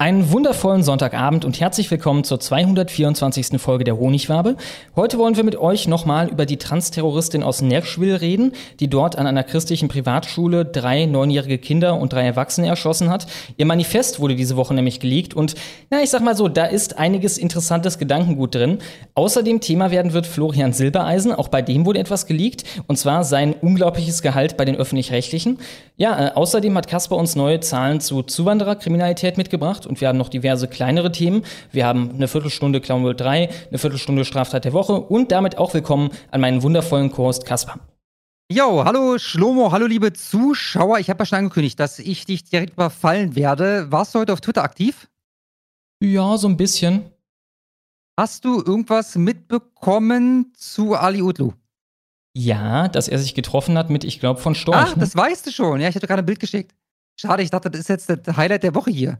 [0.00, 3.60] Einen wundervollen Sonntagabend und herzlich willkommen zur 224.
[3.60, 4.54] Folge der Honigwabe.
[4.94, 9.26] Heute wollen wir mit euch nochmal über die Transterroristin aus Nashville reden, die dort an
[9.26, 13.26] einer christlichen Privatschule drei neunjährige Kinder und drei Erwachsene erschossen hat.
[13.56, 15.56] Ihr Manifest wurde diese Woche nämlich geleakt und,
[15.90, 18.78] na, ich sag mal so, da ist einiges interessantes Gedankengut drin.
[19.16, 23.52] Außerdem Thema werden wird Florian Silbereisen, auch bei dem wurde etwas geleakt, und zwar sein
[23.52, 25.58] unglaubliches Gehalt bei den Öffentlich-Rechtlichen.
[25.96, 30.28] Ja, äh, außerdem hat Kasper uns neue Zahlen zu Zuwandererkriminalität mitgebracht und wir haben noch
[30.28, 31.42] diverse kleinere Themen.
[31.72, 35.74] Wir haben eine Viertelstunde Clown World 3, eine Viertelstunde Straftat der Woche und damit auch
[35.74, 37.80] willkommen an meinen wundervollen Kurs Kasper.
[38.50, 40.98] Jo, hallo Schlomo, hallo liebe Zuschauer.
[41.00, 43.90] Ich habe ja schon angekündigt, dass ich dich direkt überfallen werde.
[43.92, 45.08] Warst du heute auf Twitter aktiv?
[46.00, 47.04] Ja, so ein bisschen.
[48.18, 51.52] Hast du irgendwas mitbekommen zu Ali Utlu?
[52.34, 54.78] Ja, dass er sich getroffen hat mit, ich glaube, von Storch.
[54.78, 55.00] Ach, ne?
[55.00, 55.80] das weißt du schon.
[55.80, 56.74] Ja, ich hatte gerade ein Bild geschickt.
[57.16, 59.18] Schade, ich dachte, das ist jetzt das Highlight der Woche hier.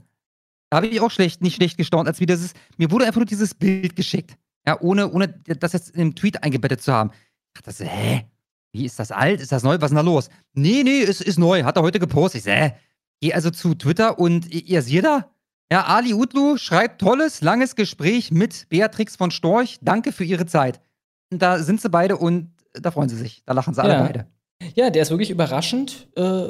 [0.70, 2.56] Da habe ich auch schlecht, nicht schlecht gestaunt, als wie das ist.
[2.76, 4.36] Mir wurde einfach nur dieses Bild geschickt.
[4.66, 7.10] Ja, ohne, ohne das jetzt in einem Tweet eingebettet zu haben.
[7.56, 8.26] Ich dachte, hä?
[8.72, 9.40] Wie ist das alt?
[9.40, 9.76] Ist das neu?
[9.80, 10.28] Was ist denn da los?
[10.52, 11.62] Nee, nee, ist, ist neu.
[11.64, 12.40] Hat er heute gepostet.
[12.40, 12.74] Ich so, hä?
[13.20, 15.30] Geh also zu Twitter und ihr seht da?
[15.72, 19.78] Ja, Ali Utlu schreibt tolles, langes Gespräch mit Beatrix von Storch.
[19.80, 20.80] Danke für Ihre Zeit.
[21.32, 23.42] Und da sind sie beide und da freuen sie sich.
[23.46, 24.02] Da lachen sie alle Ja.
[24.02, 24.26] beide.
[24.74, 26.48] Ja, der ist wirklich überraschend äh,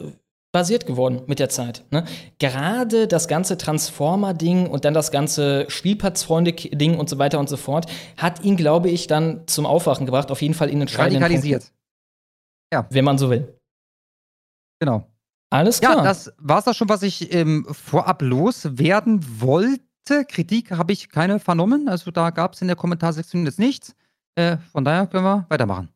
[0.53, 1.85] basiert geworden mit der Zeit.
[1.91, 2.05] Ne?
[2.39, 7.87] Gerade das ganze Transformer-Ding und dann das ganze Spielplatzfreunde-Ding und so weiter und so fort
[8.17, 10.31] hat ihn, glaube ich, dann zum Aufwachen gebracht.
[10.31, 11.73] Auf jeden Fall in entscheidenden Radikalisiert.
[12.71, 13.59] Punkten, wenn man so will.
[14.81, 15.07] Genau.
[15.51, 16.05] Alles Ja, klar.
[16.05, 20.25] das war es auch schon, was ich ähm, vorab loswerden wollte.
[20.27, 21.89] Kritik habe ich keine vernommen.
[21.89, 23.95] Also da gab es in der Kommentarsektion jetzt nichts.
[24.35, 25.89] Äh, von daher können wir weitermachen.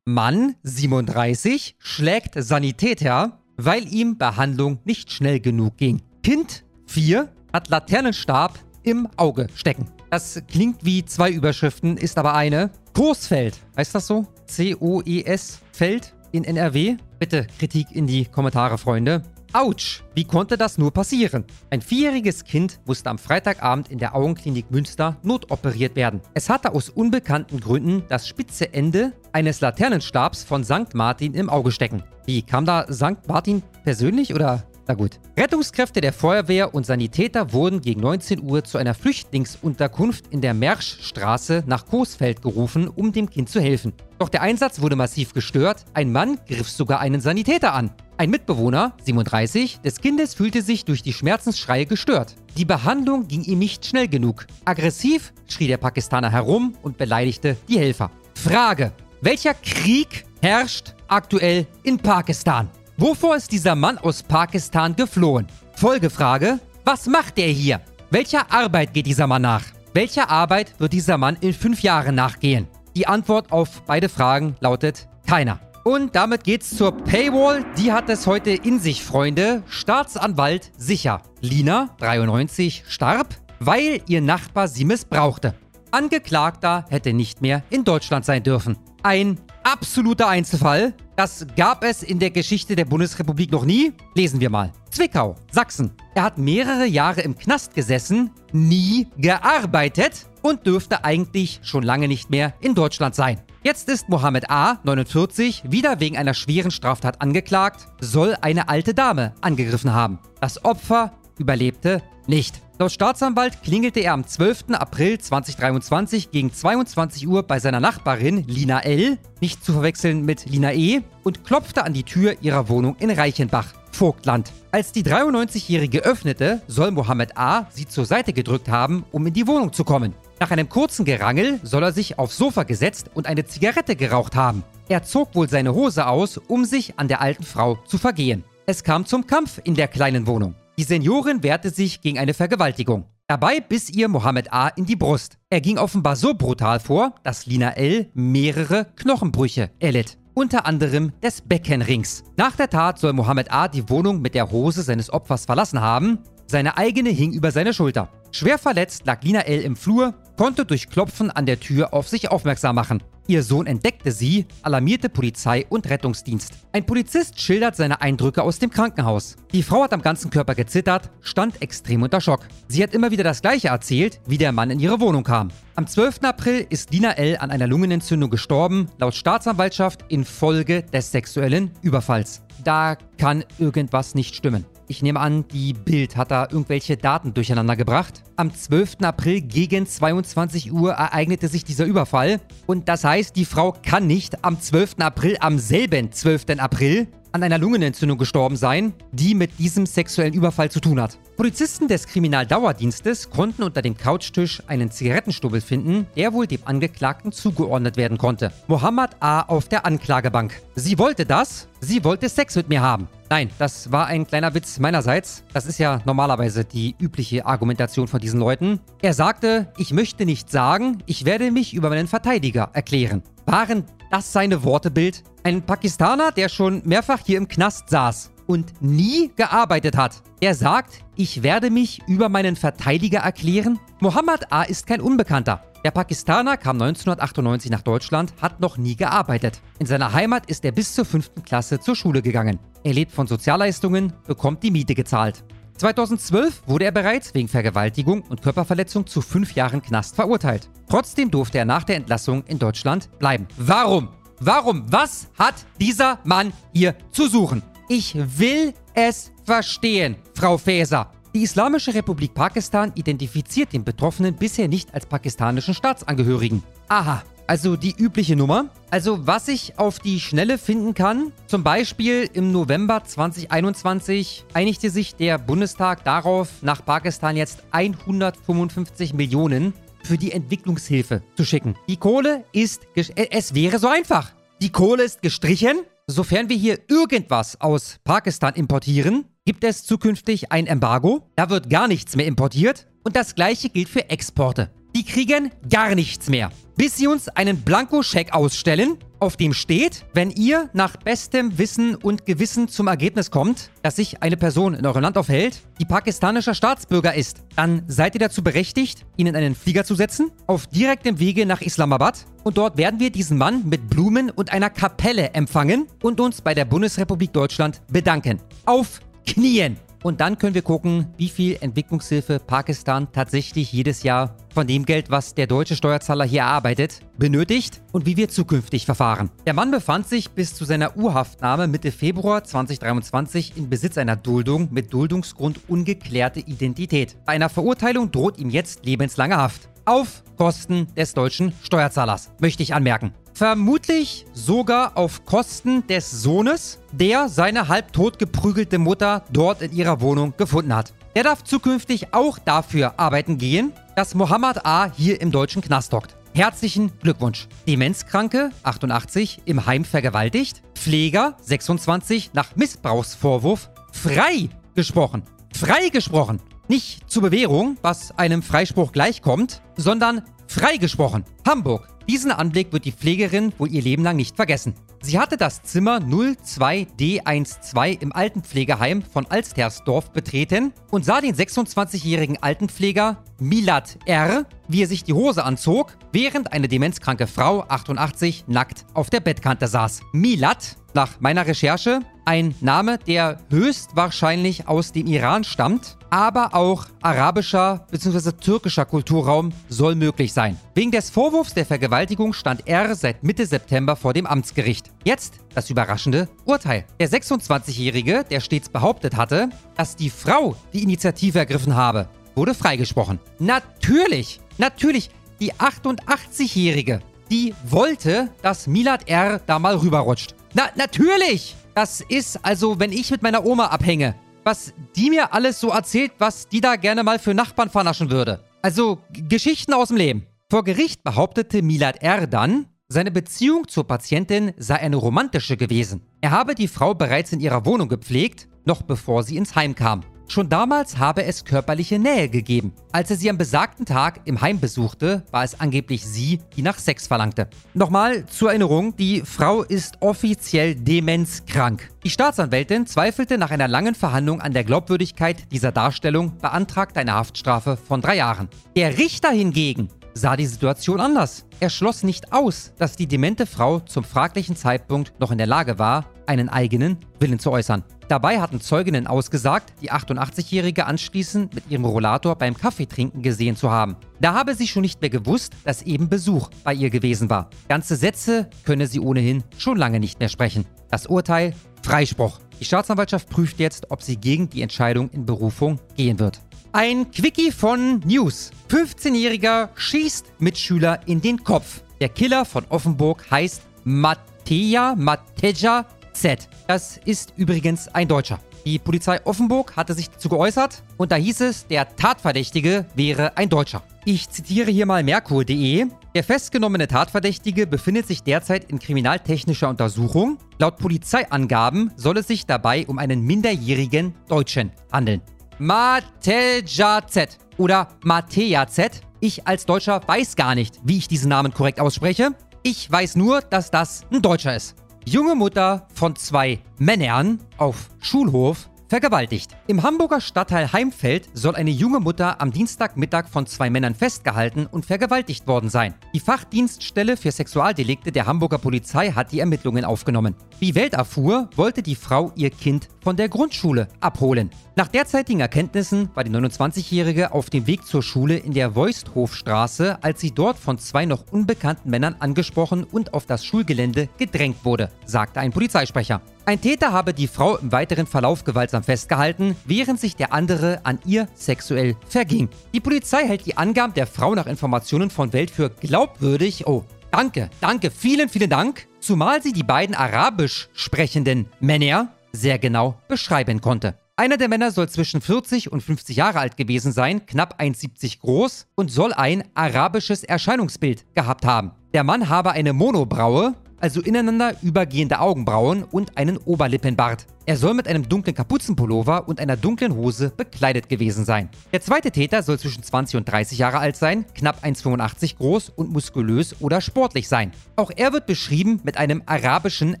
[0.04, 6.02] Mann 37 schlägt Sanitäter, weil ihm Behandlung nicht schnell genug ging.
[6.24, 9.86] Kind 4 hat Laternenstab im Auge stecken.
[10.10, 12.70] Das klingt wie zwei Überschriften, ist aber eine.
[12.94, 14.26] Coesfeld, heißt das so?
[14.46, 16.96] C-O-E-S Feld in NRW?
[17.20, 19.22] Bitte Kritik in die Kommentare, Freunde.
[19.54, 21.44] Autsch, wie konnte das nur passieren?
[21.68, 26.22] Ein vierjähriges Kind musste am Freitagabend in der Augenklinik Münster notoperiert werden.
[26.32, 30.94] Es hatte aus unbekannten Gründen das spitze Ende eines Laternenstabs von St.
[30.94, 32.02] Martin im Auge stecken.
[32.24, 33.28] Wie kam da St.
[33.28, 34.64] Martin persönlich oder?
[34.88, 35.20] Na gut.
[35.36, 41.62] Rettungskräfte der Feuerwehr und Sanitäter wurden gegen 19 Uhr zu einer Flüchtlingsunterkunft in der Merschstraße
[41.66, 43.92] nach Coesfeld gerufen, um dem Kind zu helfen.
[44.18, 45.84] Doch der Einsatz wurde massiv gestört.
[45.94, 47.90] Ein Mann griff sogar einen Sanitäter an.
[48.22, 52.36] Ein Mitbewohner, 37, des Kindes fühlte sich durch die Schmerzensschreie gestört.
[52.56, 54.46] Die Behandlung ging ihm nicht schnell genug.
[54.64, 58.12] Aggressiv schrie der Pakistaner herum und beleidigte die Helfer.
[58.36, 62.68] Frage: Welcher Krieg herrscht aktuell in Pakistan?
[62.96, 65.48] Wovor ist dieser Mann aus Pakistan geflohen?
[65.74, 67.80] Folgefrage: Was macht er hier?
[68.12, 69.64] Welcher Arbeit geht dieser Mann nach?
[69.94, 72.68] Welcher Arbeit wird dieser Mann in fünf Jahren nachgehen?
[72.94, 75.58] Die Antwort auf beide Fragen lautet keiner.
[75.84, 77.64] Und damit geht's zur Paywall.
[77.76, 79.64] Die hat es heute in sich, Freunde.
[79.66, 81.22] Staatsanwalt sicher.
[81.40, 85.54] Lina, 93, starb, weil ihr Nachbar sie missbrauchte.
[85.90, 88.78] Angeklagter hätte nicht mehr in Deutschland sein dürfen.
[89.02, 90.94] Ein absoluter Einzelfall.
[91.16, 93.92] Das gab es in der Geschichte der Bundesrepublik noch nie.
[94.14, 94.72] Lesen wir mal.
[94.90, 95.90] Zwickau, Sachsen.
[96.14, 102.30] Er hat mehrere Jahre im Knast gesessen, nie gearbeitet und dürfte eigentlich schon lange nicht
[102.30, 103.40] mehr in Deutschland sein.
[103.64, 109.34] Jetzt ist Mohammed A., 49, wieder wegen einer schweren Straftat angeklagt, soll eine alte Dame
[109.40, 110.18] angegriffen haben.
[110.40, 112.60] Das Opfer überlebte nicht.
[112.80, 114.70] Laut Staatsanwalt klingelte er am 12.
[114.72, 120.72] April 2023 gegen 22 Uhr bei seiner Nachbarin Lina L., nicht zu verwechseln mit Lina
[120.72, 124.50] E., und klopfte an die Tür ihrer Wohnung in Reichenbach, Vogtland.
[124.72, 127.66] Als die 93-Jährige öffnete, soll Mohammed A.
[127.70, 130.14] sie zur Seite gedrückt haben, um in die Wohnung zu kommen.
[130.42, 134.64] Nach einem kurzen Gerangel soll er sich aufs Sofa gesetzt und eine Zigarette geraucht haben.
[134.88, 138.42] Er zog wohl seine Hose aus, um sich an der alten Frau zu vergehen.
[138.66, 140.56] Es kam zum Kampf in der kleinen Wohnung.
[140.76, 143.04] Die Seniorin wehrte sich gegen eine Vergewaltigung.
[143.28, 144.66] Dabei biss ihr Mohammed A.
[144.66, 145.38] in die Brust.
[145.48, 148.10] Er ging offenbar so brutal vor, dass Lina L.
[148.12, 150.18] mehrere Knochenbrüche erlitt.
[150.34, 152.24] Unter anderem des Beckenrings.
[152.36, 153.68] Nach der Tat soll Mohammed A.
[153.68, 156.18] die Wohnung mit der Hose seines Opfers verlassen haben.
[156.48, 158.08] Seine eigene hing über seine Schulter.
[158.34, 159.60] Schwer verletzt lag Lina L.
[159.60, 163.02] im Flur, konnte durch Klopfen an der Tür auf sich aufmerksam machen.
[163.28, 166.52] Ihr Sohn entdeckte sie, alarmierte Polizei und Rettungsdienst.
[166.72, 169.36] Ein Polizist schildert seine Eindrücke aus dem Krankenhaus.
[169.52, 172.40] Die Frau hat am ganzen Körper gezittert, stand extrem unter Schock.
[172.66, 175.50] Sie hat immer wieder das gleiche erzählt, wie der Mann in ihre Wohnung kam.
[175.76, 176.24] Am 12.
[176.24, 177.36] April ist Dina L.
[177.38, 182.42] an einer Lungenentzündung gestorben, laut Staatsanwaltschaft infolge des sexuellen Überfalls.
[182.64, 184.66] Da kann irgendwas nicht stimmen.
[184.92, 188.22] Ich nehme an, die Bild hat da irgendwelche Daten durcheinander gebracht.
[188.36, 188.96] Am 12.
[189.00, 192.42] April gegen 22 Uhr ereignete sich dieser Überfall.
[192.66, 194.96] Und das heißt, die Frau kann nicht am 12.
[194.98, 196.58] April, am selben 12.
[196.58, 201.18] April, an einer Lungenentzündung gestorben sein, die mit diesem sexuellen Überfall zu tun hat.
[201.36, 207.96] Polizisten des Kriminaldauerdienstes konnten unter dem Couchtisch einen Zigarettenstubbel finden, der wohl dem Angeklagten zugeordnet
[207.96, 208.52] werden konnte.
[208.68, 209.40] Mohammed A.
[209.40, 210.60] auf der Anklagebank.
[210.74, 213.08] Sie wollte das, sie wollte Sex mit mir haben.
[213.32, 215.42] Nein, das war ein kleiner Witz meinerseits.
[215.54, 218.78] Das ist ja normalerweise die übliche Argumentation von diesen Leuten.
[219.00, 223.22] Er sagte, ich möchte nicht sagen, ich werde mich über meinen Verteidiger erklären.
[223.46, 225.22] Waren das seine Wortebild?
[225.44, 230.22] Ein Pakistaner, der schon mehrfach hier im Knast saß und nie gearbeitet hat.
[230.42, 233.78] Er sagt, ich werde mich über meinen Verteidiger erklären.
[234.00, 234.64] Mohammed A.
[234.64, 235.64] ist kein Unbekannter.
[235.84, 239.60] Der Pakistaner kam 1998 nach Deutschland, hat noch nie gearbeitet.
[239.80, 241.42] In seiner Heimat ist er bis zur 5.
[241.44, 242.60] Klasse zur Schule gegangen.
[242.84, 245.42] Er lebt von Sozialleistungen, bekommt die Miete gezahlt.
[245.78, 250.68] 2012 wurde er bereits wegen Vergewaltigung und Körperverletzung zu fünf Jahren Knast verurteilt.
[250.88, 253.48] Trotzdem durfte er nach der Entlassung in Deutschland bleiben.
[253.56, 254.10] Warum?
[254.38, 254.84] Warum?
[254.86, 257.60] Was hat dieser Mann hier zu suchen?
[257.88, 261.10] Ich will es verstehen, Frau Faeser.
[261.34, 266.62] Die Islamische Republik Pakistan identifiziert den Betroffenen bisher nicht als pakistanischen Staatsangehörigen.
[266.88, 268.66] Aha, also die übliche Nummer.
[268.90, 275.14] Also was ich auf die Schnelle finden kann, zum Beispiel im November 2021 einigte sich
[275.14, 279.72] der Bundestag darauf, nach Pakistan jetzt 155 Millionen
[280.04, 281.76] für die Entwicklungshilfe zu schicken.
[281.88, 284.32] Die Kohle ist, äh, es wäre so einfach.
[284.60, 285.78] Die Kohle ist gestrichen.
[286.08, 291.28] Sofern wir hier irgendwas aus Pakistan importieren, gibt es zukünftig ein Embargo.
[291.36, 292.86] Da wird gar nichts mehr importiert.
[293.04, 294.70] Und das gleiche gilt für Exporte.
[294.94, 296.52] Die kriegen gar nichts mehr.
[296.76, 302.26] Bis sie uns einen Blankoscheck ausstellen, auf dem steht, wenn ihr nach bestem Wissen und
[302.26, 307.14] Gewissen zum Ergebnis kommt, dass sich eine Person in eurem Land aufhält, die pakistanischer Staatsbürger
[307.14, 311.46] ist, dann seid ihr dazu berechtigt, ihn in einen Flieger zu setzen, auf direktem Wege
[311.46, 312.24] nach Islamabad.
[312.42, 316.54] Und dort werden wir diesen Mann mit Blumen und einer Kapelle empfangen und uns bei
[316.54, 318.40] der Bundesrepublik Deutschland bedanken.
[318.66, 319.76] Auf Knien.
[320.02, 325.10] Und dann können wir gucken, wie viel Entwicklungshilfe Pakistan tatsächlich jedes Jahr von dem Geld,
[325.10, 329.30] was der deutsche Steuerzahler hier erarbeitet, benötigt und wie wir zukünftig verfahren.
[329.46, 334.68] Der Mann befand sich bis zu seiner Urhaftnahme Mitte Februar 2023 in Besitz einer Duldung
[334.72, 337.16] mit Duldungsgrund ungeklärte Identität.
[337.24, 339.68] Bei einer Verurteilung droht ihm jetzt lebenslange Haft.
[339.84, 343.12] Auf Kosten des deutschen Steuerzahlers, möchte ich anmerken.
[343.34, 350.34] Vermutlich sogar auf Kosten des Sohnes, der seine halbtot geprügelte Mutter dort in ihrer Wohnung
[350.36, 350.92] gefunden hat.
[351.14, 354.90] Der darf zukünftig auch dafür arbeiten gehen, dass Mohammed A.
[354.92, 356.16] hier im deutschen Knast hockt.
[356.34, 357.48] Herzlichen Glückwunsch.
[357.66, 360.62] Demenzkranke, 88, im Heim vergewaltigt.
[360.74, 365.22] Pfleger, 26, nach Missbrauchsvorwurf frei gesprochen.
[365.54, 366.40] Frei gesprochen.
[366.68, 371.24] Nicht zur Bewährung, was einem Freispruch gleichkommt, sondern freigesprochen.
[371.46, 374.74] Hamburg, diesen Anblick wird die Pflegerin wohl ihr Leben lang nicht vergessen.
[375.04, 383.24] Sie hatte das Zimmer 02D12 im Altenpflegeheim von Alstersdorf betreten und sah den 26-jährigen Altenpfleger
[383.40, 389.10] Milad R., wie er sich die Hose anzog, während eine demenzkranke Frau, 88, nackt auf
[389.10, 390.02] der Bettkante saß.
[390.12, 397.86] Milad, nach meiner Recherche, ein Name, der höchstwahrscheinlich aus dem Iran stammt, aber auch arabischer
[397.90, 398.32] bzw.
[398.32, 400.58] türkischer Kulturraum soll möglich sein.
[400.74, 404.90] Wegen des Vorwurfs der Vergewaltigung stand er seit Mitte September vor dem Amtsgericht.
[405.04, 406.84] Jetzt das überraschende Urteil.
[407.00, 413.18] Der 26-Jährige, der stets behauptet hatte, dass die Frau die Initiative ergriffen habe, wurde freigesprochen.
[413.38, 415.08] Natürlich, natürlich,
[415.40, 417.00] die 88-Jährige,
[417.30, 419.40] die wollte, dass Milad R.
[419.46, 420.34] da mal rüberrutscht.
[420.52, 421.56] Na, natürlich!
[421.74, 426.12] Das ist also, wenn ich mit meiner Oma abhänge, was die mir alles so erzählt,
[426.18, 428.44] was die da gerne mal für Nachbarn vernaschen würde.
[428.62, 430.26] Also Geschichten aus dem Leben.
[430.50, 432.26] Vor Gericht behauptete Milad R.
[432.26, 436.02] dann, seine Beziehung zur Patientin sei eine romantische gewesen.
[436.20, 440.02] Er habe die Frau bereits in ihrer Wohnung gepflegt, noch bevor sie ins Heim kam.
[440.32, 442.72] Schon damals habe es körperliche Nähe gegeben.
[442.90, 446.78] Als er sie am besagten Tag im Heim besuchte, war es angeblich sie, die nach
[446.78, 447.48] Sex verlangte.
[447.74, 451.90] Nochmal zur Erinnerung, die Frau ist offiziell demenzkrank.
[452.02, 457.76] Die Staatsanwältin zweifelte nach einer langen Verhandlung an der Glaubwürdigkeit dieser Darstellung, beantragte eine Haftstrafe
[457.76, 458.48] von drei Jahren.
[458.74, 461.44] Der Richter hingegen sah die Situation anders.
[461.60, 465.78] Er schloss nicht aus, dass die demente Frau zum fraglichen Zeitpunkt noch in der Lage
[465.78, 467.84] war, einen eigenen Willen zu äußern.
[468.12, 473.96] Dabei hatten Zeuginnen ausgesagt, die 88-Jährige anschließend mit ihrem Rollator beim Kaffeetrinken gesehen zu haben.
[474.20, 477.48] Da habe sie schon nicht mehr gewusst, dass eben Besuch bei ihr gewesen war.
[477.70, 480.66] Ganze Sätze könne sie ohnehin schon lange nicht mehr sprechen.
[480.90, 482.38] Das Urteil Freispruch.
[482.60, 486.38] Die Staatsanwaltschaft prüft jetzt, ob sie gegen die Entscheidung in Berufung gehen wird.
[486.72, 488.50] Ein Quickie von News.
[488.68, 491.80] 15-Jähriger schießt Mitschüler in den Kopf.
[492.02, 496.48] Der Killer von Offenburg heißt Matteja Mateja Z.
[496.66, 498.38] Das ist übrigens ein Deutscher.
[498.64, 503.48] Die Polizei Offenburg hatte sich dazu geäußert und da hieß es, der Tatverdächtige wäre ein
[503.48, 503.82] Deutscher.
[504.04, 505.86] Ich zitiere hier mal Merkur.de.
[506.14, 510.38] Der festgenommene Tatverdächtige befindet sich derzeit in kriminaltechnischer Untersuchung.
[510.58, 515.22] Laut Polizeiangaben soll es sich dabei um einen minderjährigen Deutschen handeln.
[515.58, 519.00] Mateja Z oder Mateja Z.
[519.20, 522.30] Ich als Deutscher weiß gar nicht, wie ich diesen Namen korrekt ausspreche.
[522.64, 524.76] Ich weiß nur, dass das ein Deutscher ist.
[525.04, 529.56] Junge Mutter von zwei Männern auf Schulhof vergewaltigt.
[529.66, 534.86] Im Hamburger Stadtteil Heimfeld soll eine junge Mutter am Dienstagmittag von zwei Männern festgehalten und
[534.86, 535.94] vergewaltigt worden sein.
[536.14, 540.36] Die Fachdienststelle für Sexualdelikte der Hamburger Polizei hat die Ermittlungen aufgenommen.
[540.62, 544.48] Wie Welt erfuhr, wollte die Frau ihr Kind von der Grundschule abholen.
[544.76, 550.20] Nach derzeitigen Erkenntnissen war die 29-Jährige auf dem Weg zur Schule in der Voisthofstraße, als
[550.20, 555.40] sie dort von zwei noch unbekannten Männern angesprochen und auf das Schulgelände gedrängt wurde, sagte
[555.40, 556.22] ein Polizeisprecher.
[556.46, 561.00] Ein Täter habe die Frau im weiteren Verlauf gewaltsam festgehalten, während sich der andere an
[561.04, 562.48] ihr sexuell verging.
[562.72, 566.68] Die Polizei hält die Angaben der Frau nach Informationen von Welt für glaubwürdig.
[566.68, 568.88] Oh, danke, danke, vielen, vielen Dank.
[568.98, 573.94] Zumal sie die beiden arabisch sprechenden Männer sehr genau beschreiben konnte.
[574.16, 578.66] Einer der Männer soll zwischen 40 und 50 Jahre alt gewesen sein, knapp 1,70 groß
[578.74, 581.72] und soll ein arabisches Erscheinungsbild gehabt haben.
[581.94, 587.26] Der Mann habe eine Monobraue, also ineinander übergehende Augenbrauen und einen Oberlippenbart.
[587.44, 591.48] Er soll mit einem dunklen Kapuzenpullover und einer dunklen Hose bekleidet gewesen sein.
[591.72, 595.90] Der zweite Täter soll zwischen 20 und 30 Jahre alt sein, knapp 1,85 groß und
[595.90, 597.50] muskulös oder sportlich sein.
[597.74, 600.00] Auch er wird beschrieben mit einem arabischen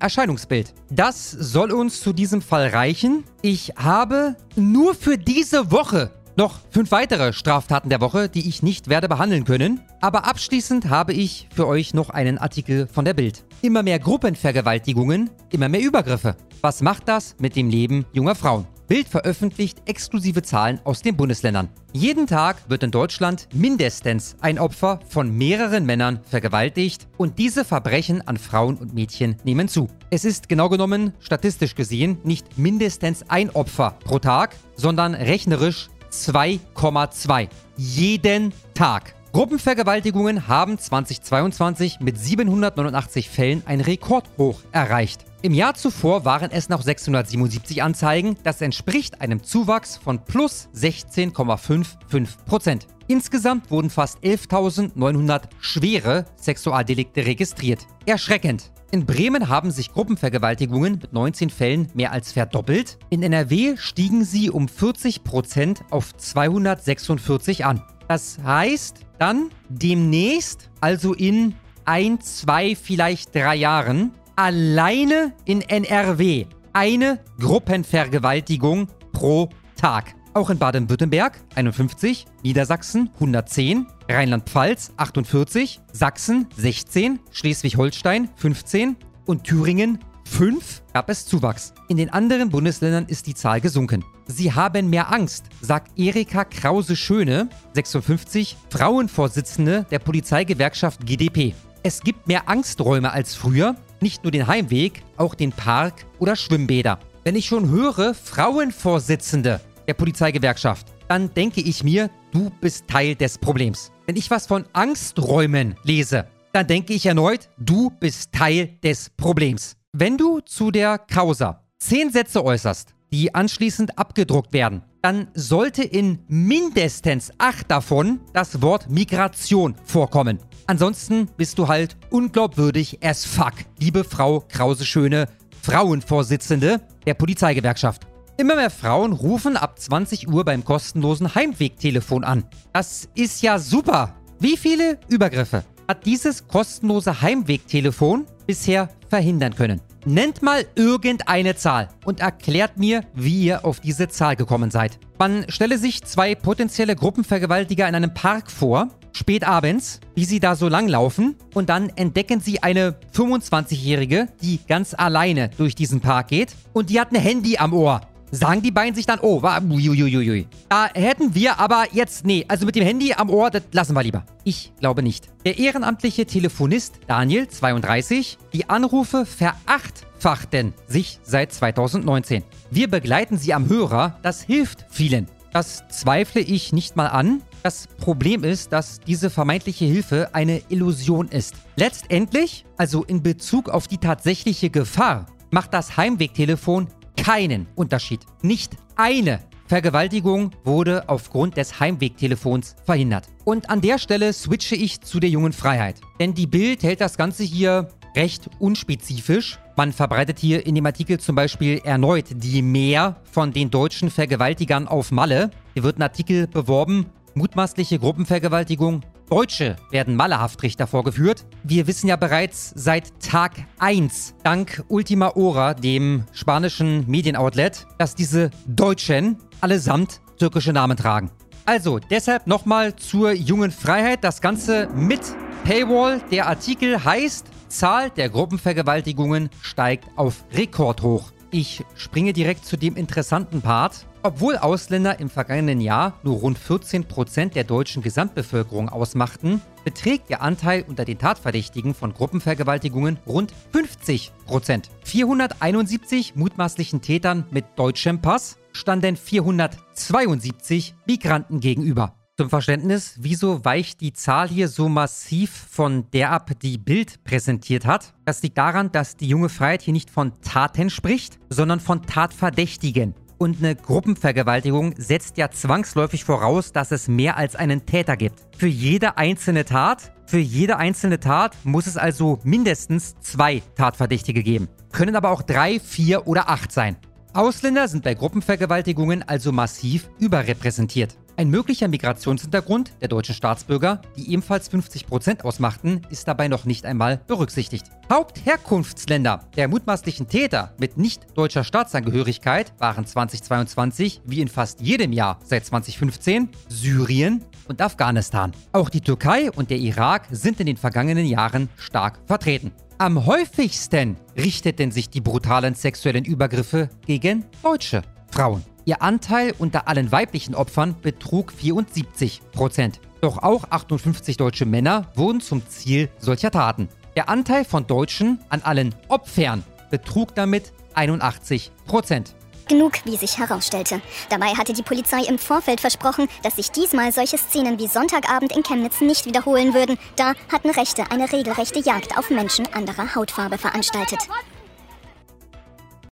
[0.00, 0.74] Erscheinungsbild.
[0.90, 3.24] Das soll uns zu diesem Fall reichen.
[3.40, 8.88] Ich habe nur für diese Woche noch fünf weitere Straftaten der Woche, die ich nicht
[8.88, 9.82] werde behandeln können.
[10.00, 13.44] Aber abschließend habe ich für euch noch einen Artikel von der Bild.
[13.60, 16.36] Immer mehr Gruppenvergewaltigungen, immer mehr Übergriffe.
[16.62, 18.66] Was macht das mit dem Leben junger Frauen?
[18.88, 21.68] Bild veröffentlicht exklusive Zahlen aus den Bundesländern.
[21.92, 28.26] Jeden Tag wird in Deutschland mindestens ein Opfer von mehreren Männern vergewaltigt und diese Verbrechen
[28.26, 29.88] an Frauen und Mädchen nehmen zu.
[30.08, 37.48] Es ist genau genommen, statistisch gesehen, nicht mindestens ein Opfer pro Tag, sondern rechnerisch 2,2.
[37.76, 39.14] Jeden Tag.
[39.32, 45.24] Gruppenvergewaltigungen haben 2022 mit 789 Fällen ein Rekordhoch erreicht.
[45.42, 52.86] Im Jahr zuvor waren es noch 677 Anzeigen, das entspricht einem Zuwachs von plus 16,55%
[53.10, 57.80] Insgesamt wurden fast 11.900 schwere Sexualdelikte registriert.
[58.06, 58.70] Erschreckend.
[58.92, 62.98] In Bremen haben sich Gruppenvergewaltigungen mit 19 Fällen mehr als verdoppelt.
[63.08, 67.84] In NRW stiegen sie um 40% auf 246 an.
[68.08, 71.54] Das heißt dann demnächst, also in
[71.84, 80.16] ein, zwei, vielleicht drei Jahren, alleine in NRW eine Gruppenvergewaltigung pro Tag.
[80.32, 88.96] Auch in Baden-Württemberg 51, Niedersachsen 110, Rheinland-Pfalz 48, Sachsen 16, Schleswig-Holstein 15
[89.26, 91.74] und Thüringen 5 gab es Zuwachs.
[91.88, 94.04] In den anderen Bundesländern ist die Zahl gesunken.
[94.26, 101.54] Sie haben mehr Angst, sagt Erika Krause-Schöne, 56, Frauenvorsitzende der Polizeigewerkschaft GdP.
[101.82, 107.00] Es gibt mehr Angsträume als früher, nicht nur den Heimweg, auch den Park oder Schwimmbäder.
[107.24, 113.38] Wenn ich schon höre, Frauenvorsitzende, der Polizeigewerkschaft, dann denke ich mir, du bist Teil des
[113.38, 113.90] Problems.
[114.06, 119.74] Wenn ich was von Angsträumen lese, dann denke ich erneut, du bist Teil des Problems.
[119.92, 126.20] Wenn du zu der Causa zehn Sätze äußerst, die anschließend abgedruckt werden, dann sollte in
[126.28, 130.38] mindestens acht davon das Wort Migration vorkommen.
[130.68, 135.26] Ansonsten bist du halt unglaubwürdig as fuck, liebe Frau Krause-Schöne,
[135.62, 138.06] Frauenvorsitzende der Polizeigewerkschaft.
[138.40, 142.44] Immer mehr Frauen rufen ab 20 Uhr beim kostenlosen Heimwegtelefon an.
[142.72, 144.14] Das ist ja super.
[144.38, 149.82] Wie viele Übergriffe hat dieses kostenlose Heimwegtelefon bisher verhindern können?
[150.06, 154.98] Nennt mal irgendeine Zahl und erklärt mir, wie ihr auf diese Zahl gekommen seid.
[155.18, 158.88] Man stelle sich zwei potenzielle Gruppenvergewaltiger in einem Park vor.
[159.12, 164.94] spät abends, wie sie da so langlaufen und dann entdecken sie eine 25-Jährige, die ganz
[164.94, 168.00] alleine durch diesen Park geht und die hat ein Handy am Ohr.
[168.32, 170.46] Sagen die beiden sich dann, oh, war, uiuiuiui.
[170.68, 174.04] Da hätten wir aber jetzt, nee, also mit dem Handy am Ohr, das lassen wir
[174.04, 174.24] lieber.
[174.44, 175.28] Ich glaube nicht.
[175.44, 182.44] Der ehrenamtliche Telefonist Daniel, 32, die Anrufe verachtfachten sich seit 2019.
[182.70, 185.26] Wir begleiten sie am Hörer, das hilft vielen.
[185.52, 187.42] Das zweifle ich nicht mal an.
[187.64, 191.56] Das Problem ist, dass diese vermeintliche Hilfe eine Illusion ist.
[191.74, 198.20] Letztendlich, also in Bezug auf die tatsächliche Gefahr, macht das Heimwegtelefon keinen Unterschied.
[198.42, 203.28] Nicht eine Vergewaltigung wurde aufgrund des Heimwegtelefons verhindert.
[203.44, 206.00] Und an der Stelle switche ich zu der jungen Freiheit.
[206.18, 209.60] Denn die Bild hält das Ganze hier recht unspezifisch.
[209.76, 214.88] Man verbreitet hier in dem Artikel zum Beispiel erneut die Mehr von den deutschen Vergewaltigern
[214.88, 215.50] auf Malle.
[215.74, 219.02] Hier wird ein Artikel beworben, mutmaßliche Gruppenvergewaltigung.
[219.30, 221.46] Deutsche werden Malehaftrichter vorgeführt.
[221.62, 228.50] Wir wissen ja bereits seit Tag 1, dank Ultima Ora, dem spanischen Medienoutlet, dass diese
[228.66, 231.30] Deutschen allesamt türkische Namen tragen.
[231.64, 234.24] Also, deshalb nochmal zur jungen Freiheit.
[234.24, 235.20] Das Ganze mit
[235.62, 236.20] Paywall.
[236.32, 241.30] Der Artikel heißt Zahl der Gruppenvergewaltigungen steigt auf Rekord hoch.
[241.52, 244.06] Ich springe direkt zu dem interessanten Part.
[244.22, 250.84] Obwohl Ausländer im vergangenen Jahr nur rund 14% der deutschen Gesamtbevölkerung ausmachten, beträgt der Anteil
[250.86, 254.90] unter den Tatverdächtigen von Gruppenvergewaltigungen rund 50%.
[255.04, 262.14] 471 mutmaßlichen Tätern mit deutschem Pass standen 472 Migranten gegenüber.
[262.36, 267.86] Zum Verständnis, wieso weicht die Zahl hier so massiv von der ab, die Bild präsentiert
[267.86, 268.12] hat?
[268.26, 273.14] Das liegt daran, dass die junge Freiheit hier nicht von Taten spricht, sondern von Tatverdächtigen.
[273.42, 278.38] Und eine Gruppenvergewaltigung setzt ja zwangsläufig voraus, dass es mehr als einen Täter gibt.
[278.54, 284.68] Für jede einzelne Tat, für jede einzelne Tat muss es also mindestens zwei Tatverdächtige geben.
[284.92, 286.96] Können aber auch drei, vier oder acht sein.
[287.32, 291.16] Ausländer sind bei Gruppenvergewaltigungen also massiv überrepräsentiert.
[291.40, 297.16] Ein möglicher Migrationshintergrund der deutschen Staatsbürger, die ebenfalls 50% ausmachten, ist dabei noch nicht einmal
[297.26, 297.86] berücksichtigt.
[298.12, 305.38] Hauptherkunftsländer der mutmaßlichen Täter mit nicht deutscher Staatsangehörigkeit waren 2022, wie in fast jedem Jahr
[305.42, 308.52] seit 2015, Syrien und Afghanistan.
[308.72, 312.70] Auch die Türkei und der Irak sind in den vergangenen Jahren stark vertreten.
[312.98, 318.62] Am häufigsten richteten sich die brutalen sexuellen Übergriffe gegen deutsche Frauen.
[318.84, 323.00] Ihr Anteil unter allen weiblichen Opfern betrug 74 Prozent.
[323.20, 326.88] Doch auch 58 deutsche Männer wurden zum Ziel solcher Taten.
[327.16, 332.34] Der Anteil von Deutschen an allen Opfern betrug damit 81 Prozent.
[332.68, 334.00] Genug, wie sich herausstellte.
[334.28, 338.62] Dabei hatte die Polizei im Vorfeld versprochen, dass sich diesmal solche Szenen wie Sonntagabend in
[338.62, 339.98] Chemnitz nicht wiederholen würden.
[340.14, 344.20] Da hatten Rechte eine regelrechte Jagd auf Menschen anderer Hautfarbe veranstaltet.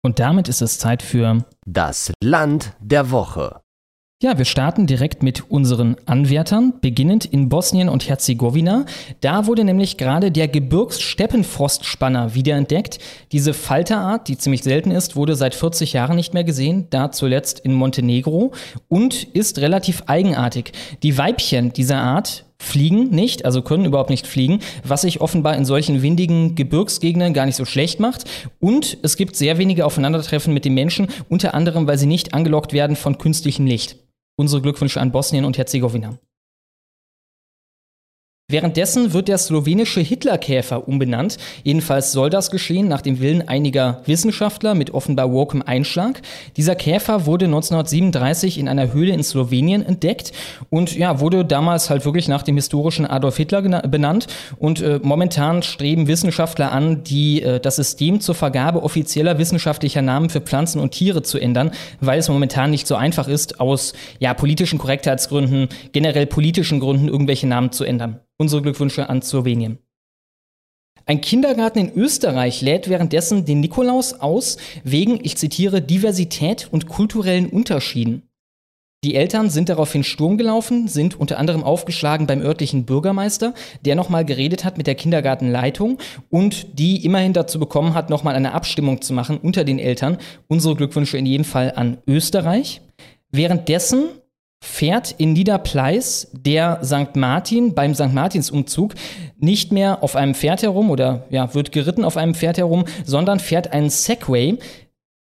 [0.02, 3.60] Und damit ist es Zeit für Das Land der Woche.
[4.20, 8.84] Ja, wir starten direkt mit unseren Anwärtern, beginnend in Bosnien und Herzegowina.
[9.20, 12.98] Da wurde nämlich gerade der Gebirgssteppenfrostspanner wiederentdeckt.
[13.30, 17.60] Diese Falterart, die ziemlich selten ist, wurde seit 40 Jahren nicht mehr gesehen, da zuletzt
[17.60, 18.52] in Montenegro
[18.88, 20.72] und ist relativ eigenartig.
[21.04, 25.64] Die Weibchen dieser Art fliegen nicht, also können überhaupt nicht fliegen, was sich offenbar in
[25.64, 28.24] solchen windigen Gebirgsgegenden gar nicht so schlecht macht.
[28.58, 32.72] Und es gibt sehr wenige Aufeinandertreffen mit den Menschen, unter anderem, weil sie nicht angelockt
[32.72, 33.96] werden von künstlichem Licht.
[34.36, 36.18] Unsere Glückwünsche an Bosnien und Herzegowina.
[38.50, 41.36] Währenddessen wird der slowenische Hitlerkäfer umbenannt.
[41.64, 46.22] Jedenfalls soll das geschehen nach dem Willen einiger Wissenschaftler mit offenbar wokem Einschlag.
[46.56, 50.32] Dieser Käfer wurde 1937 in einer Höhle in Slowenien entdeckt
[50.70, 54.28] und ja, wurde damals halt wirklich nach dem historischen Adolf Hitler benannt.
[54.56, 60.30] Und äh, momentan streben Wissenschaftler an, die, äh, das System zur Vergabe offizieller wissenschaftlicher Namen
[60.30, 64.32] für Pflanzen und Tiere zu ändern, weil es momentan nicht so einfach ist, aus ja,
[64.32, 68.20] politischen Korrektheitsgründen, generell politischen Gründen irgendwelche Namen zu ändern.
[68.38, 69.78] Unsere Glückwünsche an Slowenien.
[71.06, 77.48] Ein Kindergarten in Österreich lädt währenddessen den Nikolaus aus wegen, ich zitiere, Diversität und kulturellen
[77.48, 78.28] Unterschieden.
[79.04, 84.24] Die Eltern sind daraufhin Sturm gelaufen, sind unter anderem aufgeschlagen beim örtlichen Bürgermeister, der nochmal
[84.24, 85.98] geredet hat mit der Kindergartenleitung
[86.30, 90.18] und die immerhin dazu bekommen hat, nochmal eine Abstimmung zu machen unter den Eltern.
[90.48, 92.82] Unsere Glückwünsche in jedem Fall an Österreich.
[93.30, 94.08] Währenddessen
[94.62, 97.14] fährt in Niederpleis der St.
[97.16, 98.12] Martin beim St.
[98.12, 98.94] Martinsumzug
[99.38, 103.38] nicht mehr auf einem Pferd herum oder ja, wird geritten auf einem Pferd herum, sondern
[103.40, 104.58] fährt einen Segway.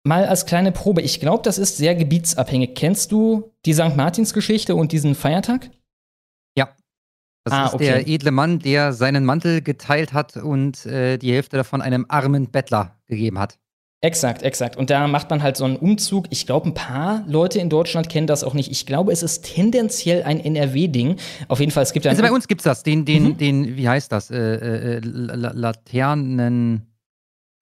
[0.07, 2.75] Mal als kleine Probe, ich glaube, das ist sehr gebietsabhängig.
[2.75, 3.97] Kennst du die St.
[3.97, 5.71] Martins Geschichte und diesen Feiertag?
[6.57, 6.69] Ja.
[7.45, 7.85] Das Ah, ist okay.
[7.85, 12.51] der edle Mann, der seinen Mantel geteilt hat und äh, die Hälfte davon einem armen
[12.51, 13.59] Bettler gegeben hat.
[14.05, 14.77] Exakt, exakt.
[14.77, 16.27] Und da macht man halt so einen Umzug.
[16.29, 18.71] Ich glaube, ein paar Leute in Deutschland kennen das auch nicht.
[18.71, 21.17] Ich glaube, es ist tendenziell ein NRW-Ding.
[21.49, 23.37] Auf jeden Fall, es gibt ja Also bei uns gibt's das, den, den, Mhm.
[23.39, 24.31] den, wie heißt das?
[24.31, 26.83] Äh, äh, äh, La- Laternen.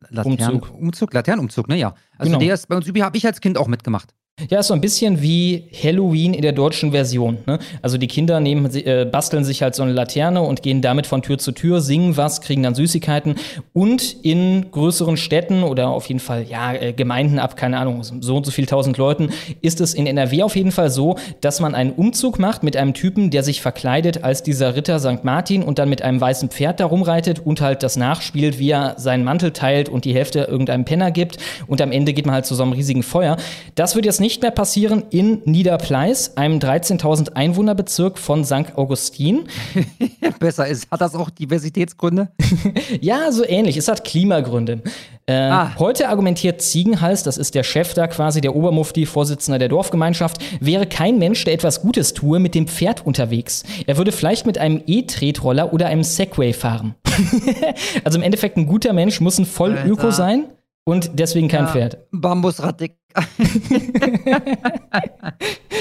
[0.09, 0.75] Laternen, Umzug.
[0.75, 1.77] Umzug, Laternenumzug, ne?
[1.77, 1.95] Ja.
[2.19, 2.41] Also Genau.
[2.41, 4.13] der ist bei uns habe ich als Kind auch mitgemacht.
[4.51, 7.39] Ja, ist so ein bisschen wie Halloween in der deutschen Version.
[7.47, 7.59] Ne?
[7.81, 11.23] Also die Kinder nehmen, äh, basteln sich halt so eine Laterne und gehen damit von
[11.23, 13.37] Tür zu Tür, singen was, kriegen dann Süßigkeiten.
[13.73, 18.37] Und in größeren Städten oder auf jeden Fall, ja, äh, Gemeinden ab, keine Ahnung, so
[18.37, 21.75] und so viel tausend Leuten, ist es in NRW auf jeden Fall so, dass man
[21.75, 25.25] einen Umzug macht mit einem Typen, der sich verkleidet als dieser Ritter St.
[25.25, 28.95] Martin und dann mit einem weißen Pferd da rumreitet und halt das nachspielt, wie er
[28.99, 31.39] seinen Mantel teilt und die Hälfte irgendeinem Penner gibt.
[31.67, 33.37] Und am Ende geht man halt zu so einem riesigen Feuer.
[33.75, 38.77] Das wird jetzt nicht mehr passieren in Niederpleis, einem 13.000 Einwohnerbezirk von St.
[38.77, 39.45] Augustin.
[40.39, 40.91] Besser ist.
[40.91, 42.29] Hat das auch Diversitätsgründe?
[43.01, 43.77] Ja, so ähnlich.
[43.77, 44.83] Es hat Klimagründe.
[45.27, 45.73] Äh, Ah.
[45.79, 50.87] Heute argumentiert Ziegenhals, das ist der Chef da quasi, der Obermufti, Vorsitzender der Dorfgemeinschaft, wäre
[50.87, 53.65] kein Mensch, der etwas Gutes tue, mit dem Pferd unterwegs.
[53.87, 56.95] Er würde vielleicht mit einem E-Tretroller oder einem Segway fahren.
[58.05, 59.89] also im Endeffekt ein guter Mensch muss ein voll Alter.
[59.89, 60.47] Öko sein
[60.85, 61.99] und deswegen kein Pferd.
[62.11, 62.97] Bambusraddick.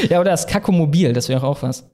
[0.10, 1.90] Ja, oder das Kakomobil, das wäre auch was.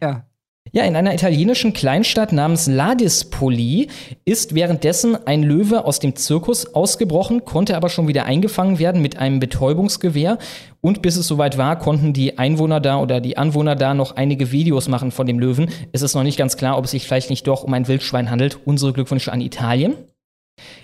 [0.00, 0.24] ja.
[0.72, 3.88] Ja, in einer italienischen Kleinstadt namens Ladispoli
[4.24, 9.18] ist währenddessen ein Löwe aus dem Zirkus ausgebrochen, konnte aber schon wieder eingefangen werden mit
[9.18, 10.38] einem Betäubungsgewehr.
[10.80, 14.52] Und bis es soweit war, konnten die Einwohner da oder die Anwohner da noch einige
[14.52, 15.70] Videos machen von dem Löwen.
[15.90, 18.30] Es ist noch nicht ganz klar, ob es sich vielleicht nicht doch um ein Wildschwein
[18.30, 18.58] handelt.
[18.64, 19.94] Unsere Glückwünsche an Italien.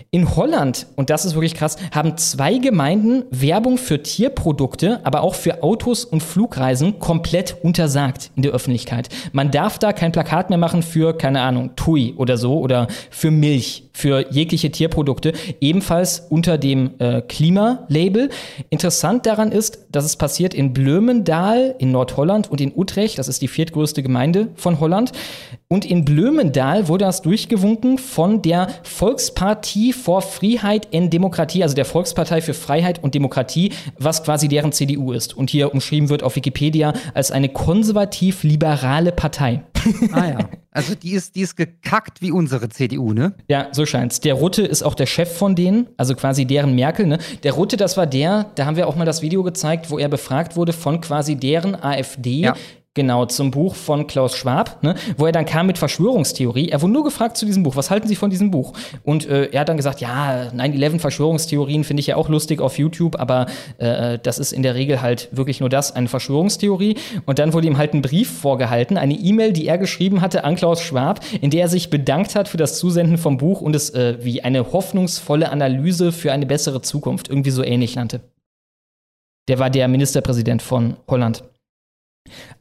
[0.09, 5.35] In Holland, und das ist wirklich krass, haben zwei Gemeinden Werbung für Tierprodukte, aber auch
[5.35, 9.09] für Autos und Flugreisen komplett untersagt in der Öffentlichkeit.
[9.33, 13.31] Man darf da kein Plakat mehr machen für, keine Ahnung, Tui oder so oder für
[13.31, 18.29] Milch, für jegliche Tierprodukte, ebenfalls unter dem äh, Klimalabel.
[18.69, 23.41] Interessant daran ist, dass es passiert in Blömendal in Nordholland und in Utrecht, das ist
[23.41, 25.11] die viertgrößte Gemeinde von Holland.
[25.69, 31.83] Und in Blömendal wurde das durchgewunken von der Volkspartie for Freiheit and Demokratie, also der
[31.83, 35.35] Volkspartei für Freiheit und Demokratie, was quasi deren CDU ist.
[35.35, 39.63] Und hier umschrieben wird auf Wikipedia als eine konservativ-liberale Partei.
[40.13, 40.37] Ah ja.
[40.71, 43.33] Also die ist, die ist gekackt wie unsere CDU, ne?
[43.49, 44.19] Ja, so scheint's.
[44.19, 47.07] Der Rutte ist auch der Chef von denen, also quasi deren Merkel.
[47.07, 47.17] Ne?
[47.43, 50.07] Der Rutte, das war der, da haben wir auch mal das Video gezeigt, wo er
[50.07, 52.41] befragt wurde von quasi deren AfD.
[52.41, 52.55] Ja.
[52.97, 56.69] Genau, zum Buch von Klaus Schwab, ne, wo er dann kam mit Verschwörungstheorie.
[56.69, 58.73] Er wurde nur gefragt zu diesem Buch, was halten Sie von diesem Buch?
[59.03, 62.79] Und äh, er hat dann gesagt, ja, 9-11 Verschwörungstheorien finde ich ja auch lustig auf
[62.79, 63.45] YouTube, aber
[63.77, 66.95] äh, das ist in der Regel halt wirklich nur das, eine Verschwörungstheorie.
[67.27, 70.55] Und dann wurde ihm halt ein Brief vorgehalten, eine E-Mail, die er geschrieben hatte an
[70.55, 73.91] Klaus Schwab, in der er sich bedankt hat für das Zusenden vom Buch und es
[73.91, 78.21] äh, wie eine hoffnungsvolle Analyse für eine bessere Zukunft irgendwie so ähnlich nannte.
[79.49, 81.43] Der war der Ministerpräsident von Holland.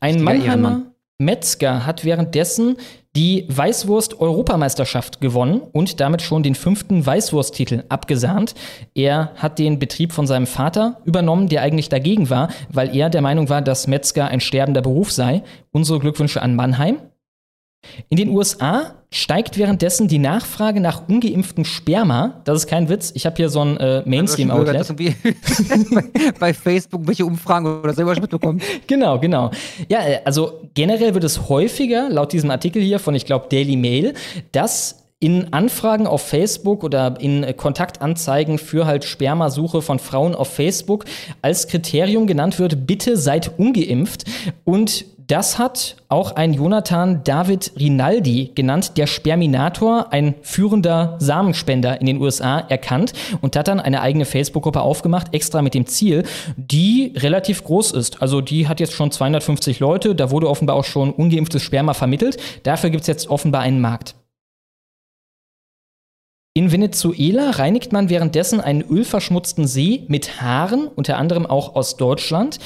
[0.00, 0.82] Ein Mannheimer.
[1.18, 2.76] Metzger hat währenddessen
[3.16, 8.54] die Weißwurst-Europameisterschaft gewonnen und damit schon den fünften Weißwursttitel abgesahnt.
[8.94, 13.22] Er hat den Betrieb von seinem Vater übernommen, der eigentlich dagegen war, weil er der
[13.22, 15.42] Meinung war, dass Metzger ein sterbender Beruf sei.
[15.72, 16.98] Unsere Glückwünsche an Mannheim.
[18.08, 22.40] In den USA steigt währenddessen die Nachfrage nach ungeimpftem Sperma.
[22.44, 23.12] Das ist kein Witz.
[23.14, 24.74] Ich habe hier so ein äh, Mainstream-Outlet.
[24.74, 25.14] Das irgendwie
[25.94, 28.60] bei, bei Facebook welche Umfragen oder selber schon mitbekommen.
[28.86, 29.50] Genau, genau.
[29.88, 33.76] Ja, äh, also generell wird es häufiger, laut diesem Artikel hier von, ich glaube, Daily
[33.76, 34.14] Mail,
[34.52, 41.06] dass in Anfragen auf Facebook oder in Kontaktanzeigen für halt Spermasuche von Frauen auf Facebook
[41.40, 44.24] als Kriterium genannt wird, bitte seid ungeimpft.
[44.64, 52.06] Und das hat auch ein Jonathan David Rinaldi genannt, der Sperminator, ein führender Samenspender in
[52.06, 56.24] den USA, erkannt und hat dann eine eigene Facebook-Gruppe aufgemacht, extra mit dem Ziel,
[56.56, 58.22] die relativ groß ist.
[58.22, 62.36] Also die hat jetzt schon 250 Leute, da wurde offenbar auch schon ungeimpftes Sperma vermittelt.
[62.62, 64.14] Dafür gibt es jetzt offenbar einen Markt.
[66.54, 72.58] In Venezuela reinigt man währenddessen einen ölverschmutzten See mit Haaren, unter anderem auch aus Deutschland.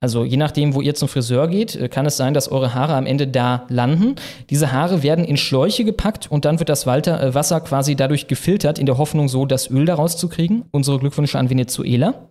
[0.00, 2.94] Also je nachdem, wo ihr zum Friseur geht, äh, kann es sein, dass eure Haare
[2.94, 4.14] am Ende da landen.
[4.48, 8.78] Diese Haare werden in Schläuche gepackt und dann wird das äh, Wasser quasi dadurch gefiltert,
[8.78, 10.66] in der Hoffnung, so das Öl daraus zu kriegen.
[10.70, 12.28] Unsere Glückwünsche an Venezuela.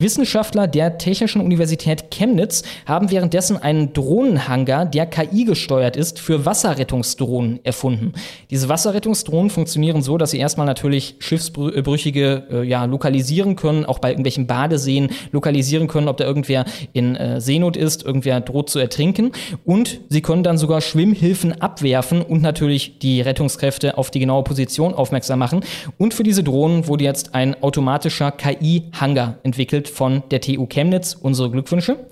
[0.00, 7.58] Wissenschaftler der Technischen Universität Chemnitz haben währenddessen einen Drohnenhangar, der KI gesteuert ist, für Wasserrettungsdrohnen
[7.64, 8.12] erfunden.
[8.48, 14.10] Diese Wasserrettungsdrohnen funktionieren so, dass sie erstmal natürlich Schiffsbrüchige äh, ja, lokalisieren können, auch bei
[14.10, 19.32] irgendwelchen Badeseen lokalisieren können, ob da irgendwer in äh, Seenot ist, irgendwer droht zu ertrinken.
[19.64, 24.94] Und sie können dann sogar Schwimmhilfen abwerfen und natürlich die Rettungskräfte auf die genaue Position
[24.94, 25.64] aufmerksam machen.
[25.96, 31.14] Und für diese Drohnen wurde jetzt ein automatischer KI-Hangar entwickelt von der TU Chemnitz.
[31.14, 32.08] Unsere Glückwünsche.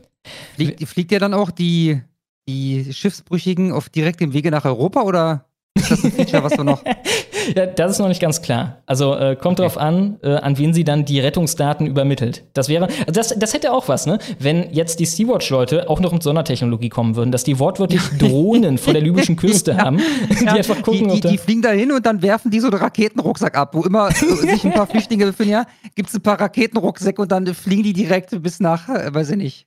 [0.55, 2.01] Fliegt, fliegt ja dann auch die,
[2.49, 5.45] die Schiffsbrüchigen auf direktem Wege nach Europa oder
[5.77, 6.83] ist das ein Feature, was wir noch.
[7.55, 8.83] ja, das ist noch nicht ganz klar.
[8.87, 9.69] Also äh, kommt okay.
[9.69, 12.45] darauf an, äh, an wen sie dann die Rettungsdaten übermittelt.
[12.55, 14.19] Das wäre, also das, das hätte auch was, ne?
[14.39, 18.93] Wenn jetzt die Sea-Watch-Leute auch noch mit Sondertechnologie kommen würden, dass die wortwörtlich Drohnen vor
[18.93, 19.79] der libyschen Küste ja.
[19.79, 20.01] haben,
[20.41, 20.55] die ja.
[20.55, 21.09] einfach gucken.
[21.09, 23.83] Die, die, die fliegen da hin und dann werfen die so einen Raketenrucksack ab, wo
[23.83, 25.53] immer sich ein paar Flüchtlinge befinden.
[25.53, 29.31] Ja, gibt es ein paar Raketenrucksäcke und dann fliegen die direkt bis nach, äh, weiß
[29.31, 29.67] ich nicht,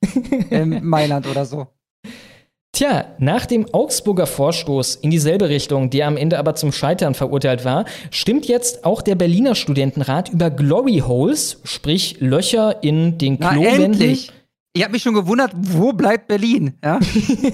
[0.51, 1.67] ähm, Mailand oder so.
[2.71, 7.65] Tja, nach dem Augsburger Vorstoß in dieselbe Richtung, der am Ende aber zum Scheitern verurteilt
[7.65, 13.93] war, stimmt jetzt auch der Berliner Studentenrat über Glory Holes, sprich Löcher in den Klowänden.
[13.93, 14.31] Endlich.
[14.73, 16.75] Ich habe mich schon gewundert, wo bleibt Berlin?
[16.83, 16.99] Ja,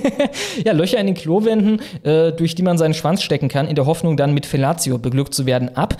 [0.66, 3.86] ja Löcher in den Klowänden, äh, durch die man seinen Schwanz stecken kann, in der
[3.86, 5.96] Hoffnung, dann mit Fellatio beglückt zu werden, ab.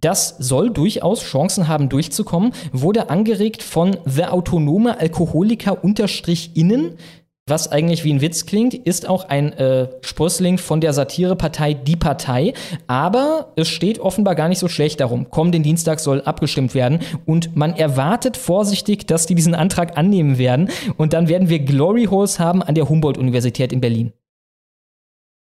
[0.00, 6.98] Das soll durchaus Chancen haben, durchzukommen, wurde angeregt von The Autonome Alkoholiker Unterstrich Innen
[7.46, 11.96] was eigentlich wie ein Witz klingt, ist auch ein äh, Sprössling von der Satirepartei Die
[11.96, 12.54] Partei.
[12.86, 15.28] Aber es steht offenbar gar nicht so schlecht darum.
[15.28, 20.70] Kommenden Dienstag soll abgestimmt werden und man erwartet vorsichtig, dass die diesen Antrag annehmen werden.
[20.96, 24.14] Und dann werden wir Glory Holes haben an der Humboldt-Universität in Berlin.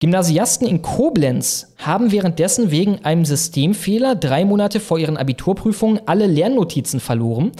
[0.01, 6.99] Gymnasiasten in Koblenz haben währenddessen wegen einem Systemfehler drei Monate vor ihren Abiturprüfungen alle Lernnotizen
[6.99, 7.53] verloren.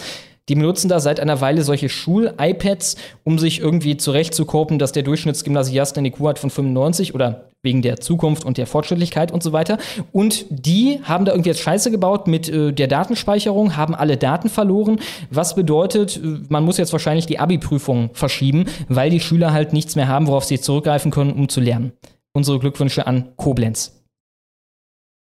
[0.48, 5.98] Die benutzen da seit einer Weile solche Schul-iPads, um sich irgendwie zurechtzukopen, dass der Durchschnittsgymnasiast
[5.98, 9.80] eine IQ hat von 95 oder wegen der Zukunft und der Fortschrittlichkeit und so weiter.
[10.12, 14.50] Und die haben da irgendwie jetzt Scheiße gebaut mit äh, der Datenspeicherung, haben alle Daten
[14.50, 15.00] verloren,
[15.32, 19.96] was bedeutet, äh, man muss jetzt wahrscheinlich die Abi-Prüfung verschieben, weil die Schüler halt nichts
[19.96, 21.94] mehr haben, worauf sie zurückgreifen können, um zu lernen.
[22.34, 24.05] Unsere Glückwünsche an Koblenz.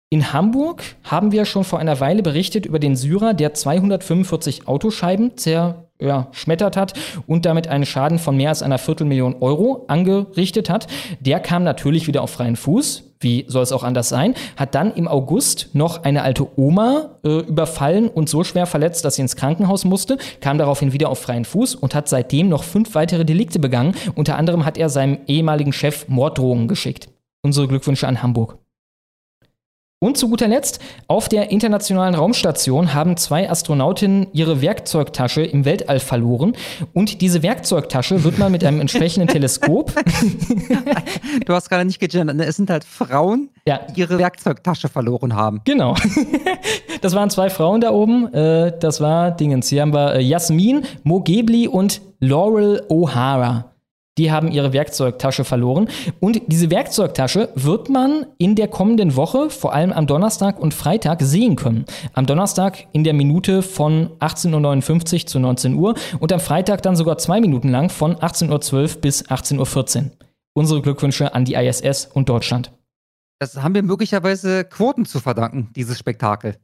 [0.08, 5.36] In Hamburg haben wir schon vor einer Weile berichtet über den Syrer, der 245 Autoscheiben
[5.36, 6.92] zerschmettert ja, hat
[7.26, 10.86] und damit einen Schaden von mehr als einer Viertelmillion Euro angerichtet hat.
[11.18, 13.02] Der kam natürlich wieder auf freien Fuß.
[13.18, 14.34] Wie soll es auch anders sein?
[14.56, 19.16] Hat dann im August noch eine alte Oma äh, überfallen und so schwer verletzt, dass
[19.16, 22.94] sie ins Krankenhaus musste, kam daraufhin wieder auf freien Fuß und hat seitdem noch fünf
[22.94, 23.96] weitere Delikte begangen.
[24.14, 27.08] Unter anderem hat er seinem ehemaligen Chef Morddrohungen geschickt.
[27.42, 28.58] Unsere Glückwünsche an Hamburg.
[29.98, 30.78] Und zu guter Letzt,
[31.08, 36.52] auf der internationalen Raumstation haben zwei Astronautinnen ihre Werkzeugtasche im Weltall verloren.
[36.92, 39.94] Und diese Werkzeugtasche wird man mit einem entsprechenden Teleskop.
[41.46, 42.36] du hast gerade nicht gegendert.
[42.36, 42.44] Ne?
[42.44, 43.80] Es sind halt Frauen, ja.
[43.96, 45.62] die ihre Werkzeugtasche verloren haben.
[45.64, 45.94] Genau.
[47.02, 48.32] Das waren zwei Frauen da oben.
[48.32, 49.68] Äh, das war Dingens.
[49.68, 53.66] Hier haben wir äh, Jasmin Mogebli und Laurel O'Hara
[54.18, 55.88] die haben ihre Werkzeugtasche verloren.
[56.20, 61.22] Und diese Werkzeugtasche wird man in der kommenden Woche, vor allem am Donnerstag und Freitag,
[61.22, 61.84] sehen können.
[62.14, 66.96] Am Donnerstag in der Minute von 18.59 Uhr zu 19 Uhr und am Freitag dann
[66.96, 70.10] sogar zwei Minuten lang von 18.12 Uhr bis 18.14 Uhr.
[70.54, 72.72] Unsere Glückwünsche an die ISS und Deutschland.
[73.38, 76.56] Das haben wir möglicherweise Quoten zu verdanken, dieses Spektakel.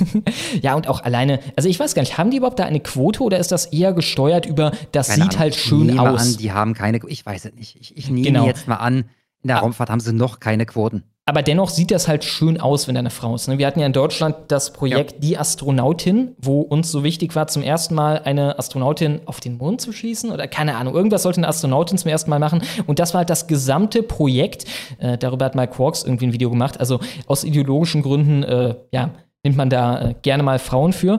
[0.62, 3.22] ja, und auch alleine, also ich weiß gar nicht, haben die überhaupt da eine Quote
[3.22, 6.20] oder ist das eher gesteuert über, das keine sieht Ahnung, halt schön ich aus?
[6.20, 7.76] An, die haben keine, ich weiß es nicht.
[7.80, 8.46] Ich, ich nehme genau.
[8.46, 9.04] jetzt mal an,
[9.42, 9.60] in der ah.
[9.60, 11.04] Raumfahrt haben sie noch keine Quoten.
[11.24, 13.46] Aber dennoch sieht das halt schön aus, wenn da eine Frau ist.
[13.46, 13.56] Ne?
[13.56, 15.18] Wir hatten ja in Deutschland das Projekt ja.
[15.20, 19.80] Die Astronautin, wo uns so wichtig war, zum ersten Mal eine Astronautin auf den Mond
[19.80, 22.62] zu schießen oder keine Ahnung, irgendwas sollte eine Astronautin zum ersten Mal machen.
[22.88, 24.64] Und das war halt das gesamte Projekt.
[24.98, 26.80] Äh, darüber hat Mike Quarks irgendwie ein Video gemacht.
[26.80, 29.10] Also aus ideologischen Gründen, äh, ja,
[29.44, 31.18] nimmt man da äh, gerne mal Frauen für.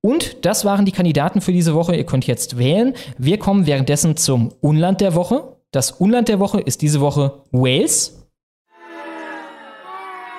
[0.00, 1.94] Und das waren die Kandidaten für diese Woche.
[1.94, 2.94] Ihr könnt jetzt wählen.
[3.18, 5.56] Wir kommen währenddessen zum Unland der Woche.
[5.70, 8.26] Das Unland der Woche ist diese Woche Wales.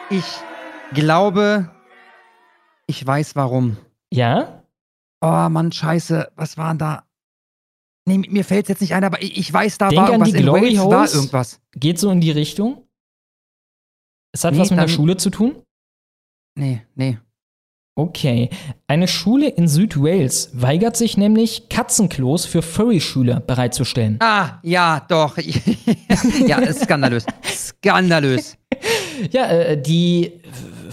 [0.09, 0.25] Ich
[0.93, 1.71] glaube,
[2.87, 3.77] ich weiß warum.
[4.11, 4.63] Ja?
[5.21, 7.03] Oh Mann, scheiße, was waren da?
[8.05, 10.33] Nee, mir fällt es jetzt nicht ein, aber ich, ich weiß, da Denk war irgendwas.
[10.33, 11.61] An die Glory in Wales war irgendwas.
[11.71, 12.85] Geht so in die Richtung?
[14.33, 15.63] Es hat nee, was mit der Schule zu tun?
[16.55, 17.17] Nee, nee.
[17.95, 18.49] Okay.
[18.87, 24.17] Eine Schule in Südwales weigert sich nämlich, Katzenklos für Furry-Schüler bereitzustellen.
[24.19, 25.37] Ah, ja, doch.
[26.47, 27.25] ja, skandalös.
[27.45, 28.57] skandalös.
[29.31, 30.41] Ja, äh, die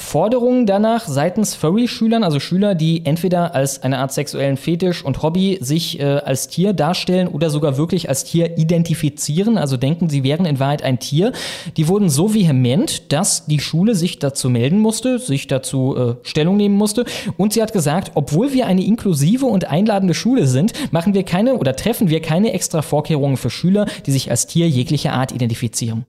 [0.01, 5.59] Forderungen danach seitens Furry-Schülern, also Schüler, die entweder als eine Art sexuellen Fetisch und Hobby
[5.61, 10.47] sich äh, als Tier darstellen oder sogar wirklich als Tier identifizieren, also denken, sie wären
[10.47, 11.33] in Wahrheit ein Tier,
[11.77, 16.57] die wurden so vehement, dass die Schule sich dazu melden musste, sich dazu äh, Stellung
[16.57, 17.05] nehmen musste
[17.37, 21.55] und sie hat gesagt, obwohl wir eine inklusive und einladende Schule sind, machen wir keine
[21.55, 26.07] oder treffen wir keine extra Vorkehrungen für Schüler, die sich als Tier jeglicher Art identifizieren.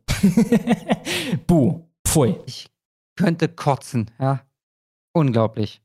[1.47, 1.81] Buh.
[2.11, 2.35] Pfui.
[2.45, 2.70] Ich
[3.21, 4.41] könnte kotzen, ja.
[5.13, 5.81] Unglaublich.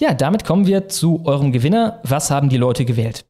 [0.00, 2.00] Ja, damit kommen wir zu eurem Gewinner.
[2.04, 3.26] Was haben die Leute gewählt?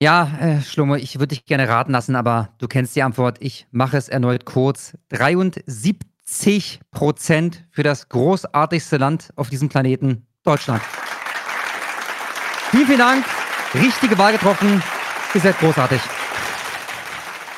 [0.00, 3.38] Ja, äh, Schlummer, ich würde dich gerne raten lassen, aber du kennst die Antwort.
[3.40, 4.96] Ich mache es erneut kurz.
[5.08, 10.82] 73 Prozent für das großartigste Land auf diesem Planeten, Deutschland.
[12.70, 13.24] Vielen, vielen Dank.
[13.74, 14.82] Richtige Wahl getroffen.
[15.34, 16.00] Ihr seid großartig.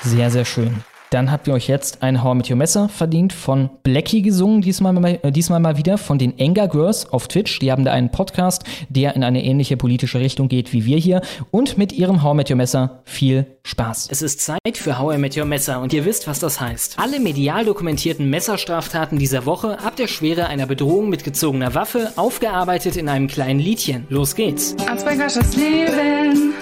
[0.02, 0.82] Sehr, sehr schön.
[1.10, 4.62] Dann habt ihr euch jetzt ein How I Met Your Messer verdient von Blackie gesungen,
[4.62, 7.58] diesmal mal, äh, diesmal mal wieder von den Anger Girls auf Twitch.
[7.58, 11.20] Die haben da einen Podcast, der in eine ähnliche politische Richtung geht wie wir hier.
[11.50, 14.06] Und mit ihrem How I Met Your Messer viel Spaß.
[14.12, 17.00] Es ist Zeit für How I Met Your Messer und ihr wisst, was das heißt.
[17.00, 22.96] Alle medial dokumentierten Messerstraftaten dieser Woche ab der Schwere einer Bedrohung mit gezogener Waffe aufgearbeitet
[22.96, 24.06] in einem kleinen Liedchen.
[24.10, 24.76] Los geht's.
[25.56, 26.54] Leben,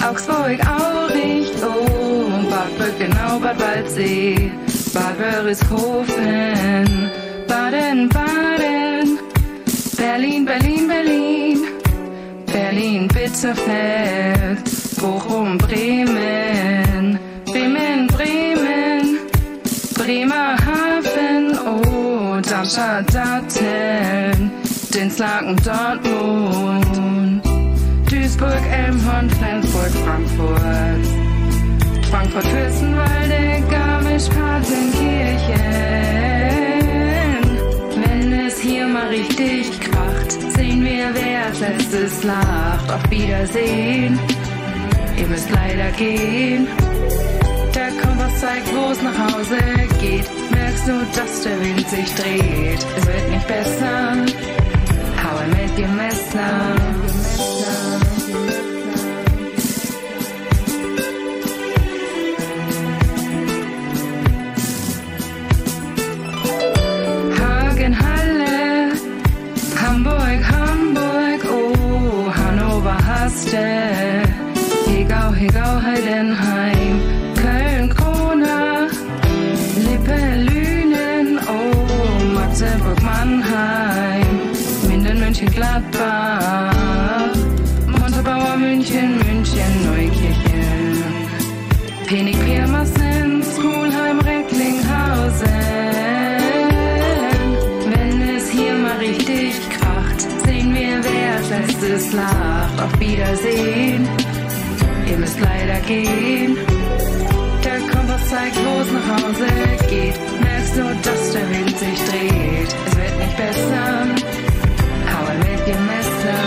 [0.00, 2.01] Augsburg auch nicht, oh,
[2.62, 4.52] Bad Brückenau, Bad Waldsee,
[4.94, 7.10] Bad Wörishofen,
[7.48, 9.18] Baden, Baden,
[9.96, 11.58] Berlin, Berlin, Berlin,
[12.46, 14.62] Berlin, Bitterfeld,
[15.00, 19.18] Bochum, Bremen, Bremen, Bremen,
[19.94, 24.52] Bremerhaven, oh, Darmstadt, Datteln,
[24.94, 27.42] Dinslaken, Dortmund,
[28.08, 31.11] Duisburg, Elmhorn, Flensburg, Frankfurt,
[32.22, 35.58] Frankfurt, Fürstenwalde, Garmisch, Partenkirchen.
[37.96, 42.92] Wenn es hier mal richtig kracht, sehen wir, wer als letztes lacht.
[42.92, 44.20] Auf Wiedersehen,
[45.18, 46.68] ihr müsst leider gehen.
[47.74, 49.58] Der Kompass zeigt, wo es nach Hause
[50.00, 50.30] geht.
[50.52, 52.86] Merkst du, dass der Wind sich dreht?
[52.98, 54.14] Es wird nicht besser.
[55.18, 57.01] I met your Messer.
[73.52, 74.22] Haste,
[74.86, 77.00] Hegau, Hegau, Heidenheim,
[77.36, 78.92] Köln, Kronach,
[79.76, 84.40] Lippe, Lünen, oh, Magdeburg, Mannheim,
[84.88, 86.71] Minden, München, Gladbach,
[101.92, 102.80] letztes lacht.
[102.80, 104.08] Auf Wiedersehen,
[105.10, 106.56] ihr müsst leider gehen.
[107.64, 109.46] Der Kompass zeigt, wo es nach Hause
[109.88, 110.14] geht.
[110.40, 112.74] Merkst du, dass der Wind sich dreht?
[112.86, 114.06] Es wird nicht besser.
[115.04, 116.42] I met your Messer.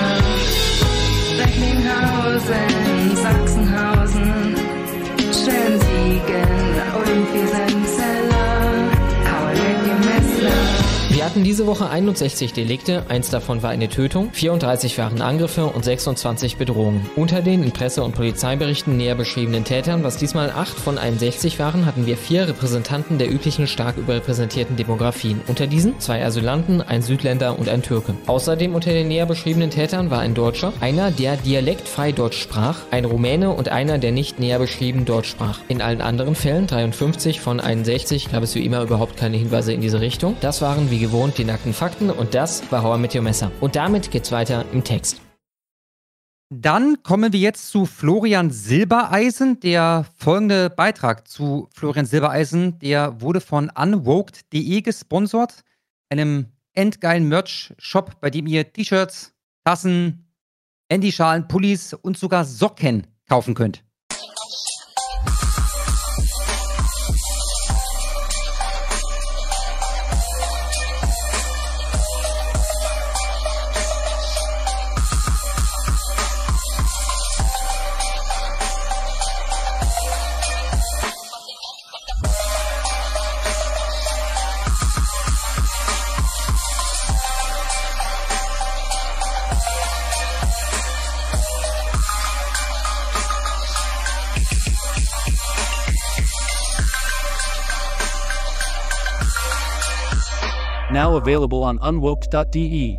[1.40, 2.75] Recklinghausen, Sachsenhausen,
[11.36, 16.56] hatten diese Woche 61 Delikte, eins davon war eine Tötung, 34 waren Angriffe und 26
[16.56, 17.10] Bedrohungen.
[17.18, 21.86] Unter den in Presse- und Polizeiberichten näher beschriebenen Tätern, was diesmal 8 von 61 waren,
[21.86, 25.42] hatten wir vier Repräsentanten der üblichen stark überrepräsentierten Demografien.
[25.48, 28.16] Unter diesen zwei Asylanten, ein Südländer und ein Türke.
[28.28, 33.04] Außerdem unter den näher beschriebenen Tätern war ein Deutscher, einer, der dialektfrei Deutsch sprach, ein
[33.04, 35.60] Rumäne und einer, der nicht näher beschrieben Deutsch sprach.
[35.68, 39.82] In allen anderen Fällen, 53 von 61, gab es wie immer überhaupt keine Hinweise in
[39.82, 40.38] diese Richtung.
[40.40, 43.52] Das waren wie gewohnt die nackten Fakten und das war Hauer mit Your Messer.
[43.62, 45.22] Und damit geht's weiter im Text.
[46.50, 49.60] Dann kommen wir jetzt zu Florian Silbereisen.
[49.62, 55.64] Der folgende Beitrag zu Florian Silbereisen, der wurde von unwoked.de gesponsert,
[56.10, 59.34] einem endgeilen Merch-Shop, bei dem ihr T-Shirts,
[59.64, 60.28] Tassen,
[60.92, 63.85] Handyschalen, Pullis und sogar Socken kaufen könnt.
[101.06, 102.98] Now available on unwoke.de.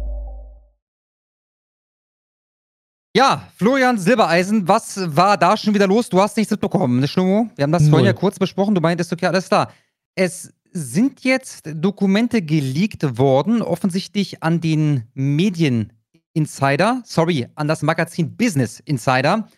[3.17, 6.09] Ja, Florian Silbereisen, was war da schon wieder los?
[6.09, 7.49] Du hast nichts mitbekommen, ne, Schlummo?
[7.57, 7.91] Wir haben das Null.
[7.91, 8.75] vorhin ja kurz besprochen.
[8.75, 9.73] Du meintest, okay, alles klar.
[10.15, 18.81] Es sind jetzt Dokumente geleakt worden, offensichtlich an den Medieninsider, sorry, an das Magazin Business
[18.81, 19.49] Insider.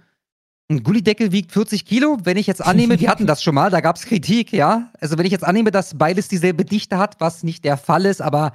[0.70, 2.18] Ein Gullideckel wiegt 40 Kilo.
[2.22, 4.92] Wenn ich jetzt annehme, wir hatten das schon mal, da gab es Kritik, ja.
[5.00, 8.22] Also wenn ich jetzt annehme, dass beides dieselbe Dichte hat, was nicht der Fall ist,
[8.22, 8.54] aber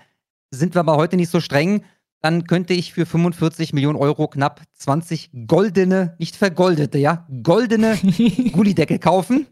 [0.49, 1.84] sind wir mal heute nicht so streng,
[2.22, 7.97] dann könnte ich für 45 Millionen Euro knapp 20 goldene, nicht vergoldete, ja, goldene
[8.53, 9.47] Gullideckel kaufen.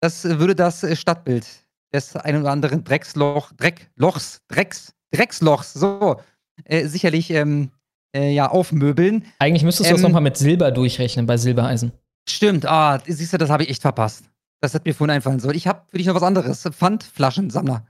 [0.00, 1.46] Das würde das Stadtbild
[1.90, 6.20] des einen oder anderen Drecksloch, Drecklochs, Drecks, Dreckslochs, so,
[6.64, 7.70] äh, sicherlich ähm,
[8.14, 9.24] äh, ja, aufmöbeln.
[9.38, 11.92] Eigentlich müsstest du das Ähm, nochmal mit Silber durchrechnen bei Silbereisen.
[12.28, 14.24] Stimmt, ah, siehst du, das habe ich echt verpasst.
[14.60, 15.56] Das hätte mir vorhin einfallen sollen.
[15.56, 16.62] Ich habe für dich noch was anderes.
[16.62, 17.86] Pfandflaschensammler.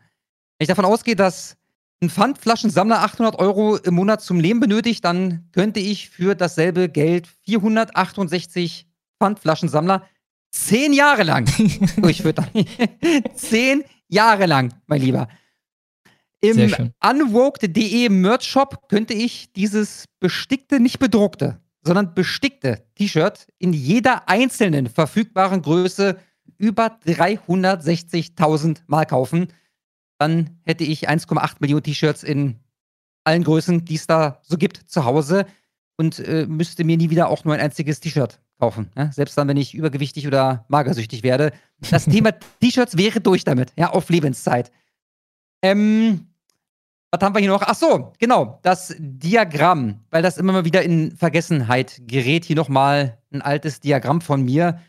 [0.59, 1.57] Wenn ich davon ausgehe, dass
[2.03, 7.27] ein Pfandflaschensammler 800 Euro im Monat zum Leben benötigt, dann könnte ich für dasselbe Geld
[7.45, 8.87] 468
[9.19, 10.07] Pfandflaschensammler
[10.51, 11.47] zehn Jahre lang
[11.97, 12.47] durchfüttern.
[13.35, 15.29] zehn Jahre lang, mein Lieber.
[16.41, 24.89] Im unwoked.de Merch-Shop könnte ich dieses bestickte, nicht bedruckte, sondern bestickte T-Shirt in jeder einzelnen
[24.89, 26.19] verfügbaren Größe
[26.57, 29.49] über 360.000 Mal kaufen.
[30.19, 32.57] Dann hätte ich 1,8 Millionen T-Shirts in
[33.25, 35.47] allen Größen, die es da so gibt, zu Hause
[35.97, 38.91] und äh, müsste mir nie wieder auch nur ein einziges T-Shirt kaufen.
[38.97, 39.13] Ja?
[39.13, 41.53] Selbst dann, wenn ich übergewichtig oder magersüchtig werde.
[41.91, 44.71] Das Thema T-Shirts wäre durch damit, ja, auf Lebenszeit.
[45.63, 46.30] Ähm,
[47.11, 47.63] was haben wir hier noch?
[47.63, 52.45] Ach so, genau, das Diagramm, weil das immer mal wieder in Vergessenheit gerät.
[52.45, 54.81] Hier nochmal ein altes Diagramm von mir.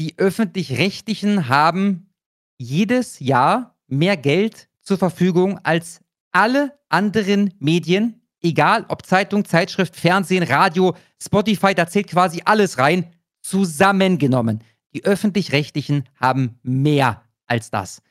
[0.00, 2.10] Die öffentlich-rechtlichen haben
[2.56, 6.00] jedes Jahr mehr Geld zur Verfügung als
[6.32, 13.14] alle anderen Medien, egal ob Zeitung, Zeitschrift, Fernsehen, Radio, Spotify, da zählt quasi alles rein,
[13.42, 14.64] zusammengenommen.
[14.94, 18.02] Die öffentlich-rechtlichen haben mehr als das.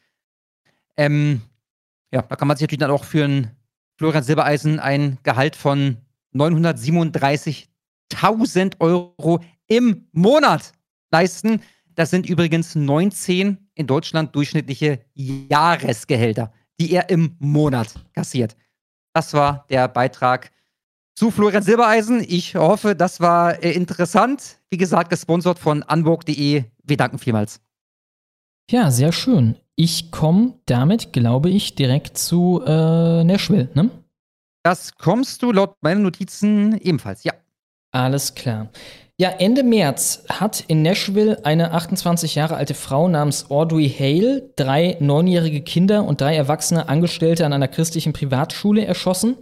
[0.97, 1.41] Ähm,
[2.11, 3.51] ja, da kann man sich natürlich dann auch für einen
[3.97, 5.97] Florian Silbereisen ein Gehalt von
[6.33, 10.73] 937.000 Euro im Monat
[11.11, 11.61] leisten.
[11.95, 18.57] Das sind übrigens 19 in Deutschland durchschnittliche Jahresgehälter, die er im Monat kassiert.
[19.13, 20.51] Das war der Beitrag
[21.15, 22.23] zu Florian Silbereisen.
[22.27, 24.59] Ich hoffe, das war äh, interessant.
[24.69, 26.63] Wie gesagt, gesponsert von unburg.de.
[26.83, 27.61] Wir danken vielmals.
[28.69, 29.57] Ja, sehr schön.
[29.83, 33.89] Ich komme damit, glaube ich, direkt zu äh, Nashville, ne?
[34.61, 37.33] Das kommst du laut meinen Notizen ebenfalls, ja.
[37.91, 38.69] Alles klar.
[39.17, 44.97] Ja, Ende März hat in Nashville eine 28 Jahre alte Frau namens Audrey Hale drei
[44.99, 49.37] neunjährige Kinder und drei erwachsene Angestellte an einer christlichen Privatschule erschossen.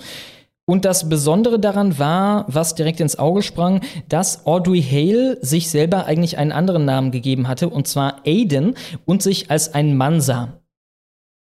[0.70, 6.06] Und das Besondere daran war, was direkt ins Auge sprang, dass Audrey Hale sich selber
[6.06, 10.60] eigentlich einen anderen Namen gegeben hatte, und zwar Aiden, und sich als ein Mann sah.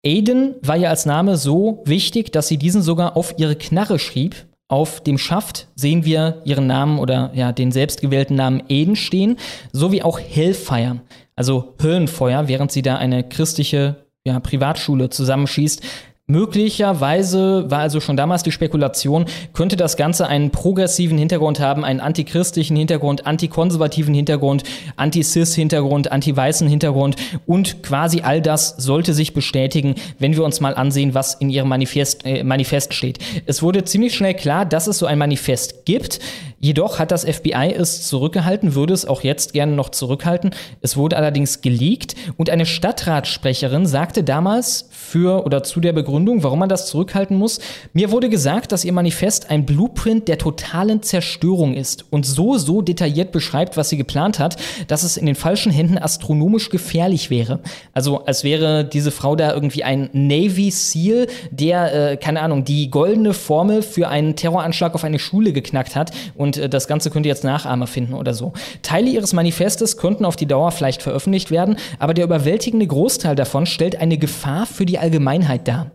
[0.03, 4.47] Aiden war ja als Name so wichtig, dass sie diesen sogar auf ihre Knarre schrieb.
[4.67, 9.37] Auf dem Schaft sehen wir ihren Namen oder ja, den selbstgewählten Namen Aiden stehen,
[9.71, 10.99] sowie auch Hellfire,
[11.35, 15.83] also Höllenfeuer, während sie da eine christliche ja, Privatschule zusammenschießt.
[16.27, 21.99] Möglicherweise war also schon damals die Spekulation, könnte das Ganze einen progressiven Hintergrund haben, einen
[21.99, 24.63] antichristlichen Hintergrund, antikonservativen Hintergrund,
[24.95, 31.13] anti-cis-Hintergrund, anti-weißen Hintergrund und quasi all das sollte sich bestätigen, wenn wir uns mal ansehen,
[31.13, 33.19] was in ihrem Manifest, äh, Manifest steht.
[33.45, 36.19] Es wurde ziemlich schnell klar, dass es so ein Manifest gibt.
[36.59, 40.51] Jedoch hat das FBI es zurückgehalten, würde es auch jetzt gerne noch zurückhalten.
[40.79, 46.59] Es wurde allerdings geleakt und eine Stadtratssprecherin sagte damals für oder zu der Begründung, warum
[46.59, 47.59] man das zurückhalten muss,
[47.93, 52.81] mir wurde gesagt, dass ihr Manifest ein Blueprint der totalen Zerstörung ist und so, so
[52.81, 54.55] detailliert beschreibt, was sie geplant hat,
[54.87, 57.59] dass es in den falschen Händen astronomisch gefährlich wäre.
[57.93, 62.89] Also als wäre diese Frau da irgendwie ein Navy SEAL, der, äh, keine Ahnung, die
[62.89, 67.27] goldene Formel für einen Terroranschlag auf eine Schule geknackt hat und äh, das Ganze könnte
[67.27, 68.53] jetzt Nachahmer finden oder so.
[68.81, 73.65] Teile ihres Manifestes könnten auf die Dauer vielleicht veröffentlicht werden, aber der überwältigende Großteil davon
[73.65, 75.91] stellt eine Gefahr für die Allgemeinheit dar.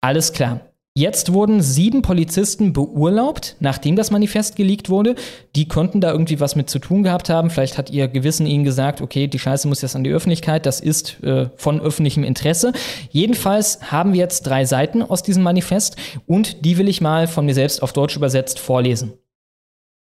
[0.00, 0.60] Alles klar.
[0.94, 5.14] Jetzt wurden sieben Polizisten beurlaubt, nachdem das Manifest geleakt wurde.
[5.56, 7.48] Die konnten da irgendwie was mit zu tun gehabt haben.
[7.48, 10.66] Vielleicht hat ihr Gewissen ihnen gesagt, okay, die Scheiße muss jetzt an die Öffentlichkeit.
[10.66, 12.74] Das ist äh, von öffentlichem Interesse.
[13.10, 17.46] Jedenfalls haben wir jetzt drei Seiten aus diesem Manifest und die will ich mal von
[17.46, 19.14] mir selbst auf Deutsch übersetzt vorlesen.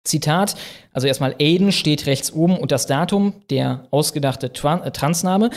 [0.05, 0.57] Zitat,
[0.93, 5.51] also erstmal Aiden steht rechts oben und das Datum, der ausgedachte äh, Transname.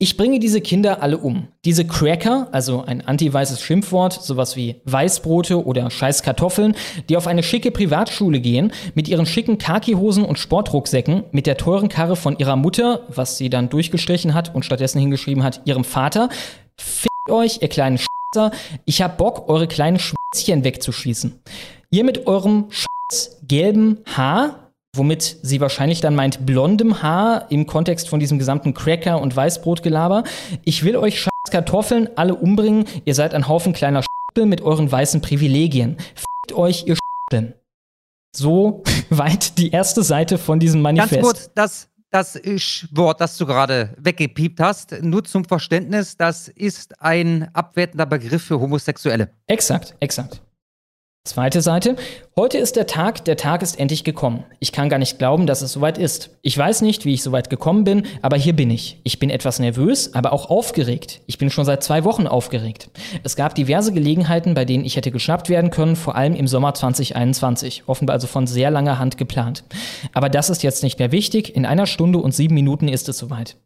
[0.00, 1.46] Ich bringe diese Kinder alle um.
[1.64, 6.74] Diese Cracker, also ein anti-weißes Schimpfwort, sowas wie Weißbrote oder Scheißkartoffeln,
[7.08, 11.88] die auf eine schicke Privatschule gehen, mit ihren schicken Khakihosen und Sportrucksäcken, mit der teuren
[11.88, 16.28] Karre von ihrer Mutter, was sie dann durchgestrichen hat und stattdessen hingeschrieben hat, ihrem Vater.
[16.76, 18.50] Fickt euch, ihr kleinen Scheißer.
[18.86, 21.40] Ich hab Bock, eure kleinen Schwätzchen wegzuschießen.
[21.90, 24.63] Ihr mit eurem scheiß gelben Haar,
[24.94, 30.24] womit sie wahrscheinlich dann meint blondem Haar im Kontext von diesem gesamten Cracker- und Weißbrotgelaber.
[30.64, 32.84] Ich will euch scheiß Kartoffeln alle umbringen.
[33.04, 35.96] Ihr seid ein Haufen kleiner Schäppel mit euren weißen Privilegien.
[36.14, 36.96] Fickt euch, ihr
[37.30, 37.54] Schäppeln.
[38.34, 41.12] So weit die erste Seite von diesem Manifest.
[41.12, 42.40] Ganz kurz, das, das
[42.92, 48.60] Wort, das du gerade weggepiept hast, nur zum Verständnis, das ist ein abwertender Begriff für
[48.60, 49.30] Homosexuelle.
[49.46, 50.40] Exakt, exakt.
[51.26, 51.96] Zweite Seite.
[52.36, 54.44] Heute ist der Tag, der Tag ist endlich gekommen.
[54.60, 56.28] Ich kann gar nicht glauben, dass es soweit ist.
[56.42, 59.00] Ich weiß nicht, wie ich soweit gekommen bin, aber hier bin ich.
[59.04, 61.22] Ich bin etwas nervös, aber auch aufgeregt.
[61.26, 62.90] Ich bin schon seit zwei Wochen aufgeregt.
[63.22, 66.74] Es gab diverse Gelegenheiten, bei denen ich hätte geschnappt werden können, vor allem im Sommer
[66.74, 67.84] 2021.
[67.86, 69.64] Offenbar also von sehr langer Hand geplant.
[70.12, 71.56] Aber das ist jetzt nicht mehr wichtig.
[71.56, 73.56] In einer Stunde und sieben Minuten ist es soweit.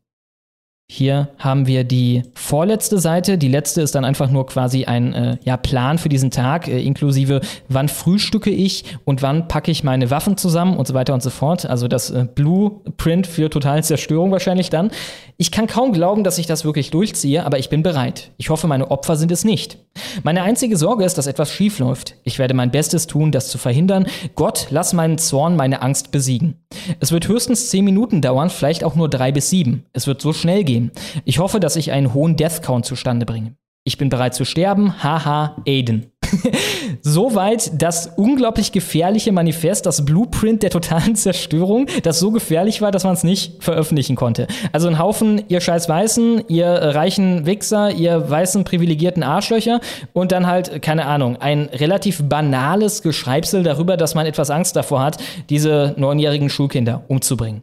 [0.90, 3.36] Hier haben wir die vorletzte Seite.
[3.36, 6.80] Die letzte ist dann einfach nur quasi ein äh, ja, Plan für diesen Tag, äh,
[6.80, 11.22] inklusive wann frühstücke ich und wann packe ich meine Waffen zusammen und so weiter und
[11.22, 11.66] so fort.
[11.66, 14.90] Also das äh, Blueprint für totale Zerstörung wahrscheinlich dann.
[15.36, 18.30] Ich kann kaum glauben, dass ich das wirklich durchziehe, aber ich bin bereit.
[18.38, 19.78] Ich hoffe, meine Opfer sind es nicht.
[20.22, 22.14] Meine einzige Sorge ist, dass etwas schief läuft.
[22.24, 24.06] Ich werde mein Bestes tun, das zu verhindern.
[24.36, 26.56] Gott, lass meinen Zorn, meine Angst besiegen.
[26.98, 29.84] Es wird höchstens zehn Minuten dauern, vielleicht auch nur drei bis sieben.
[29.92, 30.77] Es wird so schnell gehen.
[31.24, 33.54] Ich hoffe, dass ich einen hohen Death Count zustande bringe.
[33.84, 35.02] Ich bin bereit zu sterben.
[35.02, 36.12] Haha, Aiden.
[37.00, 43.04] Soweit das unglaublich gefährliche Manifest, das Blueprint der totalen Zerstörung, das so gefährlich war, dass
[43.04, 44.46] man es nicht veröffentlichen konnte.
[44.72, 49.80] Also ein Haufen, ihr scheiß Weißen, ihr reichen Wichser, ihr weißen privilegierten Arschlöcher
[50.12, 55.00] und dann halt, keine Ahnung, ein relativ banales Geschreibsel darüber, dass man etwas Angst davor
[55.00, 55.16] hat,
[55.48, 57.62] diese neunjährigen Schulkinder umzubringen.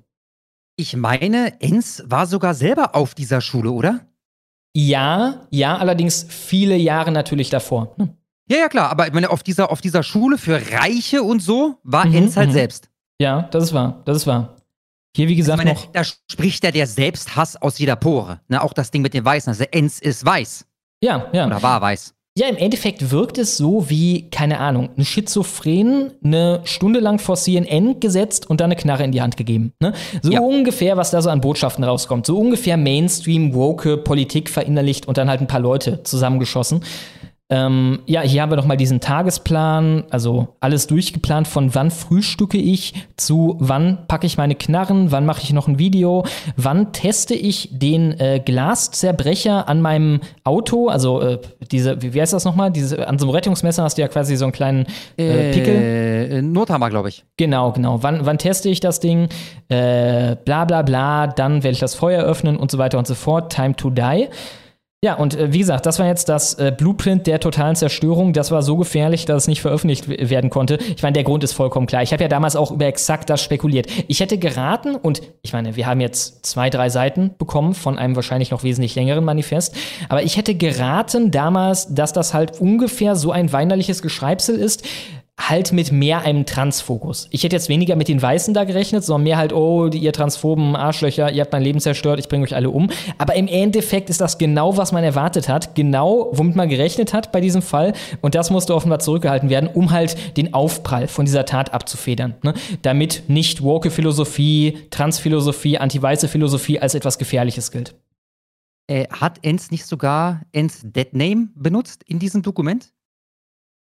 [0.78, 4.08] Ich meine, Enz war sogar selber auf dieser Schule, oder?
[4.74, 7.96] Ja, ja, allerdings viele Jahre natürlich davor.
[7.98, 8.18] Ne?
[8.50, 11.80] Ja, ja, klar, aber ich meine, auf dieser, auf dieser Schule für Reiche und so
[11.84, 12.54] war mhm, Enz halt mhm.
[12.54, 12.90] selbst.
[13.20, 14.58] Ja, das ist wahr, das ist wahr.
[15.16, 15.86] Hier, wie gesagt, meine, noch.
[15.94, 18.42] Da spricht ja der Selbsthass aus jeder Pore.
[18.50, 19.50] Ne, auch das Ding mit den Weißen.
[19.50, 20.66] Also Enz ist weiß.
[21.02, 21.46] Ja, ja.
[21.46, 22.15] Oder war weiß.
[22.38, 27.38] Ja, im Endeffekt wirkt es so wie, keine Ahnung, ein Schizophren eine Stunde lang vor
[27.38, 29.72] CNN gesetzt und dann eine Knarre in die Hand gegeben.
[29.80, 29.94] Ne?
[30.22, 30.42] So ja.
[30.42, 32.26] ungefähr, was da so an Botschaften rauskommt.
[32.26, 36.82] So ungefähr Mainstream, woke Politik verinnerlicht und dann halt ein paar Leute zusammengeschossen.
[37.48, 42.96] Ähm, ja, hier haben wir nochmal diesen Tagesplan, also alles durchgeplant von wann frühstücke ich
[43.18, 46.26] zu wann packe ich meine Knarren, wann mache ich noch ein Video,
[46.58, 51.40] wann teste ich den äh, Glaszerbrecher an meinem Auto, also äh,
[51.72, 52.72] diese, wie, wie heißt das nochmal?
[52.72, 54.88] Diese, an so einem Rettungsmesser hast du ja quasi so einen kleinen
[55.18, 55.76] äh, Pickel.
[55.76, 57.26] Äh, Nothammer, glaube ich.
[57.38, 58.02] Genau, genau.
[58.02, 59.30] Wann, wann teste ich das Ding?
[59.70, 63.14] Äh, bla bla bla, dann werde ich das Feuer öffnen und so weiter und so
[63.14, 63.54] fort.
[63.54, 64.30] Time to die.
[65.06, 68.34] Ja, und äh, wie gesagt, das war jetzt das äh, Blueprint der totalen Zerstörung.
[68.34, 70.80] Das war so gefährlich, dass es nicht veröffentlicht werden konnte.
[70.96, 72.02] Ich meine, der Grund ist vollkommen klar.
[72.02, 73.86] Ich habe ja damals auch über exakt das spekuliert.
[74.08, 78.16] Ich hätte geraten, und ich meine, wir haben jetzt zwei, drei Seiten bekommen von einem
[78.16, 79.76] wahrscheinlich noch wesentlich längeren Manifest,
[80.10, 84.88] aber ich hätte geraten damals, dass das halt ungefähr so ein weinerliches Geschreibsel ist,
[85.38, 87.28] halt mit mehr einem Transfokus.
[87.30, 90.76] Ich hätte jetzt weniger mit den Weißen da gerechnet, sondern mehr halt, oh, ihr transphoben
[90.76, 92.90] Arschlöcher, ihr habt mein Leben zerstört, ich bringe euch alle um.
[93.18, 97.32] Aber im Endeffekt ist das genau, was man erwartet hat, genau, womit man gerechnet hat
[97.32, 97.94] bei diesem Fall.
[98.22, 102.36] Und das musste offenbar zurückgehalten werden, um halt den Aufprall von dieser Tat abzufedern.
[102.42, 102.54] Ne?
[102.82, 107.96] Damit nicht Woke-Philosophie, Transphilosophie, anti-weiße Philosophie als etwas Gefährliches gilt.
[108.88, 112.95] Äh, hat Enz nicht sogar Enz Dead Name benutzt in diesem Dokument?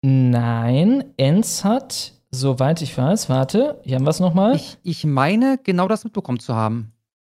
[0.09, 4.55] Nein, Enz hat, soweit ich weiß, warte, hier haben wir es nochmal.
[4.55, 6.93] Ich, ich meine, genau das mitbekommen zu haben.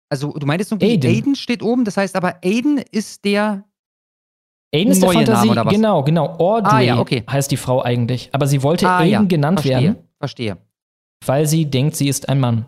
[0.08, 1.10] Also, du meintest irgendwie, Aiden.
[1.10, 1.34] Aiden.
[1.34, 3.64] steht oben, das heißt aber, Aiden ist der.
[4.74, 6.38] Aiden ist der Fantasie, genau, genau.
[6.38, 7.24] Audrey Ah, ja, okay.
[7.30, 8.30] heißt die Frau eigentlich.
[8.32, 10.56] Aber sie wollte Ah, Aiden ja, genannt verstehe, werden, Verstehe.
[11.26, 12.64] weil sie denkt, sie ist ein Mann.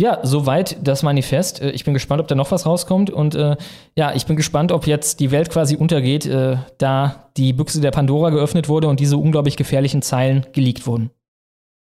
[0.00, 1.60] Ja, soweit das Manifest.
[1.60, 3.10] Äh, Ich bin gespannt, ob da noch was rauskommt.
[3.10, 3.56] Und äh,
[3.96, 7.90] ja, ich bin gespannt, ob jetzt die Welt quasi untergeht, äh, da die Büchse der
[7.90, 11.10] Pandora geöffnet wurde und diese unglaublich gefährlichen Zeilen geleakt wurden.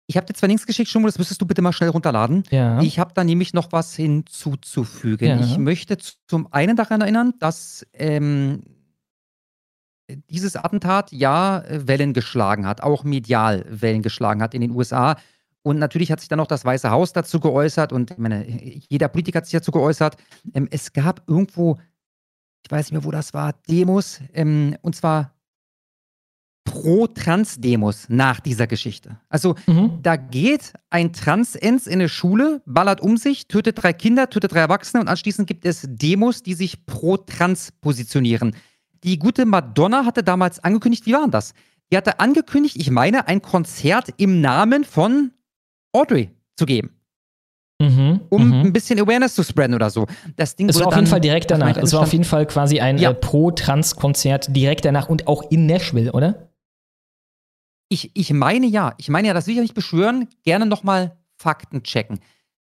[0.07, 2.43] Ich habe dir zwei Links geschickt, Schummo, das müsstest du bitte mal schnell runterladen.
[2.51, 2.79] Ja.
[2.81, 5.27] Ich habe da nämlich noch was hinzuzufügen.
[5.27, 5.39] Ja.
[5.41, 5.97] Ich möchte
[6.27, 8.61] zum einen daran erinnern, dass ähm,
[10.29, 15.17] dieses Attentat ja äh, Wellen geschlagen hat, auch medial Wellen geschlagen hat in den USA.
[15.65, 18.45] Und natürlich hat sich dann auch das Weiße Haus dazu geäußert und ich meine,
[18.87, 20.15] jeder Politiker hat sich dazu geäußert.
[20.53, 21.79] Ähm, es gab irgendwo,
[22.63, 25.33] ich weiß nicht mehr, wo das war, Demos, ähm, und zwar
[26.65, 29.17] Pro-Trans-Demos nach dieser Geschichte.
[29.27, 29.99] Also Mhm.
[30.03, 34.59] da geht ein Transens in eine Schule, ballert um sich, tötet drei Kinder, tötet drei
[34.59, 38.55] Erwachsene und anschließend gibt es Demos, die sich pro Trans positionieren.
[39.03, 41.53] Die gute Madonna hatte damals angekündigt, wie war denn das?
[41.91, 45.31] Die hatte angekündigt, ich meine, ein Konzert im Namen von
[45.95, 46.91] Audrey zu geben,
[47.81, 48.21] Mhm.
[48.29, 48.53] um mhm.
[48.67, 50.07] ein bisschen Awareness zu spreaden oder so.
[50.35, 51.75] Das Ding Es war auf jeden Fall direkt danach.
[51.77, 53.11] Es war auf jeden Fall quasi ein Ja.
[53.11, 56.49] äh, Pro-Trans-Konzert direkt danach und auch in Nashville, oder?
[57.89, 61.83] Ich, ich meine ja, ich meine ja, das will ich nicht beschwören, gerne nochmal Fakten
[61.83, 62.19] checken.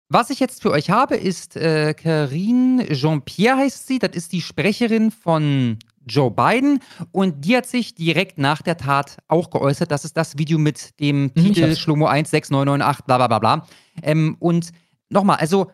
[0.08, 4.40] Was ich jetzt für euch habe, ist äh, Karine Jean-Pierre heißt sie, das ist die
[4.40, 6.80] Sprecherin von Joe Biden
[7.12, 9.90] und die hat sich direkt nach der Tat auch geäußert.
[9.90, 11.78] Das ist das Video mit dem Mhm, Titel hab's.
[11.78, 13.66] Schlomo 16998, bla bla bla bla.
[14.02, 14.70] Ähm, und
[15.10, 15.70] nochmal, also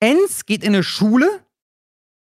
[0.00, 1.28] Enz geht in eine Schule,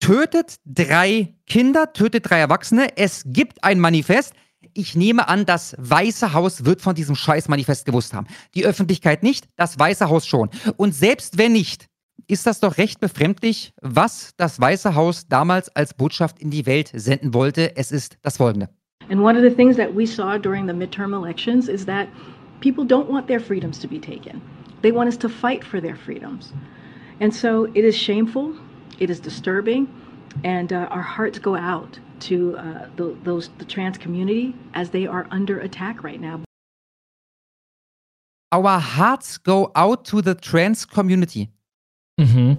[0.01, 2.97] tötet drei Kinder, tötet drei Erwachsene.
[2.97, 4.35] Es gibt ein Manifest.
[4.75, 8.27] Ich nehme an, das Weiße Haus wird von diesem Scheiß-Manifest gewusst haben.
[8.55, 10.51] Die Öffentlichkeit nicht, das Weiße Haus schon.
[10.77, 11.87] Und selbst wenn nicht,
[12.29, 16.91] ist das doch recht befremdlich, was das Weiße Haus damals als Botschaft in die Welt
[16.95, 17.77] senden wollte.
[17.77, 18.69] Es ist das folgende.
[19.09, 22.09] And one of the things that we saw during the midterm elections is that
[22.61, 24.43] people don't want their freedoms to be taken.
[24.83, 26.53] They want us to fight for their freedoms.
[27.21, 28.55] And so it is shameful,
[28.99, 29.89] it is disturbing,
[30.45, 35.07] and uh, our hearts go out to uh, the, those, the trans community as they
[35.07, 36.43] are under attack right now.
[38.53, 41.51] Our hearts go out to the trans community.
[42.17, 42.59] Mhm.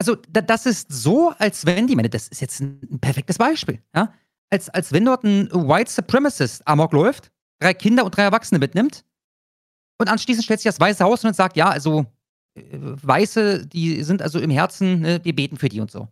[0.00, 3.80] Also, da, das ist so, als wenn die, meine, das ist jetzt ein, perfektes Beispiel,
[3.94, 4.12] ja?
[4.50, 7.30] Als, als wenn dort ein White Supremacist Amok läuft,
[7.60, 9.04] drei Kinder und drei Erwachsene mitnimmt
[10.00, 12.06] und anschließend stellt sich das Weiße Haus und sagt, ja, also
[12.54, 16.08] äh, Weiße, die sind also im Herzen, ne, wir beten für die und so.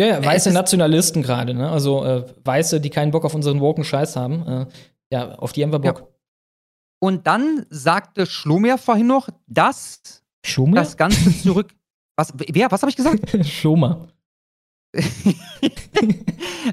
[0.00, 1.68] Ja, ja, weiße es ist- Nationalisten gerade, ne?
[1.70, 4.46] Also äh, Weiße, die keinen Bock auf unseren woken Scheiß haben.
[4.46, 4.66] Äh,
[5.10, 6.08] ja, auf die haben wir Bock.
[7.00, 10.76] Und dann sagte Schlomer vorhin noch, dass Schumer?
[10.76, 11.74] das Ganze zurück.
[12.16, 13.46] Was, wer, was habe ich gesagt?
[13.46, 14.08] Schumer.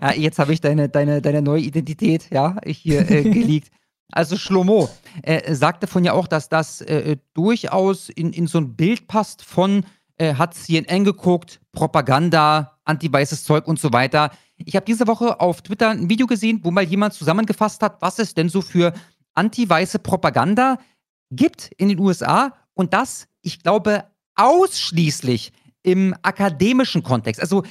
[0.02, 3.70] ja, jetzt habe ich deine, deine, deine neue Identität, ja, hier äh, geleakt.
[4.12, 4.90] Also Schlomo
[5.24, 9.44] äh, sagte von ja auch, dass das äh, durchaus in, in so ein Bild passt
[9.44, 9.84] von
[10.18, 14.32] äh, hat CNN geguckt, Propaganda, anti-weißes Zeug und so weiter.
[14.58, 18.20] Ich habe diese Woche auf Twitter ein Video gesehen, wo mal jemand zusammengefasst hat, was
[18.20, 18.94] es denn so für
[19.34, 20.78] anti-weiße Propaganda
[21.32, 27.40] gibt in den USA und das, ich glaube, ausschließlich im akademischen Kontext.
[27.40, 27.64] Also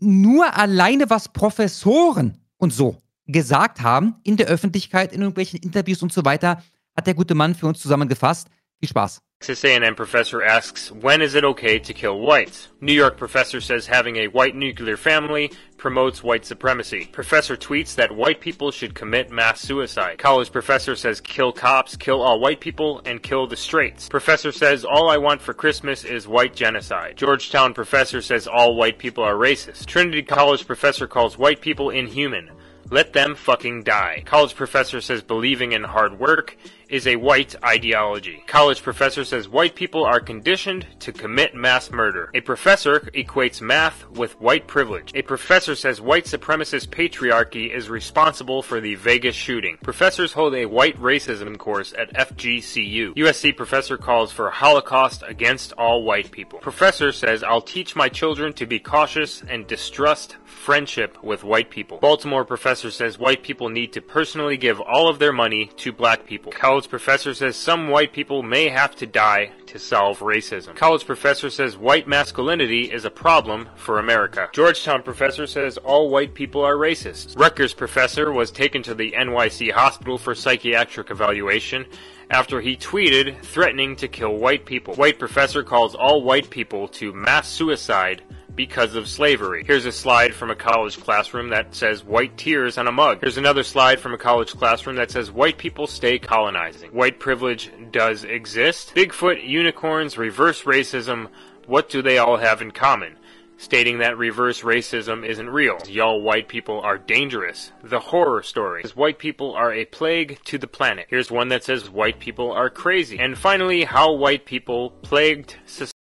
[0.00, 6.12] nur alleine, was Professoren und so gesagt haben in der Öffentlichkeit, in irgendwelchen Interviews und
[6.12, 6.62] so weiter,
[6.96, 8.48] hat der gute Mann für uns zusammengefasst.
[8.80, 9.22] Viel Spaß.
[9.40, 12.68] Texas A&M professor asks, when is it okay to kill whites?
[12.82, 17.06] New York professor says having a white nuclear family promotes white supremacy.
[17.10, 20.18] Professor tweets that white people should commit mass suicide.
[20.18, 24.10] College professor says kill cops, kill all white people, and kill the straights.
[24.10, 27.16] Professor says all I want for Christmas is white genocide.
[27.16, 29.86] Georgetown professor says all white people are racist.
[29.86, 32.50] Trinity College professor calls white people inhuman.
[32.90, 34.22] Let them fucking die.
[34.26, 36.56] College professor says believing in hard work
[36.90, 38.42] is a white ideology.
[38.46, 42.30] College professor says white people are conditioned to commit mass murder.
[42.34, 45.12] A professor equates math with white privilege.
[45.14, 49.78] A professor says white supremacist patriarchy is responsible for the Vegas shooting.
[49.82, 53.14] Professors hold a white racism course at FGCU.
[53.14, 56.58] USC professor calls for a holocaust against all white people.
[56.58, 61.98] Professor says I'll teach my children to be cautious and distrust friendship with white people.
[61.98, 66.26] Baltimore professor says white people need to personally give all of their money to black
[66.26, 66.52] people.
[66.52, 70.74] College professor says some white people may have to die to solve racism.
[70.76, 74.48] College professor says white masculinity is a problem for America.
[74.52, 77.38] Georgetown professor says all white people are racist.
[77.38, 81.86] Rutgers professor was taken to the NYC hospital for psychiatric evaluation
[82.30, 84.94] after he tweeted threatening to kill white people.
[84.94, 88.22] White professor calls all white people to mass suicide
[88.60, 89.64] because of slavery.
[89.66, 93.20] Here's a slide from a college classroom that says white tears on a mug.
[93.22, 96.90] Here's another slide from a college classroom that says white people stay colonizing.
[96.90, 98.94] White privilege does exist.
[98.94, 101.28] Bigfoot, unicorns, reverse racism,
[101.66, 103.16] what do they all have in common?
[103.56, 105.78] Stating that reverse racism isn't real.
[105.88, 107.72] Y'all white people are dangerous.
[107.82, 111.06] The horror story white people are a plague to the planet.
[111.08, 113.18] Here's one that says white people are crazy.
[113.18, 115.94] And finally, how white people plagued society.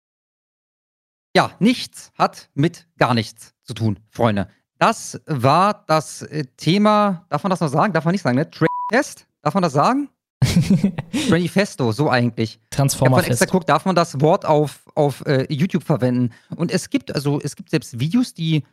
[1.38, 4.48] Ja, nichts hat mit gar nichts zu tun, Freunde.
[4.80, 7.94] Das war das äh, Thema, darf man das noch sagen?
[7.94, 8.50] Darf man nicht sagen, ne?
[8.92, 9.28] Test?
[9.44, 10.10] Darf man das sagen?
[11.30, 12.60] Manifesto, so eigentlich.
[12.72, 13.18] Transformer.
[13.18, 16.34] Ich habe extra geguckt, darf man das Wort auf, auf äh, YouTube verwenden?
[16.56, 18.64] Und es gibt, also es gibt selbst Videos, die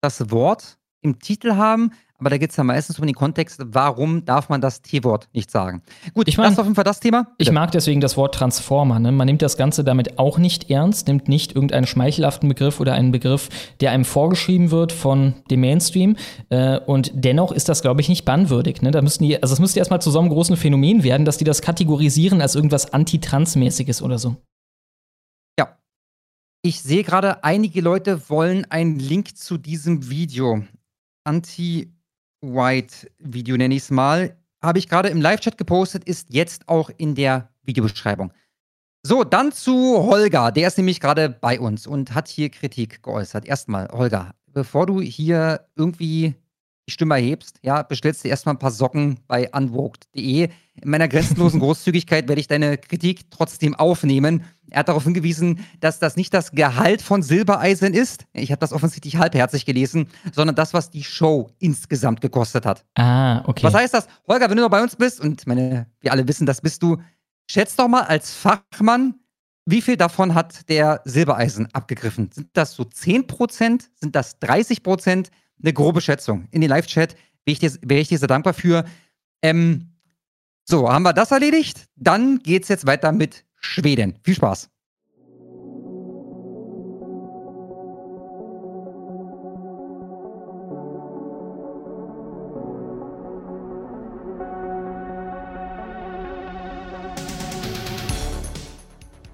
[0.00, 4.24] das Wort im Titel haben, aber da geht es ja meistens um den Kontext, warum
[4.24, 5.82] darf man das T-Wort nicht sagen.
[6.14, 7.26] Gut, Ich mein- das ist auf jeden Fall das Thema.
[7.38, 8.98] Ich mag deswegen das Wort Transformer.
[9.00, 9.10] Ne?
[9.12, 13.10] Man nimmt das Ganze damit auch nicht ernst, nimmt nicht irgendeinen schmeichelhaften Begriff oder einen
[13.12, 13.48] Begriff,
[13.80, 16.16] der einem vorgeschrieben wird von dem Mainstream.
[16.50, 18.80] Äh, und dennoch ist das, glaube ich, nicht bannwürdig.
[18.80, 18.90] Ne?
[18.92, 21.44] Da müssten die, also es müsste erstmal zu so einem großen Phänomen werden, dass die
[21.44, 24.36] das kategorisieren als irgendwas Antitransmäßiges oder so.
[25.58, 25.76] Ja.
[26.62, 30.62] Ich sehe gerade, einige Leute wollen einen Link zu diesem Video.
[32.44, 34.36] Anti-White-Video nenne ich es mal.
[34.62, 38.32] Habe ich gerade im Live-Chat gepostet, ist jetzt auch in der Videobeschreibung.
[39.02, 40.50] So, dann zu Holger.
[40.52, 43.44] Der ist nämlich gerade bei uns und hat hier Kritik geäußert.
[43.44, 46.34] Erstmal, Holger, bevor du hier irgendwie
[46.86, 50.48] die Stimme erhebst, ja, bestellst du erstmal ein paar Socken bei unwoked.de.
[50.82, 54.44] In meiner grenzenlosen Großzügigkeit werde ich deine Kritik trotzdem aufnehmen.
[54.70, 58.26] Er hat darauf hingewiesen, dass das nicht das Gehalt von Silbereisen ist.
[58.32, 62.84] Ich habe das offensichtlich halbherzig gelesen, sondern das, was die Show insgesamt gekostet hat.
[62.96, 63.62] Ah, okay.
[63.62, 64.06] Was heißt das?
[64.26, 66.98] Holger, wenn du noch bei uns bist, und meine, wir alle wissen, das bist du,
[67.48, 69.14] schätz doch mal als Fachmann,
[69.66, 72.30] wie viel davon hat der Silbereisen abgegriffen?
[72.32, 73.88] Sind das so 10%?
[73.94, 75.28] Sind das 30%?
[75.62, 76.48] Eine grobe Schätzung.
[76.50, 78.84] In den Live-Chat wäre ich, dir- sehr dankbar für.
[79.42, 79.90] Ähm,
[80.64, 81.88] so, haben wir das erledigt?
[81.96, 84.18] Dann geht's jetzt weiter mit Schweden.
[84.22, 84.70] Viel Spaß.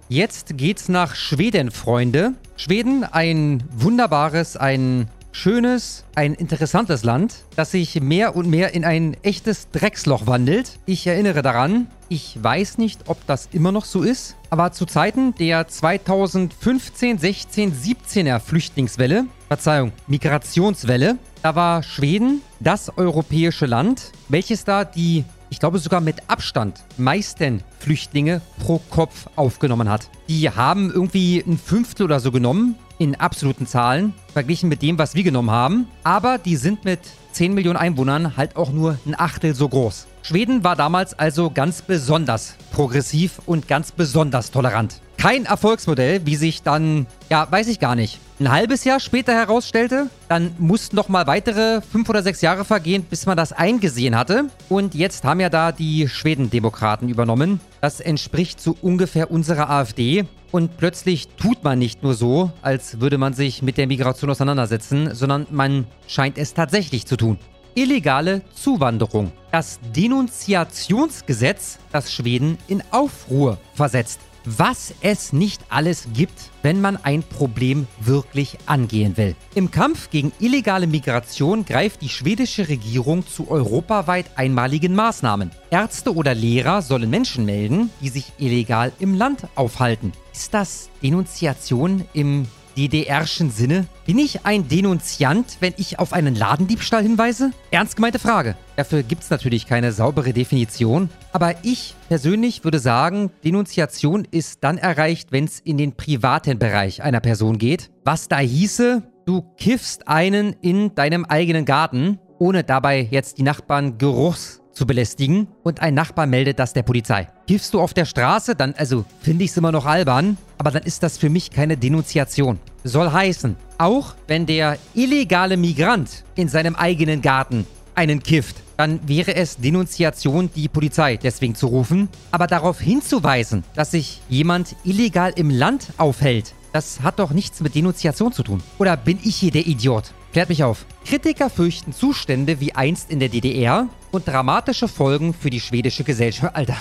[0.08, 2.34] Jetzt geht's nach Schweden, Freunde.
[2.56, 9.16] Schweden, ein wunderbares, ein schönes, ein interessantes Land, das sich mehr und mehr in ein
[9.22, 10.78] echtes Drecksloch wandelt.
[10.86, 15.34] Ich erinnere daran, ich weiß nicht, ob das immer noch so ist, aber zu Zeiten
[15.36, 24.84] der 2015, 16, 17er Flüchtlingswelle, Verzeihung, Migrationswelle, da war Schweden das europäische Land, welches da
[24.84, 30.08] die ich glaube sogar mit Abstand meisten Flüchtlinge pro Kopf aufgenommen hat.
[30.28, 35.14] Die haben irgendwie ein Fünftel oder so genommen, in absoluten Zahlen, verglichen mit dem, was
[35.14, 35.88] wir genommen haben.
[36.04, 37.00] Aber die sind mit
[37.32, 40.06] 10 Millionen Einwohnern halt auch nur ein Achtel so groß.
[40.22, 45.00] Schweden war damals also ganz besonders progressiv und ganz besonders tolerant.
[45.20, 50.06] Kein Erfolgsmodell, wie sich dann, ja, weiß ich gar nicht, ein halbes Jahr später herausstellte.
[50.30, 54.46] Dann mussten noch mal weitere fünf oder sechs Jahre vergehen, bis man das eingesehen hatte.
[54.70, 57.60] Und jetzt haben ja da die Schwedendemokraten übernommen.
[57.82, 60.24] Das entspricht so ungefähr unserer AfD.
[60.52, 65.14] Und plötzlich tut man nicht nur so, als würde man sich mit der Migration auseinandersetzen,
[65.14, 67.38] sondern man scheint es tatsächlich zu tun.
[67.74, 69.32] Illegale Zuwanderung.
[69.52, 74.20] Das Denunziationsgesetz, das Schweden in Aufruhr versetzt.
[74.44, 79.36] Was es nicht alles gibt, wenn man ein Problem wirklich angehen will.
[79.54, 85.50] Im Kampf gegen illegale Migration greift die schwedische Regierung zu europaweit einmaligen Maßnahmen.
[85.70, 90.12] Ärzte oder Lehrer sollen Menschen melden, die sich illegal im Land aufhalten.
[90.32, 92.46] Ist das Denunziation im
[92.88, 93.86] DDRschen Sinne?
[94.06, 97.50] Bin ich ein Denunziant, wenn ich auf einen Ladendiebstahl hinweise?
[97.70, 98.56] Ernst gemeinte Frage.
[98.76, 101.10] Dafür gibt es natürlich keine saubere Definition.
[101.32, 107.02] Aber ich persönlich würde sagen, Denunziation ist dann erreicht, wenn es in den privaten Bereich
[107.02, 107.90] einer Person geht.
[108.04, 113.98] Was da hieße, du kiffst einen in deinem eigenen Garten, ohne dabei jetzt die Nachbarn
[113.98, 117.28] geruchs zu belästigen und ein Nachbar meldet das der Polizei.
[117.46, 120.84] Kiffst du auf der Straße, dann, also finde ich es immer noch albern, aber dann
[120.84, 122.58] ist das für mich keine Denunziation.
[122.84, 129.34] Soll heißen, auch wenn der illegale Migrant in seinem eigenen Garten einen kifft, dann wäre
[129.34, 132.08] es Denunziation, die Polizei deswegen zu rufen.
[132.30, 137.74] Aber darauf hinzuweisen, dass sich jemand illegal im Land aufhält, das hat doch nichts mit
[137.74, 138.62] Denunziation zu tun.
[138.78, 140.12] Oder bin ich hier der Idiot?
[140.32, 140.86] Klärt mich auf.
[141.04, 146.54] Kritiker fürchten Zustände wie einst in der DDR und dramatische Folgen für die schwedische Gesellschaft.
[146.56, 146.76] Alter.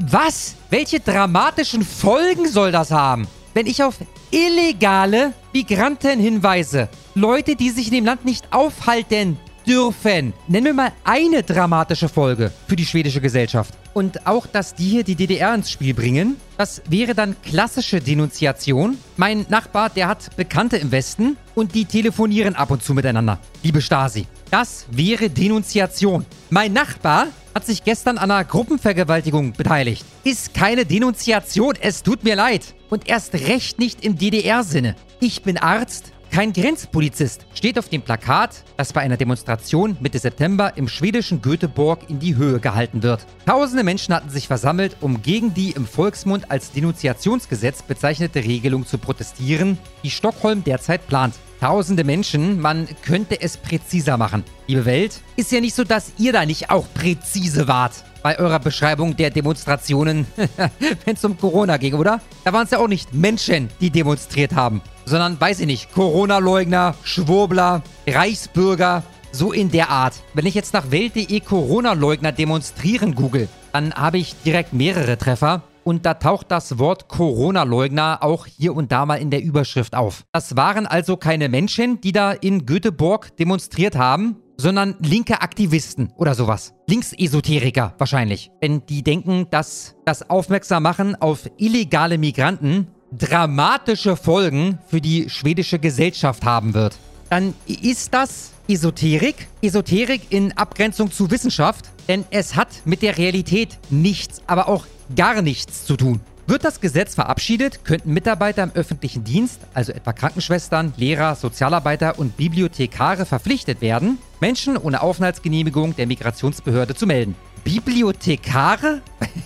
[0.00, 0.56] Was?
[0.68, 3.26] Welche dramatischen Folgen soll das haben?
[3.54, 3.96] Wenn ich auf
[4.30, 10.32] illegale Migranten hinweise, Leute, die sich in dem Land nicht aufhalten dürfen.
[10.48, 13.74] Nennen wir mal eine dramatische Folge für die schwedische Gesellschaft.
[13.94, 18.98] Und auch, dass die hier die DDR ins Spiel bringen, das wäre dann klassische Denunziation.
[19.16, 23.38] Mein Nachbar, der hat Bekannte im Westen und die telefonieren ab und zu miteinander.
[23.62, 26.24] Liebe Stasi, das wäre Denunziation.
[26.50, 30.04] Mein Nachbar hat sich gestern an einer Gruppenvergewaltigung beteiligt.
[30.24, 32.74] Ist keine Denunziation, es tut mir leid.
[32.88, 34.96] Und erst recht nicht im DDR-Sinne.
[35.20, 40.72] Ich bin Arzt, kein Grenzpolizist steht auf dem Plakat, das bei einer Demonstration Mitte September
[40.76, 43.26] im schwedischen Göteborg in die Höhe gehalten wird.
[43.44, 48.96] Tausende Menschen hatten sich versammelt, um gegen die im Volksmund als Denunziationsgesetz bezeichnete Regelung zu
[48.96, 51.34] protestieren, die Stockholm derzeit plant.
[51.60, 54.42] Tausende Menschen, man könnte es präziser machen.
[54.66, 58.58] Liebe Welt, ist ja nicht so, dass ihr da nicht auch präzise wart bei eurer
[58.58, 60.26] Beschreibung der Demonstrationen,
[61.04, 62.20] wenn es um Corona ging, oder?
[62.44, 66.94] Da waren es ja auch nicht Menschen, die demonstriert haben, sondern, weiß ich nicht, Corona-Leugner,
[67.02, 69.02] Schwurbler, Reichsbürger,
[69.32, 70.14] so in der Art.
[70.34, 75.62] Wenn ich jetzt nach Welt.de Corona-Leugner demonstrieren google, dann habe ich direkt mehrere Treffer.
[75.84, 80.22] Und da taucht das Wort Corona-Leugner auch hier und da mal in der Überschrift auf.
[80.30, 86.34] Das waren also keine Menschen, die da in Göteborg demonstriert haben, sondern linke Aktivisten oder
[86.36, 86.72] sowas.
[86.86, 88.52] Linksesoteriker wahrscheinlich.
[88.60, 96.44] Wenn die denken, dass das Aufmerksammachen auf illegale Migranten dramatische Folgen für die schwedische Gesellschaft
[96.44, 96.96] haben wird.
[97.28, 99.48] Dann ist das Esoterik.
[99.62, 104.86] Esoterik in Abgrenzung zu Wissenschaft, denn es hat mit der Realität nichts, aber auch
[105.16, 106.20] gar nichts zu tun.
[106.46, 112.36] Wird das Gesetz verabschiedet, könnten Mitarbeiter im öffentlichen Dienst, also etwa Krankenschwestern, Lehrer, Sozialarbeiter und
[112.36, 117.36] Bibliothekare verpflichtet werden, Menschen ohne Aufenthaltsgenehmigung der Migrationsbehörde zu melden.
[117.62, 119.02] Bibliothekare?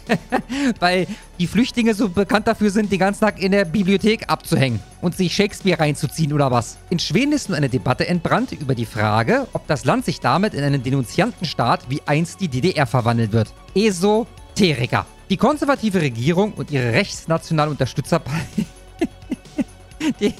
[0.81, 1.07] Weil
[1.39, 5.35] die Flüchtlinge so bekannt dafür sind, den ganzen Tag in der Bibliothek abzuhängen und sich
[5.35, 6.79] Shakespeare reinzuziehen oder was.
[6.89, 10.55] In Schweden ist nun eine Debatte entbrannt über die Frage, ob das Land sich damit
[10.55, 13.53] in einen Denunziantenstaat wie einst die DDR verwandeln wird.
[13.75, 15.05] Esoteriker.
[15.29, 18.23] Die konservative Regierung und ihre rechtsnationalen Unterstützer,
[20.21, 20.33] die,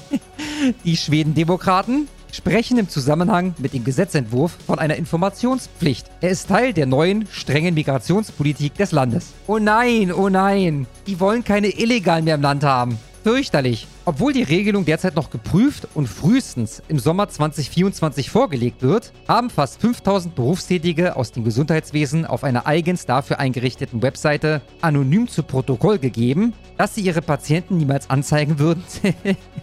[0.85, 6.09] die Schwedendemokraten, sprechen im Zusammenhang mit dem Gesetzentwurf von einer Informationspflicht.
[6.21, 9.33] Er ist Teil der neuen, strengen Migrationspolitik des Landes.
[9.47, 13.87] Oh nein, oh nein, die wollen keine Illegalen mehr im Land haben fürchterlich.
[14.05, 19.81] Obwohl die Regelung derzeit noch geprüft und frühestens im Sommer 2024 vorgelegt wird, haben fast
[19.81, 26.53] 5000 Berufstätige aus dem Gesundheitswesen auf einer eigens dafür eingerichteten Webseite anonym zu Protokoll gegeben,
[26.77, 28.85] dass sie ihre Patienten niemals anzeigen würden,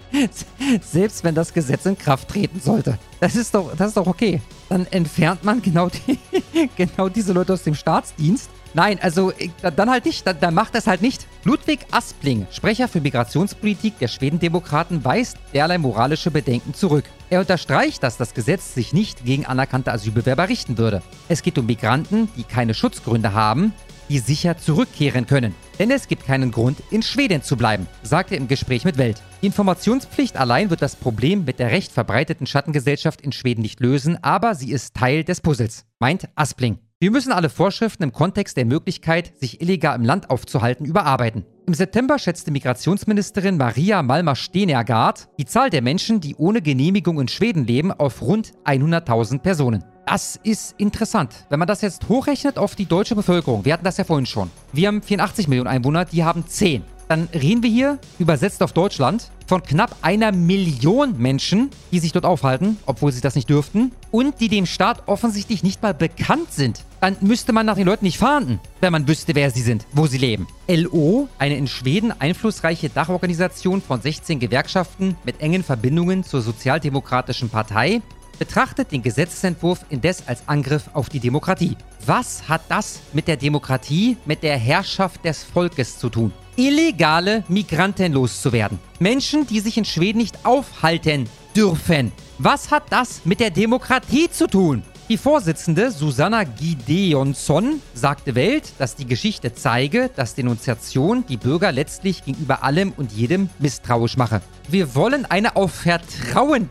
[0.83, 2.99] selbst wenn das Gesetz in Kraft treten sollte.
[3.21, 4.43] Das ist doch, das ist doch okay.
[4.69, 6.19] Dann entfernt man genau, die,
[6.77, 9.33] genau diese Leute aus dem Staatsdienst Nein, also
[9.77, 11.27] dann halt nicht, dann, dann macht es halt nicht.
[11.45, 17.05] Ludwig Aspling, Sprecher für Migrationspolitik der Schwedendemokraten, weist derlei moralische Bedenken zurück.
[17.31, 21.03] Er unterstreicht, dass das Gesetz sich nicht gegen anerkannte Asylbewerber richten würde.
[21.29, 23.73] Es geht um Migranten, die keine Schutzgründe haben,
[24.09, 25.55] die sicher zurückkehren können.
[25.79, 29.23] Denn es gibt keinen Grund, in Schweden zu bleiben, sagte er im Gespräch mit Welt.
[29.41, 34.23] Die Informationspflicht allein wird das Problem mit der recht verbreiteten Schattengesellschaft in Schweden nicht lösen,
[34.23, 36.79] aber sie ist Teil des Puzzles, meint Aspling.
[37.05, 41.45] Wir müssen alle Vorschriften im Kontext der Möglichkeit, sich illegal im Land aufzuhalten, überarbeiten.
[41.67, 47.29] Im September schätzte Migrationsministerin Maria Malmer Stenergaard die Zahl der Menschen, die ohne Genehmigung in
[47.29, 49.85] Schweden leben, auf rund 100.000 Personen.
[50.07, 51.45] Das ist interessant.
[51.51, 54.51] Wenn man das jetzt hochrechnet auf die deutsche Bevölkerung, wir hatten das ja vorhin schon.
[54.73, 56.85] Wir haben 84 Millionen Einwohner, die haben 10.
[57.09, 62.25] dann reden wir hier, übersetzt auf Deutschland, von knapp einer Million Menschen, die sich dort
[62.25, 66.85] aufhalten, obwohl sie das nicht dürften, und die dem Staat offensichtlich nicht mal bekannt sind.
[67.01, 70.07] Dann müsste man nach den Leuten nicht fahnden, wenn man wüsste, wer sie sind, wo
[70.07, 70.47] sie leben.
[70.69, 78.01] LO, eine in Schweden einflussreiche Dachorganisation von 16 Gewerkschaften mit engen Verbindungen zur Sozialdemokratischen Partei,
[78.39, 81.77] betrachtet den Gesetzentwurf indes als Angriff auf die Demokratie.
[82.07, 86.33] Was hat das mit der Demokratie, mit der Herrschaft des Volkes zu tun?
[86.57, 88.79] Illegale Migranten loszuwerden.
[89.01, 92.13] Menschen, die sich in Schweden nicht aufhalten dürfen.
[92.39, 94.83] Was hat das mit der Demokratie zu tun?
[95.09, 102.25] Die Vorsitzende Susanna Gideonsson sagte Welt, dass die Geschichte zeige, dass Denunziation die Bürger letztlich
[102.25, 104.41] gegenüber allem und jedem misstrauisch mache.
[104.69, 106.71] Wir wollen eine auf Vertrauen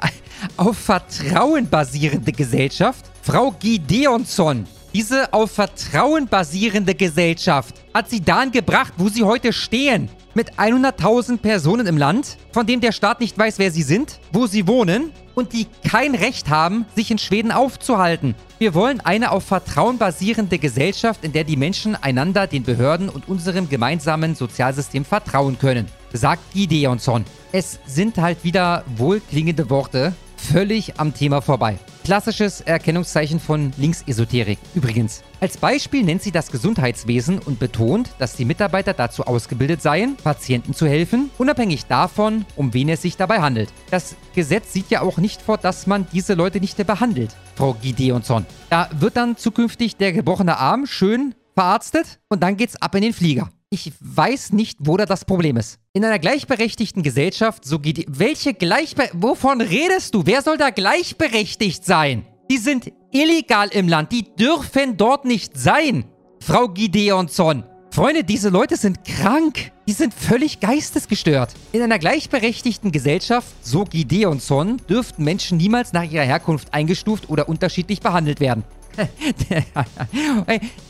[0.56, 3.04] auf Vertrauen basierende Gesellschaft?
[3.22, 4.66] Frau Gideonsson,
[4.96, 10.08] diese auf Vertrauen basierende Gesellschaft hat sie dahin gebracht, wo sie heute stehen.
[10.32, 14.46] Mit 100.000 Personen im Land, von denen der Staat nicht weiß, wer sie sind, wo
[14.46, 18.34] sie wohnen und die kein Recht haben, sich in Schweden aufzuhalten.
[18.58, 23.28] Wir wollen eine auf Vertrauen basierende Gesellschaft, in der die Menschen einander, den Behörden und
[23.28, 27.26] unserem gemeinsamen Sozialsystem vertrauen können, sagt Gideonsson.
[27.52, 31.78] Es sind halt wieder wohlklingende Worte, völlig am Thema vorbei.
[32.04, 34.58] Klassisches Erkennungszeichen von Linksesoterik.
[34.74, 40.16] Übrigens, als Beispiel nennt sie das Gesundheitswesen und betont, dass die Mitarbeiter dazu ausgebildet seien,
[40.16, 43.70] Patienten zu helfen, unabhängig davon, um wen es sich dabei handelt.
[43.90, 48.46] Das Gesetz sieht ja auch nicht vor, dass man diese Leute nicht behandelt, Frau Gideonson.
[48.70, 53.12] Da wird dann zukünftig der gebrochene Arm schön verarztet und dann geht's ab in den
[53.12, 53.48] Flieger.
[53.68, 55.80] Ich weiß nicht, wo da das Problem ist.
[55.92, 58.06] In einer gleichberechtigten Gesellschaft, so geht die.
[58.08, 59.10] Welche Gleichbe...
[59.12, 60.24] Wovon redest du?
[60.24, 62.24] Wer soll da gleichberechtigt sein?
[62.48, 64.12] Die sind illegal im Land.
[64.12, 66.04] Die dürfen dort nicht sein.
[66.38, 67.64] Frau Gideonson.
[67.90, 69.72] Freunde, diese Leute sind krank.
[69.88, 71.52] Die sind völlig geistesgestört.
[71.72, 78.00] In einer gleichberechtigten Gesellschaft, so Gideonson, dürften Menschen niemals nach ihrer Herkunft eingestuft oder unterschiedlich
[78.00, 78.62] behandelt werden.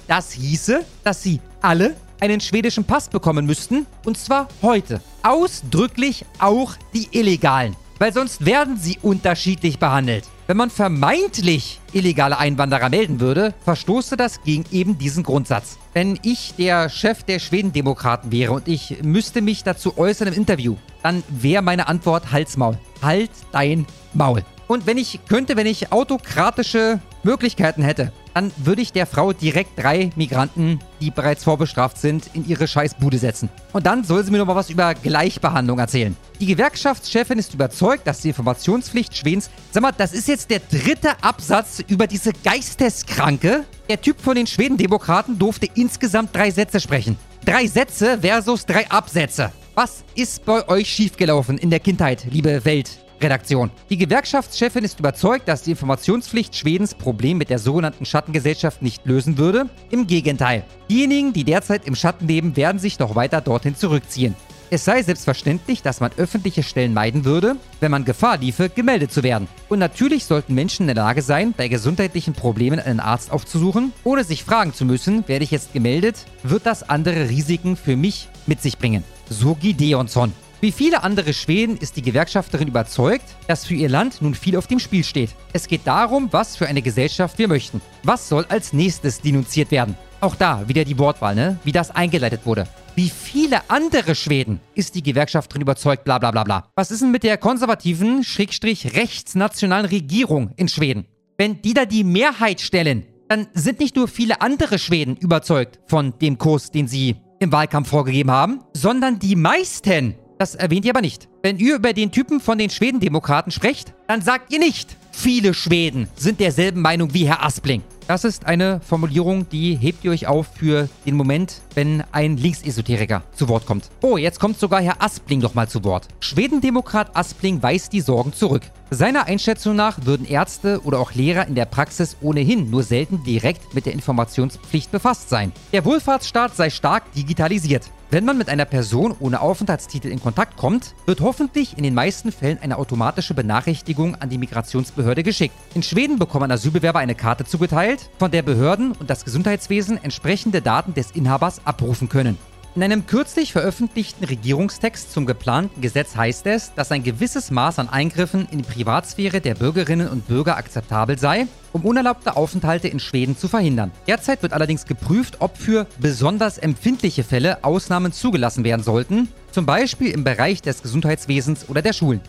[0.06, 3.86] das hieße, dass sie alle einen schwedischen Pass bekommen müssten.
[4.04, 5.00] Und zwar heute.
[5.22, 7.76] Ausdrücklich auch die Illegalen.
[7.98, 10.24] Weil sonst werden sie unterschiedlich behandelt.
[10.46, 15.76] Wenn man vermeintlich illegale Einwanderer melden würde, verstoße das gegen eben diesen Grundsatz.
[15.92, 20.76] Wenn ich der Chef der Schwedendemokraten wäre und ich müsste mich dazu äußern im Interview,
[21.02, 22.78] dann wäre meine Antwort Halsmaul.
[23.02, 24.44] Halt dein Maul.
[24.68, 29.78] Und wenn ich könnte, wenn ich autokratische Möglichkeiten hätte, dann würde ich der Frau direkt
[29.82, 33.48] drei Migranten, die bereits vorbestraft sind, in ihre Scheißbude setzen.
[33.72, 36.14] Und dann soll sie mir nochmal was über Gleichbehandlung erzählen.
[36.38, 39.48] Die Gewerkschaftschefin ist überzeugt, dass die Informationspflicht Schwedens...
[39.70, 43.64] Sag mal, das ist jetzt der dritte Absatz über diese Geisteskranke.
[43.88, 47.16] Der Typ von den Schwedendemokraten durfte insgesamt drei Sätze sprechen.
[47.46, 49.50] Drei Sätze versus drei Absätze.
[49.74, 53.05] Was ist bei euch schiefgelaufen in der Kindheit, liebe Welt?
[53.20, 53.70] Redaktion.
[53.90, 59.38] Die Gewerkschaftschefin ist überzeugt, dass die Informationspflicht Schwedens Problem mit der sogenannten Schattengesellschaft nicht lösen
[59.38, 59.68] würde.
[59.90, 60.64] Im Gegenteil.
[60.90, 64.34] Diejenigen, die derzeit im Schatten leben, werden sich noch weiter dorthin zurückziehen.
[64.68, 69.22] Es sei selbstverständlich, dass man öffentliche Stellen meiden würde, wenn man Gefahr liefe, gemeldet zu
[69.22, 69.46] werden.
[69.68, 74.24] Und natürlich sollten Menschen in der Lage sein, bei gesundheitlichen Problemen einen Arzt aufzusuchen, ohne
[74.24, 78.60] sich fragen zu müssen, werde ich jetzt gemeldet, wird das andere Risiken für mich mit
[78.60, 79.04] sich bringen.
[79.30, 80.32] So Gideonson.
[80.62, 84.66] Wie viele andere Schweden ist die Gewerkschafterin überzeugt, dass für ihr Land nun viel auf
[84.66, 85.30] dem Spiel steht.
[85.52, 87.82] Es geht darum, was für eine Gesellschaft wir möchten.
[88.04, 89.94] Was soll als nächstes denunziert werden?
[90.22, 91.58] Auch da wieder die Wortwahl, ne?
[91.64, 92.66] Wie das eingeleitet wurde.
[92.94, 96.70] Wie viele andere Schweden ist die Gewerkschafterin überzeugt, bla bla bla bla.
[96.74, 101.04] Was ist denn mit der konservativen, schrägstrich rechtsnationalen Regierung in Schweden?
[101.36, 106.18] Wenn die da die Mehrheit stellen, dann sind nicht nur viele andere Schweden überzeugt von
[106.18, 110.14] dem Kurs, den sie im Wahlkampf vorgegeben haben, sondern die meisten.
[110.38, 111.28] Das erwähnt ihr aber nicht.
[111.42, 116.08] Wenn ihr über den Typen von den Schwedendemokraten sprecht, dann sagt ihr nicht, viele Schweden
[116.14, 117.82] sind derselben Meinung wie Herr Aspling.
[118.06, 123.22] Das ist eine Formulierung, die hebt ihr euch auf für den Moment, wenn ein Linksesoteriker
[123.34, 123.90] zu Wort kommt.
[124.00, 126.06] Oh, jetzt kommt sogar Herr Aspling nochmal zu Wort.
[126.20, 128.62] Schwedendemokrat Aspling weist die Sorgen zurück.
[128.90, 133.74] Seiner Einschätzung nach würden Ärzte oder auch Lehrer in der Praxis ohnehin nur selten direkt
[133.74, 135.50] mit der Informationspflicht befasst sein.
[135.72, 137.90] Der Wohlfahrtsstaat sei stark digitalisiert.
[138.08, 142.30] Wenn man mit einer Person ohne Aufenthaltstitel in Kontakt kommt, wird hoffentlich in den meisten
[142.30, 145.56] Fällen eine automatische Benachrichtigung an die Migrationsbehörde geschickt.
[145.74, 150.94] In Schweden bekommen Asylbewerber eine Karte zugeteilt, von der Behörden und das Gesundheitswesen entsprechende Daten
[150.94, 152.38] des Inhabers abrufen können.
[152.76, 157.88] In einem kürzlich veröffentlichten Regierungstext zum geplanten Gesetz heißt es, dass ein gewisses Maß an
[157.88, 163.34] Eingriffen in die Privatsphäre der Bürgerinnen und Bürger akzeptabel sei, um unerlaubte Aufenthalte in Schweden
[163.34, 163.92] zu verhindern.
[164.06, 170.10] Derzeit wird allerdings geprüft, ob für besonders empfindliche Fälle Ausnahmen zugelassen werden sollten, zum Beispiel
[170.10, 172.20] im Bereich des Gesundheitswesens oder der Schulen.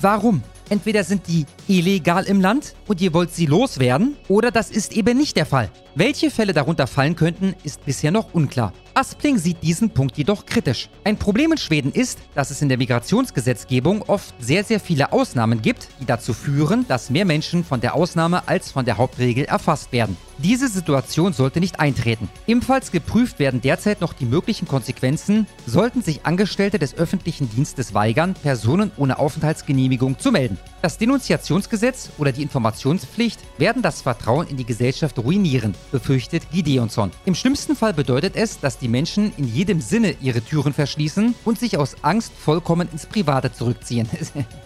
[0.00, 0.42] Warum?
[0.68, 5.18] Entweder sind die illegal im Land und ihr wollt sie loswerden, oder das ist eben
[5.18, 5.70] nicht der Fall.
[5.94, 8.72] Welche Fälle darunter fallen könnten, ist bisher noch unklar.
[8.94, 10.90] Aspling sieht diesen Punkt jedoch kritisch.
[11.04, 15.62] Ein Problem in Schweden ist, dass es in der Migrationsgesetzgebung oft sehr, sehr viele Ausnahmen
[15.62, 19.92] gibt, die dazu führen, dass mehr Menschen von der Ausnahme als von der Hauptregel erfasst
[19.92, 20.18] werden.
[20.38, 22.28] Diese Situation sollte nicht eintreten.
[22.46, 28.34] Ebenfalls geprüft werden derzeit noch die möglichen Konsequenzen, sollten sich Angestellte des öffentlichen Dienstes weigern,
[28.34, 30.58] Personen ohne Aufenthaltsgenehmigung zu melden.
[30.82, 37.12] Das Denunziationsgesetz oder die Informationspflicht werden das Vertrauen in die Gesellschaft ruinieren, befürchtet Gideonson.
[37.24, 41.58] Im schlimmsten Fall bedeutet es, dass die Menschen in jedem Sinne ihre Türen verschließen und
[41.58, 44.08] sich aus Angst vollkommen ins Private zurückziehen.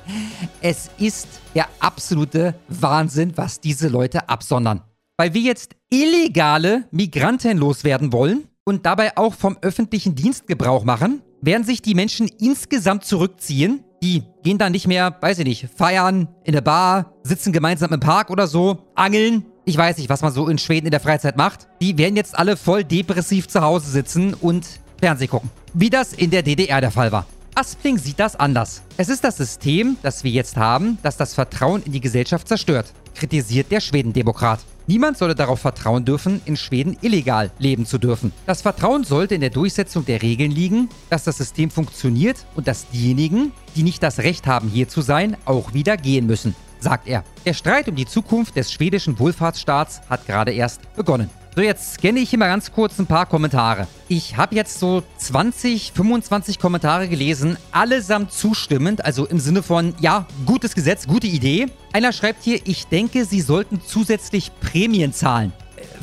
[0.63, 4.83] es ist der absolute Wahnsinn, was diese Leute absondern.
[5.19, 11.23] Weil wir jetzt illegale Migranten loswerden wollen und dabei auch vom öffentlichen Dienst Gebrauch machen,
[11.41, 13.85] werden sich die Menschen insgesamt zurückziehen.
[14.03, 18.01] Die gehen dann nicht mehr, weiß ich nicht, feiern, in der Bar, sitzen gemeinsam im
[18.01, 19.47] Park oder so, angeln.
[19.69, 21.67] Ich weiß nicht, was man so in Schweden in der Freizeit macht.
[21.81, 24.65] Die werden jetzt alle voll depressiv zu Hause sitzen und
[25.01, 25.51] Fernseh gucken.
[25.75, 27.27] Wie das in der DDR der Fall war.
[27.57, 28.83] Aspling sieht das anders.
[28.97, 32.93] Es ist das System, das wir jetzt haben, das das Vertrauen in die Gesellschaft zerstört,
[33.17, 34.61] kritisiert der Schwedendemokrat.
[34.87, 38.31] Niemand solle darauf vertrauen dürfen, in Schweden illegal leben zu dürfen.
[38.47, 42.89] Das Vertrauen sollte in der Durchsetzung der Regeln liegen, dass das System funktioniert und dass
[42.91, 46.55] diejenigen, die nicht das Recht haben, hier zu sein, auch wieder gehen müssen,
[46.87, 47.25] sagt er.
[47.45, 51.29] Der Streit um die Zukunft des schwedischen Wohlfahrtsstaats hat gerade erst begonnen.
[51.57, 53.89] So, jetzt scanne ich hier mal ganz kurz ein paar Kommentare.
[54.07, 60.27] Ich habe jetzt so 20, 25 Kommentare gelesen, allesamt zustimmend, also im Sinne von, ja,
[60.45, 61.67] gutes Gesetz, gute Idee.
[61.93, 65.53] Einer schreibt hier, ich denke, sie sollten zusätzlich Prämien zahlen.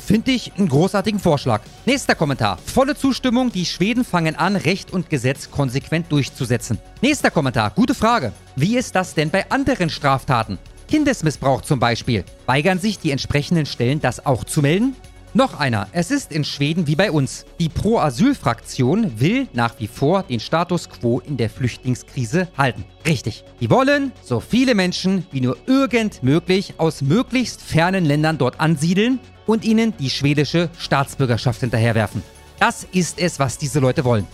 [0.00, 1.62] Finde ich einen großartigen Vorschlag.
[1.86, 2.58] Nächster Kommentar.
[2.58, 6.78] Volle Zustimmung, die Schweden fangen an, Recht und Gesetz konsequent durchzusetzen.
[7.00, 7.70] Nächster Kommentar.
[7.70, 8.32] Gute Frage.
[8.54, 10.58] Wie ist das denn bei anderen Straftaten?
[10.88, 12.24] Kindesmissbrauch zum Beispiel.
[12.46, 14.94] Weigern sich die entsprechenden Stellen, das auch zu melden?
[15.36, 15.88] Noch einer.
[15.90, 17.44] Es ist in Schweden wie bei uns.
[17.58, 22.84] Die Pro-Asyl-Fraktion will nach wie vor den Status quo in der Flüchtlingskrise halten.
[23.04, 23.42] Richtig.
[23.60, 29.18] Die wollen so viele Menschen wie nur irgend möglich aus möglichst fernen Ländern dort ansiedeln
[29.46, 32.22] und ihnen die schwedische Staatsbürgerschaft hinterherwerfen.
[32.60, 34.28] Das ist es, was diese Leute wollen.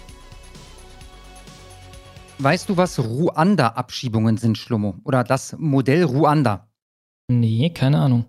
[2.43, 4.97] Weißt du, was Ruanda-Abschiebungen sind, Schlummo?
[5.05, 6.71] Oder das Modell Ruanda?
[7.29, 8.25] Nee, keine Ahnung.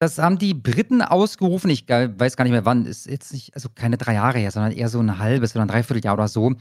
[0.00, 1.68] Das haben die Briten ausgerufen.
[1.68, 2.86] Ich weiß gar nicht mehr wann.
[2.86, 5.68] Ist jetzt nicht, also keine drei Jahre her, sondern eher so ein halbes oder ein
[5.68, 6.54] Dreivierteljahr oder so.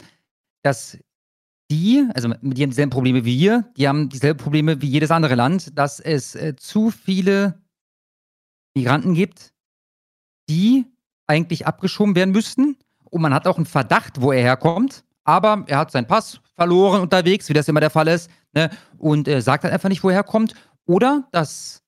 [0.64, 0.98] Dass
[1.70, 5.36] die, also die haben dieselben Probleme wie wir, die haben dieselben Probleme wie jedes andere
[5.36, 7.62] Land, dass es äh, zu viele
[8.76, 9.54] Migranten gibt,
[10.50, 10.86] die
[11.28, 12.78] eigentlich abgeschoben werden müssten.
[13.04, 15.04] Und man hat auch einen Verdacht, wo er herkommt.
[15.28, 18.70] Aber er hat seinen Pass verloren unterwegs, wie das immer der Fall ist, ne?
[18.98, 20.54] und äh, sagt dann einfach nicht, woher er kommt.
[20.86, 21.84] Oder das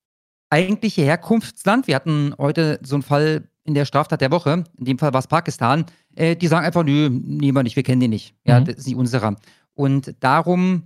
[0.49, 4.99] eigentliche Herkunftsland, wir hatten heute so einen Fall in der Straftat der Woche, in dem
[4.99, 5.85] Fall war es Pakistan,
[6.15, 8.35] äh, die sagen einfach, nö, nehmen wir nicht, wir kennen den nicht.
[8.43, 8.65] Ja, mhm.
[8.65, 9.35] das ist nicht unserer.
[9.73, 10.83] Und darum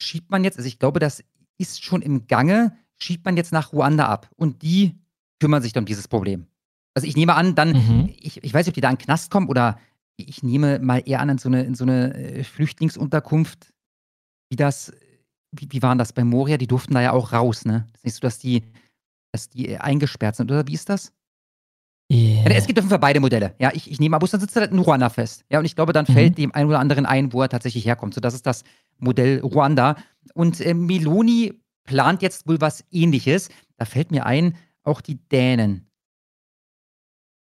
[0.00, 1.22] schiebt man jetzt, also ich glaube, das
[1.58, 4.30] ist schon im Gange, schiebt man jetzt nach Ruanda ab.
[4.36, 4.94] Und die
[5.40, 6.46] kümmern sich dann um dieses Problem.
[6.94, 8.14] Also ich nehme an, dann, mhm.
[8.16, 9.78] ich, ich weiß nicht, ob die da in den Knast kommen oder
[10.16, 13.72] ich nehme mal eher an, in so eine, in so eine äh, Flüchtlingsunterkunft,
[14.50, 14.92] wie das
[15.60, 16.56] wie, wie waren das bei Moria?
[16.56, 17.86] Die durften da ja auch raus, ne?
[17.92, 18.62] Das ist nicht so, dass die,
[19.32, 21.12] dass die äh, eingesperrt sind, oder wie ist das?
[22.10, 22.48] Yeah.
[22.48, 23.54] Ja, es gibt auf jeden Fall beide Modelle.
[23.58, 25.44] Ja, ich, ich nehme Abus, dann sitzt er in Ruanda fest.
[25.50, 26.12] Ja, und ich glaube, dann mhm.
[26.12, 28.14] fällt dem einen oder anderen ein, wo er tatsächlich herkommt.
[28.14, 28.62] So, das ist das
[28.98, 29.96] Modell Ruanda.
[30.34, 33.48] Und äh, Meloni plant jetzt wohl was ähnliches.
[33.76, 35.85] Da fällt mir ein, auch die Dänen.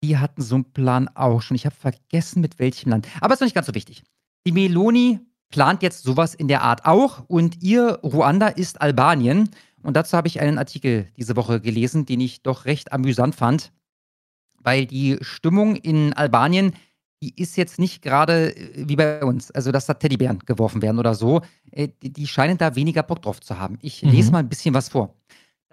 [0.02, 1.54] Die hatten so einen Plan auch schon.
[1.54, 3.06] Ich habe vergessen, mit welchem Land.
[3.20, 4.02] Aber ist noch nicht ganz so wichtig.
[4.46, 5.20] Die Meloni
[5.50, 9.50] plant jetzt sowas in der Art auch und ihr Ruanda ist Albanien.
[9.82, 13.72] Und dazu habe ich einen Artikel diese Woche gelesen, den ich doch recht amüsant fand,
[14.62, 16.74] weil die Stimmung in Albanien,
[17.22, 20.98] die ist jetzt nicht gerade äh, wie bei uns, also dass da Teddybären geworfen werden
[20.98, 21.42] oder so.
[21.70, 23.78] Äh, die scheinen da weniger Bock drauf zu haben.
[23.82, 24.32] Ich lese mhm.
[24.32, 25.14] mal ein bisschen was vor.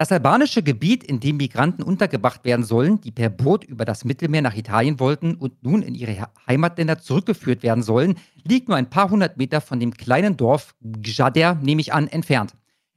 [0.00, 4.42] Das albanische Gebiet, in dem Migranten untergebracht werden sollen, die per Boot über das Mittelmeer
[4.42, 9.10] nach Italien wollten und nun in ihre Heimatländer zurückgeführt werden sollen, liegt nur ein paar
[9.10, 12.52] hundert Meter von dem kleinen Dorf Gjader, nehme ich an, entfernt.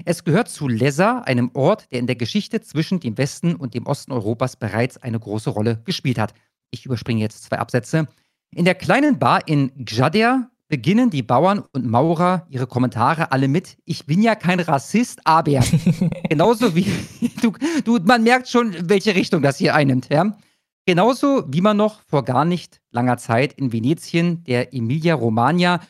[0.06, 3.88] Es gehört zu Lessa, einem Ort, der in der Geschichte zwischen dem Westen und dem
[3.88, 6.36] Osten Europas bereits eine große Rolle gespielt hat.
[6.70, 8.08] Ich überspringe jetzt zwei Absätze.
[8.54, 13.78] In der kleinen Bar in Gjader beginnen die Bauern und Maurer ihre Kommentare alle mit,
[13.84, 15.60] ich bin ja kein Rassist, aber
[16.30, 16.88] genauso wie,
[17.42, 17.52] du,
[17.84, 20.36] du, man merkt schon, welche Richtung das hier einnimmt, ja.
[20.86, 25.82] Genauso wie man noch vor gar nicht langer Zeit in Venetien, der Emilia-Romagna,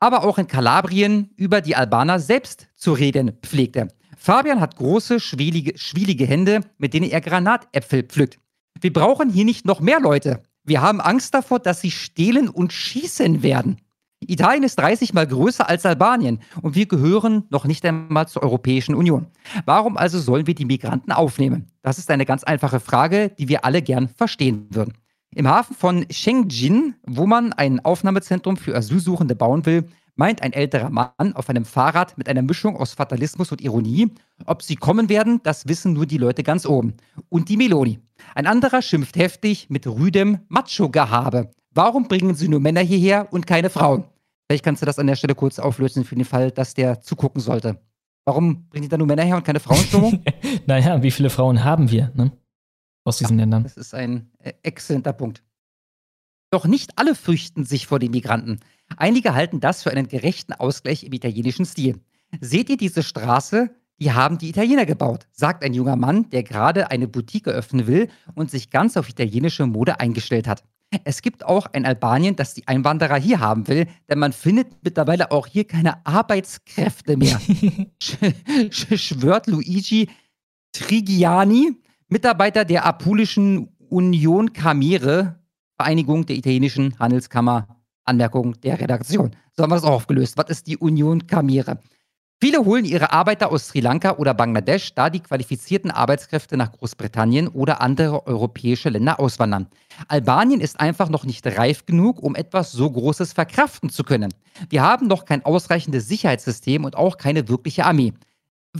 [0.00, 3.88] aber auch in Kalabrien über die Albaner selbst zu reden pflegte.
[4.18, 8.38] Fabian hat große, schwielige, schwielige Hände, mit denen er Granatäpfel pflückt.
[8.80, 10.42] Wir brauchen hier nicht noch mehr Leute.
[10.62, 13.78] Wir haben Angst davor, dass sie stehlen und schießen werden.
[14.20, 18.94] Italien ist 30 mal größer als Albanien und wir gehören noch nicht einmal zur Europäischen
[18.94, 19.26] Union.
[19.66, 21.66] Warum also sollen wir die Migranten aufnehmen?
[21.82, 24.94] Das ist eine ganz einfache Frage, die wir alle gern verstehen würden.
[25.34, 30.88] Im Hafen von Shengjin, wo man ein Aufnahmezentrum für Asylsuchende bauen will, meint ein älterer
[30.88, 34.10] Mann auf einem Fahrrad mit einer Mischung aus Fatalismus und Ironie,
[34.46, 36.94] ob sie kommen werden, das wissen nur die Leute ganz oben.
[37.28, 37.98] Und die Meloni.
[38.34, 41.50] Ein anderer schimpft heftig mit rüdem Macho-Gehabe.
[41.76, 44.04] Warum bringen sie nur Männer hierher und keine Frauen?
[44.46, 47.42] Vielleicht kannst du das an der Stelle kurz auflösen für den Fall, dass der zugucken
[47.42, 47.78] sollte.
[48.24, 50.24] Warum bringen die da nur Männer her und keine Frauen,
[50.66, 52.32] naja, wie viele Frauen haben wir, ne?
[53.04, 53.64] Aus diesen ja, Ländern.
[53.64, 55.42] Das ist ein äh, exzellenter Punkt.
[56.50, 58.60] Doch nicht alle fürchten sich vor den Migranten.
[58.96, 62.00] Einige halten das für einen gerechten Ausgleich im italienischen Stil.
[62.40, 63.68] Seht ihr diese Straße?
[64.00, 68.08] Die haben die Italiener gebaut, sagt ein junger Mann, der gerade eine Boutique eröffnen will
[68.34, 70.64] und sich ganz auf italienische Mode eingestellt hat.
[71.04, 75.30] Es gibt auch ein Albanien, das die Einwanderer hier haben will, denn man findet mittlerweile
[75.32, 77.40] auch hier keine Arbeitskräfte mehr.
[78.70, 80.08] schwört Luigi
[80.72, 81.72] Trigiani,
[82.08, 85.40] Mitarbeiter der Apulischen Union Camere,
[85.76, 87.76] Vereinigung der italienischen Handelskammer.
[88.06, 89.36] Anmerkung der Redaktion.
[89.56, 90.38] So haben wir das auch aufgelöst.
[90.38, 91.80] Was ist die Union Camere?
[92.38, 97.48] Viele holen ihre Arbeiter aus Sri Lanka oder Bangladesch, da die qualifizierten Arbeitskräfte nach Großbritannien
[97.48, 99.68] oder andere europäische Länder auswandern.
[100.08, 104.34] Albanien ist einfach noch nicht reif genug, um etwas so Großes verkraften zu können.
[104.68, 108.12] Wir haben noch kein ausreichendes Sicherheitssystem und auch keine wirkliche Armee.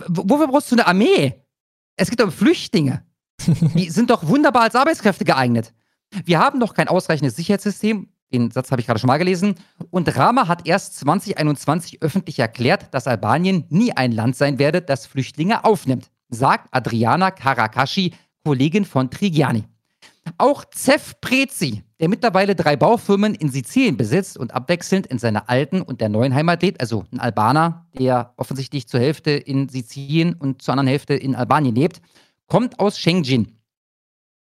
[0.07, 1.43] wofür brauchst du eine Armee?
[1.97, 3.07] Es geht um Flüchtlinge.
[3.47, 5.73] Die sind doch wunderbar als Arbeitskräfte geeignet.
[6.25, 9.55] Wir haben noch kein ausreichendes Sicherheitssystem den Satz habe ich gerade schon mal gelesen.
[9.91, 15.07] Und Rama hat erst 2021 öffentlich erklärt, dass Albanien nie ein Land sein werde, das
[15.07, 19.65] Flüchtlinge aufnimmt, sagt Adriana Karakashi, Kollegin von Trigiani.
[20.39, 25.83] Auch Zef Prezi, der mittlerweile drei Baufirmen in Sizilien besitzt und abwechselnd in seiner alten
[25.83, 30.63] und der neuen Heimat lebt, also ein Albaner, der offensichtlich zur Hälfte in Sizilien und
[30.63, 32.01] zur anderen Hälfte in Albanien lebt,
[32.47, 33.57] kommt aus Schengjin.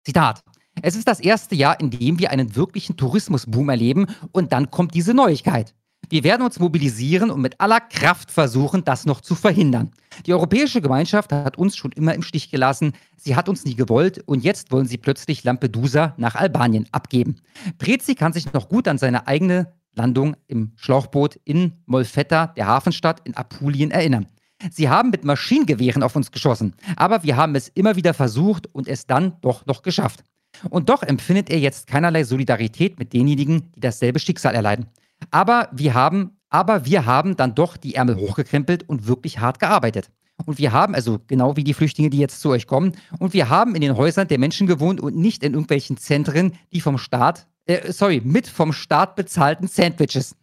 [0.06, 0.44] Zitat.
[0.82, 4.94] Es ist das erste Jahr, in dem wir einen wirklichen Tourismusboom erleben und dann kommt
[4.96, 5.74] diese Neuigkeit.
[6.10, 9.92] Wir werden uns mobilisieren und mit aller Kraft versuchen, das noch zu verhindern.
[10.26, 12.94] Die Europäische Gemeinschaft hat uns schon immer im Stich gelassen.
[13.18, 17.38] Sie hat uns nie gewollt und jetzt wollen sie plötzlich Lampedusa nach Albanien abgeben.
[17.78, 23.22] Prezi kann sich noch gut an seine eigene Landung im Schlauchboot in Molfetta, der Hafenstadt
[23.26, 24.28] in Apulien, erinnern.
[24.72, 28.88] Sie haben mit Maschinengewehren auf uns geschossen, aber wir haben es immer wieder versucht und
[28.88, 30.24] es dann doch noch geschafft.
[30.70, 34.88] Und doch empfindet er jetzt keinerlei Solidarität mit denjenigen, die dasselbe Schicksal erleiden.
[35.32, 40.10] Aber wir haben, aber wir haben dann doch die Ärmel hochgekrempelt und wirklich hart gearbeitet.
[40.46, 43.50] Und wir haben, also genau wie die Flüchtlinge, die jetzt zu euch kommen, und wir
[43.50, 47.48] haben in den Häusern der Menschen gewohnt und nicht in irgendwelchen Zentren, die vom Staat,
[47.66, 50.36] äh, sorry, mit vom Staat bezahlten Sandwiches.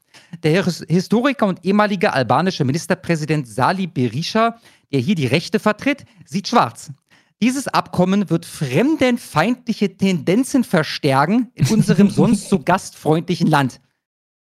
[0.42, 4.58] Der Historiker und ehemalige albanische Ministerpräsident Sali Berisha,
[4.92, 6.90] der hier die Rechte vertritt, sieht schwarz.
[7.42, 13.80] Dieses Abkommen wird fremdenfeindliche Tendenzen verstärken in unserem sonst so gastfreundlichen Land.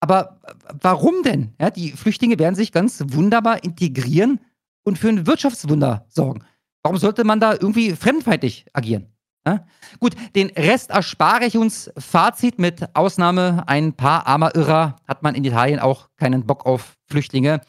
[0.01, 0.41] Aber
[0.81, 1.55] warum denn?
[1.61, 4.41] Ja, die Flüchtlinge werden sich ganz wunderbar integrieren
[4.83, 6.45] und für ein Wirtschaftswunder sorgen.
[6.83, 9.07] Warum sollte man da irgendwie fremdenfeindlich agieren?
[9.47, 9.65] Ja?
[10.01, 11.91] Gut, den Rest erspare ich uns.
[11.97, 16.97] Fazit mit Ausnahme ein paar armer Irrer hat man in Italien auch keinen Bock auf
[17.07, 17.61] Flüchtlinge.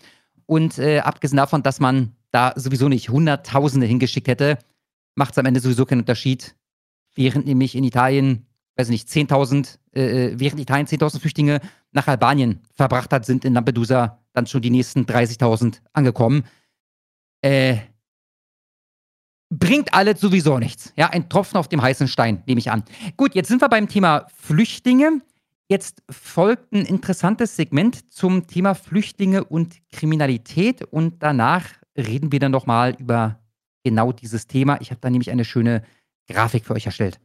[0.47, 4.57] Und äh, abgesehen davon, dass man da sowieso nicht Hunderttausende hingeschickt hätte,
[5.15, 6.55] macht es am Ende sowieso keinen Unterschied.
[7.15, 11.59] Während nämlich in Italien, weiß nicht, 10.000, äh, äh, während Italien 10.000 Flüchtlinge
[11.91, 16.43] nach Albanien verbracht hat, sind in Lampedusa dann schon die nächsten 30.000 angekommen.
[17.41, 17.77] Äh,
[19.49, 20.91] bringt alles sowieso nichts.
[20.95, 22.83] Ja, ein Tropfen auf dem heißen Stein, nehme ich an.
[23.17, 25.21] Gut, jetzt sind wir beim Thema Flüchtlinge.
[25.69, 31.65] Jetzt folgt ein interessantes Segment zum Thema Flüchtlinge und Kriminalität und danach
[31.95, 33.39] reden wir dann nochmal über
[33.83, 34.79] genau dieses Thema.
[34.81, 35.83] Ich habe da nämlich eine schöne
[36.27, 37.19] Grafik für euch erstellt.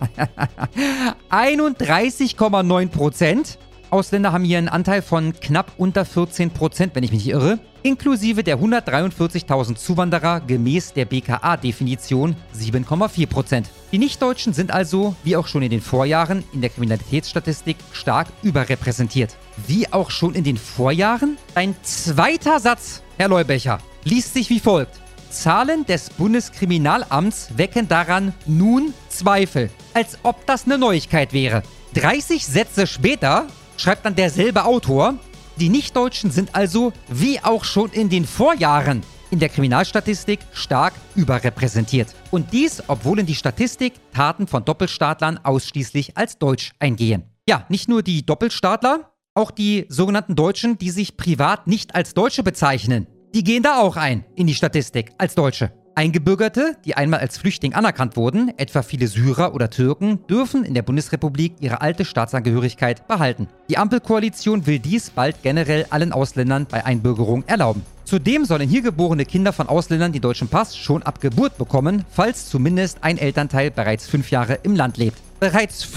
[1.31, 3.57] 31,9 Prozent.
[3.89, 7.59] Ausländer haben hier einen Anteil von knapp unter 14 Prozent, wenn ich mich nicht irre
[7.87, 13.69] inklusive der 143.000 Zuwanderer gemäß der BKA-Definition 7,4 Prozent.
[13.91, 19.37] Die Nichtdeutschen sind also, wie auch schon in den Vorjahren, in der Kriminalitätsstatistik stark überrepräsentiert.
[19.67, 21.37] Wie auch schon in den Vorjahren?
[21.55, 24.99] Ein zweiter Satz, Herr Leubecher, liest sich wie folgt.
[25.29, 31.63] Zahlen des Bundeskriminalamts wecken daran nun Zweifel, als ob das eine Neuigkeit wäre.
[31.93, 33.47] 30 Sätze später
[33.77, 35.15] schreibt dann derselbe Autor,
[35.57, 39.01] die Nichtdeutschen sind also, wie auch schon in den Vorjahren,
[39.31, 42.13] in der Kriminalstatistik stark überrepräsentiert.
[42.31, 47.23] Und dies, obwohl in die Statistik Taten von Doppelstaatlern ausschließlich als Deutsch eingehen.
[47.49, 52.43] Ja, nicht nur die Doppelstaatler, auch die sogenannten Deutschen, die sich privat nicht als Deutsche
[52.43, 55.71] bezeichnen, die gehen da auch ein in die Statistik als Deutsche.
[55.97, 60.83] Eingebürgerte, die einmal als Flüchtling anerkannt wurden, etwa viele Syrer oder Türken, dürfen in der
[60.83, 63.47] Bundesrepublik ihre alte Staatsangehörigkeit behalten.
[63.67, 67.81] Die Ampelkoalition will dies bald generell allen Ausländern bei Einbürgerung erlauben.
[68.05, 72.47] Zudem sollen hier geborene Kinder von Ausländern den deutschen Pass schon ab Geburt bekommen, falls
[72.47, 75.17] zumindest ein Elternteil bereits fünf Jahre im Land lebt.
[75.39, 75.87] Bereits,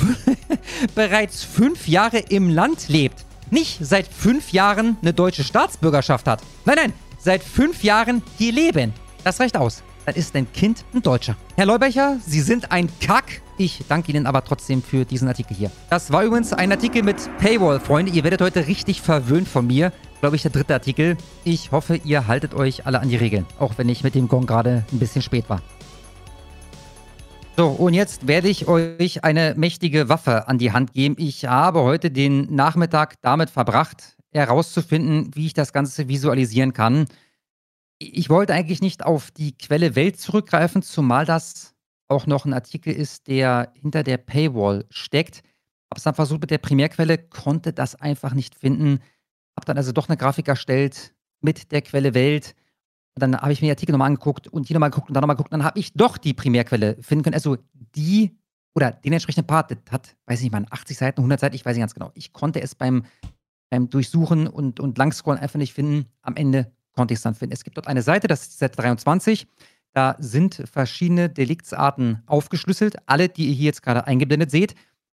[0.94, 3.26] bereits fünf Jahre im Land lebt.
[3.50, 6.40] Nicht seit fünf Jahren eine deutsche Staatsbürgerschaft hat.
[6.64, 8.94] Nein, nein, seit fünf Jahren hier leben.
[9.24, 11.36] Das reicht aus dann ist dein Kind ein Deutscher.
[11.56, 13.42] Herr Leubecher, Sie sind ein Kack.
[13.58, 15.70] Ich danke Ihnen aber trotzdem für diesen Artikel hier.
[15.90, 18.12] Das war übrigens ein Artikel mit Paywall, Freunde.
[18.12, 19.92] Ihr werdet heute richtig verwöhnt von mir.
[20.20, 21.16] Glaube ich, der dritte Artikel.
[21.44, 23.46] Ich hoffe, ihr haltet euch alle an die Regeln.
[23.58, 25.62] Auch wenn ich mit dem Gong gerade ein bisschen spät war.
[27.56, 31.16] So, und jetzt werde ich euch eine mächtige Waffe an die Hand geben.
[31.18, 37.06] Ich habe heute den Nachmittag damit verbracht, herauszufinden, wie ich das Ganze visualisieren kann
[38.00, 41.74] ich wollte eigentlich nicht auf die Quelle Welt zurückgreifen, zumal das
[42.08, 45.38] auch noch ein Artikel ist, der hinter der Paywall steckt.
[45.90, 49.00] Habe es dann versucht mit der Primärquelle, konnte das einfach nicht finden.
[49.56, 52.54] Habe dann also doch eine Grafik erstellt mit der Quelle Welt.
[53.14, 55.20] Und dann habe ich mir die Artikel nochmal angeguckt und hier nochmal geguckt und dann
[55.20, 55.52] nochmal geguckt.
[55.52, 57.34] Und dann habe ich doch die Primärquelle finden können.
[57.34, 57.58] Also
[57.94, 58.38] die
[58.74, 61.64] oder den entsprechenden Part, das hat, weiß ich nicht mal, 80 Seiten, 100 Seiten, ich
[61.64, 62.12] weiß nicht ganz genau.
[62.14, 63.04] Ich konnte es beim,
[63.68, 66.06] beim Durchsuchen und, und Langscrollen einfach nicht finden.
[66.22, 67.52] Am Ende konnte ich es dann finden.
[67.52, 69.46] Es gibt dort eine Seite, das ist die Seite 23.
[69.92, 72.96] Da sind verschiedene Deliktsarten aufgeschlüsselt.
[73.06, 74.74] Alle, die ihr hier jetzt gerade eingeblendet seht.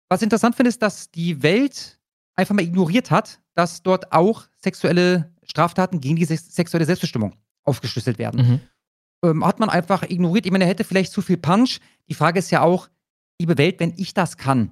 [0.10, 2.00] Was ich interessant finde, ist, dass die Welt
[2.36, 8.18] einfach mal ignoriert hat, dass dort auch sexuelle Straftaten gegen die sex sexuelle Selbstbestimmung aufgeschlüsselt
[8.18, 8.48] werden.
[9.22, 9.30] Mhm.
[9.30, 10.46] Ähm, hat man einfach ignoriert.
[10.46, 11.80] Ich meine, er hätte vielleicht zu viel Punch.
[12.10, 12.90] Die Frage ist ja auch,
[13.40, 14.72] liebe Welt, wenn ich das kann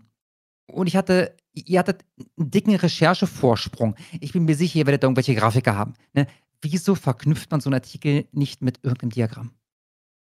[0.68, 2.04] und ich hatte, ihr hattet
[2.38, 3.96] einen dicken Recherchevorsprung.
[4.20, 5.94] Ich bin mir sicher, ihr werdet da irgendwelche Grafiker haben.
[6.14, 6.28] Ne?
[6.64, 9.52] Wieso verknüpft man so einen Artikel nicht mit irgendeinem Diagramm?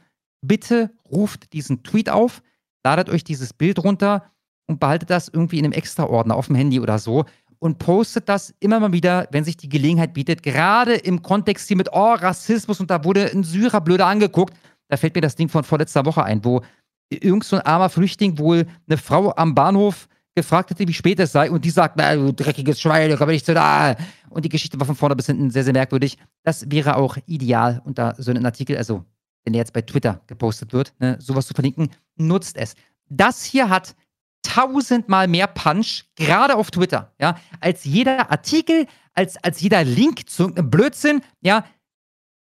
[0.42, 2.42] Bitte ruft diesen Tweet auf,
[2.86, 4.32] ladet euch dieses Bild runter
[4.68, 7.26] und behaltet das irgendwie in einem Extra-Ordner auf dem Handy oder so
[7.60, 10.44] und postet das immer mal wieder, wenn sich die Gelegenheit bietet.
[10.44, 14.54] Gerade im Kontext hier mit, oh, Rassismus und da wurde ein Syrer blöder angeguckt.
[14.88, 16.62] Da fällt mir das Ding von vorletzter Woche ein, wo
[17.10, 21.32] irgend so ein armer Flüchtling wohl eine Frau am Bahnhof gefragt hätte, wie spät es
[21.32, 23.96] sei und die sagt, na, du dreckiges Schwein, komm ich nicht zu da.
[24.30, 26.18] Und die Geschichte war von vorne bis hinten sehr, sehr merkwürdig.
[26.44, 29.06] Das wäre auch ideal unter so einem Artikel, also
[29.44, 32.76] wenn der jetzt bei Twitter gepostet wird, ne, sowas zu verlinken, nutzt es.
[33.10, 33.96] Das hier hat
[34.44, 40.44] tausendmal mehr Punch, gerade auf Twitter, ja, als jeder Artikel, als, als jeder Link zu
[40.44, 41.66] irgendeinem Blödsinn, ja,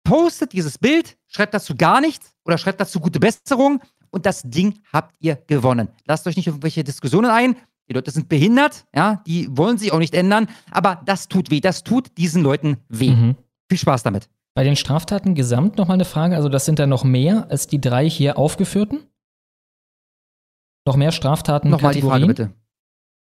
[0.04, 4.80] postet dieses Bild, schreibt dazu gar nichts oder schreibt dazu gute Besserung und das Ding
[4.92, 5.90] habt ihr gewonnen.
[6.06, 7.56] Lasst euch nicht irgendwelche Diskussionen ein.
[7.92, 11.60] Die Leute sind behindert, ja, die wollen sich auch nicht ändern, aber das tut weh,
[11.60, 13.10] das tut diesen Leuten weh.
[13.12, 13.36] mhm.
[13.70, 14.30] Viel Spaß damit.
[14.56, 16.38] Bei den Straftaten gesamt nochmal eine Frage.
[16.38, 19.00] Also, das sind dann noch mehr als die drei hier aufgeführten?
[20.88, 21.70] Noch mehr Straftaten?
[21.70, 22.54] Nochmal die Frage bitte.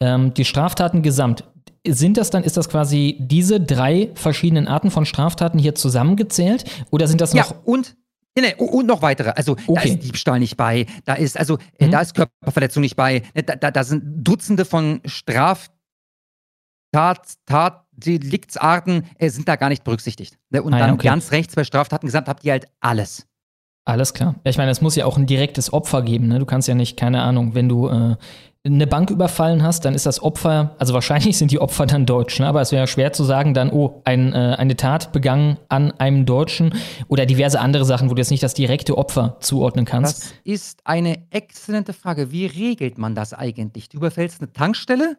[0.00, 1.42] Ähm, die Straftaten gesamt.
[1.84, 6.64] Sind das dann, ist das quasi diese drei verschiedenen Arten von Straftaten hier zusammengezählt?
[6.92, 7.64] Oder sind das Ja, noch.
[7.64, 7.96] und,
[8.36, 9.30] nee, nee, und noch weitere.
[9.30, 9.88] Also, da Okay.
[9.90, 11.90] ist Diebstahl nicht bei, da ist, also, äh, Mhm.
[11.90, 15.70] da ist Körperverletzung nicht bei, ne, da, da, da sind Dutzende von Straftat,
[17.46, 20.38] Tat, Deliktsarten äh, sind da gar nicht berücksichtigt.
[20.50, 20.62] Ne?
[20.62, 21.08] Und Ah dann okay.
[21.08, 23.26] ganz rechts bei Straftaten gesamt habt ihr halt alles.
[23.84, 24.36] Alles klar.
[24.44, 26.28] Ja, ich meine, es muss ja auch ein direktes Opfer geben.
[26.28, 26.38] Ne?
[26.38, 28.16] Du kannst ja nicht, keine Ahnung, wenn du äh,
[28.64, 32.38] eine Bank überfallen hast, dann ist das Opfer, also wahrscheinlich sind die Opfer dann Deutsch,
[32.38, 32.46] ne?
[32.46, 36.26] aber es wäre schwer zu sagen, dann, oh, ein, äh, eine Tat begangen an einem
[36.26, 36.74] Deutschen
[37.08, 40.22] oder diverse andere Sachen, wo du jetzt nicht das direkte Opfer zuordnen kannst.
[40.22, 42.30] Das ist eine exzellente Frage.
[42.30, 43.88] Wie regelt man das eigentlich?
[43.88, 45.18] Du überfällst eine Tankstelle,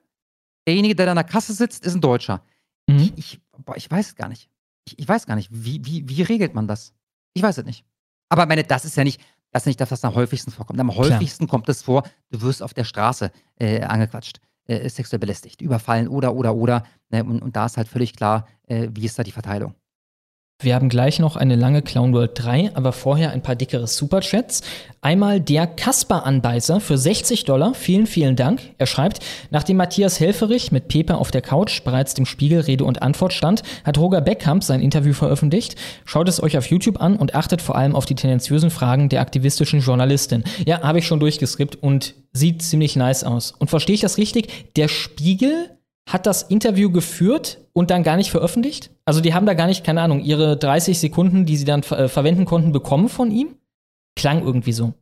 [0.65, 2.41] derjenige, der da an der Kasse sitzt, ist ein Deutscher.
[2.88, 3.11] Mhm.
[3.18, 4.49] Ich, boah, ich weiß es gar nicht.
[4.86, 5.49] Ich, ich weiß gar nicht.
[5.52, 6.94] Wie, wie, wie regelt man das?
[7.34, 7.86] Ich weiß es nicht.
[8.30, 9.22] Aber meine, das ist ja nicht,
[9.53, 10.80] das ist nicht das, was am häufigsten vorkommt.
[10.80, 15.61] Am häufigsten kommt es vor, du wirst auf der Straße äh, angequatscht, äh, sexuell belästigt,
[15.61, 16.84] überfallen oder, oder, oder.
[17.09, 17.23] Ne?
[17.23, 19.75] Und, und da ist halt völlig klar, äh, wie ist da die Verteilung.
[20.63, 24.61] Wir haben gleich noch eine lange Clown World 3, aber vorher ein paar dickere Superchats.
[25.01, 27.73] Einmal der Kasper-Anbeißer für 60 Dollar.
[27.73, 28.61] Vielen, vielen Dank.
[28.77, 29.19] Er schreibt,
[29.51, 33.63] nachdem Matthias Helferich mit Pepe auf der Couch bereits dem Spiegel Rede und Antwort stand,
[33.84, 35.75] hat Roger Beckkamp sein Interview veröffentlicht.
[36.05, 39.19] Schaut es euch auf YouTube an und achtet vor allem auf die tendenziösen Fragen der
[39.19, 40.45] aktivistischen Journalistin.
[40.65, 43.51] Ja, habe ich schon durchgeskippt und sieht ziemlich nice aus.
[43.51, 44.73] Und verstehe ich das richtig?
[44.77, 45.71] Der Spiegel
[46.07, 48.91] hat das Interview geführt und dann gar nicht veröffentlicht?
[49.05, 52.07] Also die haben da gar nicht, keine Ahnung, ihre 30 Sekunden, die sie dann äh,
[52.07, 53.57] verwenden konnten, bekommen von ihm?
[54.15, 54.93] Klang irgendwie so.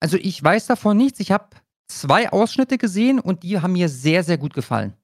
[0.00, 1.20] Also ich weiß davon nichts.
[1.20, 1.48] Ich habe
[1.88, 4.94] zwei Ausschnitte gesehen und die haben mir sehr, sehr gut gefallen.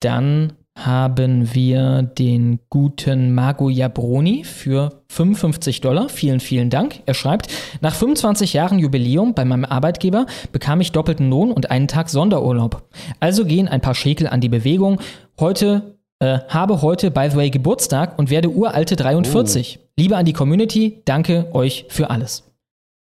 [0.00, 0.54] Dann
[0.86, 6.08] haben wir den guten Mago Jabroni für 55 Dollar.
[6.08, 7.02] Vielen, vielen Dank.
[7.06, 7.48] Er schreibt,
[7.80, 12.82] nach 25 Jahren Jubiläum bei meinem Arbeitgeber bekam ich doppelten Lohn und einen Tag Sonderurlaub.
[13.20, 15.00] Also gehen ein paar Schekel an die Bewegung.
[15.38, 19.78] Heute äh, habe heute, by the way, Geburtstag und werde uralte 43.
[19.80, 19.86] Oh.
[19.96, 22.44] Liebe an die Community, danke euch für alles.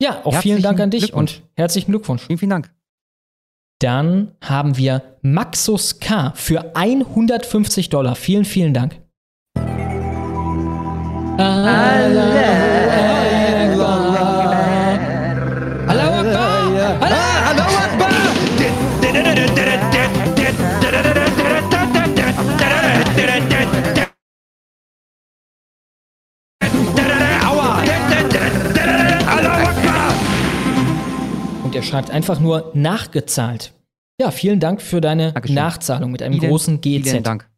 [0.01, 2.23] Ja, auch vielen Dank an dich und herzlichen Glückwunsch.
[2.27, 2.76] Vielen, vielen Dank.
[3.79, 8.15] Dann haben wir Maxus K für 150 Dollar.
[8.15, 8.99] Vielen, vielen Dank.
[11.37, 13.16] Allah.
[31.87, 33.73] Schreibt einfach nur nachgezahlt.
[34.19, 35.55] Ja, vielen Dank für deine Dankeschön.
[35.55, 37.09] Nachzahlung mit einem vielen, großen GZ.
[37.09, 37.49] Vielen Dank.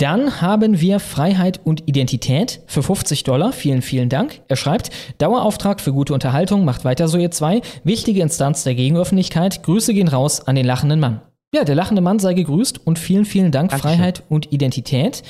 [0.00, 3.52] Dann haben wir Freiheit und Identität für 50 Dollar.
[3.52, 4.42] Vielen, vielen Dank.
[4.46, 7.62] Er schreibt, Dauerauftrag für gute Unterhaltung, macht weiter so ihr zwei.
[7.82, 9.64] Wichtige Instanz der Gegenöffentlichkeit.
[9.64, 11.20] Grüße gehen raus an den lachenden Mann.
[11.52, 13.96] Ja, der lachende Mann sei gegrüßt und vielen, vielen Dank, Dankeschön.
[13.96, 15.22] Freiheit und Identität.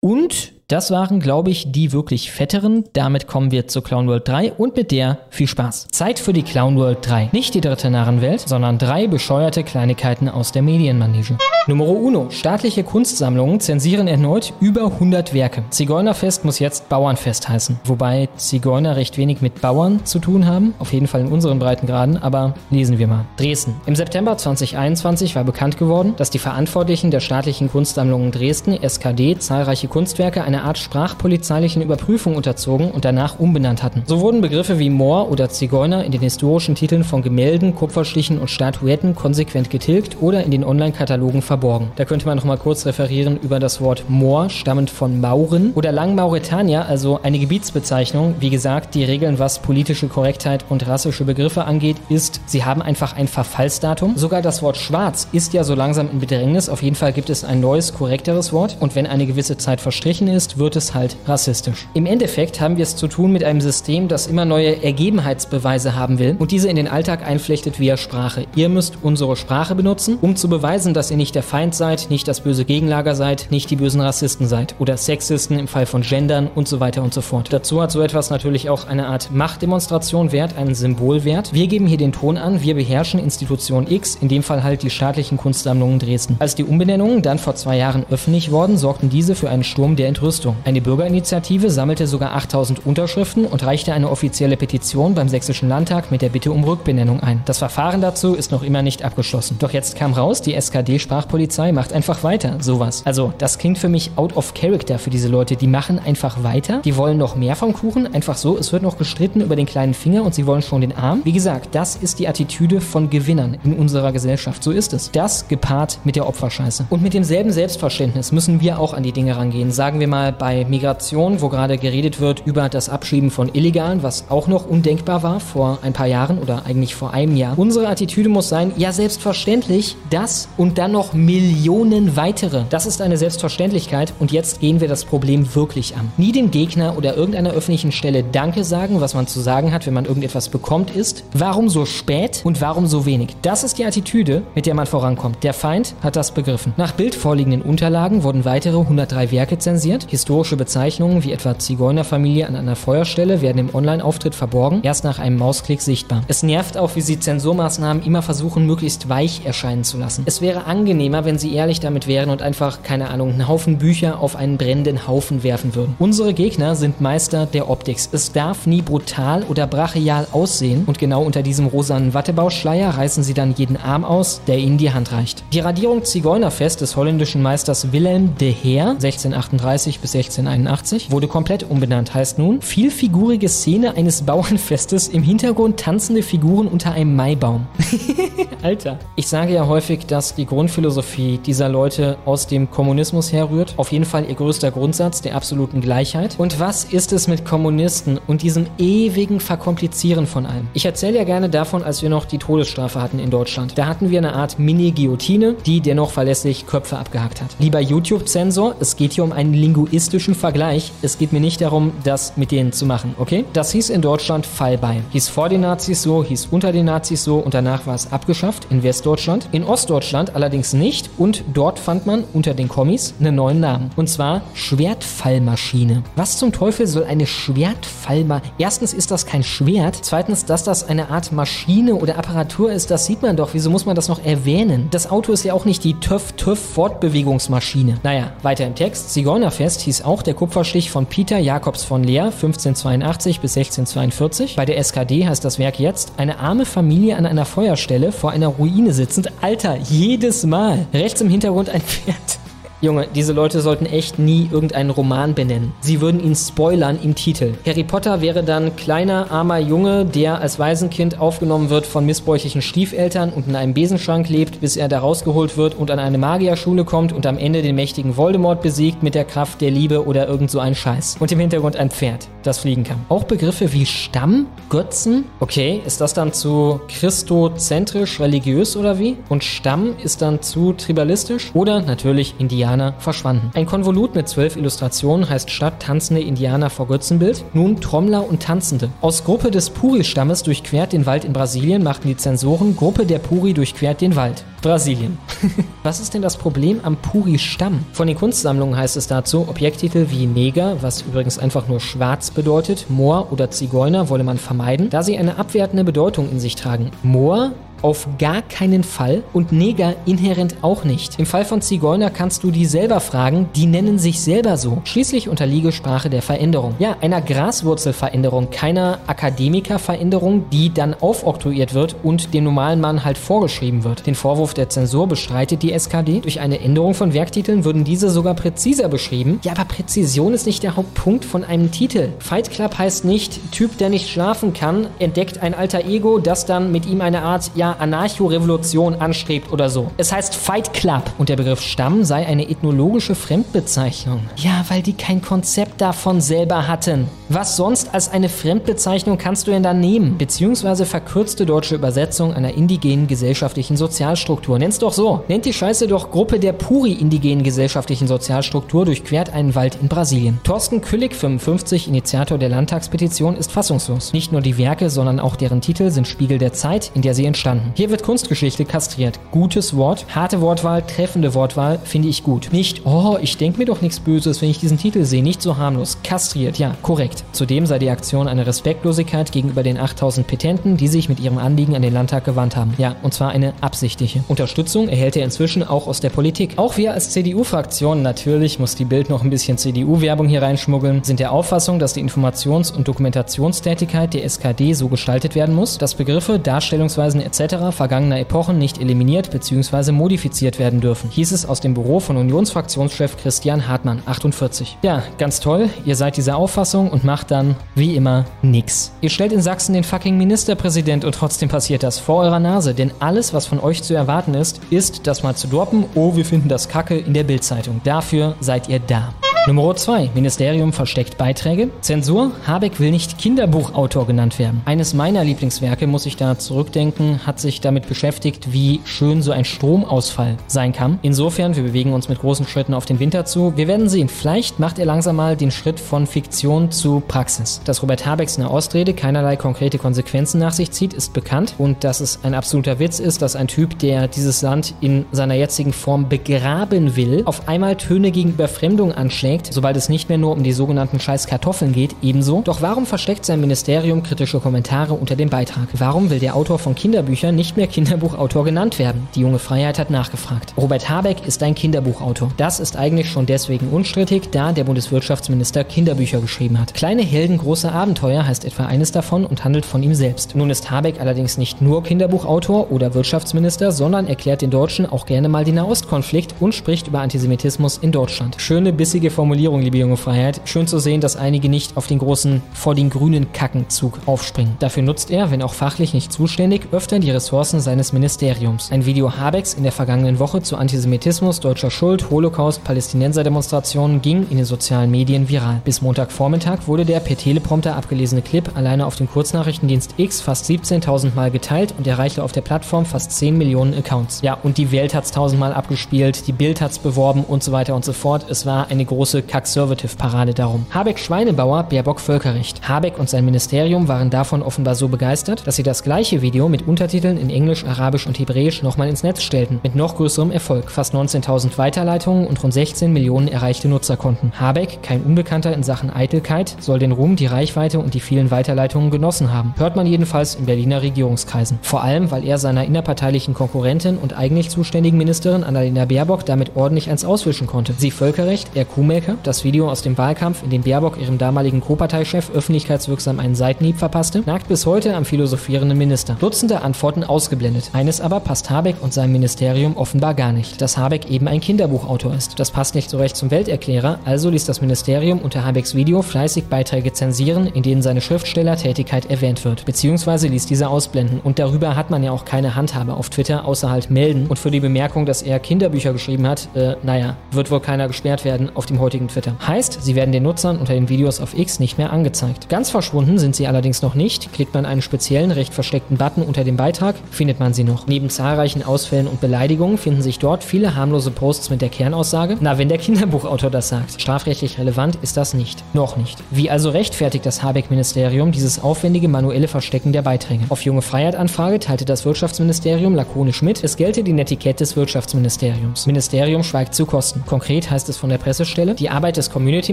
[0.00, 2.84] Und das waren, glaube ich, die wirklich fetteren.
[2.92, 5.88] Damit kommen wir zur Clown World 3 und mit der viel Spaß.
[5.90, 7.30] Zeit für die Clown World 3.
[7.32, 11.38] Nicht die dritte Narrenwelt, sondern drei bescheuerte Kleinigkeiten aus der Medienmanege.
[11.68, 12.28] Numero uno.
[12.30, 15.64] Staatliche Kunstsammlungen zensieren erneut über 100 Werke.
[15.70, 17.80] Zigeunerfest muss jetzt Bauernfest heißen.
[17.84, 20.74] Wobei Zigeuner recht wenig mit Bauern zu tun haben.
[20.78, 23.24] Auf jeden Fall in unseren Breitengraden, aber lesen wir mal.
[23.38, 23.74] Dresden.
[23.86, 29.88] Im September 2021 war bekannt geworden, dass die Verantwortlichen der staatlichen Kunstsammlungen Dresden, SKD, zahlreiche
[29.88, 34.02] Kunstwerke einer einer Art sprachpolizeilichen Überprüfung unterzogen und danach umbenannt hatten.
[34.06, 38.50] So wurden Begriffe wie Moor oder Zigeuner in den historischen Titeln von Gemälden, Kupferstichen und
[38.50, 41.92] Statuetten konsequent getilgt oder in den Online-Katalogen verborgen.
[41.94, 45.92] Da könnte man noch mal kurz referieren über das Wort Moor, stammend von Mauren oder
[45.92, 48.34] Langmauretanier, also eine Gebietsbezeichnung.
[48.40, 53.14] Wie gesagt, die Regeln, was politische Korrektheit und rassische Begriffe angeht, ist, sie haben einfach
[53.14, 54.16] ein Verfallsdatum.
[54.16, 56.68] Sogar das Wort schwarz ist ja so langsam in Bedrängnis.
[56.68, 58.76] Auf jeden Fall gibt es ein neues, korrekteres Wort.
[58.80, 61.86] Und wenn eine gewisse Zeit verstrichen ist, ist, wird es halt rassistisch.
[61.94, 66.18] Im Endeffekt haben wir es zu tun mit einem System, das immer neue Ergebenheitsbeweise haben
[66.18, 68.46] will und diese in den Alltag einflechtet via Sprache.
[68.54, 72.28] Ihr müsst unsere Sprache benutzen, um zu beweisen, dass ihr nicht der Feind seid, nicht
[72.28, 76.48] das böse Gegenlager seid, nicht die bösen Rassisten seid oder Sexisten im Fall von Gendern
[76.54, 77.52] und so weiter und so fort.
[77.52, 81.52] Dazu hat so etwas natürlich auch eine Art Machtdemonstration Wert, einen Symbolwert.
[81.52, 84.90] Wir geben hier den Ton an, wir beherrschen Institution X, in dem Fall halt die
[84.90, 86.36] staatlichen Kunstsammlungen Dresden.
[86.38, 90.08] Als die Umbenennungen dann vor zwei Jahren öffentlich wurden, sorgten diese für einen Sturm der
[90.08, 90.37] Entrüstung.
[90.38, 90.56] Rüstung.
[90.64, 96.22] Eine Bürgerinitiative sammelte sogar 8000 Unterschriften und reichte eine offizielle Petition beim Sächsischen Landtag mit
[96.22, 97.42] der Bitte um Rückbenennung ein.
[97.44, 99.56] Das Verfahren dazu ist noch immer nicht abgeschlossen.
[99.58, 102.58] Doch jetzt kam raus, die SKD-Sprachpolizei macht einfach weiter.
[102.60, 103.02] Sowas.
[103.04, 105.56] Also, das klingt für mich out of character für diese Leute.
[105.56, 106.82] Die machen einfach weiter.
[106.84, 108.14] Die wollen noch mehr vom Kuchen.
[108.14, 108.56] Einfach so.
[108.56, 111.22] Es wird noch gestritten über den kleinen Finger und sie wollen schon den Arm.
[111.24, 114.62] Wie gesagt, das ist die Attitüde von Gewinnern in unserer Gesellschaft.
[114.62, 115.10] So ist es.
[115.10, 116.86] Das gepaart mit der Opferscheiße.
[116.90, 119.72] Und mit demselben Selbstverständnis müssen wir auch an die Dinge rangehen.
[119.72, 124.24] Sagen wir mal, bei Migration, wo gerade geredet wird über das Abschieben von Illegalen, was
[124.28, 127.58] auch noch undenkbar war vor ein paar Jahren oder eigentlich vor einem Jahr.
[127.58, 132.64] Unsere Attitüde muss sein, ja selbstverständlich, das und dann noch Millionen weitere.
[132.70, 136.12] Das ist eine Selbstverständlichkeit und jetzt gehen wir das Problem wirklich an.
[136.16, 139.94] Nie dem Gegner oder irgendeiner öffentlichen Stelle Danke sagen, was man zu sagen hat, wenn
[139.94, 143.36] man irgendetwas bekommt, ist, warum so spät und warum so wenig.
[143.42, 145.42] Das ist die Attitüde, mit der man vorankommt.
[145.44, 146.74] Der Feind hat das begriffen.
[146.76, 150.06] Nach Bild vorliegenden Unterlagen wurden weitere 103 Werke zensiert.
[150.18, 155.36] Historische Bezeichnungen wie etwa Zigeunerfamilie an einer Feuerstelle werden im Online-Auftritt verborgen, erst nach einem
[155.36, 156.24] Mausklick sichtbar.
[156.26, 160.24] Es nervt auch, wie sie Zensurmaßnahmen immer versuchen, möglichst weich erscheinen zu lassen.
[160.26, 164.18] Es wäre angenehmer, wenn sie ehrlich damit wären und einfach, keine Ahnung, einen Haufen Bücher
[164.18, 165.94] auf einen brennenden Haufen werfen würden.
[166.00, 167.98] Unsere Gegner sind Meister der Optik.
[168.10, 173.34] Es darf nie brutal oder brachial aussehen und genau unter diesem rosanen Wattebauschleier reißen sie
[173.34, 175.44] dann jeden Arm aus, der ihnen die Hand reicht.
[175.52, 181.68] Die Radierung Zigeunerfest des holländischen Meisters Wilhelm de Heer 1638 1680 bis 1681, wurde komplett
[181.68, 187.66] umbenannt, heißt nun vielfigurige Szene eines Bauernfestes, im Hintergrund tanzende Figuren unter einem Maibaum.
[188.62, 188.98] Alter.
[189.16, 193.74] Ich sage ja häufig, dass die Grundphilosophie dieser Leute aus dem Kommunismus herrührt.
[193.76, 196.36] Auf jeden Fall ihr größter Grundsatz der absoluten Gleichheit.
[196.38, 200.68] Und was ist es mit Kommunisten und diesem ewigen Verkomplizieren von allem?
[200.74, 203.76] Ich erzähle ja gerne davon, als wir noch die Todesstrafe hatten in Deutschland.
[203.76, 207.56] Da hatten wir eine Art Mini-Guillotine, die dennoch verlässlich Köpfe abgehackt hat.
[207.58, 209.52] Lieber YouTube-Zensor, es geht hier um einen
[209.88, 210.92] linguistischen Vergleich.
[211.02, 213.44] Es geht mir nicht darum, das mit denen zu machen, okay?
[213.52, 215.02] Das hieß in Deutschland Fallbeil.
[215.10, 218.66] Hieß vor den Nazis so, hieß unter den Nazis so und danach war es abgeschafft
[218.70, 219.48] in Westdeutschland.
[219.52, 223.90] In Ostdeutschland allerdings nicht und dort fand man unter den Kommis einen neuen Namen.
[223.96, 226.02] Und zwar Schwertfallmaschine.
[226.16, 228.52] Was zum Teufel soll eine Schwertfallmaschine?
[228.58, 229.98] Erstens ist das kein Schwert.
[230.02, 233.54] Zweitens, dass das eine Art Maschine oder Apparatur ist, das sieht man doch.
[233.54, 234.88] Wieso muss man das noch erwähnen?
[234.90, 237.98] Das Auto ist ja auch nicht die TÜV-TÜV-Fortbewegungsmaschine.
[238.02, 239.14] Naja, weiter im Text.
[239.14, 244.56] Zigeunerfest hieß auch der Kupferstich von Peter Jakobs von Leer 1582 bis 1642.
[244.56, 248.48] Bei der SKD heißt das Werk jetzt eine arme Familie an einer Feuerstelle vor einer
[248.48, 249.30] Ruine sitzend.
[249.40, 250.86] Alter, jedes Mal.
[250.92, 252.38] Rechts im Hintergrund ein Pferd.
[252.80, 255.72] Junge, diese Leute sollten echt nie irgendeinen Roman benennen.
[255.80, 257.54] Sie würden ihn spoilern im Titel.
[257.66, 263.30] Harry Potter wäre dann kleiner, armer Junge, der als Waisenkind aufgenommen wird von missbräuchlichen Stiefeltern
[263.30, 267.12] und in einem Besenschrank lebt, bis er da rausgeholt wird und an eine Magierschule kommt
[267.12, 270.60] und am Ende den mächtigen Voldemort besiegt mit der Kraft der Liebe oder irgend so
[270.60, 271.16] ein Scheiß.
[271.18, 272.98] Und im Hintergrund ein Pferd, das fliegen kann.
[273.08, 279.16] Auch Begriffe wie Stamm, Götzen, okay, ist das dann zu christozentrisch religiös oder wie?
[279.28, 281.50] Und Stamm ist dann zu tribalistisch?
[281.54, 282.67] Oder natürlich Indianer
[282.98, 283.50] verschwanden.
[283.54, 288.90] Ein Konvolut mit zwölf Illustrationen heißt statt tanzende Indianer vor Götzenbild nun Trommler und Tanzende.
[289.00, 293.54] Aus Gruppe des Puri-Stammes durchquert den Wald in Brasilien machten die Zensoren Gruppe der Puri
[293.54, 294.44] durchquert den Wald.
[294.60, 295.18] Brasilien.
[295.82, 297.84] was ist denn das Problem am Puri-Stamm?
[297.92, 302.86] Von den Kunstsammlungen heißt es dazu, Objekttitel wie Neger, was übrigens einfach nur schwarz bedeutet,
[302.88, 306.90] Moor oder Zigeuner wolle man vermeiden, da sie eine abwertende Bedeutung in sich tragen.
[307.02, 307.52] Moor
[307.82, 311.18] auf gar keinen Fall und Neger inhärent auch nicht.
[311.18, 314.80] Im Fall von Zigeuner kannst du die selber fragen, die nennen sich selber so.
[314.84, 316.74] Schließlich unterliege Sprache der Veränderung.
[316.78, 323.84] Ja, einer Graswurzelveränderung, keiner Akademikerveränderung, die dann aufoktroyiert wird und dem normalen Mann halt vorgeschrieben
[323.84, 324.06] wird.
[324.06, 326.20] Den Vorwurf der Zensur bestreitet die SKD.
[326.20, 329.40] Durch eine Änderung von Werktiteln würden diese sogar präziser beschrieben.
[329.42, 332.10] Ja, aber Präzision ist nicht der Hauptpunkt von einem Titel.
[332.18, 336.72] Fight Club heißt nicht, Typ, der nicht schlafen kann, entdeckt ein alter Ego, das dann
[336.72, 339.90] mit ihm eine Art, ja, Anarcho-Revolution anstrebt oder so.
[339.96, 344.20] Es heißt Fight Club und der Begriff Stamm sei eine ethnologische Fremdbezeichnung.
[344.36, 347.08] Ja, weil die kein Konzept davon selber hatten.
[347.28, 350.16] Was sonst als eine Fremdbezeichnung kannst du denn da nehmen?
[350.16, 354.58] Beziehungsweise verkürzte deutsche Übersetzung einer indigenen gesellschaftlichen Sozialstruktur.
[354.58, 355.24] Nenn's doch so.
[355.28, 360.40] Nennt die Scheiße doch Gruppe der Puri-indigenen gesellschaftlichen Sozialstruktur durchquert einen Wald in Brasilien.
[360.44, 364.12] Thorsten Küllig, 55, Initiator der Landtagspetition, ist fassungslos.
[364.12, 367.26] Nicht nur die Werke, sondern auch deren Titel sind Spiegel der Zeit, in der sie
[367.26, 367.57] entstanden.
[367.74, 369.18] Hier wird Kunstgeschichte kastriert.
[369.30, 372.48] Gutes Wort, harte Wortwahl, treffende Wortwahl, finde ich gut.
[372.52, 375.22] Nicht, oh, ich denke mir doch nichts Böses, wenn ich diesen Titel sehe.
[375.22, 375.98] Nicht so harmlos.
[376.02, 377.24] Kastriert, ja, korrekt.
[377.32, 381.76] Zudem sei die Aktion eine Respektlosigkeit gegenüber den 8000 Petenten, die sich mit ihrem Anliegen
[381.76, 382.74] an den Landtag gewandt haben.
[382.78, 384.24] Ja, und zwar eine absichtliche.
[384.28, 386.54] Unterstützung erhält er inzwischen auch aus der Politik.
[386.56, 391.20] Auch wir als CDU-Fraktion, natürlich muss die Bild noch ein bisschen CDU-Werbung hier reinschmuggeln, sind
[391.20, 396.38] der Auffassung, dass die Informations- und Dokumentationstätigkeit der SKD so gestaltet werden muss, dass Begriffe,
[396.38, 397.47] Darstellungsweisen etc.
[397.48, 399.92] vergangener Epochen nicht eliminiert bzw.
[399.92, 401.10] modifiziert werden dürfen.
[401.10, 404.78] Hieß es aus dem Büro von Unionsfraktionschef Christian Hartmann, 48.
[404.82, 408.92] Ja, ganz toll, ihr seid dieser Auffassung und macht dann, wie immer, nix.
[409.00, 412.92] Ihr stellt in Sachsen den fucking Ministerpräsident und trotzdem passiert das vor eurer Nase, denn
[413.00, 416.48] alles, was von euch zu erwarten ist, ist, das mal zu droppen, oh, wir finden
[416.48, 417.80] das kacke in der Bildzeitung.
[417.84, 419.12] Dafür seid ihr da.
[419.48, 420.10] Nummer 2.
[420.14, 421.70] Ministerium versteckt Beiträge.
[421.80, 422.32] Zensur.
[422.46, 424.60] Habeck will nicht Kinderbuchautor genannt werden.
[424.66, 429.44] Eines meiner Lieblingswerke, muss ich da zurückdenken, hat sich damit beschäftigt, wie schön so ein
[429.44, 430.98] Stromausfall sein kann.
[431.02, 433.56] Insofern, wir bewegen uns mit großen Schritten auf den Winter zu.
[433.56, 437.60] Wir werden sehen, vielleicht macht er langsam mal den Schritt von Fiktion zu Praxis.
[437.64, 441.54] Dass Robert Habecks eine keinerlei konkrete Konsequenzen nach sich zieht, ist bekannt.
[441.58, 445.34] Und dass es ein absoluter Witz ist, dass ein Typ, der dieses Land in seiner
[445.34, 450.32] jetzigen Form begraben will, auf einmal Töne gegen Überfremdung anschlägt sobald es nicht mehr nur
[450.32, 452.42] um die sogenannten scheiß Kartoffeln geht, ebenso.
[452.42, 455.68] Doch warum versteckt sein Ministerium kritische Kommentare unter dem Beitrag?
[455.72, 459.08] Warum will der Autor von Kinderbüchern nicht mehr Kinderbuchautor genannt werden?
[459.14, 460.54] Die junge Freiheit hat nachgefragt.
[460.56, 462.30] Robert Habeck ist ein Kinderbuchautor.
[462.36, 466.74] Das ist eigentlich schon deswegen unstrittig, da der Bundeswirtschaftsminister Kinderbücher geschrieben hat.
[466.74, 470.36] Kleine Helden, große Abenteuer heißt etwa eines davon und handelt von ihm selbst.
[470.36, 475.28] Nun ist Habeck allerdings nicht nur Kinderbuchautor oder Wirtschaftsminister, sondern erklärt den Deutschen auch gerne
[475.28, 478.36] mal den Nahostkonflikt und spricht über Antisemitismus in Deutschland.
[478.38, 480.40] Schöne, bissige Formulierung, liebe junge Freiheit.
[480.44, 484.56] Schön zu sehen, dass einige nicht auf den großen vor den grünen Kackenzug aufspringen.
[484.58, 488.70] Dafür nutzt er, wenn auch fachlich nicht zuständig, öfter die Ressourcen seines Ministeriums.
[488.70, 494.36] Ein Video Habecks in der vergangenen Woche zu Antisemitismus, deutscher Schuld, Holocaust, Palästinenserdemonstrationen ging in
[494.36, 495.60] den sozialen Medien viral.
[495.64, 501.16] Bis Montagvormittag wurde der per Teleprompter abgelesene Clip alleine auf dem Kurznachrichtendienst X fast 17.000
[501.16, 504.20] Mal geteilt und erreichte auf der Plattform fast 10 Millionen Accounts.
[504.22, 507.84] Ja, und die Welt hat's tausendmal abgespielt, die Bild hat's beworben und so weiter und
[507.84, 508.26] so fort.
[508.30, 510.66] Es war eine große Kack-Conservative-Parade darum.
[510.70, 512.68] Habeck Schweinebauer, Baerbock Völkerrecht.
[512.68, 516.68] Habeck und sein Ministerium waren davon offenbar so begeistert, dass sie das gleiche Video mit
[516.68, 519.60] Untertiteln in Englisch, Arabisch und Hebräisch nochmal ins Netz stellten.
[519.62, 520.70] Mit noch größerem Erfolg.
[520.70, 524.32] Fast 19.000 Weiterleitungen und rund 16 Millionen erreichte Nutzerkonten.
[524.38, 528.90] Habeck, kein Unbekannter in Sachen Eitelkeit, soll den Ruhm, die Reichweite und die vielen Weiterleitungen
[528.90, 529.54] genossen haben.
[529.56, 531.58] Hört man jedenfalls in Berliner Regierungskreisen.
[531.62, 536.90] Vor allem, weil er seiner innerparteilichen Konkurrentin und eigentlich zuständigen Ministerin Annalena Baerbock damit ordentlich
[536.90, 537.74] eins auswischen konnte.
[537.76, 542.30] Sie Völkerrecht, er Kuhmelker, das Video aus dem Wahlkampf, in dem Baerbock ihrem damaligen Co-Parteichef
[542.34, 546.16] öffentlichkeitswirksam einen Seitenhieb verpasste, nagt bis heute am philosophierenden Minister.
[546.18, 547.70] Dutzende Antworten ausgeblendet.
[547.72, 552.14] Eines aber passt Habeck und seinem Ministerium offenbar gar nicht, dass Habeck eben ein Kinderbuchautor
[552.14, 552.38] ist.
[552.38, 556.46] Das passt nicht so recht zum Welterklärer, also ließ das Ministerium unter Habecks Video fleißig
[556.46, 561.20] Beiträge zensieren, in denen seine Schriftstellertätigkeit erwähnt wird, beziehungsweise ließ diese ausblenden.
[561.22, 564.26] Und darüber hat man ja auch keine Handhabe auf Twitter, außer halt melden.
[564.28, 568.24] Und für die Bemerkung, dass er Kinderbücher geschrieben hat, äh, naja, wird wohl keiner gesperrt
[568.24, 569.34] werden auf dem heutigen Twitter.
[569.46, 572.48] Heißt, sie werden den Nutzern unter den Videos auf X nicht mehr angezeigt.
[572.48, 574.32] Ganz verschwunden sind sie allerdings noch nicht.
[574.32, 576.77] Klickt man einen speziellen, recht versteckten Button unter dem Beitrag,
[577.10, 577.86] findet man sie noch.
[577.86, 582.58] Neben zahlreichen Ausfällen und Beleidigungen finden sich dort viele harmlose Posts mit der Kernaussage, na,
[582.58, 584.00] wenn der Kinderbuchautor das sagt.
[584.00, 585.62] Strafrechtlich relevant ist das nicht.
[585.74, 586.18] Noch nicht.
[586.30, 590.44] Wie also rechtfertigt das Habeck-Ministerium dieses aufwendige manuelle Verstecken der Beiträge?
[590.48, 595.86] Auf junge Freiheit-Anfrage teilte das Wirtschaftsministerium lakonisch mit, es gelte die Netiquette des Wirtschaftsministeriums.
[595.86, 597.24] Ministerium schweigt zu Kosten.
[597.26, 599.72] Konkret heißt es von der Pressestelle, die Arbeit des Community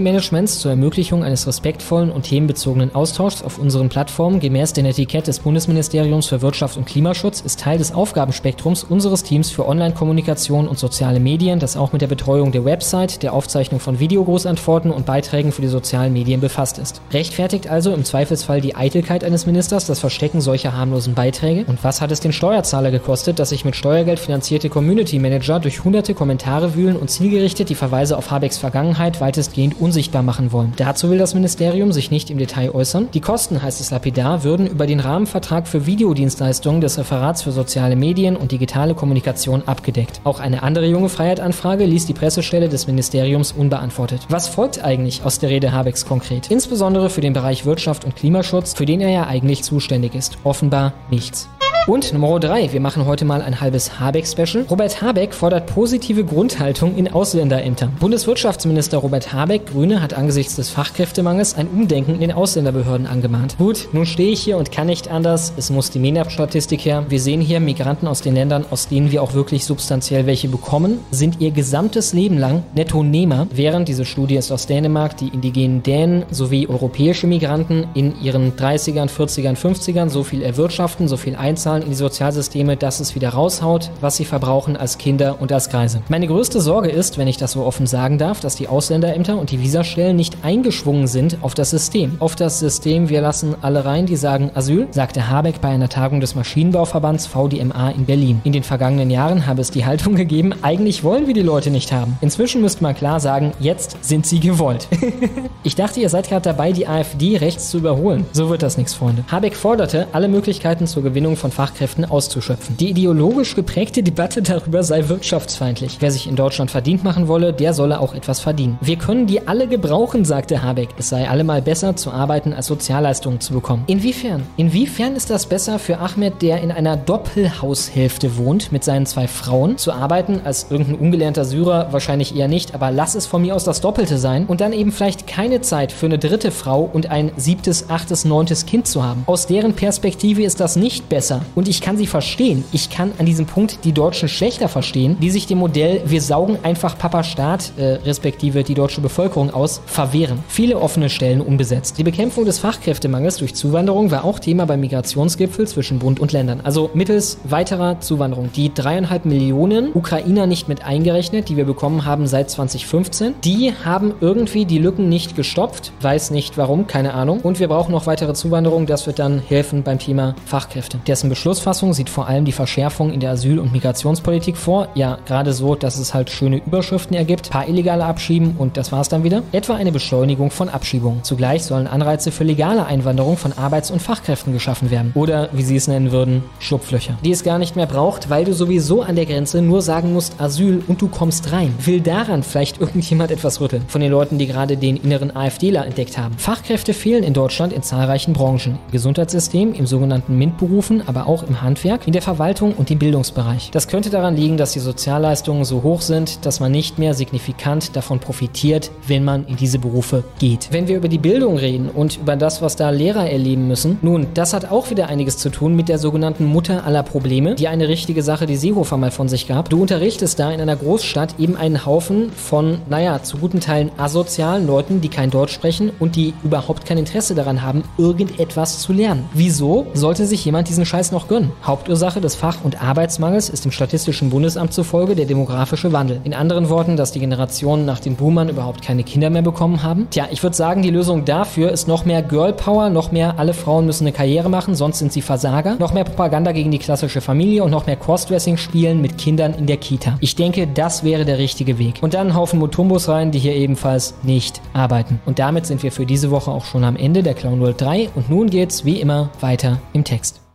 [0.00, 5.40] Managements zur Ermöglichung eines respektvollen und themenbezogenen Austauschs auf unseren Plattformen gemäß der Netiquette des
[5.40, 11.20] Bundesministeriums für Wirtschaft und Klimaschutz ist Teil des Aufgabenspektrums unseres Teams für Online-Kommunikation und soziale
[11.20, 15.60] Medien, das auch mit der Betreuung der Website, der Aufzeichnung von Videogroßantworten und Beiträgen für
[15.60, 17.02] die sozialen Medien befasst ist.
[17.12, 21.66] Rechtfertigt also im Zweifelsfall die Eitelkeit eines Ministers das Verstecken solcher harmlosen Beiträge?
[21.66, 25.84] Und was hat es den Steuerzahler gekostet, dass sich mit Steuergeld finanzierte Community Manager durch
[25.84, 30.72] hunderte Kommentare wühlen und zielgerichtet die Verweise auf Habecks Vergangenheit weitestgehend unsichtbar machen wollen?
[30.78, 33.08] Dazu will das Ministerium sich nicht im Detail äußern.
[33.12, 37.96] Die Kosten, heißt es lapidar, würden über den Rahmenvertrag für Videodienstleistungen des Referats für soziale
[37.96, 40.20] Medien und digitale Kommunikation abgedeckt.
[40.24, 44.22] Auch eine andere junge Freiheit-Anfrage ließ die Pressestelle des Ministeriums unbeantwortet.
[44.28, 46.50] Was folgt eigentlich aus der Rede Habecks konkret?
[46.50, 50.38] Insbesondere für den Bereich Wirtschaft und Klimaschutz, für den er ja eigentlich zuständig ist.
[50.44, 51.48] Offenbar nichts.
[51.86, 54.66] Und Nummer 3, wir machen heute mal ein halbes Habeck-Special.
[54.68, 57.92] Robert Habeck fordert positive Grundhaltung in Ausländerämtern.
[58.00, 63.56] Bundeswirtschaftsminister Robert Habeck, Grüne, hat angesichts des Fachkräftemangels ein Umdenken in den Ausländerbehörden angemahnt.
[63.58, 65.52] Gut, nun stehe ich hier und kann nicht anders.
[65.56, 67.06] Es muss die MENAP-Statistik her.
[67.08, 70.98] Wir sehen hier Migranten aus den Ländern, aus denen wir auch wirklich substanziell welche bekommen,
[71.12, 76.24] sind ihr gesamtes Leben lang Nettonehmer, während diese Studie ist aus Dänemark, die indigenen Dänen
[76.32, 81.90] sowie europäische Migranten in ihren 30ern, 40ern, 50ern so viel erwirtschaften, so viel einzahlen in
[81.90, 86.02] die Sozialsysteme, dass es wieder raushaut, was sie verbrauchen als Kinder und als Greise.
[86.08, 89.50] Meine größte Sorge ist, wenn ich das so offen sagen darf, dass die Ausländerämter und
[89.50, 92.16] die Visastellen nicht eingeschwungen sind auf das System.
[92.18, 96.20] Auf das System, wir lassen alle rein, die sagen Asyl, sagte Habeck bei einer Tagung
[96.20, 98.40] des Maschinenbauverbands VDMA in Berlin.
[98.44, 101.92] In den vergangenen Jahren habe es die Haltung gegeben, eigentlich wollen wir die Leute nicht
[101.92, 102.18] haben.
[102.20, 104.88] Inzwischen müsste man klar sagen, jetzt sind sie gewollt.
[105.62, 108.26] ich dachte, ihr seid gerade dabei, die AfD rechts zu überholen.
[108.32, 109.24] So wird das nichts, Freunde.
[109.30, 112.76] Habeck forderte, alle Möglichkeiten zur Gewinnung von Fachkräften auszuschöpfen.
[112.76, 115.96] Die ideologisch geprägte Debatte darüber sei wirtschaftsfeindlich.
[115.98, 118.78] Wer sich in Deutschland verdient machen wolle, der solle auch etwas verdienen.
[118.80, 120.90] Wir können die alle gebrauchen, sagte Habeck.
[120.96, 123.82] Es sei allemal besser zu arbeiten, als Sozialleistungen zu bekommen.
[123.88, 124.44] Inwiefern?
[124.56, 129.76] Inwiefern ist das besser für Ahmed, der in einer Doppelhaushälfte wohnt mit seinen zwei Frauen,
[129.76, 131.88] zu arbeiten als irgendein ungelernter Syrer?
[131.90, 134.92] Wahrscheinlich eher nicht, aber lass es von mir aus das Doppelte sein und dann eben
[134.92, 139.24] vielleicht keine Zeit für eine dritte Frau und ein siebtes, achtes, neuntes Kind zu haben.
[139.26, 141.42] Aus deren Perspektive ist das nicht besser.
[141.56, 142.64] Und ich kann sie verstehen.
[142.70, 146.58] Ich kann an diesem Punkt die Deutschen schlechter verstehen, die sich dem Modell wir saugen
[146.62, 150.40] einfach Papa Staat, äh, respektive die deutsche Bevölkerung aus, verwehren.
[150.48, 151.96] Viele offene Stellen unbesetzt.
[151.96, 156.60] Die Bekämpfung des Fachkräftemangels durch Zuwanderung war auch Thema beim Migrationsgipfel zwischen Bund und Ländern.
[156.62, 158.50] Also mittels weiterer Zuwanderung.
[158.54, 164.12] Die dreieinhalb Millionen Ukrainer nicht mit eingerechnet, die wir bekommen haben seit 2015, die haben
[164.20, 165.92] irgendwie die Lücken nicht gestopft.
[166.02, 167.40] Weiß nicht warum, keine Ahnung.
[167.40, 168.84] Und wir brauchen noch weitere Zuwanderung.
[168.84, 170.98] Das wird dann helfen beim Thema Fachkräfte.
[171.06, 174.88] Dessen Beschlussfassung sieht vor allem die Verschärfung in der Asyl- und Migrationspolitik vor.
[174.94, 179.10] Ja, gerade so, dass es halt schöne Überschriften ergibt, paar illegale abschieben und das war's
[179.10, 179.42] dann wieder.
[179.52, 181.22] Etwa eine Beschleunigung von Abschiebungen.
[181.24, 185.12] Zugleich sollen Anreize für legale Einwanderung von Arbeits- und Fachkräften geschaffen werden.
[185.14, 187.18] Oder, wie sie es nennen würden, Schlupflöcher.
[187.22, 190.40] Die es gar nicht mehr braucht, weil du sowieso an der Grenze nur sagen musst
[190.40, 191.74] Asyl und du kommst rein.
[191.84, 193.84] Will daran vielleicht irgendjemand etwas rütteln?
[193.88, 196.38] Von den Leuten, die gerade den inneren AfDler entdeckt haben.
[196.38, 198.78] Fachkräfte fehlen in Deutschland in zahlreichen Branchen.
[198.90, 203.70] Gesundheitssystem, im sogenannten MINT-Berufen, aber auch im Handwerk, in der Verwaltung und im Bildungsbereich.
[203.72, 207.96] Das könnte daran liegen, dass die Sozialleistungen so hoch sind, dass man nicht mehr signifikant
[207.96, 210.68] davon profitiert, wenn man in diese Berufe geht.
[210.70, 214.26] Wenn wir über die Bildung reden und über das, was da Lehrer erleben müssen, nun,
[214.34, 217.88] das hat auch wieder einiges zu tun mit der sogenannten Mutter aller Probleme, die eine
[217.88, 219.68] richtige Sache, die Seehofer mal von sich gab.
[219.68, 224.66] Du unterrichtest da in einer Großstadt eben einen Haufen von, naja, zu guten Teilen asozialen
[224.66, 229.28] Leuten, die kein Deutsch sprechen und die überhaupt kein Interesse daran haben, irgendetwas zu lernen.
[229.32, 231.52] Wieso sollte sich jemand diesen Scheiß noch gönnen?
[231.64, 236.20] Hauptursache des Fach- und Arbeitsmangels ist dem Statistischen Bundesamt zufolge der demografische Wandel.
[236.24, 240.06] In anderen Worten, dass die Generationen nach den Boomern überhaupt keine Kinder mehr bekommen haben.
[240.10, 243.54] Tja, ich würde sagen, die Lösung dafür ist noch mehr Girl Power, noch mehr alle
[243.54, 247.20] Frauen müssen eine Karriere machen, sonst sind sie Versager, noch mehr Propaganda gegen die klassische
[247.20, 250.16] Familie und noch mehr Crossdressing spielen mit Kindern in der Kita.
[250.20, 252.00] Ich denke, das wäre der richtige Weg.
[252.02, 255.20] Und dann Haufen Mutumbos rein, die hier ebenfalls nicht arbeiten.
[255.26, 258.10] Und damit sind wir für diese Woche auch schon am Ende der Clown World 3
[258.14, 260.45] und nun geht's wie immer weiter im Text.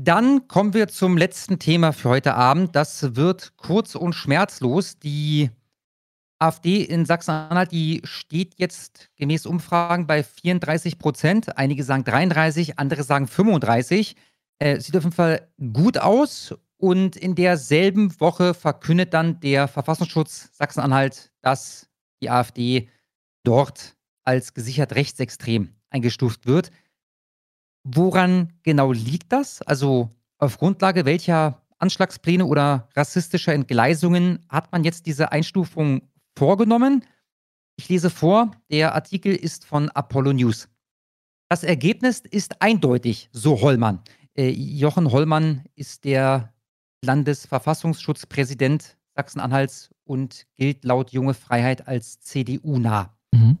[0.00, 2.76] Dann kommen wir zum letzten Thema für heute Abend.
[2.76, 5.00] Das wird kurz und schmerzlos.
[5.00, 5.50] Die
[6.38, 11.58] AfD in Sachsen-Anhalt, die steht jetzt gemäß Umfragen bei 34 Prozent.
[11.58, 14.14] Einige sagen 33, andere sagen 35.
[14.60, 16.54] Äh, sieht auf jeden Fall gut aus.
[16.76, 21.88] Und in derselben Woche verkündet dann der Verfassungsschutz Sachsen-Anhalt, dass
[22.22, 22.88] die AfD
[23.42, 26.70] dort als gesichert rechtsextrem eingestuft wird.
[27.84, 29.62] Woran genau liegt das?
[29.62, 36.02] Also auf Grundlage welcher Anschlagspläne oder rassistischer Entgleisungen hat man jetzt diese Einstufung
[36.36, 37.04] vorgenommen?
[37.76, 40.68] Ich lese vor, der Artikel ist von Apollo News.
[41.48, 44.02] Das Ergebnis ist eindeutig, so Hollmann.
[44.34, 46.52] Äh, Jochen Hollmann ist der
[47.04, 53.16] Landesverfassungsschutzpräsident Sachsen-Anhalts und gilt laut Junge Freiheit als CDU-nah.
[53.32, 53.58] Mhm.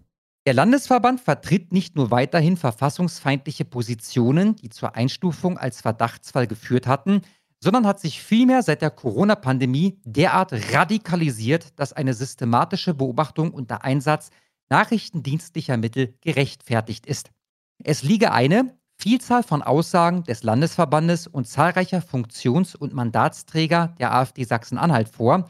[0.48, 7.20] Der Landesverband vertritt nicht nur weiterhin verfassungsfeindliche Positionen, die zur Einstufung als Verdachtsfall geführt hatten,
[7.62, 14.30] sondern hat sich vielmehr seit der Corona-Pandemie derart radikalisiert, dass eine systematische Beobachtung unter Einsatz
[14.70, 17.30] nachrichtendienstlicher Mittel gerechtfertigt ist.
[17.84, 24.44] Es liege eine Vielzahl von Aussagen des Landesverbandes und zahlreicher Funktions- und Mandatsträger der AfD
[24.44, 25.46] Sachsen-Anhalt vor,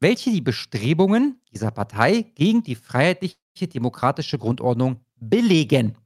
[0.00, 5.96] welche die Bestrebungen dieser Partei gegen die freiheitliche demokratische Grundordnung belegen.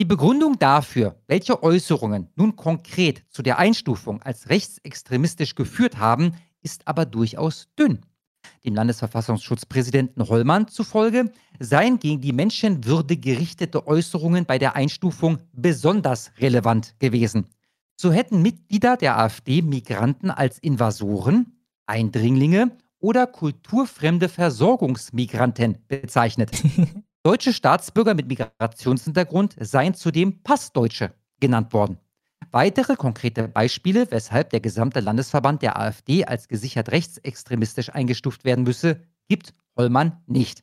[0.00, 6.86] Die Begründung dafür, welche Äußerungen nun konkret zu der Einstufung als rechtsextremistisch geführt haben, ist
[6.86, 8.00] aber durchaus dünn.
[8.64, 16.94] Dem Landesverfassungsschutzpräsidenten Hollmann zufolge seien gegen die Menschenwürde gerichtete Äußerungen bei der Einstufung besonders relevant
[16.98, 17.46] gewesen.
[17.96, 26.50] So hätten Mitglieder der AfD Migranten als Invasoren, Eindringlinge oder kulturfremde Versorgungsmigranten bezeichnet.
[27.22, 31.98] Deutsche Staatsbürger mit Migrationshintergrund seien zudem Passdeutsche genannt worden.
[32.50, 39.02] Weitere konkrete Beispiele, weshalb der gesamte Landesverband der AfD als gesichert rechtsextremistisch eingestuft werden müsse,
[39.28, 40.62] gibt Hollmann nicht.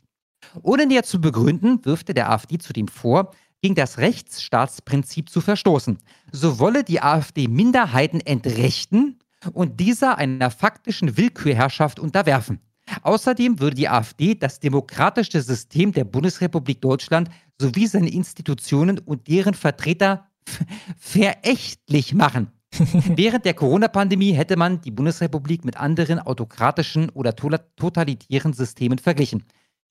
[0.64, 3.32] Ohne näher zu begründen, wirft er der AfD zudem vor,
[3.62, 5.98] gegen das Rechtsstaatsprinzip zu verstoßen.
[6.32, 9.20] So wolle die AfD Minderheiten entrechten
[9.54, 12.60] und dieser einer faktischen Willkürherrschaft unterwerfen.
[13.02, 19.54] Außerdem würde die AfD das demokratische System der Bundesrepublik Deutschland sowie seine Institutionen und deren
[19.54, 20.28] Vertreter
[20.98, 22.52] verächtlich machen.
[23.16, 29.44] Während der Corona-Pandemie hätte man die Bundesrepublik mit anderen autokratischen oder totalitären Systemen verglichen.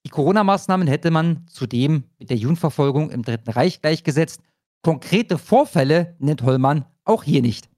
[0.07, 4.43] Die Corona-Maßnahmen hätte man zudem mit der Judenverfolgung im Dritten Reich gleichgesetzt.
[4.83, 7.71] Konkrete Vorfälle nennt Hollmann auch hier nicht.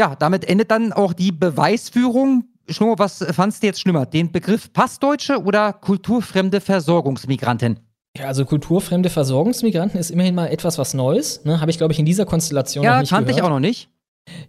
[0.00, 2.44] Ja, damit endet dann auch die Beweisführung.
[2.68, 4.06] Schlomo, was fandst du jetzt schlimmer?
[4.06, 7.80] Den Begriff Passdeutsche oder kulturfremde Versorgungsmigranten?
[8.16, 11.44] Ja, also kulturfremde Versorgungsmigranten ist immerhin mal etwas was Neues.
[11.44, 11.60] Ne?
[11.60, 13.38] Habe ich, glaube ich, in dieser Konstellation ja, noch nicht kannte gehört.
[13.38, 13.88] ich auch noch nicht.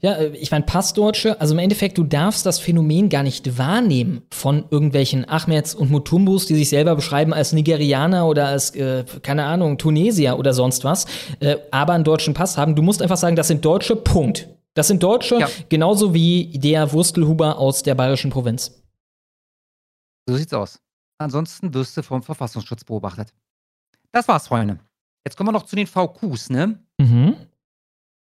[0.01, 4.21] Ja, äh, ich meine, Passdeutsche, also im Endeffekt, du darfst das Phänomen gar nicht wahrnehmen
[4.29, 9.45] von irgendwelchen Ahmeds und Mutumbus, die sich selber beschreiben als Nigerianer oder als, äh, keine
[9.45, 11.05] Ahnung, Tunesier oder sonst was,
[11.39, 12.75] äh, aber einen deutschen Pass haben.
[12.75, 14.47] Du musst einfach sagen, das sind Deutsche, Punkt.
[14.79, 15.49] Das sind Deutsche, Ja.
[15.67, 18.81] genauso wie der Wurstelhuber aus der bayerischen Provinz.
[20.25, 20.79] So sieht's aus.
[21.17, 23.33] Ansonsten wirst du vom Verfassungsschutz beobachtet.
[24.13, 24.79] Das war's, Freunde.
[25.25, 26.79] Jetzt kommen wir noch zu den VQs, ne?
[26.97, 27.35] Mhm.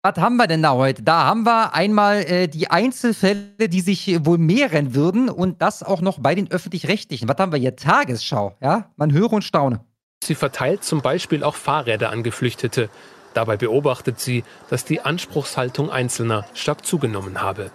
[0.02, 1.04] Was haben wir denn da heute?
[1.04, 6.00] Da haben wir einmal äh, die Einzelfälle, die sich wohl mehren würden und das auch
[6.00, 7.28] noch bei den Öffentlich-Rechtlichen.
[7.28, 7.76] Was haben wir hier?
[7.76, 8.94] Tagesschau, ja?
[8.96, 9.84] Man höre und staune.
[10.24, 12.90] Sie verteilt zum Beispiel auch Fahrräder an Geflüchtete.
[13.36, 17.70] Dabei beobachtet sie, dass die Anspruchshaltung Einzelner stark zugenommen habe.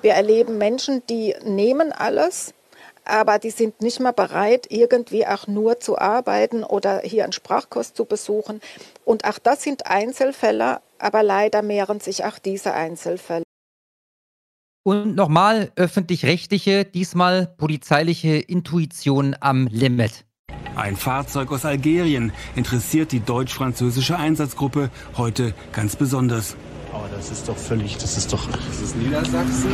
[0.00, 2.54] Wir erleben Menschen, die nehmen alles,
[3.04, 7.92] aber die sind nicht mehr bereit, irgendwie auch nur zu arbeiten oder hier einen Sprachkurs
[7.92, 8.60] zu besuchen.
[9.04, 13.44] Und auch das sind Einzelfälle, aber leider mehren sich auch diese Einzelfälle.
[14.84, 20.24] Und nochmal öffentlich-rechtliche, diesmal polizeiliche Intuition am Limit.
[20.78, 26.54] Ein Fahrzeug aus Algerien interessiert die deutsch-französische Einsatzgruppe heute ganz besonders.
[26.92, 28.48] Aber das ist doch völlig, das ist doch.
[28.48, 29.72] Das ist Niedersachsen.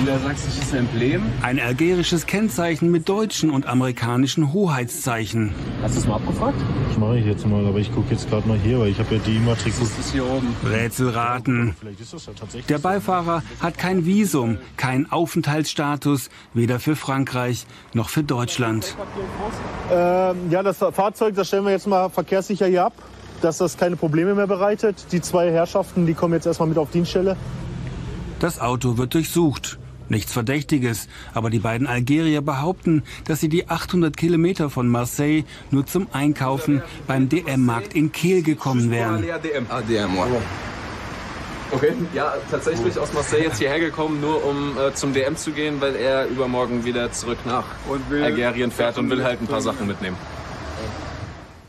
[0.00, 1.22] Niedersächsisches Emblem.
[1.42, 5.54] Ein algerisches Kennzeichen mit deutschen und amerikanischen Hoheitszeichen.
[5.82, 6.56] Hast du es mal abgefragt?
[6.90, 9.16] Ich mache ich jetzt mal, aber ich gucke jetzt gerade mal hier, weil ich habe
[9.16, 9.80] ja die Immatrikul.
[9.80, 10.56] Das ist hier oben.
[10.64, 11.76] Rätselraten.
[12.70, 18.96] Der Beifahrer hat kein Visum, keinen Aufenthaltsstatus, weder für Frankreich noch für Deutschland.
[19.92, 22.94] Ähm, ja, das Fahrzeug, das stellen wir jetzt mal verkehrssicher hier ab,
[23.42, 25.12] dass das keine Probleme mehr bereitet.
[25.12, 27.36] Die zwei Herrschaften, die kommen jetzt erstmal mit auf Dienststelle.
[28.38, 29.79] Das Auto wird durchsucht.
[30.10, 35.86] Nichts Verdächtiges, aber die beiden Algerier behaupten, dass sie die 800 Kilometer von Marseille nur
[35.86, 39.24] zum Einkaufen beim DM-Markt in Kehl gekommen wären.
[39.68, 40.26] Ah.
[41.72, 45.80] Okay, ja, tatsächlich aus Marseille jetzt hierher gekommen, nur um äh, zum DM zu gehen,
[45.80, 47.64] weil er übermorgen wieder zurück nach
[48.10, 50.16] Algerien fährt und will halt ein paar Sachen mitnehmen.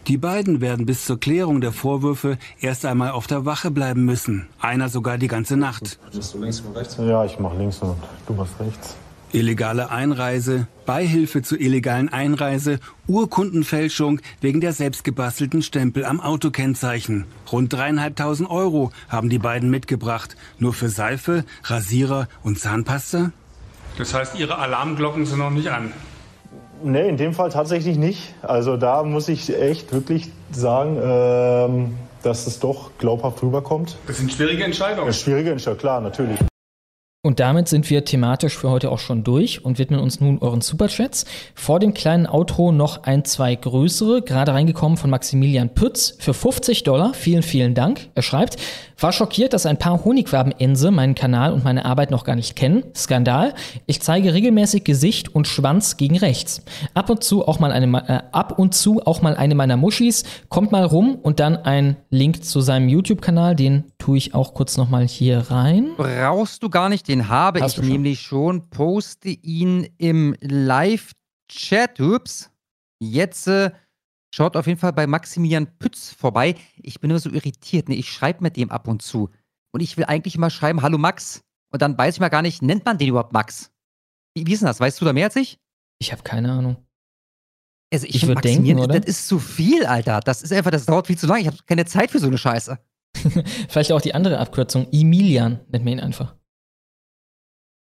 [0.08, 4.48] Die beiden werden bis zur Klärung der Vorwürfe erst einmal auf der Wache bleiben müssen.
[4.60, 6.00] Einer sogar die ganze Nacht.
[6.12, 6.98] Bist du links und rechts?
[6.98, 7.96] Ja, ich mach links und
[8.28, 8.96] du machst rechts.
[9.34, 17.26] Illegale Einreise, Beihilfe zur illegalen Einreise, Urkundenfälschung wegen der selbstgebastelten Stempel am Autokennzeichen.
[17.50, 20.36] Rund dreieinhalbtausend Euro haben die beiden mitgebracht.
[20.60, 23.32] Nur für Seife, Rasierer und Zahnpasta?
[23.98, 25.94] Das heißt, Ihre Alarmglocken sind noch nicht an.
[26.84, 28.34] Nee, in dem Fall tatsächlich nicht.
[28.42, 33.98] Also da muss ich echt wirklich sagen, ähm, dass es doch glaubhaft rüberkommt.
[34.08, 35.08] Das sind schwierige Entscheidungen.
[35.08, 36.40] Ja, schwierige Entscheidungen, klar, natürlich.
[37.24, 40.62] Und damit sind wir thematisch für heute auch schon durch und widmen uns nun euren
[40.62, 41.26] Superchats.
[41.54, 46.82] Vor dem kleinen Outro noch ein, zwei größere, gerade reingekommen von Maximilian Pütz für 50
[46.82, 47.14] Dollar.
[47.14, 48.10] Vielen, vielen Dank.
[48.16, 48.58] Er schreibt,
[48.98, 52.86] war schockiert, dass ein paar Honigwabenense meinen Kanal und meine Arbeit noch gar nicht kennen.
[52.96, 53.54] Skandal.
[53.86, 56.64] Ich zeige regelmäßig Gesicht und Schwanz gegen rechts.
[56.96, 60.24] Ab und zu auch mal eine, äh, ab und zu auch mal eine meiner Muschis.
[60.50, 63.56] Kommt mal rum und dann ein Link zu seinem YouTube-Kanal.
[63.56, 65.94] Den tue ich auch kurz nochmal hier rein.
[65.96, 68.68] Brauchst du gar nicht, den habe Hast ich nämlich schon.
[68.72, 72.00] Poste ihn im Live-Chat.
[72.00, 72.50] Ups.
[73.00, 73.70] Jetzt äh,
[74.34, 76.56] schaut auf jeden Fall bei Maximilian Pütz vorbei.
[76.78, 77.90] Ich bin immer so irritiert.
[77.90, 77.96] Ne?
[77.96, 79.30] Ich schreibe mit dem ab und zu.
[79.72, 81.44] Und ich will eigentlich immer schreiben, hallo Max.
[81.72, 83.72] Und dann weiß ich mal gar nicht, nennt man den überhaupt Max?
[84.36, 84.80] Wie, wie ist denn das?
[84.80, 85.60] Weißt du da mehr als ich?
[86.00, 86.78] Ich habe keine Ahnung.
[87.94, 89.00] Also ich, Ich finde würd denken, oder?
[89.00, 90.22] das ist zu viel, Alter.
[90.22, 91.42] Das ist einfach, das dauert viel zu lange.
[91.42, 92.80] Ich habe keine Zeit für so eine Scheiße.
[93.70, 94.88] Vielleicht auch die andere Abkürzung.
[94.92, 96.36] Emilian nennt man ihn einfach.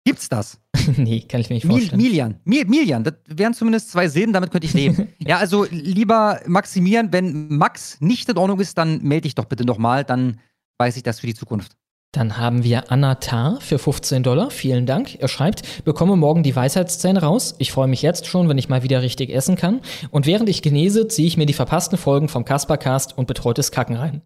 [0.04, 0.60] Gibt's das?
[0.96, 2.02] nee, kann ich mir nicht Mil vorstellen.
[2.02, 2.40] Milian.
[2.44, 3.04] Mil Milian.
[3.04, 5.08] Das wären zumindest zwei Silben, damit könnte ich leben.
[5.18, 9.64] ja, also lieber Maximieren, wenn Max nicht in Ordnung ist, dann melde dich doch bitte
[9.64, 10.40] nochmal, dann
[10.78, 11.72] weiß ich das für die Zukunft.
[12.12, 14.50] Dann haben wir Anna Tar für 15 Dollar.
[14.50, 15.16] Vielen Dank.
[15.20, 17.56] Er schreibt, bekomme morgen die Weisheitszähne raus.
[17.58, 19.80] Ich freue mich jetzt schon, wenn ich mal wieder richtig essen kann.
[20.10, 23.96] Und während ich genese, ziehe ich mir die verpassten Folgen vom Kaspercast und betreutes Kacken
[23.96, 24.22] rein.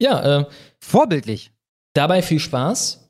[0.00, 0.44] Ja, äh,
[0.80, 1.52] Vorbildlich.
[1.94, 3.02] dabei viel Spaß.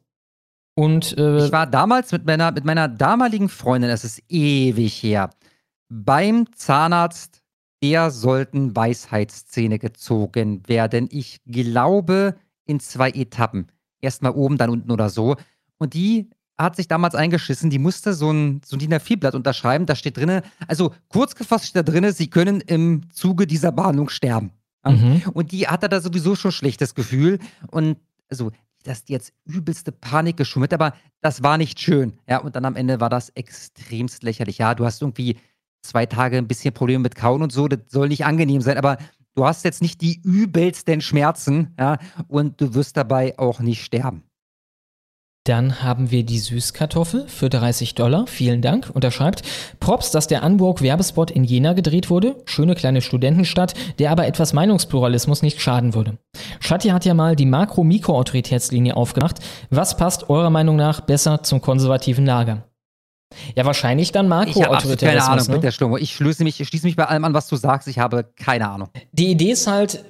[0.74, 5.30] Und äh, Ich war damals mit meiner, mit meiner damaligen Freundin, das ist ewig her,
[5.88, 7.42] beim Zahnarzt,
[7.82, 11.08] der sollten Weisheitszähne gezogen werden.
[11.10, 12.36] Ich glaube
[12.66, 13.68] in zwei Etappen.
[14.00, 15.36] Erstmal oben, dann unten oder so.
[15.78, 19.86] Und die hat sich damals eingeschissen, die musste so ein, so ein DIN A4-Blatt unterschreiben.
[19.86, 24.08] Da steht drinne, also kurz gefasst steht da drinne, sie können im Zuge dieser Behandlung
[24.08, 24.52] sterben.
[24.92, 25.22] Mhm.
[25.32, 27.38] Und die hatte da sowieso schon schlechtes Gefühl.
[27.70, 27.98] Und
[28.28, 28.50] also,
[28.84, 32.14] dass die jetzt übelste Panik geschummelt, aber das war nicht schön.
[32.28, 34.58] Ja, und dann am Ende war das extremst lächerlich.
[34.58, 35.38] Ja, du hast irgendwie
[35.82, 38.98] zwei Tage ein bisschen Probleme mit Kauen und so, das soll nicht angenehm sein, aber
[39.34, 41.98] du hast jetzt nicht die übelsten Schmerzen, ja,
[42.28, 44.22] und du wirst dabei auch nicht sterben.
[45.46, 48.26] Dann haben wir die Süßkartoffel für 30 Dollar.
[48.26, 48.90] Vielen Dank.
[48.92, 49.42] Und er schreibt,
[49.78, 52.34] Props, dass der Anburg-Werbespot in Jena gedreht wurde.
[52.46, 56.18] Schöne kleine Studentenstadt, der aber etwas Meinungspluralismus nicht schaden würde.
[56.58, 59.38] Shatti hat ja mal die Makro-Mikro-Autoritätslinie aufgemacht.
[59.70, 62.64] Was passt eurer Meinung nach besser zum konservativen Lager?
[63.54, 65.28] Ja, wahrscheinlich dann Ich habe keine Makro-Autoritarismus.
[65.28, 65.54] Ahnung, Ne?
[65.54, 66.00] mit der Stimme.
[66.00, 67.86] Ich schließe mich, ich schließe mich bei allem an, was du sagst.
[67.86, 68.88] Ich habe keine Ahnung.
[69.12, 70.04] Die Idee ist halt,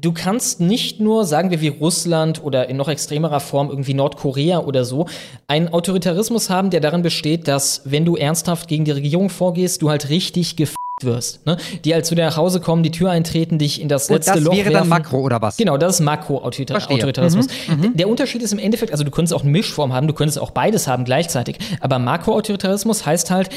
[0.00, 4.60] du kannst nicht nur, sagen wir wie Russland oder in noch extremerer Form irgendwie Nordkorea
[4.60, 5.06] oder so,
[5.46, 9.90] einen Autoritarismus haben, der darin besteht, dass wenn du ernsthaft gegen die Regierung vorgehst, du
[9.90, 11.46] halt richtig gef wirst.
[11.46, 11.56] Ne?
[11.84, 14.34] Die halt zu dir nach Hause kommen, die Tür eintreten, dich in das Und letzte
[14.34, 14.74] das Loch wäre werfen.
[14.74, 15.56] dann Makro oder was?
[15.56, 17.46] Genau, das ist Makro-Autoritarismus.
[17.46, 17.92] Verstehe.
[17.94, 20.50] Der Unterschied ist im Endeffekt, also du könntest auch eine Mischform haben, du könntest auch
[20.50, 21.56] beides haben gleichzeitig.
[21.80, 23.48] Aber Makro-Autoritarismus heißt halt,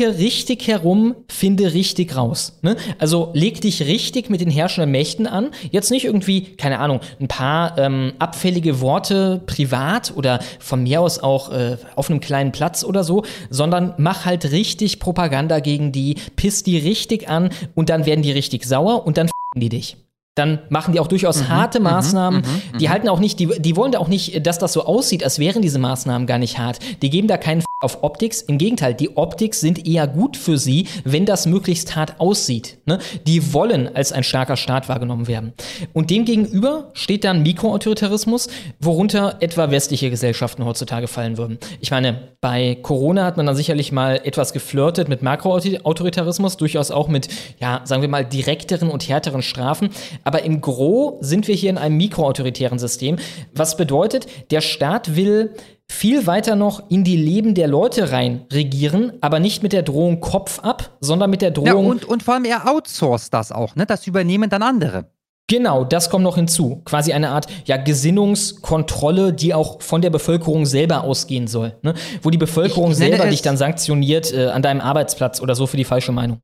[0.00, 2.58] richtig herum, finde richtig raus.
[2.62, 2.76] Ne?
[2.98, 5.50] Also leg dich richtig mit den herrschenden Mächten an.
[5.70, 11.18] Jetzt nicht irgendwie, keine Ahnung, ein paar ähm, abfällige Worte privat oder von mir aus
[11.18, 16.16] auch äh, auf einem kleinen Platz oder so, sondern mach halt richtig Propaganda gegen die,
[16.36, 19.96] piss die richtig an und dann werden die richtig sauer und dann f***en die dich.
[20.34, 22.42] Dann machen die auch durchaus harte Maßnahmen.
[22.80, 25.38] die halten auch nicht, die, die wollen da auch nicht, dass das so aussieht, als
[25.38, 26.78] wären diese Maßnahmen gar nicht hart.
[27.02, 28.40] Die geben da keinen F auf Optics.
[28.42, 32.78] Im Gegenteil, die Optics sind eher gut für sie, wenn das möglichst hart aussieht.
[32.86, 32.98] Ne?
[33.26, 35.52] Die wollen als ein starker Staat wahrgenommen werden.
[35.92, 38.48] Und dem gegenüber steht dann Mikroautoritarismus,
[38.80, 41.58] worunter etwa westliche Gesellschaften heutzutage fallen würden.
[41.80, 47.08] Ich meine, bei Corona hat man dann sicherlich mal etwas geflirtet mit Makroautoritarismus, durchaus auch
[47.08, 47.28] mit,
[47.58, 49.90] ja, sagen wir mal, direkteren und härteren Strafen.
[50.24, 53.16] Aber im Gro sind wir hier in einem mikroautoritären System,
[53.54, 55.54] was bedeutet, der Staat will
[55.88, 60.20] viel weiter noch in die Leben der Leute rein regieren, aber nicht mit der Drohung
[60.20, 61.66] Kopf ab, sondern mit der Drohung.
[61.66, 63.84] Ja, und, und vor allem er outsourced das auch, ne?
[63.84, 65.10] Das übernehmen dann andere.
[65.48, 66.80] Genau, das kommt noch hinzu.
[66.86, 71.76] Quasi eine Art ja, Gesinnungskontrolle, die auch von der Bevölkerung selber ausgehen soll.
[71.82, 71.92] Ne?
[72.22, 75.84] Wo die Bevölkerung selber dich dann sanktioniert äh, an deinem Arbeitsplatz oder so für die
[75.84, 76.40] falsche Meinung.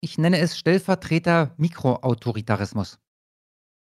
[0.00, 2.98] Ich nenne es Stellvertreter Mikroautoritarismus.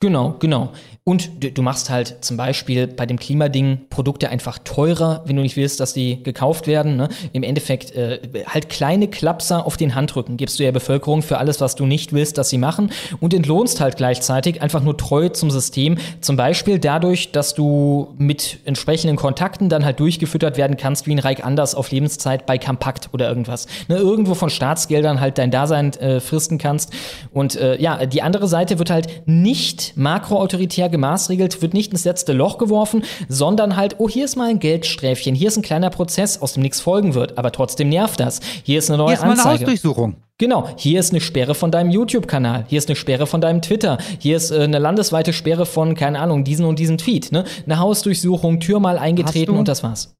[0.01, 0.71] Genau, genau.
[1.03, 5.41] Und du, du machst halt zum Beispiel bei dem Klimading Produkte einfach teurer, wenn du
[5.41, 6.95] nicht willst, dass die gekauft werden.
[6.95, 7.09] Ne?
[7.33, 11.59] Im Endeffekt äh, halt kleine Klapser auf den Handrücken gibst du der Bevölkerung für alles,
[11.59, 15.51] was du nicht willst, dass sie machen und entlohnst halt gleichzeitig einfach nur treu zum
[15.51, 15.97] System.
[16.21, 21.19] Zum Beispiel dadurch, dass du mit entsprechenden Kontakten dann halt durchgefüttert werden kannst, wie ein
[21.19, 23.67] Reich Anders auf Lebenszeit bei Kampakt oder irgendwas.
[23.89, 23.97] Ne?
[23.97, 26.93] Irgendwo von Staatsgeldern halt dein Dasein äh, fristen kannst.
[27.33, 32.33] Und äh, ja, die andere Seite wird halt nicht makroautoritär gemaßregelt, wird nicht ins letzte
[32.33, 36.41] Loch geworfen, sondern halt, oh, hier ist mal ein Geldsträfchen, hier ist ein kleiner Prozess,
[36.41, 38.39] aus dem nichts folgen wird, aber trotzdem nervt das.
[38.63, 39.65] Hier ist eine neue Hier ist mal eine Anzeige.
[39.65, 40.15] Hausdurchsuchung.
[40.37, 43.97] Genau, hier ist eine Sperre von deinem YouTube-Kanal, hier ist eine Sperre von deinem Twitter,
[44.19, 47.33] hier ist äh, eine landesweite Sperre von, keine Ahnung, diesen und diesem Tweet.
[47.33, 47.43] Ne?
[47.65, 50.15] Eine Hausdurchsuchung, Tür mal eingetreten du- und das war's.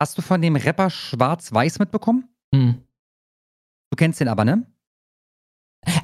[0.00, 2.28] Hast du von dem Rapper Schwarz-Weiß mitbekommen?
[2.54, 2.76] Hm.
[3.90, 4.64] Du kennst den aber, ne?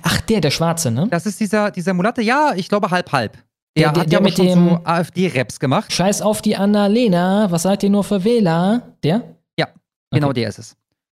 [0.02, 1.08] Ach, der, der Schwarze, ne?
[1.10, 3.32] Das ist dieser, dieser Mulatte, ja, ich glaube halb-halb.
[3.76, 5.92] Der, Der- der- hat der ja mit dem- so AfD-Raps gemacht.
[5.92, 8.96] Scheiß auf die Annalena, was seid ihr nur für Wähler?
[9.02, 9.36] Der?
[9.58, 9.68] Ja,
[10.10, 10.76] genau der ist es.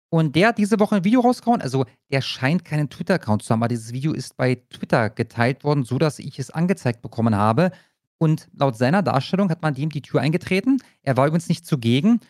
[0.09, 1.61] Und der hat diese Woche ein Video rausgehauen.
[1.61, 5.83] Also, der scheint keinen Twitter-Account zu haben, aber dieses Video ist bei Twitter geteilt worden,
[5.83, 7.71] so dass ich es angezeigt bekommen habe.
[8.17, 10.77] Und laut seiner Darstellung hat man dem die Tür eingetreten.
[11.03, 12.21] Er war übrigens nicht zugegen,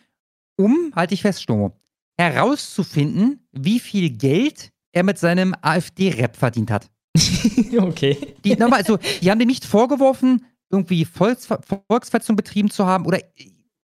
[0.56, 1.76] um, halte ich fest, Stomo,
[2.18, 6.90] herauszufinden, wie viel Geld er mit seinem AfD-Rap verdient hat.
[7.78, 8.34] okay.
[8.44, 13.20] Die, nochmal, also, die haben dem nicht vorgeworfen, irgendwie Volksver Volksverhetzung betrieben zu haben oder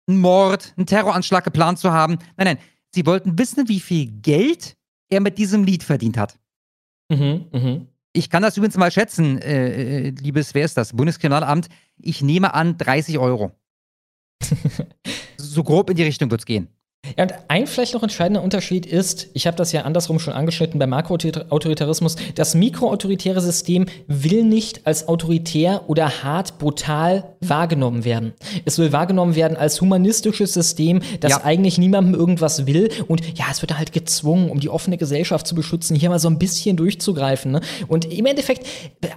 [0.09, 2.19] einen Mord, einen Terroranschlag geplant zu haben.
[2.37, 2.59] Nein, nein.
[2.95, 4.77] Sie wollten wissen, wie viel Geld
[5.11, 6.39] er mit diesem Lied verdient hat.
[7.11, 7.89] Mhm, mhm.
[8.15, 10.95] Ich kann das übrigens mal schätzen, äh, äh, liebes, wer ist das?
[10.95, 11.69] Bundeskriminalamt.
[11.99, 13.53] Ich nehme an 30 Euro.
[15.37, 16.69] so grob in die Richtung wird es gehen.
[17.17, 20.79] Ja, und ein vielleicht noch entscheidender Unterschied ist, ich habe das ja andersrum schon angeschnitten
[20.79, 28.33] beim Makroautoritarismus, das mikroautoritäre System will nicht als autoritär oder hart brutal wahrgenommen werden.
[28.65, 31.45] Es will wahrgenommen werden als humanistisches System, das Ja.
[31.45, 35.55] eigentlich niemandem irgendwas will und ja, es wird halt gezwungen, um die offene Gesellschaft zu
[35.55, 37.53] beschützen, hier mal so ein bisschen durchzugreifen.
[37.53, 37.61] Ne?
[37.89, 38.67] Und im Endeffekt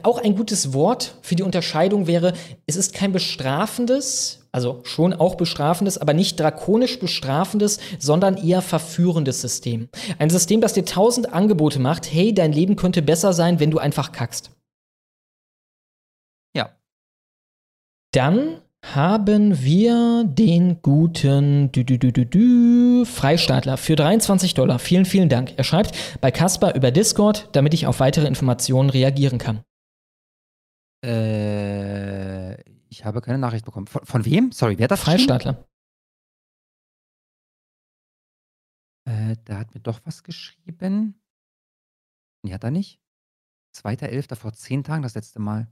[0.03, 2.33] auch ein gutes Wort für die Unterscheidung wäre,
[2.67, 9.41] es ist kein bestrafendes, also schon auch bestrafendes, aber nicht drakonisch bestrafendes, sondern eher verführendes
[9.41, 9.89] System.
[10.17, 13.79] Ein System, das dir tausend Angebote macht, hey, dein Leben könnte besser sein, wenn du
[13.79, 14.51] einfach kackst.
[16.55, 16.71] Ja.
[18.11, 24.79] Dann haben wir den guten dü, dü, dü, Freistaatler für 23 Dollar.
[24.79, 25.53] Vielen, vielen Dank.
[25.57, 29.61] Er schreibt bei Casper über Discord, damit ich auf weitere Informationen reagieren kann.
[31.05, 31.78] Äh,
[32.89, 33.87] ich habe keine Nachricht bekommen.
[33.87, 34.51] Von, von wem?
[34.51, 35.01] Sorry, wer hat das?
[35.01, 35.67] Freistaatler.
[39.05, 41.21] Äh, der hat mir doch was geschrieben.
[42.43, 43.01] Nee, hat er nicht.
[43.75, 44.35] 2.11.
[44.35, 45.67] vor zehn Tagen das letzte Mal.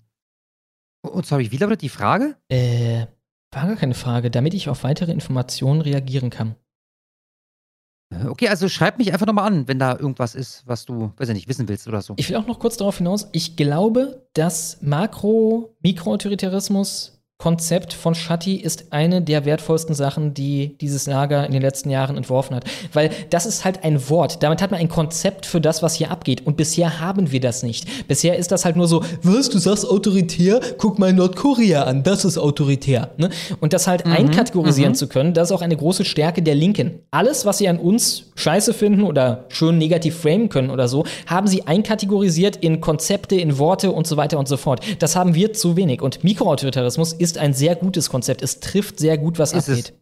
[1.04, 2.38] Oh, Und sorry, wie lautet die Frage?
[2.50, 3.08] Äh,
[3.52, 6.56] war gar keine Frage, damit ich auf weitere Informationen reagieren kann.
[8.10, 11.30] Äh, Okay, also schreib mich einfach nochmal an, wenn da irgendwas ist, was du, weiß
[11.30, 12.14] ich nicht, wissen willst oder so.
[12.18, 18.88] Ich will auch noch kurz darauf hinaus, ich glaube, das Makro-Mikroautoritarismus Konzept von Shatti ist
[18.90, 22.66] eine der wertvollsten Sachen, die dieses Lager in den letzten Jahren entworfen hat.
[22.94, 24.42] Weil das ist halt ein Wort.
[24.42, 26.48] Damit hat man ein Konzept für das, was hier abgeht.
[26.48, 28.08] Und bisher haben wir das nicht.
[28.08, 30.60] Bisher ist das halt nur so, was, du sagst autoritär?
[30.80, 33.12] Guck mal Nordkorea an, das ist autoritär.
[33.18, 33.30] Ne?
[33.60, 34.96] Und das halt Mhm, einkategorisieren mhm.
[34.96, 37.00] zu können, das ist auch eine große Stärke der Linken.
[37.12, 41.48] Alles, was sie an uns scheiße finden oder schön negativ framen können oder so, haben
[41.48, 44.82] sie einkategorisiert in Konzepte, in Worte und so weiter und so fort.
[45.00, 46.02] Das haben wir zu wenig.
[46.02, 48.42] Und Mikroautoritarismus ist ein sehr gutes Konzept.
[48.42, 49.80] Es trifft sehr gut, was Ist es.
[49.80, 49.94] abgeht.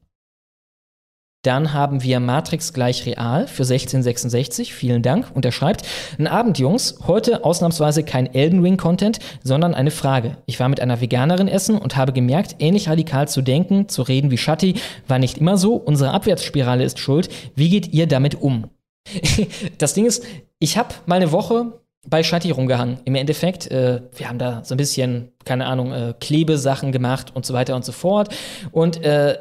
[1.46, 4.74] Dann haben wir Matrix gleich real für 1666.
[4.74, 5.28] Vielen Dank.
[5.36, 5.86] Und er schreibt:
[6.18, 6.96] Ein Abend, Jungs.
[7.06, 10.38] Heute ausnahmsweise kein Elden Ring Content, sondern eine Frage.
[10.48, 14.32] Ich war mit einer Veganerin essen und habe gemerkt, ähnlich radikal zu denken, zu reden
[14.32, 14.74] wie Shatti,
[15.08, 15.76] war nicht immer so.
[15.76, 17.30] Unsere Abwärtsspirale ist schuld.
[17.54, 18.72] Wie geht ihr damit um?
[19.78, 20.24] das Ding ist,
[20.58, 23.00] ich habe mal eine Woche bei Shatti rumgehangen.
[23.06, 27.46] Im Endeffekt, äh, wir haben da so ein bisschen, keine Ahnung, äh, Klebesachen gemacht und
[27.46, 28.34] so weiter und so fort.
[28.72, 29.38] Und äh,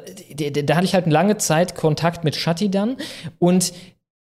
[0.63, 2.97] da hatte ich halt eine lange Zeit Kontakt mit Shatti dann.
[3.39, 3.73] Und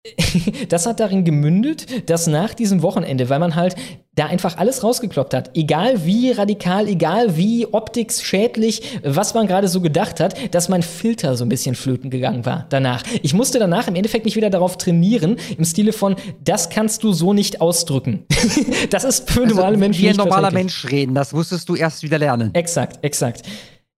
[0.68, 3.76] das hat darin gemündet, dass nach diesem Wochenende, weil man halt
[4.14, 9.80] da einfach alles rausgekloppt hat, egal wie radikal, egal wie optiksschädlich, was man gerade so
[9.80, 13.04] gedacht hat, dass mein Filter so ein bisschen flöten gegangen war danach.
[13.22, 17.12] Ich musste danach im Endeffekt mich wieder darauf trainieren, im Stile von, das kannst du
[17.12, 18.24] so nicht ausdrücken.
[18.90, 20.50] das ist für normale Menschen Wie ein normaler.
[20.50, 22.54] Mensch reden, das musstest du erst wieder lernen.
[22.54, 23.42] Exakt, exakt.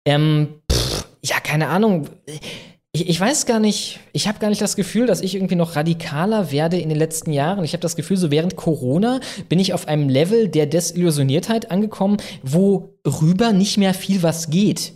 [0.05, 2.09] Ähm, pff, ja, keine Ahnung.
[2.92, 5.76] Ich, ich weiß gar nicht, ich habe gar nicht das Gefühl, dass ich irgendwie noch
[5.76, 7.64] radikaler werde in den letzten Jahren.
[7.64, 12.16] Ich habe das Gefühl, so während Corona bin ich auf einem Level der Desillusioniertheit angekommen,
[12.42, 14.92] worüber nicht mehr viel was geht.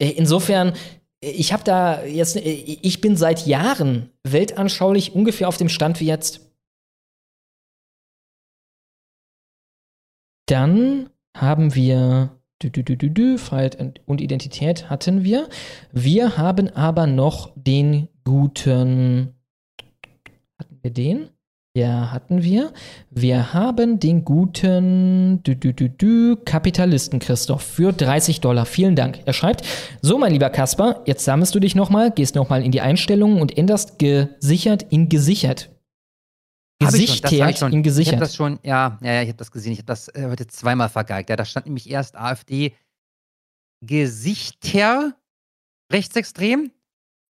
[0.00, 0.74] Äh, Insofern,
[1.20, 6.06] ich habe da jetzt, äh, ich bin seit Jahren weltanschaulich ungefähr auf dem Stand wie
[6.06, 6.40] jetzt.
[10.46, 15.48] Dann haben wir dü, dü, dü, Freiheit und- Identität hatten wir.
[15.92, 19.34] Wir haben aber noch den guten.
[20.58, 21.28] Hatten wir den?
[21.74, 22.70] Ja, hatten wir.
[23.10, 25.42] Wir haben den guten
[26.44, 28.66] Kapitalisten Christoph für 30 Dollar.
[28.66, 29.20] Vielen Dank.
[29.24, 29.64] Er schreibt:
[30.02, 33.56] So, mein lieber Kasper, jetzt sammelst du dich nochmal, gehst nochmal in die Einstellungen und
[33.56, 35.70] änderst gesichert in gesichert.
[36.82, 37.72] Ich schon, das hab ich Gesichtert schon.
[37.72, 38.12] Ich gesichert.
[38.14, 39.72] habe das schon, ja, ja, ja, ich habe das gesehen.
[39.72, 41.30] Ich habe das äh, heute zweimal vergeigt.
[41.30, 42.74] Ja, da stand nämlich erst AfD
[43.84, 45.14] Gesichter
[45.92, 46.70] rechtsextrem.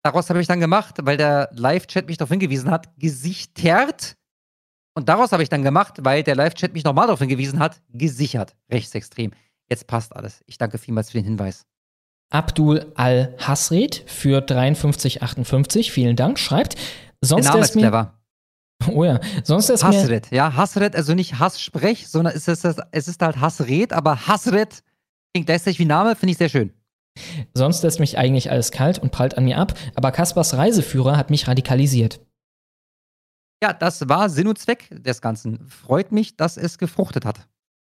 [0.04, 4.16] Daraus habe ich dann gemacht, weil der Live-Chat mich darauf hingewiesen hat, gesichtert.
[4.94, 8.54] Und daraus habe ich dann gemacht, weil der Live-Chat mich nochmal darauf hingewiesen hat, gesichert
[8.70, 9.32] rechtsextrem.
[9.70, 10.42] Jetzt passt alles.
[10.46, 11.64] Ich danke vielmals für den Hinweis.
[12.30, 15.90] Abdul Al-Hasred für 53,58.
[15.90, 16.38] Vielen Dank.
[16.38, 16.76] Schreibt,
[17.20, 18.21] sonst der Name ist clever.
[18.92, 19.88] Oh ja, sonst ist mir.
[19.88, 24.82] Hasred, ja, Hasred, also nicht Hasssprech, sondern es ist, es ist halt Hasred, aber Hasred
[25.32, 26.72] klingt gleichzeitig wie Name, finde ich sehr schön.
[27.54, 31.30] Sonst lässt mich eigentlich alles kalt und prallt an mir ab, aber Kaspers Reiseführer hat
[31.30, 32.20] mich radikalisiert.
[33.62, 35.68] Ja, das war Sinn und Zweck des Ganzen.
[35.68, 37.46] Freut mich, dass es gefruchtet hat.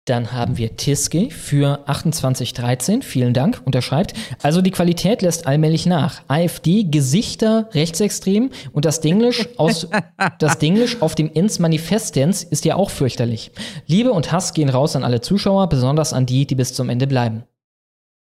[0.05, 3.03] Dann haben wir Tiske für 2813.
[3.03, 3.63] Vielen Dank.
[3.65, 6.23] Und er schreibt, also die Qualität lässt allmählich nach.
[6.27, 9.87] AfD, Gesichter rechtsextrem und das Dinglisch aus,
[10.41, 13.53] das Dinglisch auf dem Ins Manifestens ist ja auch fürchterlich.
[13.87, 17.07] Liebe und Hass gehen raus an alle Zuschauer, besonders an die, die bis zum Ende
[17.07, 17.45] bleiben.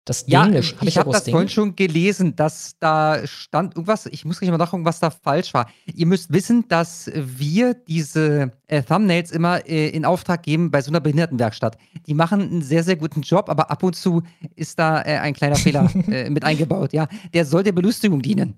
[0.06, 4.06] Das Ja, Dinglisch, hab ich da habe das vorhin schon gelesen, dass da stand irgendwas,
[4.06, 5.68] ich muss gleich mal nachgucken, was da falsch war.
[5.92, 10.92] Ihr müsst wissen, dass wir diese äh, Thumbnails immer äh, in Auftrag geben bei so
[10.92, 11.76] einer Behindertenwerkstatt.
[12.06, 14.22] Die machen einen sehr, sehr guten Job, aber ab und zu
[14.54, 16.92] ist da äh, ein kleiner Fehler äh, mit eingebaut.
[16.92, 18.54] Ja, der soll der Belustigung dienen.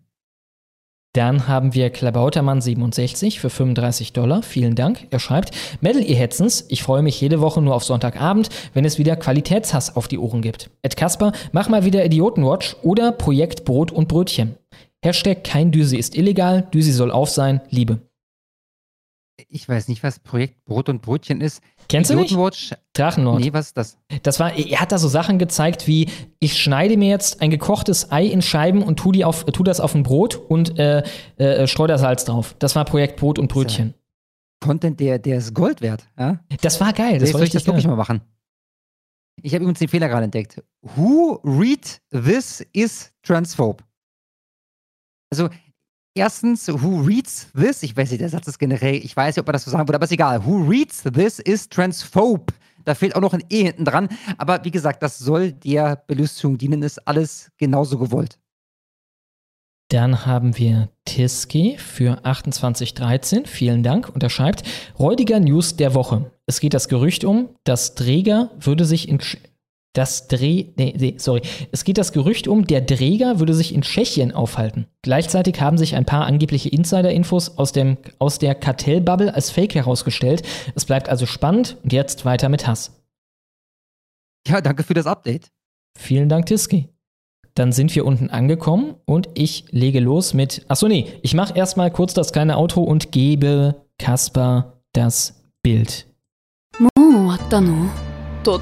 [1.19, 4.45] Dann haben wir Klabautermann67 für 35 Dollar.
[4.45, 5.09] Vielen Dank.
[5.11, 5.51] Er schreibt,
[5.81, 9.97] Mädel, ihr Hetzens, ich freue mich jede Woche nur auf Sonntagabend, wenn es wieder Qualitätshass
[9.97, 10.71] auf die Ohren gibt.
[10.83, 14.55] Ed Kasper, mach mal wieder Idiotenwatch oder Projekt Brot und Brötchen.
[15.03, 17.99] Hashtag kein Düsi ist illegal, Düsi soll auf sein, Liebe.
[19.51, 21.63] Ich weiß nicht, was Projekt Brot und Brötchen ist.
[21.89, 22.37] Kennst du nicht?
[22.93, 23.41] Drachenlord.
[23.41, 23.97] Nee, was ist das?
[24.23, 28.13] Das war, er hat da so Sachen gezeigt wie, ich schneide mir jetzt ein gekochtes
[28.13, 31.03] Ei in Scheiben und tu, die auf, tu das auf ein Brot und äh,
[31.39, 32.57] äh, streu da Salz drauf.
[32.59, 33.95] Das war Projekt Brot und Brötchen.
[34.61, 36.07] Content, der, der ist Gold wert.
[36.19, 36.41] Ja?
[36.61, 37.93] Das war geil, das soll ich das wirklich geil.
[37.93, 38.21] mal machen.
[39.41, 40.63] Ich habe übrigens den Fehler gerade entdeckt.
[40.83, 43.85] Who read this is transphobe.
[45.31, 45.49] Also,
[46.19, 47.83] erstens, who reads this?
[47.83, 49.89] Ich weiß nicht, der Satz ist generell, ich weiß nicht, ob man das so sagen
[49.89, 50.45] würde, aber ist egal.
[50.45, 52.53] Who reads this is transphobe.
[52.85, 54.09] Da fehlt auch noch ein E hinten dran.
[54.37, 58.39] Aber wie gesagt, das soll der Belustigung dienen, ist alles genauso gewollt.
[59.91, 63.47] Dann haben wir Tiski für 2813.
[63.47, 64.09] Vielen Dank.
[64.09, 64.63] Und er schreibt,
[64.99, 66.31] räudiger News der Woche.
[66.47, 69.19] Es geht das Gerücht um, dass Träger würde sich in
[69.98, 71.42] das Dreh, nee, nee, sorry.
[71.72, 74.88] Es geht das Gerücht um, der Träger würde sich in Tschechien aufhalten.
[75.04, 77.74] Gleichzeitig haben sich ein paar angebliche Insider-Infos aus,
[78.18, 80.42] aus der Kartellbubble als Fake herausgestellt.
[80.74, 83.04] Es bleibt also spannend und jetzt weiter mit Hass.
[84.48, 85.52] Ja, danke für das Update.
[85.98, 86.90] Vielen Dank, Tiski.
[87.54, 90.66] Dann sind wir unten angekommen und ich lege los mit.
[90.70, 96.08] Achso, nee, ich mache erstmal kurz das kleine Outro und gebe Kasper das Bild.
[96.80, 98.07] もう終わったの
[98.45, 98.61] To.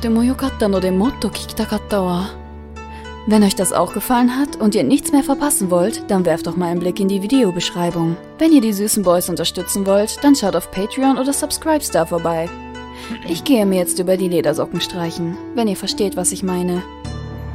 [3.29, 6.57] Wenn euch das auch gefallen hat und ihr nichts mehr verpassen wollt, dann werft doch
[6.57, 8.17] mal einen Blick in die Videobeschreibung.
[8.39, 12.49] Wenn ihr die süßen Boys unterstützen wollt, dann schaut auf Patreon oder Subscribestar vorbei.
[13.29, 16.83] Ich gehe mir jetzt über die Ledersocken streichen, wenn ihr versteht, was ich meine.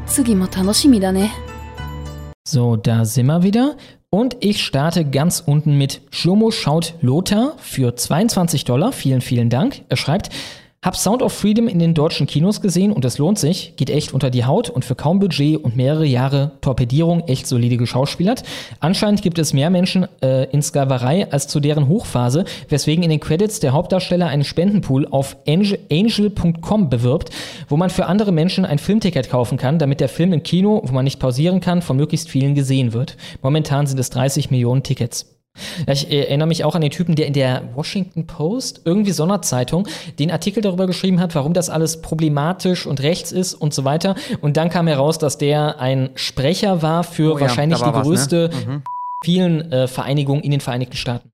[0.06, 1.30] Tsugimo tanoshimi da ne.
[2.44, 3.78] So, da sind wir wieder.
[4.10, 8.92] Und ich starte ganz unten mit Shomo schaut Lothar für 22 Dollar.
[8.92, 9.84] Vielen, vielen Dank.
[9.88, 10.32] Er schreibt,
[10.84, 13.76] hab Sound of Freedom in den deutschen Kinos gesehen und es lohnt sich.
[13.76, 17.78] Geht echt unter die Haut und für kaum Budget und mehrere Jahre Torpedierung echt solide
[17.78, 18.42] geschauspielert.
[18.80, 23.20] Anscheinend gibt es mehr Menschen äh, in Sklaverei als zu deren Hochphase, weswegen in den
[23.20, 27.30] Credits der Hauptdarsteller einen Spendenpool auf angel- angel.com bewirbt,
[27.70, 30.94] wo man für andere Menschen ein Filmticket kaufen kann, damit der Film im Kino, wo
[30.94, 33.18] man nicht pausieren kann, von möglichst vielen gesehen wird.
[33.44, 35.41] Momentan sind es 30 Millionen Tickets.
[35.86, 39.88] Ja, ich erinnere mich auch an den Typen, der in der Washington Post, irgendwie Sonderzeitung,
[40.20, 44.16] den Artikel darüber geschrieben hat, warum das alles problematisch und rechts ist und so weiter.
[44.42, 48.00] Und dann kam heraus, dass der ein Sprecher war für Oh ja, wahrscheinlich war die
[48.00, 48.66] was, größte ne?
[48.66, 48.84] Mhm.
[49.24, 51.32] vielen äh, Vereinigungen in den Vereinigten Staaten.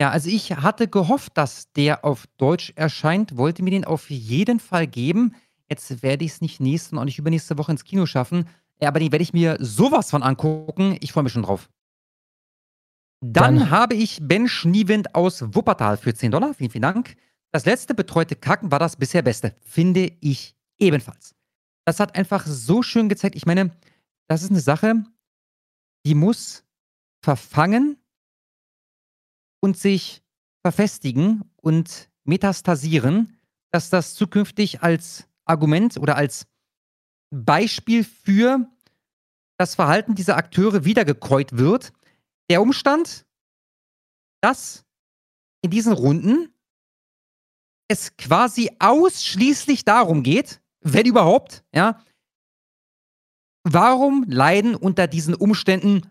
[0.00, 4.58] Ja, also ich hatte gehofft, dass der auf Deutsch erscheint, wollte mir den auf jeden
[4.58, 5.34] Fall geben.
[5.70, 8.48] Jetzt werde ich es nicht nächste und auch nicht übernächste Woche ins Kino schaffen.
[8.82, 10.96] Ja, aber den werde ich mir sowas von angucken.
[11.00, 11.68] Ich freue mich schon drauf.
[13.26, 16.52] Dann, Dann- habe ich Ben Schniewind aus Wuppertal für 10 Dollar.
[16.52, 17.16] Vielen, vielen Dank.
[17.52, 19.54] Das letzte betreute Kacken war das bisher Beste.
[19.62, 21.34] Finde ich ebenfalls.
[21.86, 23.34] Das hat einfach so schön gezeigt.
[23.34, 23.70] Ich meine,
[24.28, 25.04] das ist eine Sache,
[26.04, 26.64] die muss
[27.22, 27.96] verfangen
[29.60, 30.22] und sich
[30.62, 33.38] verfestigen und metastasieren,
[33.70, 36.46] dass das zukünftig als Argument oder als
[37.30, 38.66] Beispiel für
[39.56, 41.92] das Verhalten dieser Akteure wiedergekäut wird.
[42.50, 43.26] Der Umstand,
[44.40, 44.84] dass
[45.62, 46.54] in diesen Runden
[47.88, 52.02] es quasi ausschließlich darum geht, wenn überhaupt, ja,
[53.62, 56.02] warum leiden unter diesen Umständen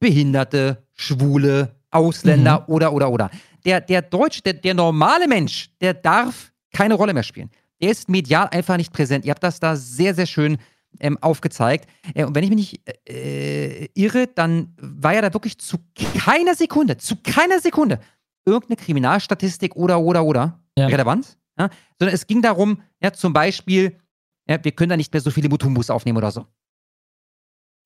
[0.00, 3.30] Behinderte, Schwule, Ausländer oder, oder, oder.
[3.64, 7.50] Der, der Deutsche, der, der normale Mensch, der darf keine Rolle mehr spielen.
[7.80, 9.24] Der ist medial einfach nicht präsent.
[9.24, 10.58] Ihr habt das da sehr, sehr schön
[11.00, 11.88] ähm, aufgezeigt.
[12.14, 15.78] Äh, und wenn ich mich nicht äh, irre, dann war ja da wirklich zu
[16.18, 18.00] keiner Sekunde, zu keiner Sekunde
[18.46, 21.38] irgendeine Kriminalstatistik oder, oder, oder relevant.
[21.58, 21.70] Ja?
[21.98, 23.98] Sondern es ging darum, ja, zum Beispiel,
[24.48, 26.46] ja, wir können da nicht mehr so viele Mutumbus aufnehmen oder so.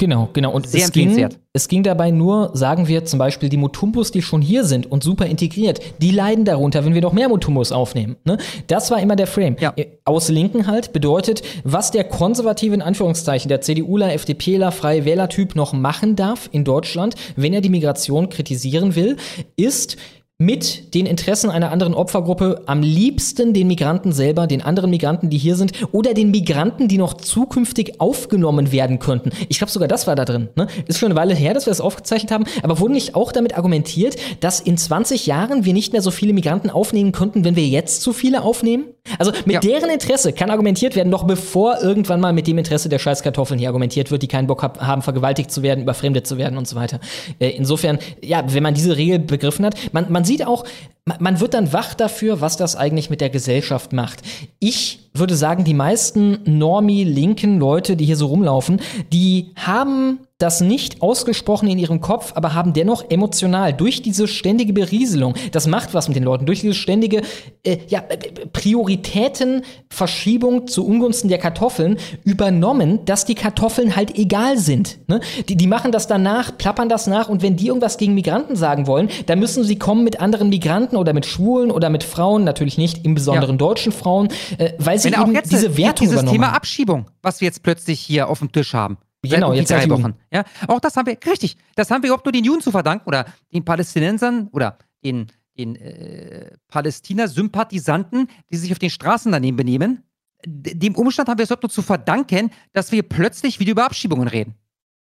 [0.02, 0.50] Genau, genau.
[0.50, 4.20] Und Sehr es ging, es ging dabei nur, sagen wir zum Beispiel, die Mutumbus, die
[4.20, 8.16] schon hier sind und super integriert, die leiden darunter, wenn wir noch mehr Mutumbus aufnehmen.
[8.24, 8.36] Ne?
[8.66, 9.54] Das war immer der Frame.
[9.76, 15.54] Äh, Aus Linken halt bedeutet, was der konservative, in Anführungszeichen, der CDUler, FDPler, Freie Wähler-Typ
[15.54, 19.18] noch machen darf in Deutschland, wenn er die Migration kritisieren will,
[19.54, 19.98] ist
[20.44, 25.38] mit den Interessen einer anderen Opfergruppe am liebsten den Migranten selber, den anderen Migranten, die
[25.38, 29.30] hier sind, oder den Migranten, die noch zukünftig aufgenommen werden könnten.
[29.48, 30.48] Ich glaube sogar das war da drin.
[30.56, 30.66] Ne?
[30.86, 33.56] Ist schon eine Weile her, dass wir das aufgezeichnet haben, aber wurde nicht auch damit
[33.56, 37.66] argumentiert, dass in 20 Jahren wir nicht mehr so viele Migranten aufnehmen könnten, wenn wir
[37.66, 38.84] jetzt zu viele aufnehmen?
[39.18, 43.00] Also mit deren Interesse kann argumentiert werden, noch bevor irgendwann mal mit dem Interesse der
[43.00, 46.56] Scheißkartoffeln hier argumentiert wird, die keinen Bock hab, haben, vergewaltigt zu werden, überfremdet zu werden
[46.56, 47.00] und so weiter.
[47.40, 50.64] Äh, insofern, ja, wenn man diese Regel begriffen hat, man, man sieht auch,
[51.04, 54.22] man, wird dann wach dafür, was das eigentlich mit der Gesellschaft macht.
[54.60, 58.80] Ich würde sagen, die meisten normie-linken Leute, die hier so rumlaufen,
[59.12, 64.72] die haben das nicht ausgesprochen in ihrem Kopf, aber haben dennoch emotional durch diese ständige
[64.72, 67.22] Berieselung, das macht was mit den Leuten, durch diese ständige
[67.62, 68.18] äh, ja, äh,
[68.52, 74.98] Prioritätenverschiebung zu Ungunsten der Kartoffeln übernommen, dass die Kartoffeln halt egal sind.
[75.06, 75.20] Ne?
[75.48, 78.88] Die, die machen das danach, plappern das nach und wenn die irgendwas gegen Migranten sagen
[78.88, 82.78] wollen, dann müssen sie kommen mit anderen Migranten oder mit Schwulen oder mit Frauen, natürlich
[82.78, 84.28] nicht, im besonderen deutschen Frauen,
[84.58, 86.54] äh, weil sie eben jetzt diese ja, Wertung dieses übernommen Thema.
[86.54, 88.98] Abschiebung, was wir jetzt plötzlich hier auf dem Tisch haben.
[89.22, 89.88] Genau, jetzt drei.
[89.88, 90.14] Wochen.
[90.32, 93.06] Ja, auch das haben wir, richtig, das haben wir überhaupt nur den Juden zu verdanken
[93.06, 100.02] oder den Palästinensern oder den, den äh, Palästina-Sympathisanten, die sich auf den Straßen daneben benehmen.
[100.44, 104.26] Dem Umstand haben wir es überhaupt nur zu verdanken, dass wir plötzlich wieder über Abschiebungen
[104.26, 104.56] reden.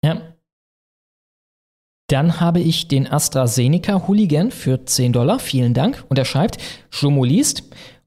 [0.03, 0.21] Ja.
[2.09, 5.39] Dann habe ich den AstraZeneca Hooligan für 10 Dollar.
[5.39, 6.05] Vielen Dank.
[6.07, 6.57] Und er schreibt,
[6.89, 7.63] Schlomo liest,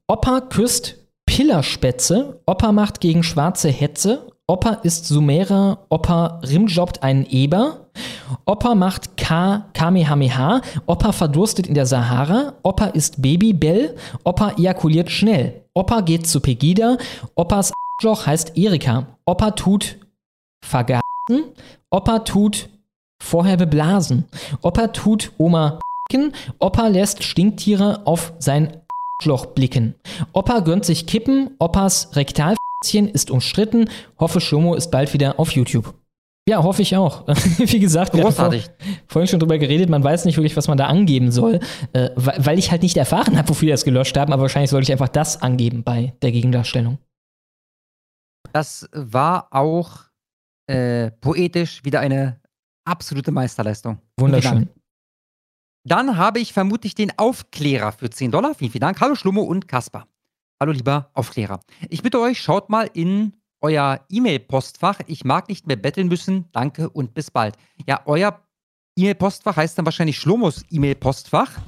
[0.07, 0.97] Opa küsst
[1.27, 7.91] Pillerspätze, Opa macht gegen schwarze Hetze, Opa ist Sumerer, Opa rimjobbt einen Eber,
[8.45, 13.95] Opa macht K Kamehameha, Opa verdurstet in der Sahara, Opa ist Babybell,
[14.25, 16.97] Opa ejakuliert schnell, Opa geht zu Pegida,
[17.35, 19.99] Opas Arschloch heißt Erika, Opa tut
[20.65, 21.01] vergasen,
[21.91, 22.67] Opa tut
[23.21, 24.25] vorher beblasen,
[24.61, 25.79] Opa tut Oma
[26.59, 28.81] Opa lässt Stinktiere auf sein
[29.17, 29.95] Arschloch blicken.
[30.33, 33.89] Opa gönnt sich Kippen, Opas Rektalfätzchen ist umstritten,
[34.19, 35.93] hoffe Schlomo ist bald wieder auf YouTube.
[36.49, 37.27] Ja, hoffe ich auch.
[37.57, 38.63] Wie gesagt, wir Großartig.
[38.63, 41.59] haben vor, vorhin schon drüber geredet, man weiß nicht wirklich, was man da angeben soll,
[41.93, 44.71] äh, weil, weil ich halt nicht erfahren habe, wofür die das gelöscht haben, aber wahrscheinlich
[44.71, 46.97] sollte ich einfach das angeben bei der Gegendarstellung.
[48.53, 49.99] Das war auch
[50.67, 52.40] äh, poetisch wieder eine
[52.85, 53.99] absolute Meisterleistung.
[54.17, 54.69] Wunderschön.
[55.83, 58.53] Dann habe ich vermutlich den Aufklärer für 10 Dollar.
[58.53, 59.01] Vielen, vielen Dank.
[59.01, 60.07] Hallo Schlummo und Kasper.
[60.59, 61.59] Hallo lieber Aufklärer.
[61.89, 64.99] Ich bitte euch, schaut mal in euer E-Mail-Postfach.
[65.07, 66.51] Ich mag nicht mehr betteln müssen.
[66.51, 67.57] Danke und bis bald.
[67.87, 68.39] Ja, euer
[68.97, 71.59] E-Mail-Postfach heißt dann wahrscheinlich Schlommos E-Mail-Postfach.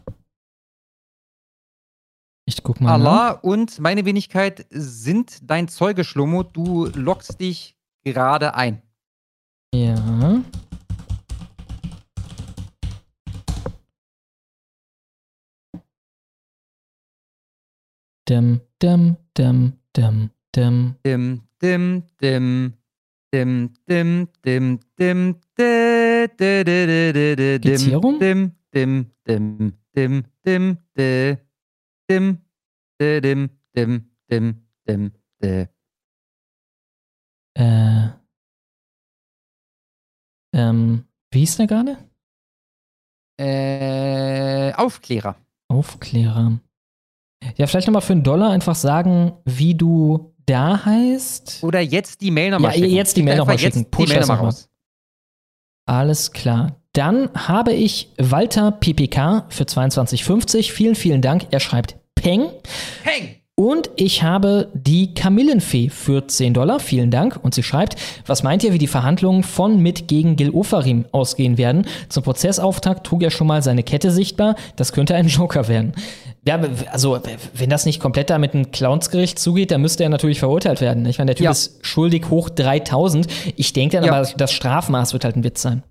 [2.46, 2.94] Ich guck mal.
[2.94, 3.44] Allah nach.
[3.44, 6.44] und meine Wenigkeit sind dein Zeuge, Schlomo.
[6.44, 8.82] Du lockst dich gerade ein.
[9.74, 10.33] Ja.
[18.30, 20.96] Dem, dem, dem, dem, dem.
[21.04, 22.74] Dim, dim, dim.
[23.34, 28.20] Dim, dim, dim, dim, de, de, de, de, de, de, dim, hier rum?
[28.20, 31.38] Dim, dim, dim, dim, dim, de,
[32.08, 32.38] dim,
[33.00, 34.56] de, dim, dim, dim,
[34.88, 35.68] dim, de.
[37.58, 38.10] Äh.
[40.54, 41.98] Ähm, wie hieß der gerade?
[43.40, 45.36] Äh, Aufklärer.
[45.70, 46.60] Aufklärer.
[47.58, 51.60] Ja, vielleicht nochmal für einen Dollar einfach sagen, wie du da heißt.
[51.64, 52.96] Oder jetzt die Mail nochmal Ja, schicken.
[52.96, 53.80] jetzt die Mail nochmal schicken.
[53.80, 54.70] Die Push Mail das nochmal raus.
[55.86, 56.76] Alles klar.
[56.94, 60.72] Dann habe ich Walter PPK für 22,50.
[60.72, 61.48] Vielen, vielen Dank.
[61.52, 62.50] Er schreibt Peng.
[63.04, 63.36] Peng!
[63.56, 66.80] Und ich habe die Kamillenfee für 10 Dollar.
[66.80, 67.38] Vielen Dank.
[67.44, 71.60] Und sie schreibt, was meint ihr, wie die Verhandlungen von mit gegen Gil Ofarim ausgehen
[71.60, 71.86] werden?
[72.10, 74.56] Zum Prozessauftakt trug er schon mal seine Kette sichtbar.
[74.76, 75.94] Das könnte ein Joker werden.
[76.48, 76.60] Ja,
[76.92, 77.20] also,
[77.54, 81.06] wenn das nicht komplett da mit einem Clownsgericht zugeht, dann müsste er natürlich verurteilt werden.
[81.06, 81.52] Ich meine, der Typ Ja.
[81.52, 83.28] ist schuldig hoch 3000.
[83.56, 84.14] Ich denke dann Ja.
[84.14, 85.84] aber, das Strafmaß wird halt ein Witz sein.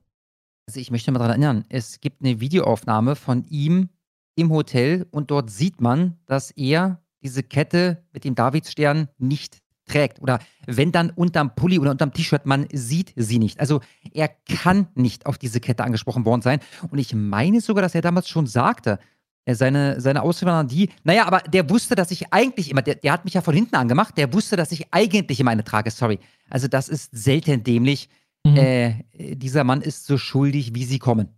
[0.69, 3.89] Also ich möchte mal daran erinnern, es gibt eine Videoaufnahme von ihm
[4.37, 10.21] im Hotel und dort sieht man, dass er diese Kette mit dem Davidstern nicht trägt.
[10.21, 13.61] Oder wenn dann unterm Pulli oder unterm T-Shirt, man sieht sie nicht.
[13.61, 13.81] Also
[14.13, 16.61] er kann nicht auf diese Kette angesprochen worden sein.
[16.91, 18.99] Und ich meine sogar, dass er damals schon sagte,
[19.45, 22.95] er seine, seine Ausführungen waren die, naja, aber der wusste, dass ich eigentlich immer, der,
[22.95, 25.91] der hat mich ja von hinten angemacht, der wusste, dass ich eigentlich immer eine trage,
[25.91, 26.21] sorry.
[26.49, 28.09] Also das ist selten dämlich.
[28.45, 28.57] Mhm.
[28.57, 31.29] Äh, dieser Mann ist so schuldig, wie sie kommen.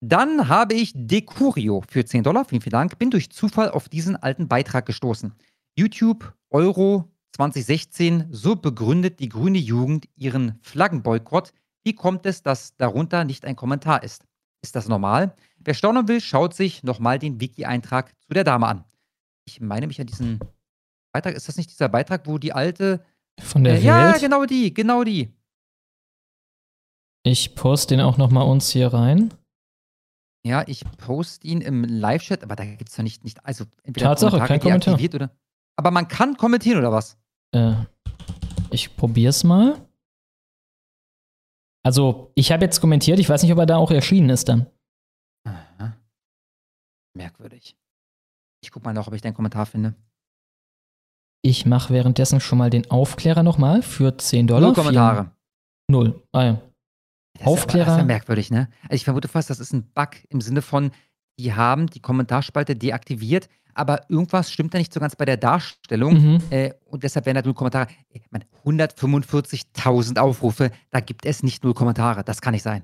[0.00, 4.14] Dann habe ich Decurio für 10 Dollar, vielen, vielen Dank, bin durch Zufall auf diesen
[4.16, 5.34] alten Beitrag gestoßen.
[5.76, 11.52] YouTube, Euro 2016, so begründet die grüne Jugend ihren Flaggenboykott.
[11.84, 14.24] Wie kommt es, dass darunter nicht ein Kommentar ist?
[14.62, 15.34] Ist das normal?
[15.58, 18.84] Wer staunen will, schaut sich nochmal den Wiki-Eintrag zu der Dame an.
[19.46, 20.40] Ich meine mich an diesen
[21.12, 23.04] Beitrag, ist das nicht dieser Beitrag, wo die alte.
[23.40, 24.20] Von der Äh, ja, Welt.
[24.20, 25.32] genau die, genau die.
[27.24, 29.32] Ich poste den auch noch mal uns hier rein.
[30.48, 34.06] Ja, ich poste ihn im Live-Chat, aber da gibt es doch nicht, nicht, also entweder
[34.06, 34.98] Tatsache, kein Kommentar.
[34.98, 35.30] oder.
[35.76, 37.18] Aber man kann kommentieren oder was?
[37.54, 37.74] Äh,
[38.70, 39.86] ich probier's mal.
[41.84, 44.66] Also, ich habe jetzt kommentiert, ich weiß nicht, ob er da auch erschienen ist dann.
[45.46, 45.94] Aha.
[47.14, 47.76] Merkwürdig.
[48.62, 49.94] Ich guck mal noch, ob ich deinen Kommentar finde.
[51.42, 54.62] Ich mache währenddessen schon mal den Aufklärer nochmal für 10 Dollar.
[54.62, 55.30] Null Kommentare.
[55.90, 56.22] Null.
[56.32, 56.62] Ah ja.
[57.38, 57.92] Das Ist aber, das Aufklärer.
[57.92, 58.68] ist ja merkwürdig, ne?
[58.84, 60.90] Also ich vermute fast, das ist ein Bug im Sinne von,
[61.38, 66.14] die haben die Kommentarspalte deaktiviert, aber irgendwas stimmt da nicht so ganz bei der Darstellung.
[66.14, 66.42] Mhm.
[66.50, 67.86] Äh, und deshalb werden da null Kommentare.
[68.10, 72.24] Ich meine, 145.000 Aufrufe, da gibt es nicht null Kommentare.
[72.24, 72.82] Das kann nicht sein.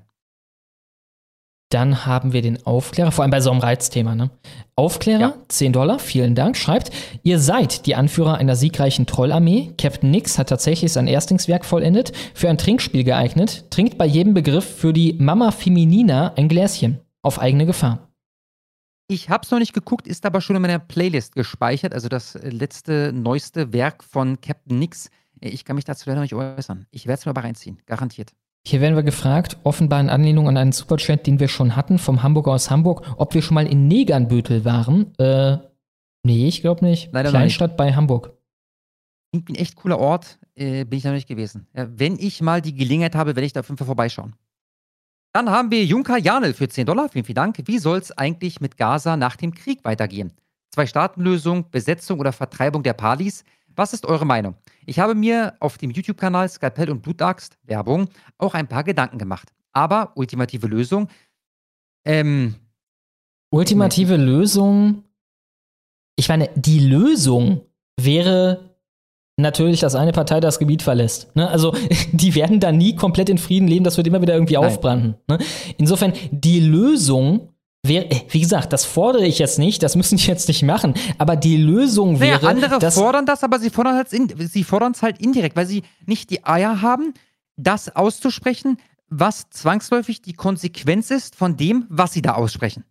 [1.75, 4.15] Dann haben wir den Aufklärer, vor allem bei so einem Reizthema.
[4.15, 4.29] Ne?
[4.77, 5.33] Aufklärer, Ja.
[5.49, 6.89] 10 Dollar, vielen Dank, schreibt,
[7.23, 9.73] ihr seid die Anführer einer siegreichen Trollarmee.
[9.77, 14.63] Captain Nix hat tatsächlich sein Erstlingswerk vollendet, für ein Trinkspiel geeignet, trinkt bei jedem Begriff
[14.63, 18.07] für die Mama Feminina ein Gläschen, auf eigene Gefahr.
[19.09, 21.93] Ich habe es noch nicht geguckt, ist aber schon in meiner Playlist gespeichert.
[21.93, 25.09] Also das letzte, neueste Werk von Captain Nix.
[25.41, 26.85] Ich kann mich dazu leider noch nicht äußern.
[26.91, 28.31] Ich werde es mir aber reinziehen, garantiert.
[28.67, 32.23] Hier werden wir gefragt, offenbar in Anlehnung an einen Superchat, den wir schon hatten, vom
[32.23, 35.15] Hamburger aus Hamburg, ob wir schon mal in Negernbüttel waren.
[35.19, 35.57] Äh,
[36.23, 37.09] nee, ich glaube nicht.
[37.13, 38.33] Leider Kleinstadt bei Hamburg.
[39.33, 41.67] Ein echt cooler Ort, äh, bin ich noch nicht gewesen.
[41.75, 44.33] Ja, wenn ich mal die Gelegenheit habe, werde ich da auf jeden Fall vorbeischauen.
[45.31, 47.09] Dann haben wir Junker Janel für 10 Dollar.
[47.09, 47.57] Vielen, vielen Dank.
[47.65, 50.31] Wie soll es eigentlich mit Gaza nach dem Krieg weitergehen?
[50.71, 53.43] Zwei-Staaten-Lösung, Besetzung oder Vertreibung der Palis?
[53.75, 54.55] Was ist eure Meinung?
[54.85, 59.51] Ich habe mir auf dem YouTube-Kanal Skalpell und Blutaxt, Werbung, auch ein paar Gedanken gemacht.
[59.73, 61.09] Aber ultimative Lösung.
[62.05, 62.55] Ähm,
[63.49, 65.03] ultimative Lösung.
[66.15, 67.61] Ich meine, die Lösung
[67.99, 68.75] wäre
[69.37, 71.35] natürlich, dass eine Partei das Gebiet verlässt.
[71.35, 71.47] Ne?
[71.49, 71.75] Also
[72.11, 74.65] die werden da nie komplett in Frieden leben, das wird immer wieder irgendwie Nein.
[74.65, 75.15] aufbranden.
[75.27, 75.39] Ne?
[75.77, 77.49] Insofern, die Lösung
[77.87, 81.57] wie gesagt, das fordere ich jetzt nicht, das müssen die jetzt nicht machen, aber die
[81.57, 82.43] Lösung wäre.
[82.43, 86.81] Naja, andere fordern das, aber sie fordern es halt indirekt, weil sie nicht die Eier
[86.81, 87.13] haben,
[87.57, 88.77] das auszusprechen,
[89.09, 92.83] was zwangsläufig die Konsequenz ist von dem, was sie da aussprechen.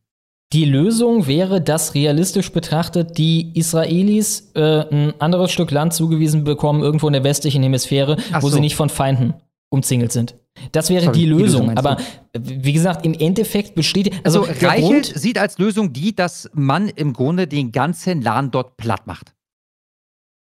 [0.53, 6.83] Die Lösung wäre, dass realistisch betrachtet die Israelis äh, ein anderes Stück Land zugewiesen bekommen,
[6.83, 8.57] irgendwo in der westlichen Hemisphäre, Ach wo so.
[8.57, 9.35] sie nicht von Feinden
[9.71, 10.37] umzingelt sind.
[10.73, 11.69] Das wäre Sorry, die Lösung.
[11.69, 11.97] Die Lösung aber
[12.39, 14.13] wie gesagt, im Endeffekt besteht.
[14.25, 18.77] Also, also Reichelt sieht als Lösung die, dass man im Grunde den ganzen Land dort
[18.77, 19.35] platt macht.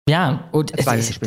[0.08, 1.20] Ja, und das, es,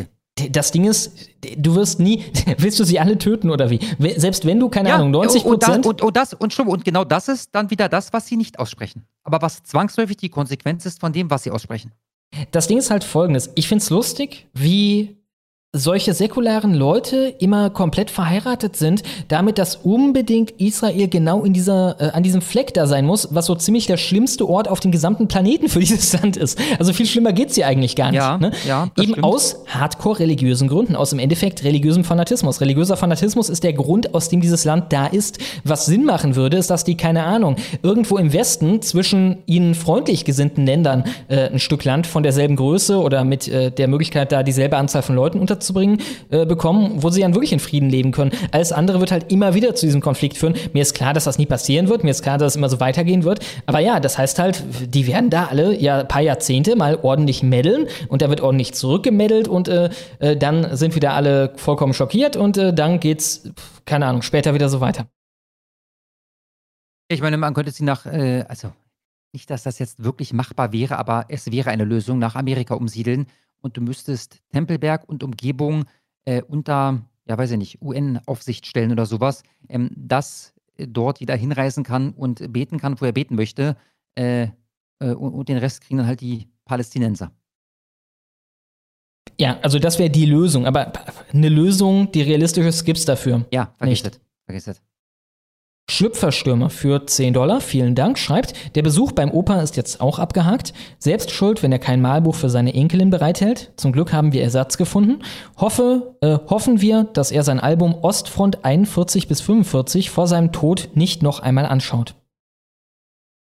[0.50, 2.24] das Ding ist, du wirst nie,
[2.58, 3.80] willst du sie alle töten oder wie?
[4.16, 5.86] Selbst wenn du, keine ja, Ahnung, 90 Prozent.
[5.86, 9.06] Und, und, das, und, und genau das ist dann wieder das, was sie nicht aussprechen.
[9.24, 11.92] Aber was zwangsläufig die Konsequenz ist von dem, was sie aussprechen.
[12.50, 13.50] Das Ding ist halt folgendes.
[13.54, 15.21] Ich find's lustig, wie
[15.74, 22.10] solche säkularen Leute immer komplett verheiratet sind, damit dass unbedingt Israel genau in dieser, äh,
[22.10, 25.28] an diesem Fleck da sein muss, was so ziemlich der schlimmste Ort auf dem gesamten
[25.28, 26.58] Planeten für dieses Land ist.
[26.78, 28.20] Also viel schlimmer geht's hier eigentlich gar nicht.
[28.20, 28.52] Ja, ne?
[28.68, 29.24] ja, Eben stimmt.
[29.24, 32.60] aus hardcore religiösen Gründen, aus im Endeffekt religiösem Fanatismus.
[32.60, 35.38] Religiöser Fanatismus ist der Grund, aus dem dieses Land da ist.
[35.64, 40.26] Was Sinn machen würde, ist, dass die, keine Ahnung, irgendwo im Westen zwischen ihnen freundlich
[40.26, 44.42] gesinnten Ländern äh, ein Stück Land von derselben Größe oder mit äh, der Möglichkeit, da
[44.42, 45.98] dieselbe Anzahl von Leuten unter zu bringen,
[46.30, 48.32] äh, bekommen, wo sie dann wirklich in Frieden leben können.
[48.50, 50.54] Alles andere wird halt immer wieder zu diesem Konflikt führen.
[50.72, 52.04] Mir ist klar, dass das nie passieren wird.
[52.04, 53.40] Mir ist klar, dass es immer so weitergehen wird.
[53.66, 57.86] Aber ja, das heißt halt, die werden da alle ja paar Jahrzehnte mal ordentlich meddeln
[58.08, 62.56] und da wird ordentlich zurückgemeddelt und äh, äh, dann sind wieder alle vollkommen schockiert und
[62.58, 63.50] äh, dann geht's,
[63.84, 65.06] keine Ahnung, später wieder so weiter.
[67.08, 68.72] Ich meine, man könnte sie nach, äh, also
[69.32, 73.26] nicht, dass das jetzt wirklich machbar wäre, aber es wäre eine Lösung, nach Amerika umsiedeln
[73.62, 75.84] und du müsstest Tempelberg und Umgebung
[76.24, 81.84] äh, unter, ja, weiß ich nicht, UN-Aufsicht stellen oder sowas, ähm, dass dort jeder hinreisen
[81.84, 83.76] kann und beten kann, wo er beten möchte.
[84.14, 84.48] Äh,
[85.00, 87.32] äh, und, und, den Rest kriegen dann halt die Palästinenser.
[89.38, 90.66] Ja, also das wäre die Lösung.
[90.66, 90.92] Aber
[91.32, 93.46] eine Lösung, die realistisch ist, gibt es dafür.
[93.52, 94.20] Ja, vergiss nicht.
[94.44, 94.82] Vergiss das.
[95.92, 100.72] Schlüpferstürmer für 10 Dollar, vielen Dank, schreibt, der Besuch beim Opa ist jetzt auch abgehakt.
[100.98, 103.72] Selbst schuld, wenn er kein Malbuch für seine Enkelin bereithält.
[103.76, 105.22] Zum Glück haben wir Ersatz gefunden.
[105.58, 110.88] Hoffe, äh, hoffen wir, dass er sein Album Ostfront 41 bis 45 vor seinem Tod
[110.94, 112.14] nicht noch einmal anschaut.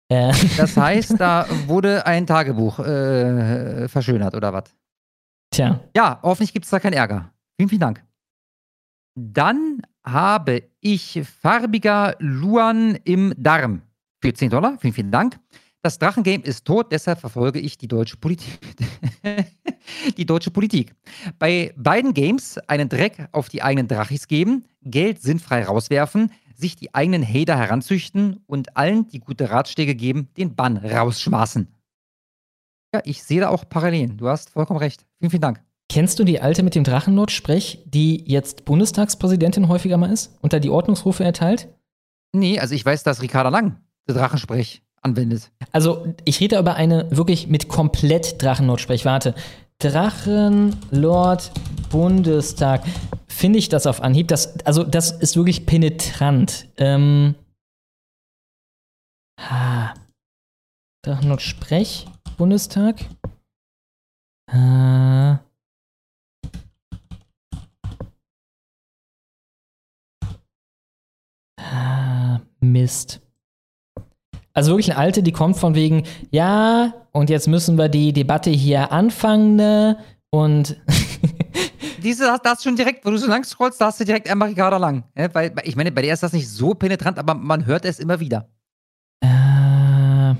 [0.08, 0.32] Äh.
[0.56, 4.64] Das heißt, da wurde ein Tagebuch äh, verschönert, oder was?
[5.52, 5.80] Tja.
[5.96, 7.32] Ja, hoffentlich gibt es da keinen Ärger.
[7.56, 8.04] Vielen, vielen Dank.
[9.14, 13.82] Dann habe ich farbiger Luan im Darm
[14.20, 14.78] für 10 Dollar.
[14.80, 15.38] Vielen, vielen Dank.
[15.82, 18.58] Das Drachengame ist tot, deshalb verfolge ich die deutsche Politik.
[20.16, 20.94] die deutsche Politik.
[21.38, 26.94] Bei beiden Games einen Dreck auf die eigenen Drachis geben, Geld sinnfrei rauswerfen, sich die
[26.94, 31.66] eigenen Hater heranzüchten und allen, die gute Ratschläge geben, den Bann rausschmaßen.
[32.94, 34.18] Ja, ich sehe da auch Parallelen.
[34.18, 35.06] Du hast vollkommen recht.
[35.18, 35.69] Vielen, vielen Dank.
[35.90, 40.60] Kennst du die alte mit dem Drachenlord-Sprech, die jetzt Bundestagspräsidentin häufiger mal ist und da
[40.60, 41.66] die Ordnungsrufe erteilt?
[42.32, 45.50] Nee, also ich weiß, dass Ricarda Lang den Drachensprech anwendet.
[45.72, 49.04] Also ich rede über eine wirklich mit komplett Drachenlord-Sprech.
[49.04, 49.34] Warte.
[49.80, 51.50] Drachenlord
[51.90, 52.84] Bundestag.
[53.26, 54.28] Finde ich das auf Anhieb?
[54.28, 56.68] Das, also das ist wirklich penetrant.
[56.76, 57.34] Ähm,
[59.40, 59.92] ha.
[61.02, 62.06] Drachenlord Sprech
[62.36, 63.06] Bundestag.
[64.52, 65.49] Äh,
[71.70, 73.20] Ah, Mist.
[74.52, 78.50] Also wirklich eine alte, die kommt von wegen, ja, und jetzt müssen wir die Debatte
[78.50, 79.98] hier anfangen, ne?
[80.30, 80.76] Und.
[82.02, 84.48] Diese, das, das schon direkt, wo du so lang scrollst, da hast du direkt einmal
[84.48, 85.04] Ricarda lang.
[85.16, 87.98] Ja, weil, ich meine, bei der ist das nicht so penetrant, aber man hört es
[87.98, 88.48] immer wieder.
[89.22, 90.30] Äh,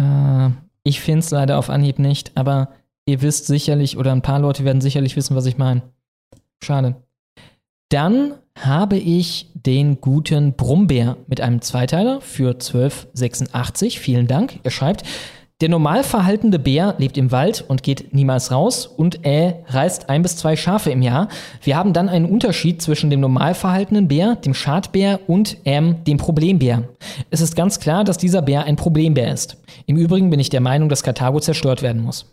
[0.00, 0.50] äh,
[0.84, 2.68] ich finde es leider auf Anhieb nicht, aber
[3.06, 5.82] ihr wisst sicherlich, oder ein paar Leute werden sicherlich wissen, was ich meine.
[6.62, 6.96] Schade.
[7.88, 13.98] Dann habe ich den guten Brummbär mit einem Zweiteiler für 12,86.
[13.98, 14.60] Vielen Dank.
[14.62, 15.04] Er schreibt,
[15.62, 20.22] der normal verhaltende Bär lebt im Wald und geht niemals raus und er reißt ein
[20.22, 21.28] bis zwei Schafe im Jahr.
[21.62, 26.18] Wir haben dann einen Unterschied zwischen dem normal verhaltenen Bär, dem Schadbär und ähm, dem
[26.18, 26.88] Problembär.
[27.30, 29.56] Es ist ganz klar, dass dieser Bär ein Problembär ist.
[29.86, 32.26] Im Übrigen bin ich der Meinung, dass Karthago zerstört werden muss.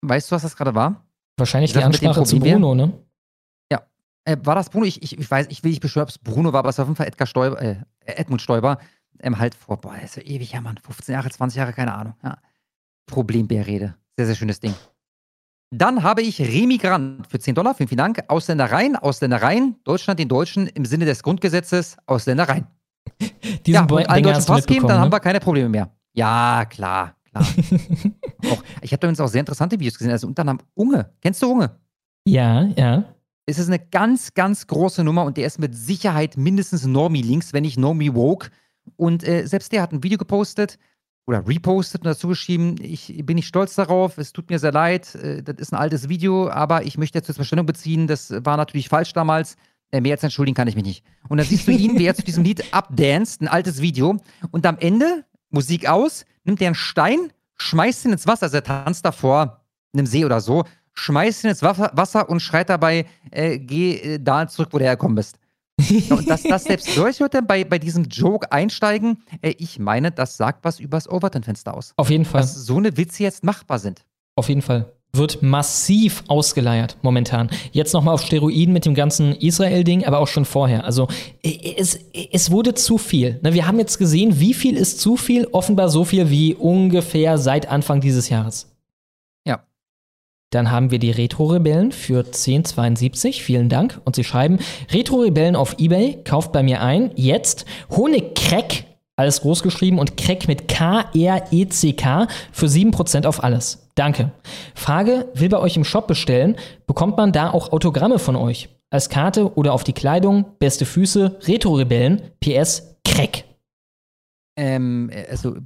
[0.00, 1.04] Weißt du, was das gerade war?
[1.36, 2.92] Wahrscheinlich die Ansprache zu Bruno, ne?
[4.26, 4.84] Äh, war das Bruno?
[4.86, 6.82] Ich, ich, ich weiß, ich will nicht beschwören, ob es Bruno war, aber es war
[6.82, 8.78] auf jeden Fall Edgar Stoiber, äh, Edmund Stoiber
[9.20, 12.14] ähm, halt vor, boah, ist ja ewig, ja, Mann, 15 Jahre, 20 Jahre, keine Ahnung.
[12.22, 12.38] Ja.
[13.06, 13.94] Problembärrede.
[14.16, 14.74] Sehr, sehr schönes Ding.
[15.70, 18.24] Dann habe ich Remigrant für 10 Dollar, vielen, vielen Dank.
[18.28, 22.66] Ausländereien, Ausländereien, Deutschland den Deutschen im Sinne des Grundgesetzes, Ausländereien.
[23.64, 25.12] Diesen ja, und allen Deutschen Pass geben, dann mitbekommen, haben ne?
[25.12, 25.90] wir keine Probleme mehr.
[26.14, 27.44] Ja, klar, klar.
[28.50, 30.12] auch, ich habe übrigens auch sehr interessante Videos gesehen.
[30.12, 31.12] Also unter anderem Unge.
[31.20, 31.70] Kennst du Unge?
[32.24, 33.04] Ja, ja.
[33.48, 37.62] Es ist eine ganz, ganz große Nummer und der ist mit Sicherheit mindestens Normie-Links, wenn
[37.62, 38.50] nicht Normie-Woke.
[38.96, 40.78] Und äh, selbst der hat ein Video gepostet
[41.26, 45.14] oder repostet und dazu geschrieben, ich bin nicht stolz darauf, es tut mir sehr leid,
[45.14, 48.56] äh, das ist ein altes Video, aber ich möchte jetzt zur Stellung beziehen, das war
[48.56, 49.56] natürlich falsch damals.
[49.92, 51.04] Äh, mehr als entschuldigen kann ich mich nicht.
[51.28, 54.16] Und dann siehst du ihn, wie er zu diesem Lied abdanced, ein altes Video.
[54.50, 58.64] Und am Ende, Musik aus, nimmt er einen Stein, schmeißt ihn ins Wasser, also er
[58.64, 60.64] tanzt davor einem See oder so,
[60.96, 65.14] schmeißt ihn ins Wasser, und schreit dabei, äh, geh äh, da zurück, wo du hergekommen
[65.14, 65.36] bist.
[66.10, 70.36] Und dass das selbst solche Leute bei, bei diesem Joke einsteigen, äh, ich meine, das
[70.36, 71.92] sagt was übers Overton-Fenster aus.
[71.96, 72.40] Auf jeden Fall.
[72.40, 74.04] Dass so eine Witze jetzt machbar sind.
[74.36, 74.92] Auf jeden Fall.
[75.12, 77.48] Wird massiv ausgeleiert momentan.
[77.72, 80.84] Jetzt nochmal auf Steroiden mit dem ganzen Israel-Ding, aber auch schon vorher.
[80.84, 81.08] Also
[81.42, 81.98] äh, es,
[82.32, 83.38] es wurde zu viel.
[83.42, 85.46] Ne, Wir haben jetzt gesehen, wie viel ist zu viel?
[85.52, 88.75] Offenbar so viel wie ungefähr seit Anfang dieses Jahres.
[90.50, 93.42] Dann haben wir die Retro-Rebellen für 10,72.
[93.42, 94.00] Vielen Dank.
[94.04, 94.58] Und sie schreiben:
[94.92, 97.10] Retro-Rebellen auf Ebay, kauft bei mir ein.
[97.16, 98.84] Jetzt Honigcrack,
[99.16, 103.88] alles groß geschrieben und Crack mit K-R-E-C-K für 7% auf alles.
[103.96, 104.30] Danke.
[104.74, 106.56] Frage: Will bei euch im Shop bestellen?
[106.86, 108.68] Bekommt man da auch Autogramme von euch?
[108.90, 110.46] Als Karte oder auf die Kleidung?
[110.60, 111.38] Beste Füße?
[111.42, 112.22] Retro-Rebellen?
[112.40, 113.44] PS Crack.
[114.56, 115.56] Ähm, äh, also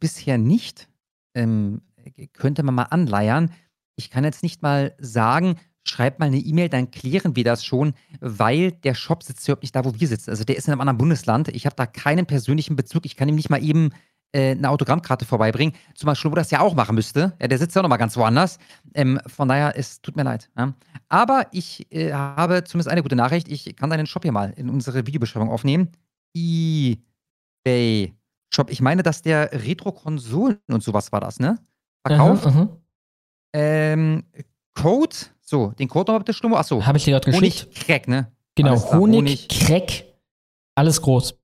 [0.00, 0.88] bisher nicht.
[1.34, 1.82] Ähm,
[2.32, 3.50] könnte man mal anleiern.
[3.98, 7.94] Ich kann jetzt nicht mal sagen, schreib mal eine E-Mail, dann klären wir das schon,
[8.20, 10.30] weil der Shop sitzt überhaupt nicht da, wo wir sitzen.
[10.30, 11.48] Also der ist in einem anderen Bundesland.
[11.48, 13.06] Ich habe da keinen persönlichen Bezug.
[13.06, 13.90] Ich kann ihm nicht mal eben
[14.32, 15.74] äh, eine Autogrammkarte vorbeibringen.
[15.94, 17.34] Zum Beispiel, wo das ja auch machen müsste.
[17.40, 18.58] Ja, der sitzt ja auch noch mal ganz woanders.
[18.94, 20.50] Ähm, von daher, es tut mir leid.
[20.56, 20.74] Ja.
[21.08, 23.48] Aber ich äh, habe zumindest eine gute Nachricht.
[23.50, 25.88] Ich kann deinen Shop hier mal in unsere Videobeschreibung aufnehmen.
[26.36, 28.14] eBay
[28.50, 28.70] Shop.
[28.70, 31.58] Ich meine, dass der Retro-Konsolen und sowas war das, ne?
[32.06, 32.46] Verkauft.
[32.46, 32.68] Aha, aha.
[33.52, 34.24] Ähm,
[34.74, 36.56] Code, so, den Code noch bitte Stummo.
[36.56, 36.84] Achso.
[36.84, 37.66] Habe ich dir gerade geschickt.
[37.66, 38.32] Honig-Crack, ne?
[38.54, 40.04] Genau, Alles klar, Honig, Crack,
[40.74, 41.34] alles groß.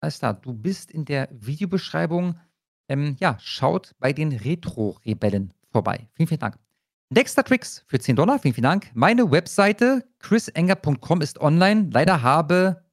[0.00, 2.38] Alles klar, du bist in der Videobeschreibung.
[2.88, 6.08] Ähm, ja, schaut bei den Retro-Rebellen vorbei.
[6.12, 6.58] Vielen, vielen Dank.
[7.10, 8.90] Dexter Tricks für 10 Dollar, vielen, vielen Dank.
[8.94, 11.88] Meine Webseite chrisenger.com ist online.
[11.92, 12.84] Leider habe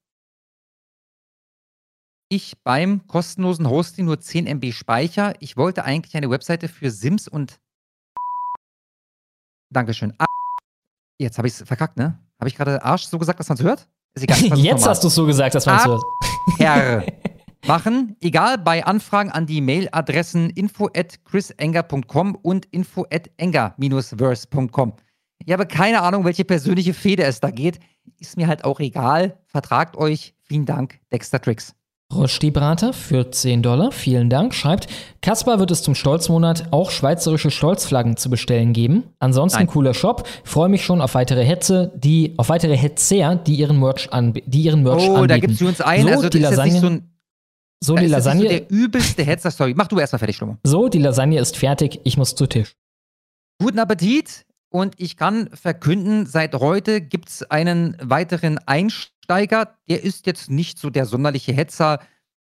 [2.29, 5.33] ich beim kostenlosen Hosting nur 10 MB Speicher.
[5.39, 7.59] Ich wollte eigentlich eine Webseite für Sims und.
[9.71, 10.13] Dankeschön.
[10.17, 10.25] Ah,
[11.17, 12.17] Jetzt habe ich es verkackt, ne?
[12.39, 13.87] Habe ich gerade Arsch so gesagt, dass man es hört?
[14.15, 14.37] Ist egal.
[14.57, 16.01] Jetzt hast du es so gesagt, dass man es hört.
[16.57, 17.03] Herr
[17.67, 24.93] machen, egal bei Anfragen an die Mailadressen info at chrisenger.com und info at enger-verse.com.
[25.45, 27.79] Ich habe keine Ahnung, welche persönliche Feder es da geht.
[28.17, 29.37] Ist mir halt auch egal.
[29.45, 30.33] Vertragt euch.
[30.41, 31.75] Vielen Dank, Dexter Tricks.
[32.13, 34.87] Rosti-Brater für 10 Dollar, vielen Dank, schreibt,
[35.21, 39.03] Kaspar wird es zum Stolzmonat auch schweizerische Stolzflaggen zu bestellen geben.
[39.19, 39.67] Ansonsten Nein.
[39.67, 40.27] cooler Shop.
[40.43, 44.61] Freue mich schon auf weitere Hetze, die, auf weitere Hetzer, die ihren Merch, anb die
[44.61, 45.27] ihren Merch Oh, anbieten.
[45.27, 46.07] da gibt's für uns einen.
[46.07, 47.09] So, also, die Lasagne, so ein.
[47.83, 49.51] so die Lasagne, so der übelste Hetzer.
[49.51, 50.57] Sorry, mach du erstmal fertig, Schlummer.
[50.63, 52.73] so, die Lasagne ist fertig, ich muss zu Tisch.
[53.61, 59.75] Guten Appetit und ich kann verkünden, seit heute gibt es einen weiteren Einsteiger.
[59.89, 61.99] Der ist jetzt nicht so der sonderliche Hetzer,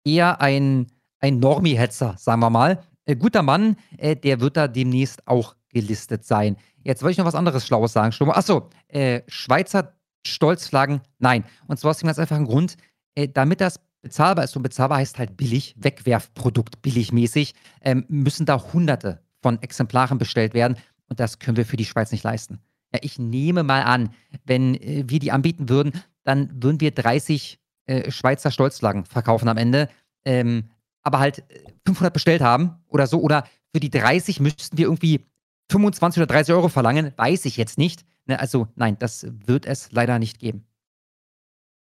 [0.03, 0.87] eher ein,
[1.19, 2.83] ein Normie-Hetzer, sagen wir mal.
[3.05, 6.57] Äh, guter Mann, äh, der wird da demnächst auch gelistet sein.
[6.83, 8.13] Jetzt wollte ich noch was anderes Schlaues sagen.
[8.31, 9.93] Achso, äh, Schweizer
[10.25, 11.43] Stolzflaggen, nein.
[11.67, 12.77] Und zwar aus dem ganz einfachen Grund,
[13.13, 18.73] äh, damit das bezahlbar ist und bezahlbar heißt halt billig, Wegwerfprodukt, billigmäßig, ähm, müssen da
[18.73, 20.77] hunderte von Exemplaren bestellt werden.
[21.09, 22.59] Und das können wir für die Schweiz nicht leisten.
[22.93, 24.13] Ja, ich nehme mal an,
[24.45, 29.57] wenn äh, wir die anbieten würden, dann würden wir 30 äh, Schweizer Stolzflaggen verkaufen am
[29.57, 29.89] Ende.
[30.25, 30.69] Ähm,
[31.03, 33.21] aber halt äh, 500 bestellt haben oder so.
[33.21, 35.25] Oder für die 30 müssten wir irgendwie
[35.71, 37.13] 25 oder 30 Euro verlangen.
[37.15, 38.05] Weiß ich jetzt nicht.
[38.25, 40.65] Ne, also nein, das wird es leider nicht geben.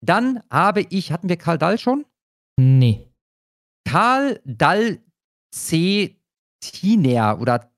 [0.02, 2.06] Dann habe ich, hatten wir Karl Dall schon?
[2.58, 3.06] Nee.
[3.86, 5.00] Karl Dall
[5.52, 6.16] C.
[6.62, 7.72] Tiner oder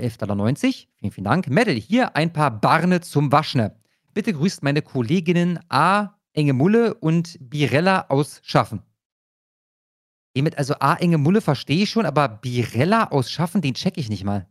[0.00, 0.10] Teiner.
[0.10, 0.54] 11,90 Dollar.
[0.56, 1.48] Vielen, vielen Dank.
[1.48, 3.76] Mädel, hier ein paar Barne zum Waschne.
[4.14, 6.14] Bitte grüßt meine Kolleginnen A.
[6.32, 8.82] Enge Mulle und Birella aus Schaffen.
[10.34, 10.94] Hiermit, also A.
[10.94, 14.46] Enge Mulle verstehe ich schon, aber Birella aus Schaffen, den check ich nicht mal.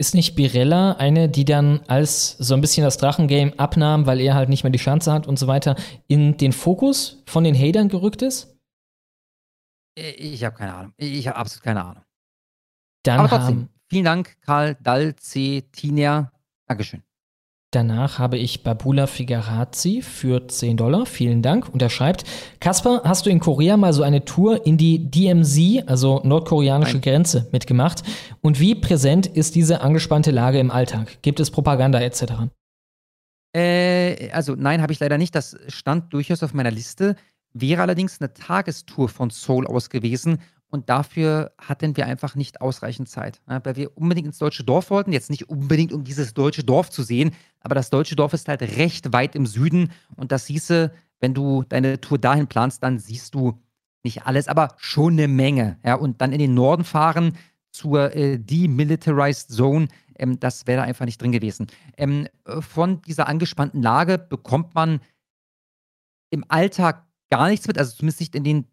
[0.00, 4.34] Ist nicht Birella eine, die dann als so ein bisschen das Drachengame abnahm, weil er
[4.34, 7.88] halt nicht mehr die Chance hat und so weiter, in den Fokus von den Hatern
[7.88, 8.56] gerückt ist?
[9.96, 10.92] Ich habe keine Ahnung.
[10.96, 12.04] Ich habe absolut keine Ahnung.
[13.02, 15.64] Dann haben, vielen Dank, Karl Dall C.
[15.72, 16.32] Tiner.
[16.66, 17.02] Dankeschön.
[17.70, 21.06] danach habe ich Babula Figarazzi für 10 Dollar.
[21.06, 21.68] Vielen Dank.
[21.68, 22.24] Und er schreibt,
[22.60, 27.02] Kasper, hast du in Korea mal so eine Tour in die DMZ, also nordkoreanische Nein.
[27.02, 28.02] Grenze, mitgemacht?
[28.40, 31.18] Und wie präsent ist diese angespannte Lage im Alltag?
[31.22, 32.48] Gibt es Propaganda etc.?
[33.54, 35.34] Äh, also nein, habe ich leider nicht.
[35.34, 37.16] Das stand durchaus auf meiner Liste.
[37.54, 40.38] Wäre allerdings eine Tagestour von Seoul aus gewesen
[40.70, 43.40] und dafür hatten wir einfach nicht ausreichend Zeit.
[43.48, 45.12] Ja, weil wir unbedingt ins deutsche Dorf wollten.
[45.12, 48.62] Jetzt nicht unbedingt, um dieses deutsche Dorf zu sehen, aber das deutsche Dorf ist halt
[48.62, 53.34] recht weit im Süden und das hieße, wenn du deine Tour dahin planst, dann siehst
[53.34, 53.60] du
[54.04, 55.78] nicht alles, aber schon eine Menge.
[55.84, 57.36] Ja, und dann in den Norden fahren
[57.70, 59.88] zur äh, Demilitarized Zone,
[60.18, 61.66] ähm, das wäre da einfach nicht drin gewesen.
[61.96, 65.00] Ähm, äh, von dieser angespannten Lage bekommt man
[66.30, 68.66] im Alltag gar nichts mit, also zumindest nicht in den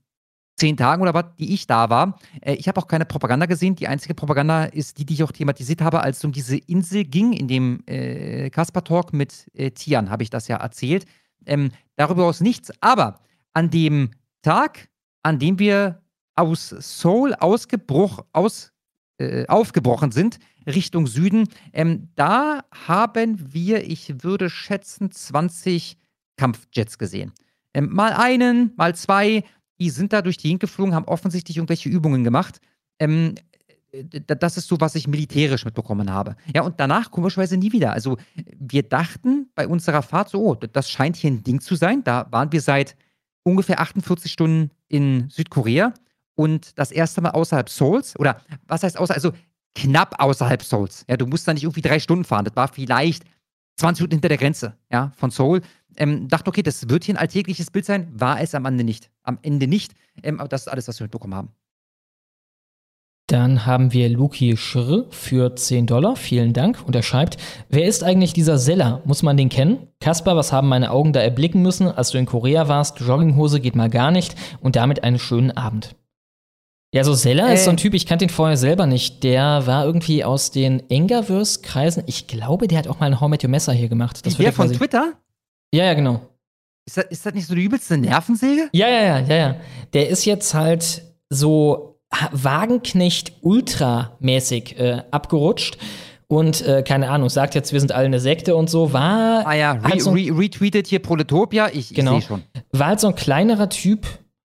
[0.56, 2.19] zehn Tagen oder was, die ich da war.
[2.42, 3.75] Äh, ich habe auch keine Propaganda gesehen.
[3.75, 7.03] Die einzige Propaganda ist die, die ich auch thematisiert habe, als es um diese Insel
[7.03, 11.06] ging, in dem äh, Kasper-Talk mit äh, Tian, habe ich das ja erzählt.
[11.45, 12.72] Ähm, darüber aus nichts.
[12.82, 13.19] Aber
[13.53, 14.11] an dem
[14.42, 14.90] Tag,
[15.24, 16.01] an dem wir
[16.35, 18.72] aus Seoul ausgebruch, aus,
[19.17, 25.98] äh, aufgebrochen sind, Richtung Süden, ähm, da haben wir, ich würde schätzen, 20
[26.38, 27.32] Kampfjets gesehen.
[27.74, 29.43] Ähm, mal einen, mal zwei,
[29.79, 32.59] die sind da durch die Gegend geflogen, haben offensichtlich irgendwelche Übungen gemacht.
[32.99, 33.35] Ähm,
[33.93, 36.35] d- das ist so, was ich militärisch mitbekommen habe.
[36.53, 37.91] Ja, und danach komischerweise nie wieder.
[37.93, 38.17] Also,
[38.57, 42.03] wir dachten bei unserer Fahrt so, oh, das scheint hier ein Ding zu sein.
[42.03, 42.95] Da waren wir seit
[43.43, 45.93] ungefähr 48 Stunden in Südkorea
[46.35, 49.37] und das erste Mal außerhalb Seouls, oder was heißt außerhalb, also
[49.75, 51.05] knapp außerhalb Seouls.
[51.09, 52.45] Ja, du musst da nicht irgendwie drei Stunden fahren.
[52.45, 53.23] Das war vielleicht
[53.77, 55.61] 20 Minuten hinter der Grenze, ja, von Seoul.
[55.98, 59.09] Ähm, dachte, okay, das wird hier ein alltägliches Bild sein, war es am Ende nicht.
[59.24, 59.93] Am Ende nicht.
[60.24, 61.49] Ähm, aber das ist alles, was wir mitbekommen haben.
[63.27, 66.15] Dann haben wir Luki Schrr für 10 Dollar.
[66.15, 66.83] Vielen Dank.
[66.85, 67.38] Und er schreibt,
[67.69, 69.01] wer ist eigentlich dieser Seller?
[69.06, 69.88] Muss man den kennen?
[69.99, 72.99] Kasper, was haben meine Augen da erblicken müssen, als du in Korea warst?
[72.99, 74.35] Jogginghose geht mal gar nicht.
[74.61, 75.95] Und damit einen schönen Abend.
[76.93, 77.80] Ja, so Seller ist so ein Äh.
[77.80, 79.24] Typ, ich kannte ihn vorher selber nicht.
[79.24, 82.03] Der war irgendwie aus den Engaverse-Kreisen.
[82.06, 84.24] Ich glaube, der hat auch mal ein How Met Your Messer hier gemacht.
[84.24, 85.14] Das der von Twitter?
[85.75, 86.21] Ja, ja, genau.
[86.87, 88.69] Ist das, ist das nicht so die übelste Nervensäge?
[88.71, 89.55] Ja, ja, ja, ja, ja.
[89.93, 91.99] Der ist jetzt halt so
[92.31, 95.77] Wagenknecht Ultra-mäßig äh, abgerutscht
[96.27, 99.53] und äh, keine Ahnung, sagt jetzt, wir sind alle eine Sekte und so, war Ah
[99.53, 101.69] ja, re, halt so, ein- re, retweetet hier Proletopia.
[101.73, 102.17] Ich, Genau.
[102.17, 102.43] ich sehe schon.
[102.71, 104.07] war halt so ein kleinerer Typ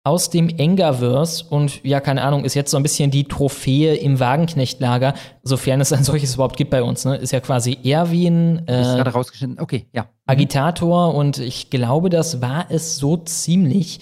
[0.07, 4.21] aus dem Engaverse und ja, keine Ahnung, ist jetzt so ein bisschen die Trophäe im
[4.21, 7.17] Wagenknecht-Lager, sofern es ein solches überhaupt gibt bei uns, ne?
[7.17, 9.59] Ist ja quasi Erwin, Ist äh, gerade rausgeschnitten.
[9.59, 10.07] Okay, ja.
[10.25, 13.99] Agitator und ich glaube, das war es so ziemlich.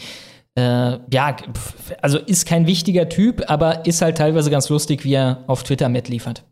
[0.56, 1.36] Äh, ja,
[2.02, 5.88] also ist kein wichtiger Typ, aber ist halt teilweise ganz lustig, wie er auf Twitter
[5.88, 6.44] mitliefert.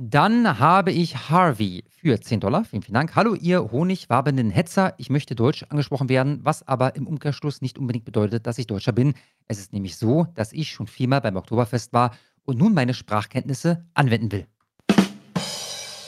[0.00, 2.64] Dann habe ich Harvey für 10 Dollar.
[2.64, 3.16] Vielen, vielen Dank.
[3.16, 4.94] Hallo, ihr honigwabenden Hetzer.
[4.96, 8.92] Ich möchte Deutsch angesprochen werden, was aber im Umkehrschluss nicht unbedingt bedeutet, dass ich Deutscher
[8.92, 9.14] bin.
[9.48, 12.12] Es ist nämlich so, dass ich schon viermal beim Oktoberfest war
[12.44, 14.46] und nun meine Sprachkenntnisse anwenden will.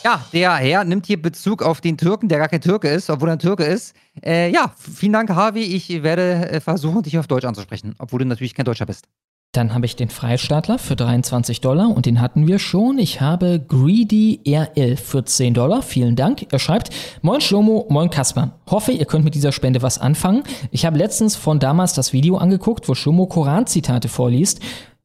[0.05, 3.31] Ja, der Herr nimmt hier Bezug auf den Türken, der gar kein Türke ist, obwohl
[3.31, 3.97] er ein Türke ist.
[4.25, 5.65] Äh, ja, vielen Dank, Harvey.
[5.65, 9.09] Ich werde äh, versuchen, dich auf Deutsch anzusprechen, obwohl du natürlich kein Deutscher bist.
[9.53, 12.99] Dann habe ich den Freistaatler für 23 Dollar und den hatten wir schon.
[12.99, 15.83] Ich habe Greedy RL für 10 Dollar.
[15.83, 16.47] Vielen Dank.
[16.53, 16.91] Er schreibt,
[17.23, 18.61] Moin Schlomo, moin Kasper.
[18.71, 20.45] Hoffe, ihr könnt mit dieser Spende was anfangen.
[20.71, 24.61] Ich habe letztens von damals das Video angeguckt, wo Schlomo Koran-Zitate vorliest.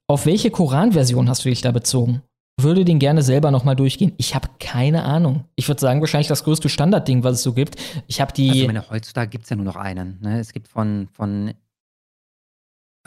[0.05, 2.21] Auf welche Koran-Version hast du dich da bezogen?
[2.61, 4.13] Würde den gerne selber nochmal durchgehen.
[4.17, 5.45] Ich habe keine Ahnung.
[5.55, 7.77] Ich würde sagen, wahrscheinlich das größte Standardding, was es so gibt.
[8.05, 8.49] Ich habe die.
[8.49, 10.19] Also, ich meine, heutzutage gibt es ja nur noch einen.
[10.21, 10.39] Ne?
[10.39, 11.55] Es gibt von, von,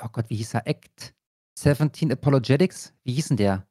[0.03, 0.67] oh Gott, wie hieß er?
[0.67, 1.15] Act
[1.63, 2.93] 17 Apologetics?
[3.05, 3.67] Wie hieß denn der?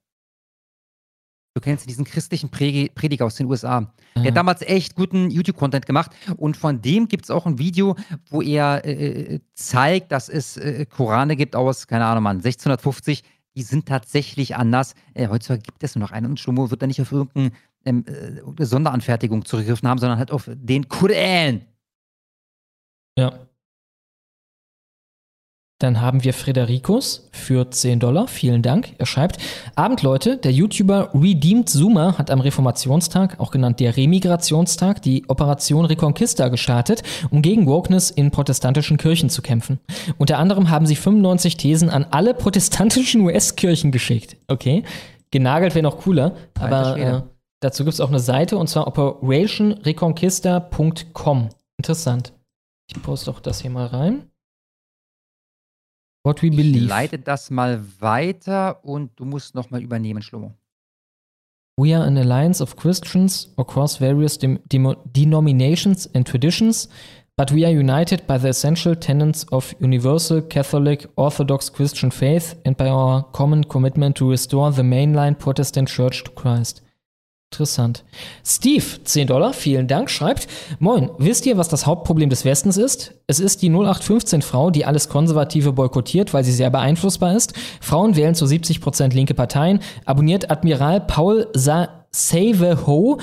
[1.56, 3.92] Du kennst diesen christlichen Predi- Prediger aus den USA.
[4.16, 7.96] Der hat damals echt guten YouTube-Content gemacht und von dem gibt es auch ein Video,
[8.30, 13.24] wo er äh, äh, zeigt, dass es äh, Korane gibt aus, keine Ahnung, Mann, 1650.
[13.56, 14.94] Die sind tatsächlich anders.
[15.16, 17.54] Äh, heutzutage gibt es nur noch einen und Schlomo wird da nicht auf irgendeinen
[17.86, 21.66] ähm, äh, Sonderanfertigung zurückgegriffen haben, sondern halt auf den Koran.
[23.18, 23.47] Ja.
[25.80, 28.28] Dann haben wir Fredericus für 10 Dollar.
[28.28, 28.96] Vielen Dank.
[28.98, 29.38] Er schreibt,
[29.76, 35.86] Abend Leute, der YouTuber Redeemed Zoomer hat am Reformationstag, auch genannt der Remigrationstag, die Operation
[35.86, 39.78] Reconquista gestartet, um gegen Wokeness in protestantischen Kirchen zu kämpfen.
[40.18, 44.36] Unter anderem haben sie 95 Thesen an alle protestantischen US-Kirchen geschickt.
[44.48, 44.82] Okay.
[45.30, 47.22] Genagelt wäre noch cooler, aber äh,
[47.60, 51.50] dazu gibt es auch eine Seite und zwar operationreconquista.com.
[51.78, 52.34] Interessant.
[52.90, 54.32] Ich poste auch das hier mal rein.
[56.28, 56.84] What we believe.
[56.84, 60.52] Ich leite das mal weiter und du musst nochmal übernehmen, Schlomo.
[61.80, 66.90] We are an alliance of Christians across various dem- demo- denominations and traditions,
[67.38, 72.76] but we are united by the essential tenets of universal Catholic Orthodox Christian faith and
[72.76, 76.82] by our common commitment to restore the mainline Protestant Church to Christ.
[77.54, 78.04] Interessant.
[78.46, 80.48] Steve, 10 Dollar, vielen Dank, schreibt,
[80.80, 83.14] Moin, wisst ihr, was das Hauptproblem des Westens ist?
[83.26, 87.54] Es ist die 0815-Frau, die alles Konservative boykottiert, weil sie sehr beeinflussbar ist.
[87.80, 89.80] Frauen wählen zu 70% linke Parteien.
[90.04, 93.20] Abonniert Admiral Paul Sa Saveho,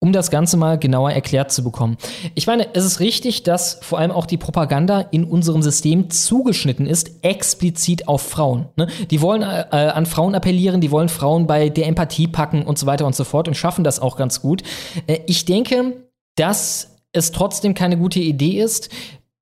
[0.00, 1.98] um das Ganze mal genauer erklärt zu bekommen.
[2.34, 6.86] Ich meine, es ist richtig, dass vor allem auch die Propaganda in unserem System zugeschnitten
[6.86, 8.68] ist, explizit auf Frauen.
[8.76, 8.88] Ne?
[9.10, 12.86] Die wollen äh, an Frauen appellieren, die wollen Frauen bei der Empathie packen und so
[12.86, 14.62] weiter und so fort und schaffen das auch ganz gut.
[15.06, 18.88] Äh, ich denke, dass es trotzdem keine gute Idee ist,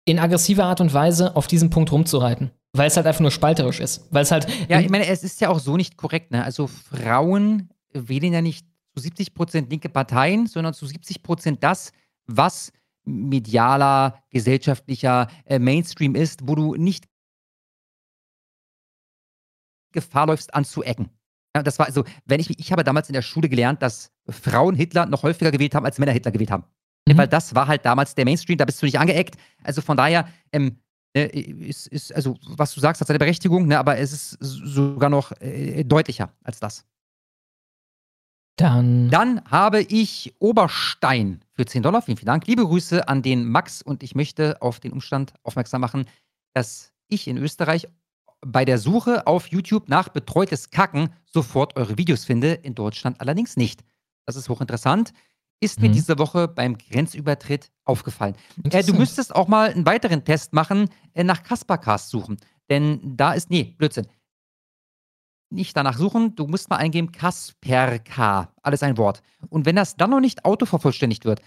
[0.04, 2.50] in aggressiver Art und Weise auf diesem Punkt rumzureiten.
[2.72, 4.06] Weil es halt einfach nur spalterisch ist.
[4.10, 4.46] Weil es halt.
[4.68, 6.30] Ja, ich meine, es ist ja auch so nicht korrekt.
[6.30, 6.44] Ne?
[6.44, 11.92] Also Frauen wählen ja nicht zu 70 Prozent linke Parteien, sondern zu 70 Prozent das,
[12.26, 12.72] was
[13.04, 17.06] medialer, gesellschaftlicher äh, Mainstream ist, wo du nicht
[19.92, 21.10] Gefahr läufst, anzuecken.
[21.54, 24.76] Ja, das war also, wenn ich, ich habe damals in der Schule gelernt, dass Frauen
[24.76, 26.64] Hitler noch häufiger gewählt haben, als Männer Hitler gewählt haben.
[27.08, 27.18] Mhm.
[27.18, 29.36] Weil das war halt damals der Mainstream, da bist du nicht angeeckt.
[29.64, 30.78] Also von daher, ähm,
[31.12, 35.10] äh, ist, ist, also was du sagst, hat seine Berechtigung, ne, aber es ist sogar
[35.10, 36.86] noch äh, deutlicher als das.
[38.56, 39.08] Dann.
[39.10, 42.02] Dann habe ich Oberstein für 10 Dollar.
[42.02, 42.46] Vielen, vielen Dank.
[42.46, 46.04] Liebe Grüße an den Max und ich möchte auf den Umstand aufmerksam machen,
[46.52, 47.86] dass ich in Österreich
[48.42, 53.56] bei der Suche auf YouTube nach betreutes Kacken sofort eure Videos finde, in Deutschland allerdings
[53.56, 53.82] nicht.
[54.26, 55.12] Das ist hochinteressant.
[55.62, 55.92] Ist mir Mhm.
[55.92, 58.34] diese Woche beim Grenzübertritt aufgefallen.
[58.70, 62.38] Äh, du müsstest auch mal einen weiteren Test machen, äh, nach Kaspercast suchen.
[62.70, 64.06] Denn da ist, nee, Blödsinn.
[65.50, 68.18] Nicht danach suchen, du musst mal eingeben Kasperk.
[68.62, 69.22] Alles ein Wort.
[69.48, 71.42] Und wenn das dann noch nicht autovervollständigt wird,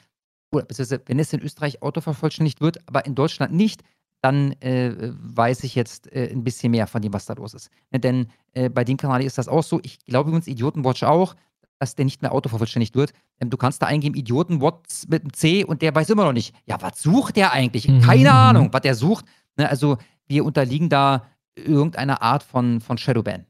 [0.52, 3.82] oder beziehungsweise wenn es in Österreich autovervollständigt wird, aber in Deutschland nicht,
[4.22, 7.70] dann äh, weiß ich jetzt äh, ein bisschen mehr von dem, was da los ist.
[7.92, 9.82] Ne, denn äh, bei dem Kanal ist das auch so.
[9.84, 11.36] Ich glaube übrigens Idiotenwatch auch,
[11.80, 13.12] dass der nicht mehr autovervollständigt wird.
[13.42, 16.56] Ähm, du kannst da eingeben Idiotenwatch mit einem C und der weiß immer noch nicht,
[16.66, 17.90] ja, was sucht der eigentlich?
[17.90, 18.02] Mhm.
[18.02, 19.26] Keine Ahnung, was der sucht.
[19.58, 21.26] Ne, also wir unterliegen da
[21.56, 23.46] irgendeiner Art von, von Shadowban.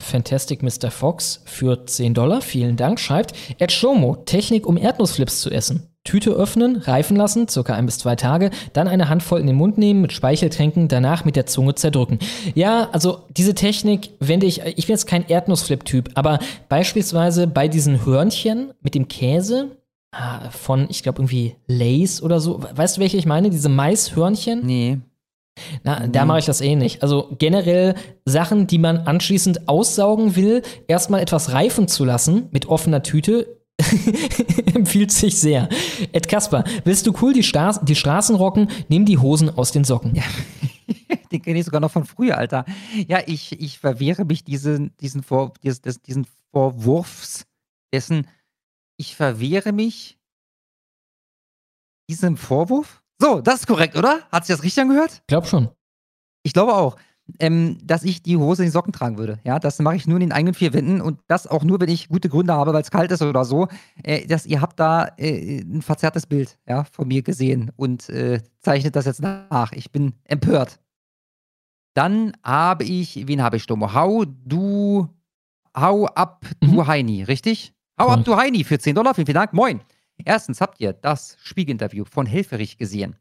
[0.00, 0.90] Fantastic Mr.
[0.90, 5.86] Fox für 10 Dollar, vielen Dank, schreibt Ed Shomo, Technik, um Erdnussflips zu essen.
[6.02, 9.76] Tüte öffnen, reifen lassen, circa ein bis zwei Tage, dann eine Handvoll in den Mund
[9.76, 12.18] nehmen, mit Speichel tränken, danach mit der Zunge zerdrücken.
[12.54, 16.38] Ja, also diese Technik wende ich, ich bin jetzt kein Erdnussflip-Typ, aber
[16.70, 19.76] beispielsweise bei diesen Hörnchen mit dem Käse
[20.12, 23.50] ah, von, ich glaube irgendwie Lays oder so, weißt du, welche ich meine?
[23.50, 24.64] Diese Maishörnchen?
[24.64, 24.98] Nee.
[25.82, 27.02] Na, da mache ich das eh nicht.
[27.02, 33.02] Also generell Sachen, die man anschließend aussaugen will, erstmal etwas reifen zu lassen mit offener
[33.02, 33.60] Tüte,
[34.74, 35.68] empfiehlt sich sehr.
[36.12, 38.68] Ed Kasper, willst du cool die, Stas die Straßen rocken?
[38.88, 40.14] Nimm die Hosen aus den Socken.
[40.14, 40.22] Ja.
[41.32, 42.64] Den kenne ich sogar noch von früher, Alter.
[43.06, 47.46] Ja, ich, ich verwehre mich diesen, diesen, Vor, dies- des- diesen Vorwurfs
[47.94, 48.26] dessen.
[48.96, 50.18] Ich verwehre mich
[52.08, 52.99] diesem Vorwurf?
[53.20, 54.20] So, das ist korrekt, oder?
[54.32, 55.22] Hat sich das richtig angehört?
[55.26, 55.68] Glaub schon.
[56.42, 56.96] Ich glaube auch,
[57.38, 59.38] ähm, dass ich die Hose in die Socken tragen würde.
[59.44, 61.90] Ja, das mache ich nur in den eigenen vier Wänden und das auch nur, wenn
[61.90, 63.68] ich gute Gründe habe, weil es kalt ist oder so.
[64.02, 68.40] Äh, dass ihr habt da äh, ein verzerrtes Bild ja, von mir gesehen und äh,
[68.60, 69.72] zeichnet das jetzt nach.
[69.72, 70.80] Ich bin empört.
[71.94, 73.92] Dann habe ich, wen habe ich, Stomo?
[73.92, 75.08] Hau du,
[75.76, 77.74] hau ab du Heini, richtig?
[78.00, 79.52] Hau ab du Heini für 10 Dollar, vielen, vielen Dank.
[79.52, 79.80] Moin.
[80.24, 83.16] Erstens, habt ihr das Spiegelinterview von Helferich gesehen?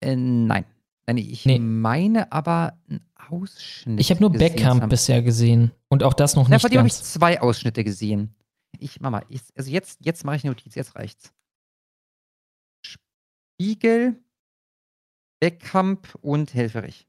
[0.00, 0.64] Äh, nein.
[1.06, 4.00] Nein, ich meine aber einen Ausschnitt.
[4.00, 4.30] Ich habe nur.
[4.30, 7.40] Beckham Das bisher gesehen und auch das noch ja, nicht von dem habe ich zwei
[7.40, 8.34] Ausschnitte gesehen.
[8.78, 11.32] Ich, Mama, ich, also jetzt, jetzt mache ich eine Notiz, jetzt reicht's.
[12.84, 14.18] Spiegel,
[15.40, 17.06] Beckham und Helferich.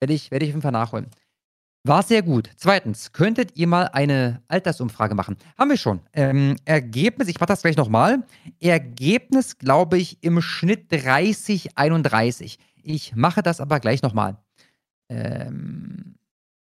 [0.00, 1.08] Werde ich, werde ich auf jeden Fall nachholen.
[1.84, 2.48] War sehr gut.
[2.56, 5.36] Zweitens, könntet ihr mal eine Altersumfrage machen?
[5.58, 6.00] Haben wir schon.
[6.12, 8.22] Ähm, Ergebnis, ich mache das gleich nochmal.
[8.60, 12.60] Ergebnis, glaube ich, im Schnitt 30, 31.
[12.84, 14.36] Ich mache das aber gleich nochmal.
[15.08, 16.14] Ähm,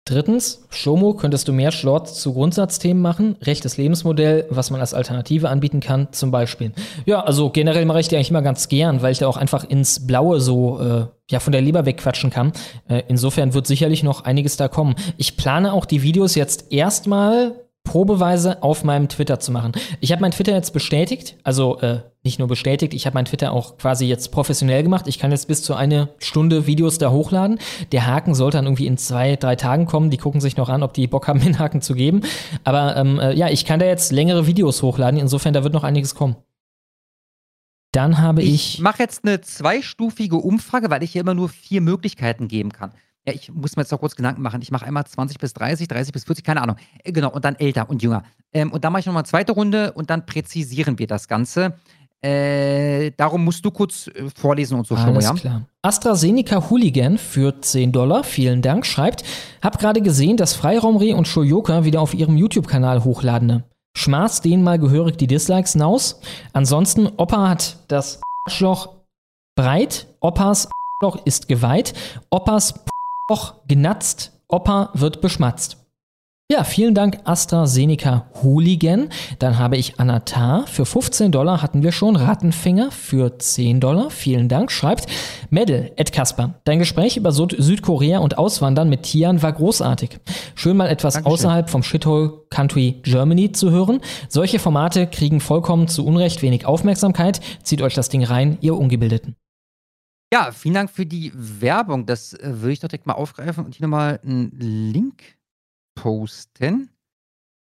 [0.06, 3.36] Drittens, Shomo, könntest du mehr Shorts zu Grundsatzthemen machen?
[3.42, 6.72] Rechtes Lebensmodell, was man als Alternative anbieten kann, zum Beispiel.
[7.06, 9.64] Ja, also generell mache ich die eigentlich immer ganz gern, weil ich da auch einfach
[9.64, 12.52] ins Blaue so äh, ja von der Leber wegquatschen kann.
[12.90, 14.96] Äh, insofern wird sicherlich noch einiges da kommen.
[15.18, 19.74] Ich plane auch die Videos jetzt erstmal probeweise auf meinem Twitter zu machen.
[20.00, 23.52] Ich habe mein Twitter jetzt bestätigt, also äh, nicht nur bestätigt, ich habe mein Twitter
[23.52, 25.08] auch quasi jetzt professionell gemacht.
[25.08, 27.60] Ich kann jetzt bis zu eine Stunde Videos da hochladen.
[27.92, 30.12] Der Haken sollte dann irgendwie in zwei, drei Tagen kommen.
[30.12, 32.22] Die gucken sich noch an, ob die Bock haben, den Haken zu geben.
[32.64, 35.20] Aber ähm, äh, ja, ich kann da jetzt längere Videos hochladen.
[35.20, 36.36] Insofern, da wird noch einiges kommen.
[37.92, 38.76] Dann habe ich.
[38.76, 42.94] Ich mache jetzt eine zweistufige Umfrage, weil ich hier immer nur vier Möglichkeiten geben kann.
[43.28, 44.62] Ja, ich muss mir jetzt noch kurz Gedanken machen.
[44.62, 46.76] Ich mache einmal 20 bis 30, 30 bis 40, keine Ahnung.
[47.04, 48.24] Äh, Genau, und dann älter und jünger.
[48.54, 51.76] Ähm, und dann mache ich nochmal eine zweite Runde und dann präzisieren wir das Ganze.
[52.24, 55.34] Äh, darum musst du kurz äh, vorlesen und so schon, Alles ja?
[55.34, 55.62] klar.
[55.82, 59.24] AstraZeneca Hooligan für 10 Dollar, vielen Dank, schreibt,
[59.62, 63.48] hab gerade gesehen, dass Freiraumreh und Shoyoka wieder auf ihrem YouTube-Kanal hochladen.
[63.48, 63.64] ne?
[63.98, 66.22] Schmaß denen mal gehörig die Dislikes naus.
[66.54, 68.90] Ansonsten, Opa hat das Arschloch
[69.56, 70.70] breit, Opas
[71.02, 71.94] Arschloch ist geweiht,
[72.30, 72.76] Opas
[73.32, 75.78] Arschloch genatzt, Opa wird beschmatzt.
[76.52, 79.08] Ja, vielen Dank AstraZeneca Hooligan.
[79.40, 80.68] Dann habe ich Anatar.
[80.68, 82.18] Für 15 Dollar hatten wir schon.
[82.18, 84.10] Rattenfänger für 10 Dollar.
[84.10, 84.70] Vielen Dank.
[84.70, 85.06] Schreibt
[85.50, 86.56] Medel, Ed Kasper.
[86.66, 90.20] Dein Gespräch über Süd Südkorea und Auswandern mit Tian war großartig.
[90.56, 91.34] Schön mal etwas Dankeschön.
[91.34, 94.02] außerhalb vom Shithole Country Germany zu hören.
[94.28, 97.40] Solche Formate kriegen vollkommen zu Unrecht wenig Aufmerksamkeit.
[97.64, 99.38] Zieht euch das Ding rein, ihr Ungebildeten.
[100.34, 102.06] Ja, vielen Dank für die Werbung.
[102.06, 105.38] Das äh, würde ich doch direkt mal aufgreifen und hier nochmal einen Link
[105.96, 106.90] posten.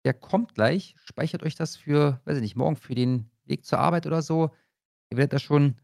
[0.06, 0.96] Der kommt gleich.
[1.04, 4.52] Speichert euch das für, weiß ich nicht, morgen für den Weg zur Arbeit oder so.
[5.10, 5.76] Ihr werdet das schon im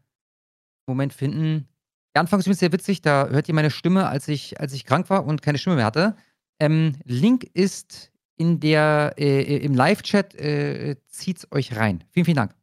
[0.86, 1.68] Moment finden.
[2.14, 3.02] Der Anfang ist übrigens sehr witzig.
[3.02, 5.84] Da hört ihr meine Stimme, als ich, als ich krank war und keine Stimme mehr
[5.84, 6.16] hatte.
[6.60, 10.36] Ähm, Link ist in der, äh, im Live-Chat.
[10.36, 12.04] Äh, zieht's euch rein.
[12.10, 12.57] Vielen, vielen Dank.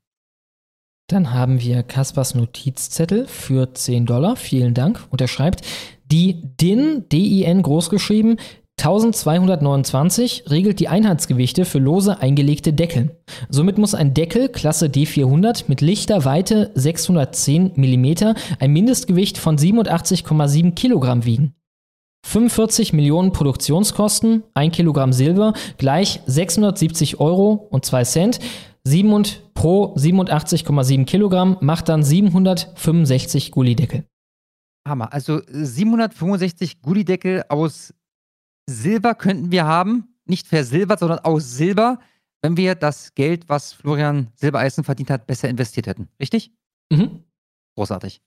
[1.07, 4.35] Dann haben wir Kaspers Notizzettel für 10 Dollar.
[4.35, 5.05] Vielen Dank.
[5.11, 5.61] Und er schreibt,
[6.11, 8.37] die DIN, D-I-N großgeschrieben,
[8.77, 13.17] 1229 regelt die Einheitsgewichte für lose eingelegte Deckel.
[13.49, 20.73] Somit muss ein Deckel Klasse D400 mit lichter Weite 610 mm ein Mindestgewicht von 87,7
[20.73, 21.55] Kilogramm wiegen.
[22.25, 28.39] 45 Millionen Produktionskosten, 1 Kilogramm Silber gleich 670 Euro und 2 Cent.
[28.87, 34.05] 7 und pro 87,7 Kilogramm macht dann 765 Gullideckel.
[34.87, 35.11] Hammer.
[35.11, 37.93] Also 765 Gullideckel aus
[38.69, 40.15] Silber könnten wir haben.
[40.27, 41.99] Nicht versilbert, sondern aus Silber,
[42.41, 46.07] wenn wir das Geld, was Florian Silbereisen verdient hat, besser investiert hätten.
[46.19, 46.51] Richtig?
[46.91, 47.23] Mhm.
[47.75, 48.21] Großartig.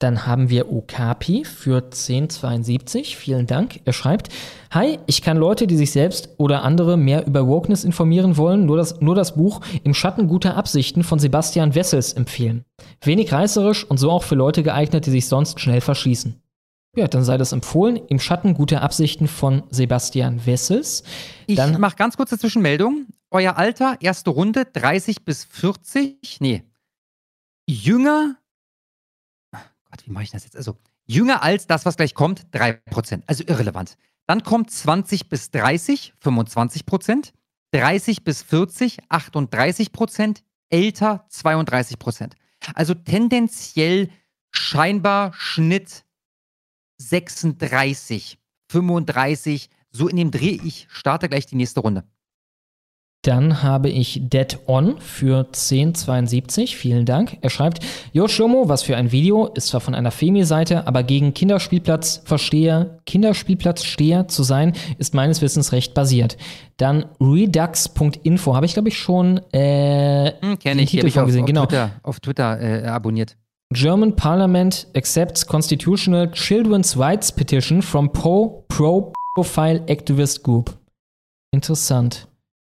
[0.00, 3.16] Dann haben wir Okapi für 1072.
[3.16, 3.80] Vielen Dank.
[3.84, 4.30] Er schreibt:
[4.70, 8.78] Hi, ich kann Leute, die sich selbst oder andere mehr über Wokeness informieren wollen, nur
[8.78, 12.64] das, nur das Buch Im Schatten guter Absichten von Sebastian Wessels empfehlen.
[13.02, 16.40] Wenig reißerisch und so auch für Leute geeignet, die sich sonst schnell verschließen.
[16.96, 18.00] Ja, dann sei das empfohlen.
[18.08, 21.04] Im Schatten guter Absichten von Sebastian Wessels.
[21.46, 23.06] Ich Dann mache ganz kurze Zwischenmeldung.
[23.30, 26.38] Euer Alter, erste Runde, 30 bis 40.
[26.40, 26.64] Nee.
[27.68, 28.39] Jünger.
[29.90, 30.56] Gott, wie mache ich das jetzt?
[30.56, 33.22] Also, jünger als das, was gleich kommt, 3%.
[33.26, 33.96] Also irrelevant.
[34.26, 37.32] Dann kommt 20 bis 30, 25%.
[37.72, 40.42] 30 bis 40, 38%.
[40.70, 42.32] Älter, 32%.
[42.74, 44.10] Also tendenziell
[44.52, 46.04] scheinbar Schnitt
[46.98, 48.38] 36,
[48.68, 49.70] 35.
[49.90, 50.60] So in dem Dreh.
[50.62, 52.04] Ich starte gleich die nächste Runde.
[53.22, 56.74] Dann habe ich Dead On für 1072.
[56.76, 57.36] Vielen Dank.
[57.42, 57.80] Er schreibt,
[58.12, 64.26] Jo Shomo, was für ein Video, ist zwar von einer Femi-Seite, aber gegen Kinderspielplatzversteher, Kinderspielplatzsteher
[64.28, 66.38] zu sein, ist meines Wissens recht basiert.
[66.78, 71.26] Dann redux.info habe ich, glaube ich, schon äh, Hm, Kenne ich, Titel habe ich auf,
[71.26, 71.42] gesehen.
[71.42, 71.66] auf Genau.
[71.66, 73.36] Twitter, auf Twitter äh, abonniert.
[73.72, 80.76] German Parliament accepts constitutional children's rights petition from Pro Pro Profile Activist Group.
[81.52, 82.26] Interessant.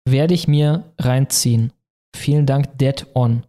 [0.04, 1.72] Werde ich mir reinziehen.
[2.14, 3.44] Vielen Dank, Dead On.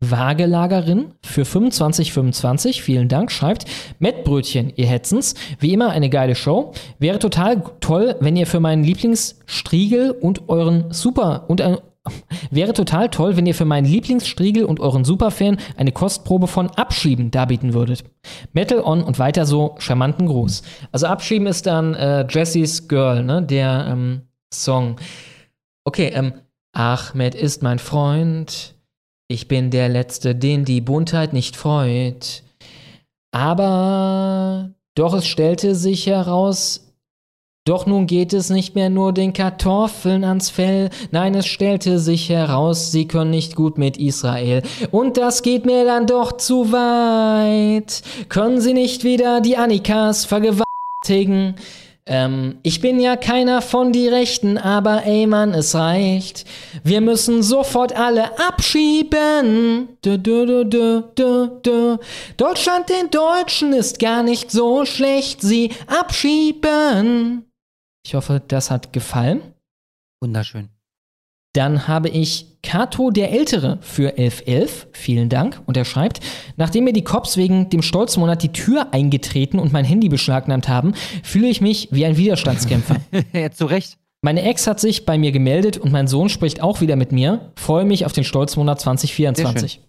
[0.00, 3.64] Wagelagerin für 25,25, vielen Dank, schreibt
[3.98, 5.34] Mettbrötchen, ihr Hetzens.
[5.58, 6.72] Wie immer eine geile Show.
[6.98, 11.78] Wäre total toll, wenn ihr für meinen Lieblingsstriegel und euren Super und ein,
[12.50, 17.30] Wäre total toll, wenn ihr für meinen Lieblingsstriegel und euren Superfan eine Kostprobe von Abschieben
[17.30, 18.04] darbieten würdet.
[18.52, 20.62] Metal on und weiter so, charmanten Gruß.
[20.92, 23.42] Also Abschieben ist dann äh, Jessys Girl, ne?
[23.42, 24.96] Der ähm, Song.
[25.86, 26.32] Okay, ähm,
[26.72, 28.74] Ahmed ist mein Freund.
[29.28, 32.42] Ich bin der Letzte, den die Buntheit nicht freut.
[33.30, 36.92] Aber doch es stellte sich heraus,
[37.64, 42.30] doch nun geht es nicht mehr nur den Kartoffeln ans Fell, nein, es stellte sich
[42.30, 44.62] heraus, sie können nicht gut mit Israel.
[44.90, 48.02] Und das geht mir dann doch zu weit.
[48.28, 51.54] Können sie nicht wieder die Annikas vergewaltigen?
[52.08, 56.44] Ähm, ich bin ja keiner von die Rechten, aber ey Mann, es reicht.
[56.84, 59.88] Wir müssen sofort alle abschieben.
[60.02, 61.98] Du, du, du.
[62.36, 67.44] Deutschland den Deutschen ist gar nicht so schlecht, sie abschieben.
[68.06, 69.42] Ich hoffe, das hat gefallen.
[70.22, 70.75] Wunderschön.
[71.56, 74.88] Dann habe ich Kato der Ältere für 1111.
[74.92, 75.62] Vielen Dank.
[75.64, 76.20] Und er schreibt,
[76.56, 80.92] nachdem mir die Cops wegen dem Stolzmonat die Tür eingetreten und mein Handy beschlagnahmt haben,
[81.22, 82.96] fühle ich mich wie ein Widerstandskämpfer.
[83.32, 83.96] ja, zu Recht.
[84.20, 87.52] Meine Ex hat sich bei mir gemeldet und mein Sohn spricht auch wieder mit mir.
[87.56, 89.80] Freue mich auf den Stolzmonat 2024.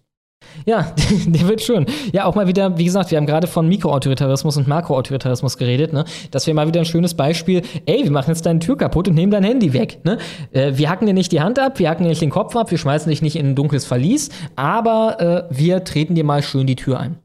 [0.66, 0.94] Ja,
[1.26, 1.86] der wird schön.
[2.12, 6.06] Ja, auch mal wieder, wie gesagt, wir haben gerade von Mikroautoritarismus und Makroautoritarismus geredet, ne?
[6.32, 7.62] Das wäre mal wieder ein schönes Beispiel.
[7.86, 10.18] Ey, wir machen jetzt deine Tür kaputt und nehmen dein Handy weg, ne?
[10.52, 12.72] Äh, wir hacken dir nicht die Hand ab, wir hacken dir nicht den Kopf ab,
[12.72, 16.68] wir schmeißen dich nicht in ein dunkles Verlies, aber äh, wir treten dir mal schön
[16.68, 17.18] die Tür ein.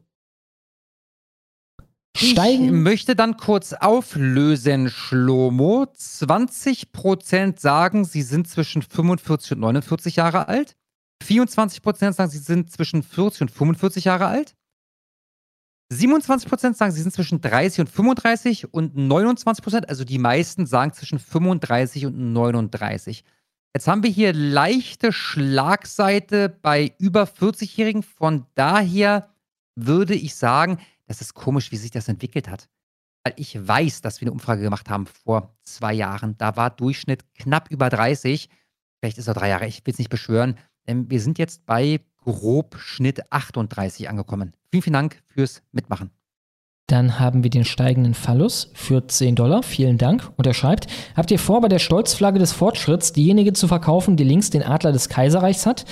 [2.15, 2.65] Steigen.
[2.65, 5.87] Ich möchte dann kurz auflösen, Schlomo.
[5.97, 10.75] 20% sagen, sie sind zwischen 45 und 49 Jahre alt.
[11.23, 14.55] 24% sagen, sie sind zwischen 40 und 45 Jahre alt.
[15.91, 21.19] 27% sagen, sie sind zwischen 30 und 35 und 29%, also die meisten sagen zwischen
[21.19, 23.23] 35 und 39.
[23.75, 28.03] Jetzt haben wir hier leichte Schlagseite bei über 40-Jährigen.
[28.03, 29.29] Von daher
[29.75, 32.69] würde ich sagen, das ist komisch, wie sich das entwickelt hat.
[33.23, 36.37] Weil ich weiß, dass wir eine Umfrage gemacht haben vor zwei Jahren.
[36.37, 38.49] Da war Durchschnitt knapp über 30.
[38.99, 40.57] Vielleicht ist er drei Jahre, ich will es nicht beschwören.
[40.87, 44.53] Ähm, wir sind jetzt bei grob Schnitt 38 angekommen.
[44.71, 46.11] Vielen, vielen Dank fürs Mitmachen.
[46.87, 49.63] Dann haben wir den steigenden Phallus für 10 Dollar.
[49.63, 50.31] Vielen Dank.
[50.35, 54.25] Und er schreibt, habt ihr vor, bei der Stolzflagge des Fortschritts diejenige zu verkaufen, die
[54.25, 55.85] links den Adler des Kaiserreichs hat?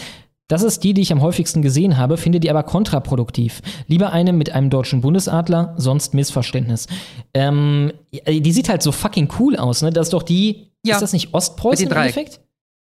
[0.49, 3.61] Das ist die, die ich am häufigsten gesehen habe, finde die aber kontraproduktiv.
[3.87, 6.87] Lieber eine mit einem deutschen Bundesadler, sonst Missverständnis.
[7.33, 7.93] Ähm,
[8.27, 9.91] die sieht halt so fucking cool aus, ne?
[9.91, 10.95] Das ist doch die, ja.
[10.95, 12.41] ist das nicht Ostpreußen im Endeffekt?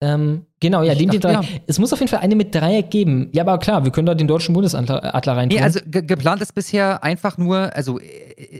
[0.03, 1.41] Ähm, genau, ja, den ja.
[1.67, 3.29] Es muss auf jeden Fall eine mit Dreieck geben.
[3.33, 6.55] Ja, aber klar, wir können da den deutschen Bundesadler rein Nee, also ge geplant ist
[6.55, 8.03] bisher einfach nur, also äh,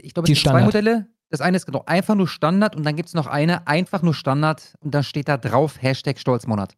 [0.04, 1.06] ich glaube, es gibt zwei Modelle.
[1.30, 4.14] Das eine ist genau einfach nur Standard und dann gibt es noch eine einfach nur
[4.14, 6.76] Standard und dann steht da drauf Hashtag Stolzmonat.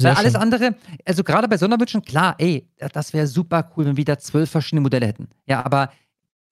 [0.00, 0.74] Weil alles andere,
[1.04, 4.80] also gerade bei Sonderwünschen, klar, ey, das wäre super cool, wenn wir da zwölf verschiedene
[4.80, 5.28] Modelle hätten.
[5.46, 5.90] Ja, aber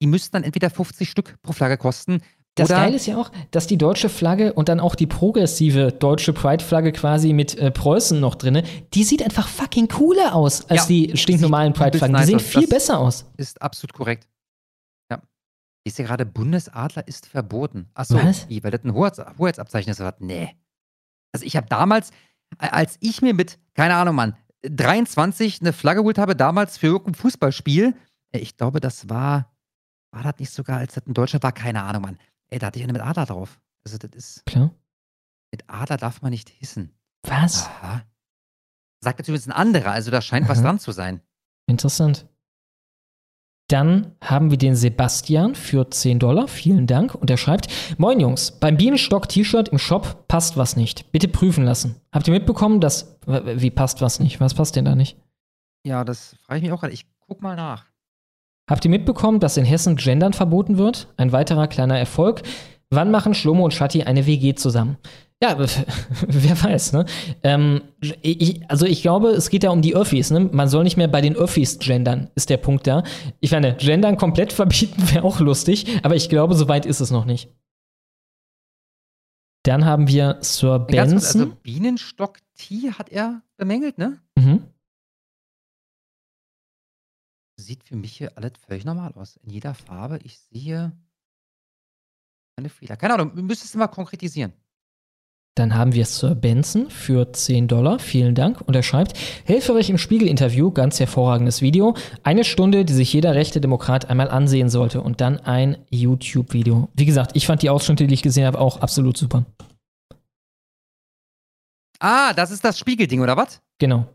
[0.00, 2.20] die müssten dann entweder 50 Stück pro Flagge kosten
[2.54, 6.32] das Geile ist ja auch, dass die deutsche Flagge und dann auch die progressive deutsche
[6.32, 10.86] Pride-Flagge quasi mit äh, Preußen noch drin, die sieht einfach fucking cooler aus als ja,
[10.86, 12.16] die stinknormalen Pride-Flaggen.
[12.16, 13.26] Die sehen viel das besser aus.
[13.36, 14.28] Ist absolut korrekt.
[15.10, 15.20] Ja.
[15.84, 17.90] Ist ja gerade Bundesadler ist verboten.
[17.94, 18.18] Achso,
[18.48, 20.00] wie, weil das ein Hoheits Hoheitsabzeichen ist.
[20.20, 20.54] Nee.
[21.32, 22.12] Also ich habe damals,
[22.58, 27.14] als ich mir mit, keine Ahnung, Mann, 23 eine Flagge geholt habe, damals für irgendein
[27.14, 27.96] Fußballspiel,
[28.32, 29.52] äh, ich glaube, das war,
[30.12, 32.18] war das nicht sogar, als das in Deutschland war, keine Ahnung, Mann
[32.54, 33.60] Ey, da hatte ich eine mit Adler drauf.
[33.84, 34.46] Also, das ist.
[34.46, 34.70] Klar.
[35.50, 36.96] Mit Adler darf man nicht hissen.
[37.26, 37.66] Was?
[37.66, 38.02] Aha.
[39.00, 40.52] Sagt natürlich ein anderer, also da scheint Aha.
[40.52, 41.20] was dran zu sein.
[41.66, 42.28] Interessant.
[43.66, 46.46] Dann haben wir den Sebastian für 10 Dollar.
[46.46, 47.16] Vielen Dank.
[47.16, 47.66] Und er schreibt:
[47.98, 51.10] Moin Jungs, beim Bienenstock-T-Shirt im Shop passt was nicht.
[51.10, 51.96] Bitte prüfen lassen.
[52.12, 53.18] Habt ihr mitbekommen, dass.
[53.26, 54.38] Wie passt was nicht?
[54.38, 55.18] Was passt denn da nicht?
[55.84, 56.94] Ja, das frage ich mich auch gerade.
[56.94, 57.86] Ich guck mal nach.
[58.68, 61.08] Habt ihr mitbekommen, dass in Hessen Gendern verboten wird?
[61.16, 62.42] Ein weiterer kleiner Erfolg.
[62.90, 64.96] Wann machen Schlomo und Schatti eine WG zusammen?
[65.42, 65.58] Ja,
[66.26, 67.04] wer weiß, ne?
[67.42, 67.82] Ähm,
[68.22, 70.40] ich, also ich glaube, es geht ja um die Öffis, ne?
[70.40, 73.02] Man soll nicht mehr bei den Öffis gendern, ist der Punkt da.
[73.40, 77.10] Ich meine, gendern komplett verbieten wäre auch lustig, aber ich glaube, so weit ist es
[77.10, 77.50] noch nicht.
[79.64, 81.18] Dann haben wir Sir Benson.
[81.18, 84.20] Kurz, also Bienenstock-Tee hat er bemängelt, ne?
[84.38, 84.62] Mhm
[87.56, 89.36] sieht für mich hier alles völlig normal aus.
[89.36, 90.18] In jeder Farbe.
[90.24, 90.92] Ich sehe
[92.56, 92.96] keine Fehler.
[92.96, 94.52] Keine Ahnung, du müsstest mal konkretisieren.
[95.56, 98.00] Dann haben wir Sir Benson für 10 Dollar.
[98.00, 98.60] Vielen Dank.
[98.60, 101.96] Und er schreibt, Helferich im Spiegel-Interview, ganz hervorragendes Video.
[102.24, 105.00] Eine Stunde, die sich jeder rechte Demokrat einmal ansehen sollte.
[105.00, 106.88] Und dann ein YouTube-Video.
[106.94, 109.44] Wie gesagt, ich fand die Ausschnitte, die ich gesehen habe, auch absolut super.
[112.00, 113.62] Ah, das ist das Spiegelding, oder was?
[113.78, 114.08] Genau.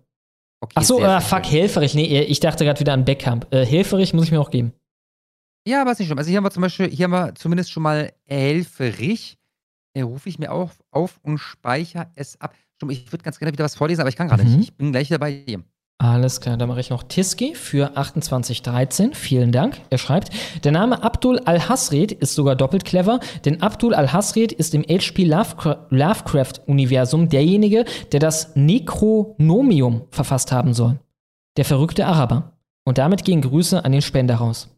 [0.62, 1.46] Okay, Ach so, äh, fuck.
[1.46, 1.96] Helferich.
[1.96, 3.48] Nee, ich dachte gerade wieder an Beckamp.
[3.54, 4.74] Äh, Helferich muss ich mir auch geben.
[5.68, 6.18] Ja, aber ist nicht schlimm.
[6.18, 9.38] Also hier haben wir zum Beispiel, hier haben wir zumindest schon mal Helferich.
[9.94, 12.54] Äh, rufe ich mir auf, auf und speichere es ab.
[12.90, 14.58] Ich würde ganz gerne wieder was vorlesen, aber ich kann gerade Mhm.
[14.58, 14.70] nicht.
[14.70, 15.44] Ich bin gleich dabei.
[16.02, 19.14] Alles klar, dann mache ich noch Tiski für 2813.
[19.14, 19.82] Vielen Dank.
[19.90, 20.30] Er schreibt,
[20.64, 25.88] der Name Abdul Al-Hasred ist sogar doppelt clever, denn Abdul Al-Hasred ist im HP Lovecra-
[25.90, 30.98] Lovecraft-Universum derjenige, der das Necronomium verfasst haben soll.
[31.58, 32.54] Der verrückte Araber.
[32.86, 34.70] Und damit gehen Grüße an den Spender raus.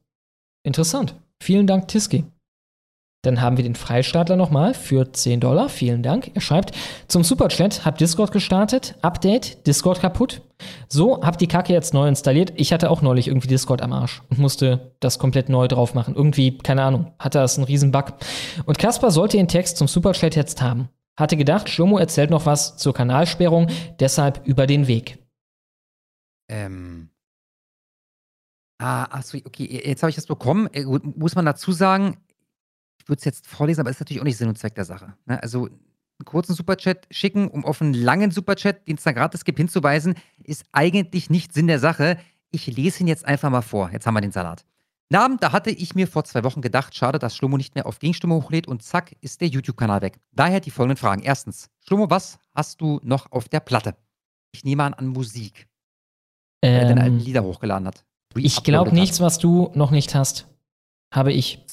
[0.63, 1.15] Interessant.
[1.39, 2.25] Vielen Dank, Tiski.
[3.23, 5.69] Dann haben wir den Freistaatler nochmal für 10 Dollar.
[5.69, 6.31] Vielen Dank.
[6.33, 6.75] Er schreibt,
[7.07, 8.95] zum Superchat, hab Discord gestartet.
[9.03, 10.41] Update, Discord kaputt.
[10.87, 12.53] So, hab die Kacke jetzt neu installiert.
[12.55, 16.15] Ich hatte auch neulich irgendwie Discord am Arsch und musste das komplett neu drauf machen.
[16.15, 18.13] Irgendwie, keine Ahnung, hatte das einen riesen Bug.
[18.65, 20.89] Und Kaspar sollte den Text zum Superchat jetzt haben.
[21.15, 23.67] Hatte gedacht, Schlomo erzählt noch was zur Kanalsperrung,
[23.99, 25.19] deshalb über den Weg.
[26.49, 27.09] Ähm.
[28.79, 30.67] Ah, achso, okay, jetzt habe ich das bekommen.
[30.73, 32.17] Äh, muss man dazu sagen,
[33.01, 35.13] ich würde es jetzt vorlesen, aber ist natürlich auch nicht Sinn und Zweck der Sache.
[35.25, 35.41] Ne?
[35.41, 39.57] Also einen kurzen Superchat schicken, um auf einen langen Superchat, den es da gratis gibt,
[39.57, 42.17] hinzuweisen, ist eigentlich nicht Sinn der Sache.
[42.51, 43.89] Ich lese ihn jetzt einfach mal vor.
[43.91, 44.65] Jetzt haben wir den Salat.
[45.09, 47.85] Na Abend, da hatte ich mir vor zwei Wochen gedacht, schade, dass Schlomo nicht mehr
[47.85, 50.19] auf Gegenstimme hochlädt und zack, ist der YouTube-Kanal weg.
[50.31, 51.21] Daher die folgenden Fragen.
[51.23, 53.95] Erstens, Schlomo, was hast du noch auf der Platte?
[54.51, 55.67] Ich nehme an, an Musik.
[56.61, 58.05] Weil er deine alten Ähm, Lieder hochgeladen hat.
[58.35, 60.47] ich glaube nichts, was du noch nicht hast.
[61.11, 61.65] Habe ich.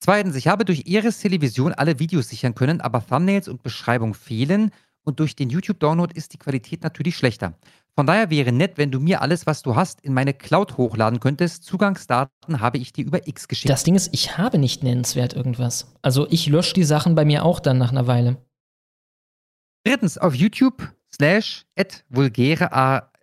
[0.00, 4.70] Zweitens, ich habe durch Iris Television alle Videos sichern können, aber Thumbnails und Beschreibung fehlen
[5.02, 7.54] und durch den YouTube-Download ist die Qualität natürlich schlechter.
[7.94, 11.18] Von daher wäre nett, wenn du mir alles, was du hast, in meine Cloud hochladen
[11.18, 11.64] könntest.
[11.64, 13.70] Zugangsdaten habe ich dir über X geschickt.
[13.70, 15.94] Das Ding ist, ich habe nicht nennenswert irgendwas.
[16.02, 18.36] Also ich lösche die Sachen bei mir auch dann nach einer Weile.
[19.84, 22.70] Drittens, auf YouTube slash at vulgäre,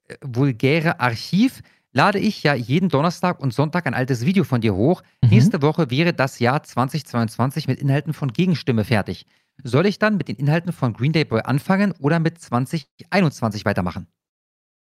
[0.08, 1.62] äh, vulgäre Archiv
[1.94, 5.04] lade ich ja jeden Donnerstag und Sonntag ein altes Video von dir hoch.
[5.22, 9.26] Nächste Woche wäre das Jahr 2022 mit Inhalten von Gegenstimme fertig.
[9.64, 14.08] Soll ich dann mit den Inhalten von Green Day Boy anfangen oder mit 2021 weitermachen?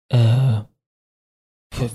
[0.09, 0.61] Äh,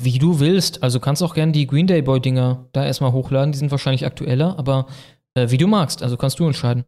[0.00, 0.82] wie du willst.
[0.82, 3.52] Also kannst auch gerne die Green Day Boy Dinger da erstmal hochladen.
[3.52, 4.86] Die sind wahrscheinlich aktueller, aber
[5.34, 6.02] äh, wie du magst.
[6.02, 6.84] Also kannst du entscheiden.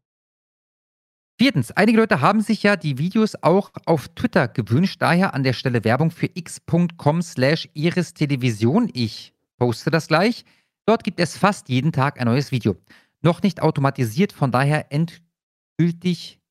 [1.41, 5.55] Viertens, einige Leute haben sich ja die Videos auch auf Twitter gewünscht, daher an der
[5.55, 8.91] Stelle Werbung für x.com slash Iris Television.
[8.93, 10.44] Ich poste das gleich.
[10.85, 12.77] Dort gibt es fast jeden Tag ein neues Video.
[13.23, 16.43] Noch nicht automatisiert, von daher endgültig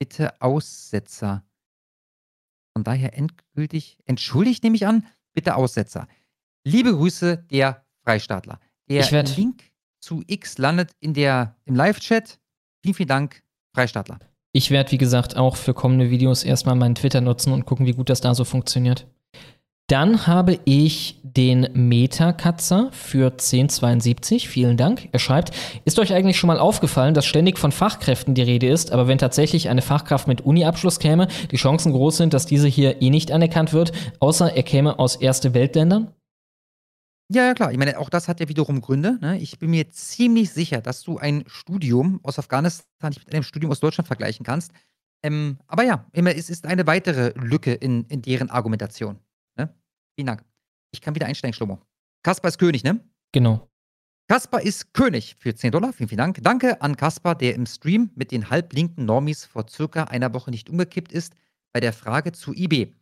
[0.00, 1.44] bitte Aussetzer.
[2.72, 6.08] Von daher endgültig, entschuldigt nehme ich an, bitte Aussetzer.
[6.64, 8.58] Liebe Grüße, der Freistaatler.
[8.90, 9.62] Der Link
[10.00, 12.40] zu X landet in der, im Live-Chat.
[12.82, 13.43] Vielen, vielen Dank,
[13.74, 14.18] Freistaatler.
[14.52, 17.92] Ich werde, wie gesagt, auch für kommende Videos erstmal meinen Twitter nutzen und gucken, wie
[17.92, 19.06] gut das da so funktioniert.
[19.88, 24.48] Dann habe ich den Metakatzer für 1072.
[24.48, 25.10] Vielen Dank.
[25.12, 25.50] Er schreibt,
[25.84, 29.18] ist euch eigentlich schon mal aufgefallen, dass ständig von Fachkräften die Rede ist, aber wenn
[29.18, 33.30] tatsächlich eine Fachkraft mit Uni-Abschluss käme, die Chancen groß sind, dass diese hier eh nicht
[33.30, 36.12] anerkannt wird, außer er käme aus Erste Weltländern?
[37.34, 37.72] Ja, ja, klar.
[37.72, 39.18] Ich meine, auch das hat ja wiederum Gründe.
[39.20, 39.40] Ne?
[39.40, 43.72] Ich bin mir ziemlich sicher, dass du ein Studium aus Afghanistan nicht mit einem Studium
[43.72, 44.70] aus Deutschland vergleichen kannst.
[45.24, 49.18] Ähm, aber ja, immer, es ist eine weitere Lücke in, in deren Argumentation.
[49.58, 49.74] Ne?
[50.14, 50.44] Vielen Dank.
[50.92, 51.80] Ich kann wieder einsteigen, Schlomo.
[52.22, 53.00] Kaspar ist König, ne?
[53.32, 53.68] Genau.
[54.28, 55.92] Kaspar ist König für 10 Dollar.
[55.92, 56.38] Vielen, vielen Dank.
[56.40, 60.70] Danke an Kaspar, der im Stream mit den halblinken Normis vor circa einer Woche nicht
[60.70, 61.34] umgekippt ist
[61.72, 62.92] bei der Frage zu IB.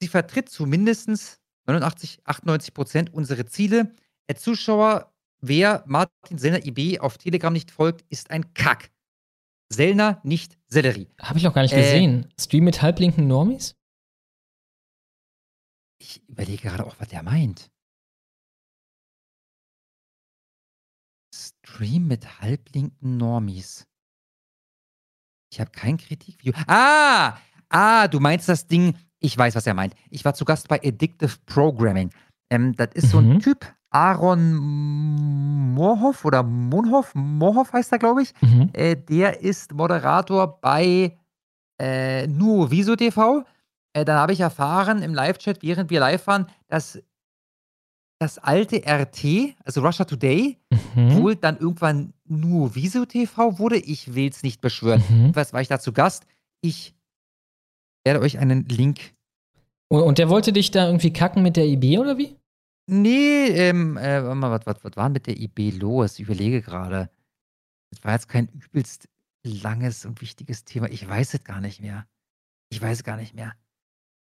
[0.00, 3.94] Sie vertritt zu mindestens 89, 98 Prozent unsere Ziele.
[4.28, 8.90] Der Zuschauer, wer Martin Sellner IB auf Telegram nicht folgt, ist ein Kack.
[9.72, 11.08] Sellner, nicht Sellerie.
[11.20, 12.32] Habe ich noch gar nicht Äh, gesehen.
[12.38, 13.74] Stream mit halblinken Normis?
[15.98, 17.70] Ich überlege gerade auch, was der meint.
[21.34, 23.86] Stream mit halblinken Normis.
[25.52, 26.54] Ich habe kein Kritikvideo.
[26.66, 27.38] Ah!
[27.68, 28.96] Ah, du meinst das Ding.
[29.22, 29.94] Ich weiß, was er meint.
[30.10, 32.10] Ich war zu Gast bei Addictive Programming.
[32.50, 34.56] Ähm, das ist so ein Typ, Aaron
[35.74, 38.32] Moorhoff oder Monhoff, Moorhoff heißt er, glaube ich.
[38.42, 38.70] Mhm.
[38.72, 41.16] Äh, der ist Moderator bei
[41.80, 43.44] äh, Nuo Viso TV.
[43.94, 47.00] Äh, dann habe ich erfahren im Live-Chat, während wir live waren, dass
[48.20, 50.58] das alte RT, also Russia Today,
[50.94, 51.16] Mhm.
[51.16, 53.76] wohl dann irgendwann Nuo Viso TV wurde.
[53.78, 55.02] Ich will es nicht beschwören.
[55.08, 55.34] Mhm.
[55.36, 56.26] Was war ich da zu Gast?
[56.60, 56.94] Ich
[58.04, 59.14] werde euch einen Link.
[59.88, 62.36] Und, und der wollte dich da irgendwie kacken mit der IB oder wie?
[62.88, 66.14] Nee, ähm, äh, warte mal, was, was, was war mit der IB los?
[66.18, 67.10] Ich überlege gerade.
[67.90, 69.08] Das war jetzt kein übelst
[69.44, 70.88] langes und wichtiges Thema.
[70.90, 72.06] Ich weiß es gar nicht mehr.
[72.70, 73.54] Ich weiß gar nicht mehr.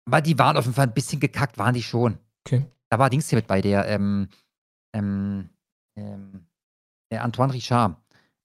[0.07, 2.18] Aber die waren auf jeden Fall ein bisschen gekackt, waren die schon.
[2.47, 2.65] Okay.
[2.91, 4.28] Da war Dings hier mit bei der, ähm,
[4.94, 5.50] ähm,
[5.97, 6.47] ähm,
[7.12, 7.97] der Antoine Richard,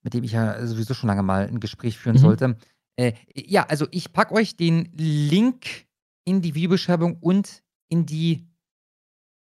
[0.04, 2.22] mit dem ich ja sowieso schon lange mal ein Gespräch führen Mhm.
[2.22, 2.58] sollte.
[2.98, 5.86] Äh, ja, also ich packe euch den Link
[6.26, 8.48] in die Videobeschreibung und in die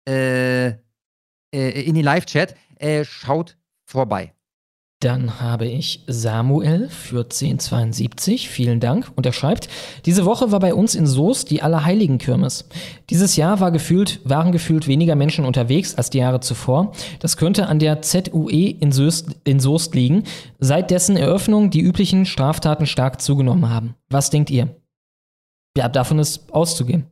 [0.09, 0.79] äh, äh,
[1.53, 2.57] in den Live-Chat.
[2.77, 4.35] Äh, schaut vorbei.
[5.05, 8.49] Dann habe ich Samuel für 1072.
[8.49, 9.13] Vielen Dank.
[9.17, 9.69] Und er schreibt,
[10.07, 12.71] diese Woche war bei uns in Soest die Allerheiligenkirmes.
[13.11, 16.93] Dieses Jahr war gefühlt, waren gefühlt weniger Menschen unterwegs als die Jahre zuvor.
[17.21, 20.25] Das könnte an der ZUE in Soest, in Soest liegen,
[20.59, 23.97] seit dessen Eröffnung die üblichen Straftaten stark zugenommen haben.
[24.09, 24.75] Was denkt ihr?
[25.77, 27.05] Ja, davon ist auszugehen.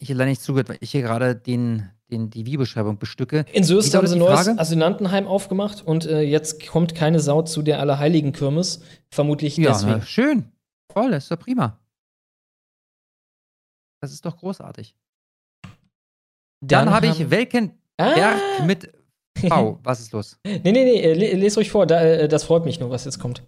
[0.00, 3.44] Ich hätte leider nicht zugehört, weil ich hier gerade den, den, die Videobeschreibung bestücke.
[3.52, 4.46] In Soest haben sie ein neues?
[4.58, 8.82] Asylantenheim aufgemacht und äh, jetzt kommt keine Sau zu der Allerheiligenkirmes.
[9.10, 9.98] Vermutlich Ja, deswegen.
[9.98, 10.52] na, schön.
[10.92, 11.78] Voll, ist doch prima.
[14.00, 14.94] Das ist doch großartig.
[16.60, 18.64] Dann, Dann habe ich Welkenberg Ah!
[18.64, 18.92] mit
[19.38, 19.78] V.
[19.82, 20.38] Was ist los?
[20.44, 23.18] Nee, nee, nee, äh, le- les ruhig vor, äh, das freut mich nur, was jetzt
[23.18, 23.42] kommt.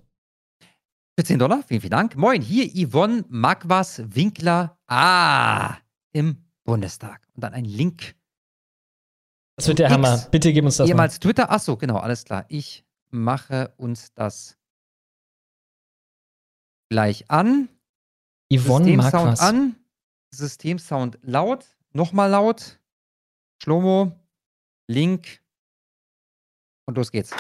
[1.19, 2.17] Für 10 Dollar, vielen, vielen Dank.
[2.17, 4.79] Moin, hier Yvonne Magwas Winkler.
[4.87, 5.77] Ah,
[6.13, 7.27] im Bundestag.
[7.35, 8.15] Und dann ein Link.
[9.59, 10.27] Das wird der X, Hammer.
[10.31, 10.93] Bitte gib uns das mal.
[10.93, 11.51] Ehemals Twitter.
[11.51, 12.45] Achso, genau, alles klar.
[12.49, 14.57] Ich mache uns das
[16.89, 17.69] gleich an.
[18.53, 19.41] Yvonne Systemsound Magwas.
[19.41, 19.77] an.
[20.31, 21.65] Systemsound laut.
[21.93, 22.79] Nochmal laut.
[23.61, 24.13] Schlomo.
[24.87, 25.41] Link.
[26.87, 27.33] Und los geht's.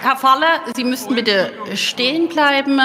[0.00, 2.80] Herr Faller, Sie müssten bitte stehen bleiben.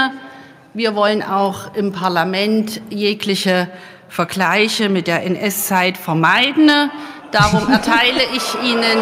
[0.75, 3.71] Wir wollen auch im Parlament jegliche
[4.09, 6.91] Vergleiche mit der NS-Zeit vermeiden.
[7.31, 8.99] Darum erteile ich Ihnen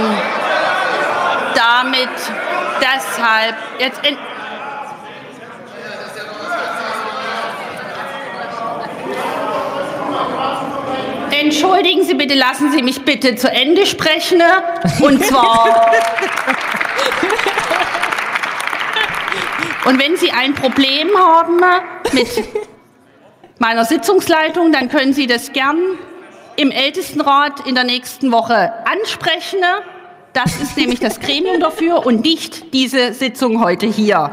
[1.55, 2.09] damit
[2.81, 4.17] deshalb jetzt en
[11.31, 14.41] Entschuldigen Sie bitte, lassen Sie mich bitte zu Ende sprechen.
[15.01, 15.91] Und zwar.
[19.85, 21.59] Und wenn Sie ein Problem haben
[22.13, 22.27] mit
[23.59, 25.77] meiner Sitzungsleitung, dann können Sie das gern
[26.55, 29.59] im Ältestenrat in der nächsten Woche ansprechen.
[30.33, 34.31] Das ist nämlich das Gremium dafür und nicht diese Sitzung heute hier.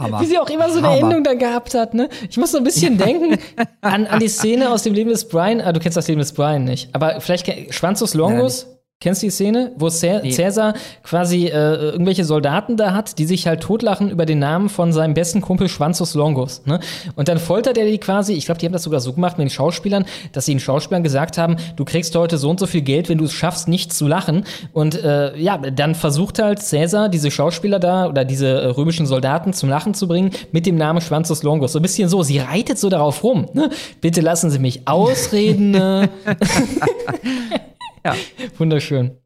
[0.00, 0.20] Hammer.
[0.20, 1.00] Wie sie auch immer so eine Hammer.
[1.00, 2.08] Endung dann gehabt hat, ne?
[2.28, 3.38] Ich muss so ein bisschen denken
[3.80, 5.60] an, an die Szene aus dem Leben des Brian.
[5.60, 6.88] Ah, du kennst das Leben des Brian nicht.
[6.94, 8.73] Aber vielleicht Schwanzus Longus.
[9.04, 10.30] Kennst du die Szene, wo Cä Nee.
[10.30, 14.94] Cäsar quasi äh, irgendwelche Soldaten da hat, die sich halt totlachen über den Namen von
[14.94, 16.62] seinem besten Kumpel Schwanzus Longus.
[16.64, 16.80] Ne?
[17.14, 19.44] Und dann foltert er die quasi, ich glaube, die haben das sogar so gemacht mit
[19.44, 22.80] den Schauspielern, dass sie den Schauspielern gesagt haben, du kriegst heute so und so viel
[22.80, 24.44] Geld, wenn du es schaffst, nicht zu lachen.
[24.72, 29.52] Und äh, ja, dann versucht halt Cäsar, diese Schauspieler da oder diese äh, römischen Soldaten
[29.52, 31.72] zum Lachen zu bringen mit dem Namen Schwanzus Longus.
[31.72, 33.48] So ein bisschen so, sie reitet so darauf rum.
[33.52, 33.68] Ne?
[34.00, 35.74] Bitte lassen Sie mich ausreden.
[38.04, 38.14] Ja.
[38.58, 39.18] Wunderschön.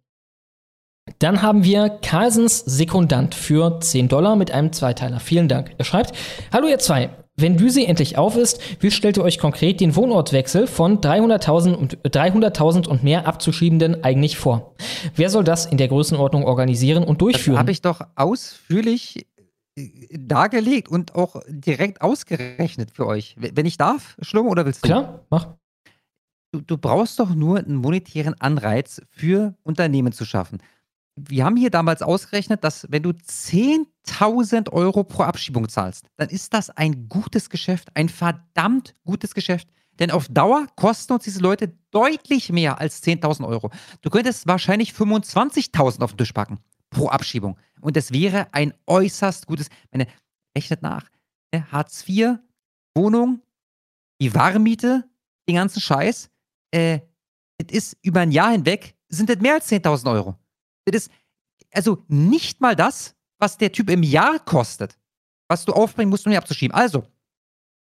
[1.20, 5.20] Dann haben wir Carlsens Sekundant für 10 Dollar mit einem Zweiteiler.
[5.20, 5.74] Vielen Dank.
[5.78, 6.12] Er schreibt,
[6.52, 7.10] Hallo ihr zwei.
[7.40, 11.98] Wenn Düsi endlich auf ist, wie stellt ihr euch konkret den Wohnortwechsel von 300.000 und,
[11.98, 14.74] 300.000 und mehr Abzuschiebenden eigentlich vor?
[15.14, 17.58] Wer soll das in der Größenordnung organisieren und Das durchführen?
[17.58, 19.26] habe ich doch ausführlich
[19.76, 23.36] äh, dargelegt und auch direkt ausgerechnet für euch.
[23.38, 24.88] Wenn ich darf, Schlomo, oder willst du?
[24.88, 25.46] Klar, mach.
[26.50, 30.58] Du, du brauchst doch nur einen monetären Anreiz für Unternehmen zu schaffen.
[31.16, 36.54] Wir haben hier damals ausgerechnet, dass wenn du 10.000 Euro pro Abschiebung zahlst, dann ist
[36.54, 39.68] das ein gutes Geschäft, ein verdammt gutes Geschäft.
[39.98, 43.70] Denn auf Dauer kosten uns diese Leute deutlich mehr als 10.000 Euro.
[44.00, 46.60] Du könntest wahrscheinlich 25.000 auf den Tisch packen
[46.90, 47.58] pro Abschiebung.
[47.80, 50.06] Und das wäre ein äußerst gutes, meine,
[50.56, 51.10] rechnet nach.
[51.52, 52.38] ne, Hartz IV,
[52.94, 53.42] Wohnung,
[54.20, 55.04] die Warmmiete,
[55.48, 56.30] den ganzen Scheiß,
[56.70, 57.00] äh,
[57.58, 60.36] das ist über ein Jahr hinweg, sind das mehr als 10.000 Euro.
[60.84, 61.12] Das ist
[61.72, 64.98] also nicht mal das, was der Typ im Jahr kostet,
[65.48, 66.74] was du aufbringen musst, um ihn abzuschieben.
[66.74, 67.04] Also,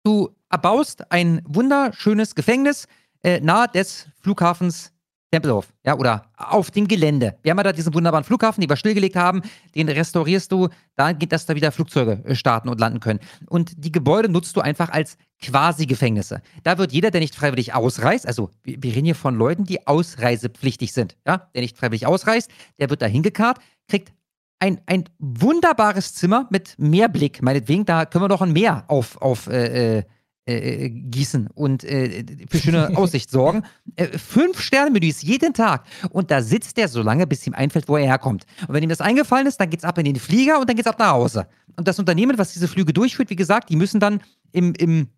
[0.04, 2.88] du erbaust ein wunderschönes Gefängnis
[3.24, 4.92] äh, nahe des Flughafens
[5.32, 7.38] Tempelhof, ja, oder auf dem Gelände.
[7.44, 9.44] Wir haben ja da diesen wunderbaren Flughafen, den wir stillgelegt haben,
[9.76, 13.20] den restaurierst du, da geht, dass da wieder Flugzeuge äh, starten und landen können.
[13.48, 16.42] Und die Gebäude nutzt du einfach als quasi Gefängnisse.
[16.64, 19.86] Da wird jeder, der nicht freiwillig ausreist, also wir, wir reden hier von Leuten, die
[19.86, 22.50] ausreisepflichtig sind, ja, der nicht freiwillig ausreist,
[22.80, 24.12] der wird da hingekarrt, kriegt
[24.60, 29.48] ein, ein wunderbares Zimmer mit Meerblick, meinetwegen, da können wir doch ein Meer auf, auf
[29.48, 30.04] äh,
[30.50, 33.64] äh, äh, gießen und äh, für schöne Aussicht sorgen.
[33.96, 35.86] Äh, fünf Sterne-Menüs jeden Tag.
[36.10, 38.48] Und da sitzt der so lange, bis ihm einfällt, wo er herkommt.
[38.68, 40.88] Und wenn ihm das eingefallen ist, dann geht's ab in den Flieger und dann geht's
[40.88, 41.48] ab nach Hause.
[41.76, 44.22] Und das Unternehmen, was diese Flüge durchführt, wie gesagt, die müssen dann
[44.52, 45.10] im, im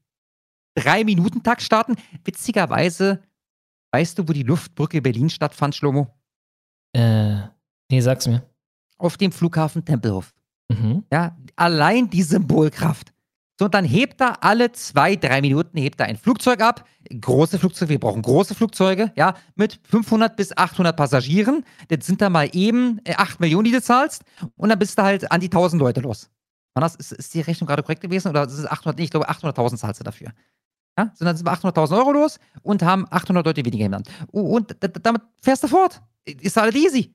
[0.75, 1.95] Drei-Minuten-Takt starten.
[2.25, 3.21] Witzigerweise,
[3.91, 6.13] weißt du, wo die Luftbrücke Berlin stattfand, Schlomo?
[6.91, 7.37] Äh,
[7.89, 8.43] nee, sag's mir.
[8.97, 10.33] Auf dem Flughafen Tempelhof.
[10.67, 11.05] Mhm.
[11.09, 13.10] Ja, allein die Symbolkraft.
[13.61, 16.85] Und dann hebt er alle zwei, drei Minuten hebt er ein Flugzeug ab.
[17.19, 21.63] Große Flugzeuge, wir brauchen große Flugzeuge, ja, mit 500 bis 800 Passagieren.
[21.89, 24.23] Das sind dann mal eben äh, 8 Millionen, die du zahlst.
[24.55, 26.29] Und dann bist du halt an die 1000 Leute los.
[26.73, 28.29] War das, ist, ist die Rechnung gerade korrekt gewesen?
[28.29, 30.29] Oder ist es 800, nee, ich glaube 800.000 zahlst du dafür.
[30.97, 34.09] Ja, so dann sind wir 800.000 Euro los und haben 800 Leute weniger im Land.
[34.31, 36.01] Und damit fährst du fort.
[36.25, 37.13] Ist alles easy.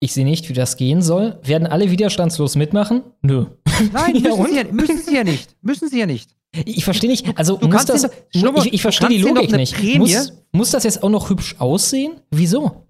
[0.00, 1.38] Ich sehe nicht, wie das gehen soll.
[1.42, 3.02] Werden alle widerstandslos mitmachen?
[3.22, 3.46] Nö.
[3.92, 5.56] Nein, Ja, müssen, sie ja, müssen sie ja nicht.
[5.62, 6.30] Müssen sie ja nicht.
[6.64, 9.74] Ich verstehe nicht, also Du muss das, Schnurrbart, ich, ich verstehe die doch Logik nicht.
[9.74, 12.20] Prämie- Muss, muss das jetzt auch noch hübsch aussehen?
[12.30, 12.86] Wieso?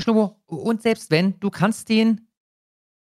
[0.00, 2.28] Schnurro, und selbst wenn, du kannst denen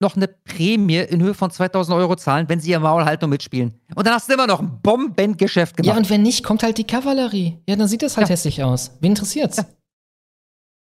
[0.00, 3.31] noch eine Prämie in Höhe von 2000 Euro zahlen, wenn sie ihr Maul halten und
[3.31, 3.74] mitspielen.
[3.94, 5.94] Und dann hast du immer noch ein Bombengeschäft gemacht.
[5.94, 7.58] Ja, und wenn nicht, kommt halt die Kavallerie.
[7.68, 8.92] Ja, dann sieht das halt hässlich aus.
[9.00, 9.65] Wen interessiert's?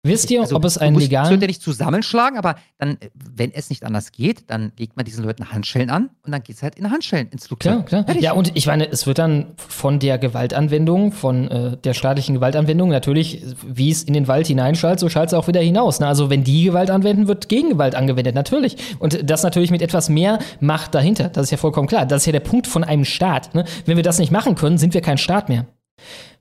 [0.04, 1.30] Wisst ihr, Also, ob es einen musst- Das legalen.
[1.30, 5.04] wird ja nicht zusammenschlagen, aber dann, äh, wenn es nicht anders geht, dann legt man
[5.04, 7.86] diesen Leuten Handschellen an und dann geht's halt in Handschellen ins Flugzeug.
[7.86, 8.16] Klar, klar.
[8.20, 12.90] Ja, und ich meine, es wird dann von der Gewaltanwendung, von äh, der staatlichen Gewaltanwendung
[12.90, 16.00] natürlich, wie es in den Wald hineinschallt, so schallt es auch wieder hinaus.
[16.00, 16.06] Ne?
[16.06, 18.76] Also wenn die Gewalt anwenden, wird Gegengewalt angewendet, natürlich.
[18.98, 21.30] Und das natürlich mit etwas mehr Macht dahinter.
[21.30, 22.04] Das ist ja vollkommen klar.
[22.04, 23.54] Das ist ja der Punkt von einem Staat.
[23.54, 23.64] Ne?
[23.86, 25.64] Wenn wir das nicht machen können, sind wir kein Staat mehr.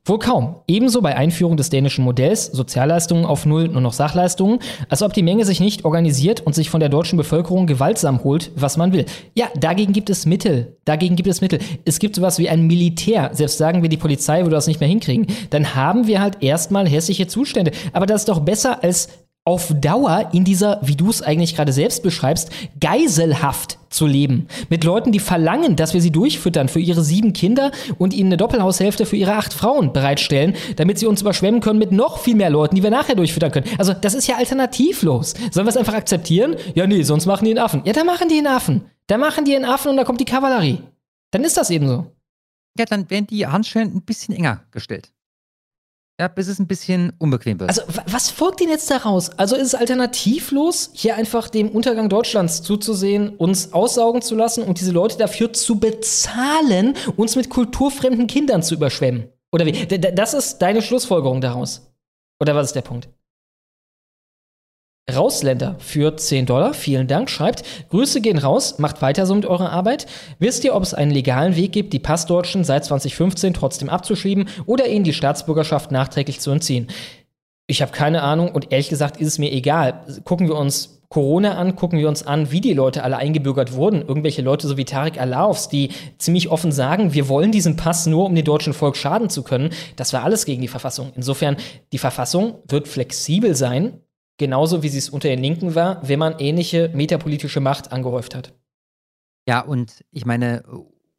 [0.05, 0.57] Wohl kaum.
[0.67, 4.59] Ebenso bei Einführung des dänischen Modells, Sozialleistungen auf Null, nur noch Sachleistungen,
[4.89, 8.51] als ob die Menge sich nicht organisiert und sich von der deutschen Bevölkerung gewaltsam holt,
[8.57, 9.05] was man will.
[9.33, 10.75] Ja, dagegen gibt es Mittel.
[10.83, 11.59] Dagegen gibt es Mittel.
[11.85, 13.29] Es gibt sowas wie ein Militär.
[13.31, 15.27] Selbst sagen wir, die Polizei würde das nicht mehr hinkriegen.
[15.51, 17.71] Dann haben wir halt erstmal hässliche Zustände.
[17.93, 19.07] Aber das ist doch besser als
[19.45, 22.49] auf Dauer in dieser, wie du es eigentlich gerade selbst beschreibst,
[22.79, 24.47] Geiselhaft zu leben.
[24.69, 28.37] Mit Leuten, die verlangen, dass wir sie durchfüttern für ihre sieben Kinder und ihnen eine
[28.37, 32.49] Doppelhaushälfte für ihre acht Frauen bereitstellen, damit sie uns überschwemmen können mit noch viel mehr
[32.49, 33.67] Leuten, die wir nachher durchfüttern können.
[33.77, 35.33] Also, das ist ja alternativlos.
[35.51, 36.55] Sollen wir es einfach akzeptieren?
[36.73, 37.81] Ja, nee, sonst machen die einen Affen.
[37.85, 38.85] Ja, dann machen die einen Affen.
[39.07, 40.79] Dann machen die einen Affen und da kommt die Kavallerie.
[41.31, 42.05] Dann ist das eben so.
[42.77, 45.11] Ja, dann werden die Handschellen ein bisschen enger gestellt.
[46.23, 47.69] Ja, bis es ein bisschen unbequem wird.
[47.69, 49.29] Also, wa- was folgt denn jetzt daraus?
[49.37, 54.79] Also, ist es alternativlos, hier einfach dem Untergang Deutschlands zuzusehen, uns aussaugen zu lassen und
[54.79, 59.25] diese Leute dafür zu bezahlen, uns mit kulturfremden Kindern zu überschwemmen?
[59.51, 59.85] Oder wie?
[59.85, 61.91] Das ist deine Schlussfolgerung daraus.
[62.39, 63.09] Oder was ist der Punkt?
[65.11, 69.69] Rausländer für 10 Dollar, vielen Dank, schreibt, Grüße gehen raus, macht weiter so mit eurer
[69.69, 70.05] Arbeit.
[70.39, 74.87] Wisst ihr, ob es einen legalen Weg gibt, die Passdeutschen seit 2015 trotzdem abzuschieben oder
[74.87, 76.87] ihnen die Staatsbürgerschaft nachträglich zu entziehen?
[77.67, 80.05] Ich habe keine Ahnung und ehrlich gesagt ist es mir egal.
[80.23, 84.01] Gucken wir uns Corona an, gucken wir uns an, wie die Leute alle eingebürgert wurden.
[84.07, 88.25] Irgendwelche Leute so wie Tarek Alaufs, die ziemlich offen sagen, wir wollen diesen Pass nur,
[88.25, 89.71] um dem deutschen Volk schaden zu können.
[89.97, 91.11] Das war alles gegen die Verfassung.
[91.15, 91.57] Insofern,
[91.91, 93.99] die Verfassung wird flexibel sein,
[94.37, 98.53] genauso wie sie es unter den Linken war, wenn man ähnliche metapolitische Macht angehäuft hat.
[99.47, 100.63] Ja, und ich meine,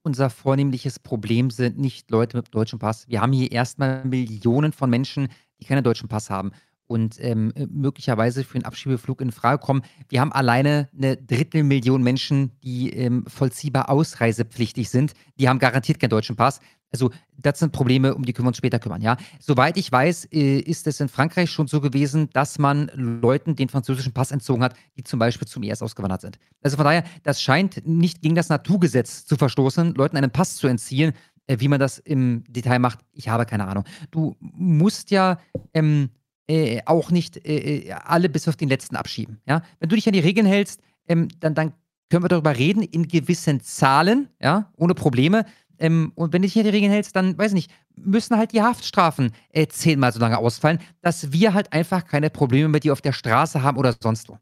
[0.02, 3.08] unser vornehmliches Problem sind nicht Leute mit deutschem Pass.
[3.08, 5.28] Wir haben hier erstmal Millionen von Menschen,
[5.60, 6.52] die keinen deutschen Pass haben
[6.86, 9.82] und ähm, möglicherweise für einen Abschiebeflug in Frage kommen.
[10.08, 15.14] Wir haben alleine eine Drittelmillion Menschen, die ähm, vollziehbar ausreisepflichtig sind.
[15.38, 16.60] Die haben garantiert keinen deutschen Pass.
[16.94, 19.02] Also das sind Probleme, um die können wir uns später kümmern.
[19.02, 23.56] Ja, soweit ich weiß, äh, ist es in Frankreich schon so gewesen, dass man Leuten
[23.56, 26.38] den französischen Pass entzogen hat, die zum Beispiel zum IS ausgewandert sind.
[26.62, 30.68] Also von daher, das scheint nicht gegen das Naturgesetz zu verstoßen, Leuten einen Pass zu
[30.68, 31.14] entziehen.
[31.48, 33.82] Äh, wie man das im Detail macht, ich habe keine Ahnung.
[34.12, 35.40] Du musst ja
[35.72, 36.10] ähm,
[36.46, 39.40] äh, auch nicht äh, alle bis auf den letzten abschieben.
[39.48, 39.62] Ja?
[39.80, 41.72] Wenn du dich an die Regeln hältst, ähm, dann, dann
[42.08, 45.46] können wir darüber reden in gewissen Zahlen, ja, ohne Probleme.
[45.78, 48.52] Ähm, und wenn du dich an die Regeln hältst, dann, weiß ich nicht, müssen halt
[48.52, 52.92] die Haftstrafen äh, zehnmal so lange ausfallen, dass wir halt einfach keine Probleme mit dir
[52.92, 54.38] auf der Straße haben oder sonst wo.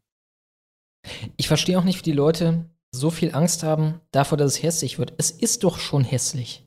[1.36, 4.98] Ich verstehe auch nicht, wie die Leute so viel Angst haben davor, dass es hässlich
[4.98, 5.14] wird.
[5.18, 6.61] Es ist doch schon hässlich.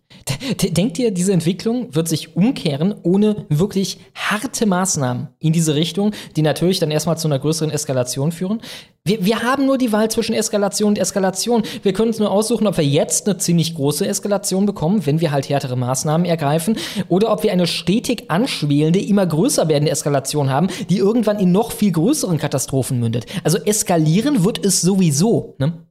[0.62, 6.42] Denkt ihr, diese Entwicklung wird sich umkehren ohne wirklich harte Maßnahmen in diese Richtung, die
[6.42, 8.62] natürlich dann erstmal zu einer größeren Eskalation führen?
[9.04, 11.64] Wir, wir haben nur die Wahl zwischen Eskalation und Eskalation.
[11.84, 15.32] Wir können uns nur aussuchen, ob wir jetzt eine ziemlich große Eskalation bekommen, wenn wir
[15.32, 16.78] halt härtere Maßnahmen ergreifen,
[17.08, 21.72] oder ob wir eine stetig anschwelende, immer größer werdende Eskalation haben, die irgendwann in noch
[21.72, 23.28] viel größeren Katastrophen mündet.
[23.44, 25.56] Also eskalieren wird es sowieso.
[25.60, 25.85] Ne?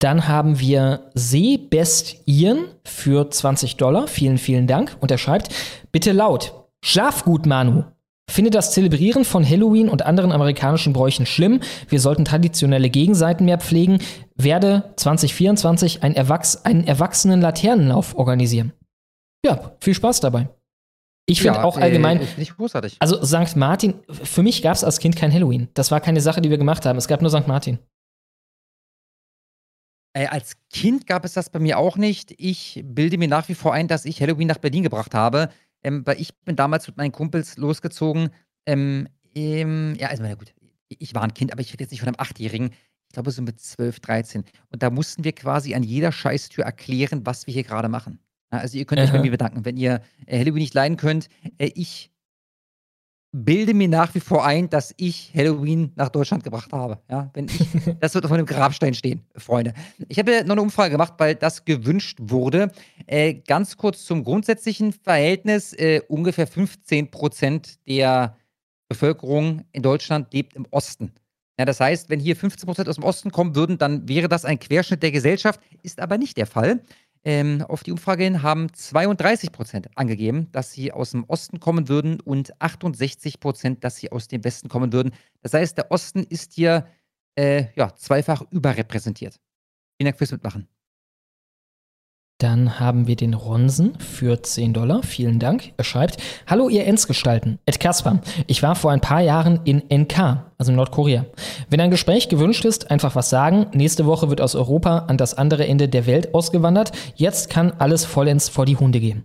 [0.00, 4.08] Dann haben wir Seebest Ian für 20 Dollar.
[4.08, 4.96] Vielen, vielen Dank.
[5.00, 5.50] Und er schreibt,
[5.92, 6.54] bitte laut.
[6.82, 7.84] Schlaf gut, Manu.
[8.30, 11.60] Finde das Zelebrieren von Halloween und anderen amerikanischen Bräuchen schlimm.
[11.88, 13.98] Wir sollten traditionelle Gegenseiten mehr pflegen.
[14.36, 18.72] Werde 2024 ein Erwachs einen erwachsenen Laternenlauf organisieren.
[19.44, 20.48] Ja, viel Spaß dabei.
[21.26, 22.96] Ich finde Ja, auch allgemein, Äh, ich großartig.
[23.00, 23.56] also St.
[23.56, 25.68] Martin, für mich gab es als Kind kein Halloween.
[25.74, 26.98] Das war keine Sache, die wir gemacht haben.
[26.98, 27.46] Es gab nur St.
[27.46, 27.78] Martin.
[30.12, 32.34] Äh, als Kind gab es das bei mir auch nicht.
[32.38, 35.50] Ich bilde mir nach wie vor ein, dass ich Halloween nach Berlin gebracht habe.
[35.82, 38.30] Ähm, weil ich bin damals mit meinen Kumpels losgezogen.
[38.66, 40.52] Ähm, ähm, ja, also, na gut,
[40.88, 42.70] ich war ein Kind, aber ich rede jetzt nicht von einem Achtjährigen.
[43.08, 44.44] Ich glaube, so mit 12, 13.
[44.70, 48.18] Und da mussten wir quasi an jeder Scheißtür erklären, was wir hier gerade machen.
[48.50, 49.22] Also, ihr könnt euch bei Aha.
[49.22, 51.28] mir bedanken, wenn ihr äh, Halloween nicht leiden könnt.
[51.58, 52.10] Äh, ich
[53.32, 56.98] bilde mir nach wie vor ein, dass ich Halloween nach Deutschland gebracht habe.
[57.10, 57.60] Ja, wenn ich,
[58.00, 59.74] das wird auf meinem Grabstein stehen, Freunde.
[60.08, 62.72] Ich habe noch eine Umfrage gemacht, weil das gewünscht wurde.
[63.06, 65.72] Äh, ganz kurz zum grundsätzlichen Verhältnis.
[65.72, 68.36] Äh, ungefähr 15 Prozent der
[68.88, 71.12] Bevölkerung in Deutschland lebt im Osten.
[71.58, 74.44] Ja, das heißt, wenn hier 15 Prozent aus dem Osten kommen würden, dann wäre das
[74.44, 75.60] ein Querschnitt der Gesellschaft.
[75.82, 76.80] Ist aber nicht der Fall.
[77.22, 81.88] Ähm, auf die Umfrage hin haben 32 Prozent angegeben, dass sie aus dem Osten kommen
[81.88, 85.12] würden und 68 Prozent, dass sie aus dem Westen kommen würden.
[85.42, 86.86] Das heißt, der Osten ist hier
[87.36, 89.38] äh, ja, zweifach überrepräsentiert.
[89.98, 90.66] Vielen Dank fürs Mitmachen.
[92.40, 95.02] Dann haben wir den Ronsen für 10 Dollar.
[95.02, 95.74] Vielen Dank.
[95.76, 97.58] Er schreibt: Hallo, ihr Ensgestalten.
[97.66, 98.22] Ed Kaspar.
[98.46, 101.26] Ich war vor ein paar Jahren in NK, also Nordkorea.
[101.68, 103.66] Wenn ein Gespräch gewünscht ist, einfach was sagen.
[103.74, 106.92] Nächste Woche wird aus Europa an das andere Ende der Welt ausgewandert.
[107.14, 109.24] Jetzt kann alles vollends vor die Hunde gehen.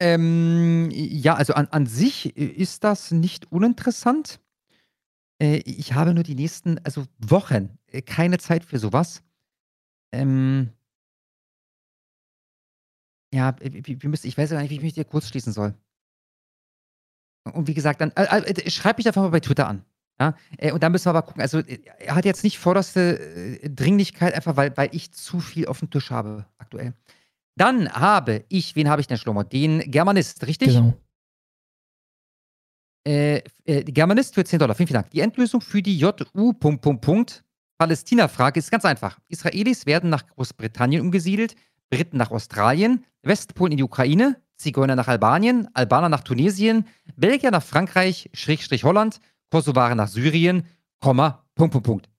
[0.00, 4.40] Ähm, ja, also an, an sich ist das nicht uninteressant.
[5.40, 9.22] Äh, ich habe nur die nächsten, also Wochen, äh, keine Zeit für sowas.
[10.10, 10.70] Ähm,
[13.32, 15.74] ja, wir müssen, ich weiß ja gar nicht, wie ich mich dir kurz schließen soll.
[17.52, 19.84] Und wie gesagt, dann äh, äh, schreib mich einfach mal bei Twitter an.
[20.20, 20.36] Ja?
[20.58, 21.42] Äh, und dann müssen wir aber gucken.
[21.42, 23.18] Also, äh, er hat jetzt nicht vorderste
[23.62, 26.94] äh, Dringlichkeit, einfach weil, weil ich zu viel auf dem Tisch habe aktuell.
[27.56, 29.42] Dann habe ich, wen habe ich denn, Schlomo?
[29.42, 30.68] Den Germanist, richtig?
[30.68, 30.94] Genau.
[33.04, 34.74] Äh, Germanist für 10 Dollar.
[34.74, 35.10] Vielen, vielen Dank.
[35.10, 36.52] Die Endlösung für die JU.
[36.52, 37.44] Punkt, Punkt, Punkt.
[37.78, 39.18] Palästina-Frage ist ganz einfach.
[39.28, 41.56] Israelis werden nach Großbritannien umgesiedelt,
[41.92, 47.62] Briten nach Australien, Westpolen in die Ukraine, Zigeuner nach Albanien, Albaner nach Tunesien, Belgier nach
[47.62, 50.64] Frankreich, Schrägstrich Holland, Kosovare nach Syrien,
[51.00, 52.11] Komma, Punkt, Punkt, Punkt.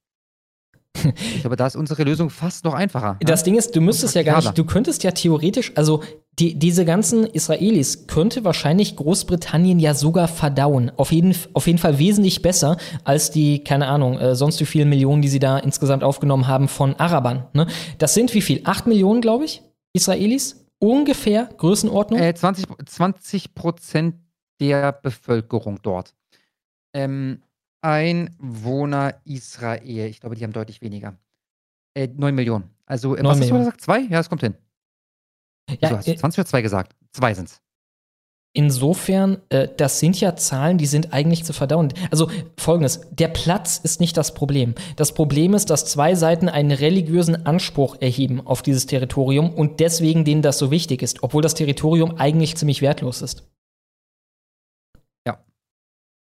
[1.36, 3.18] Ich glaube, da ist unsere Lösung fast noch einfacher.
[3.22, 6.02] Das Ding ist, du müsstest ja gar nicht, du könntest ja theoretisch, also
[6.40, 10.92] die, diese ganzen Israelis könnte wahrscheinlich Großbritannien ja sogar verdauen.
[10.98, 14.86] Auf jeden, auf jeden Fall wesentlich besser als die, keine Ahnung, äh, sonst wie viele
[14.86, 17.48] Millionen, die sie da insgesamt aufgenommen haben von Arabern.
[17.54, 17.68] Ne?
[18.00, 18.62] Das sind wie viel?
[18.64, 19.62] Acht Millionen, glaube ich,
[19.94, 20.66] Israelis?
[20.80, 22.20] Ungefähr Größenordnung?
[22.20, 24.16] Äh, 20, 20 Prozent
[24.60, 26.14] der Bevölkerung dort.
[26.94, 27.42] Ähm,
[27.84, 30.08] Einwohner Israel.
[30.08, 31.18] Ich glaube, die haben deutlich weniger.
[31.96, 32.70] Äh, 9 Millionen.
[32.86, 33.66] Also, äh, Neun was hast du Millionen.
[33.66, 33.82] gesagt?
[33.82, 34.00] Zwei?
[34.02, 34.56] Ja, das kommt hin.
[35.82, 36.96] Ja, so, hast du äh, 20 oder 2 gesagt?
[37.12, 37.62] Zwei sind's.
[38.56, 41.92] Insofern, äh, das sind ja Zahlen, die sind eigentlich zu verdauen.
[42.12, 44.76] Also folgendes, der Platz ist nicht das Problem.
[44.96, 50.24] Das Problem ist, dass zwei Seiten einen religiösen Anspruch erheben auf dieses Territorium und deswegen
[50.24, 53.50] denen das so wichtig ist, obwohl das Territorium eigentlich ziemlich wertlos ist.
[55.26, 55.44] Ja.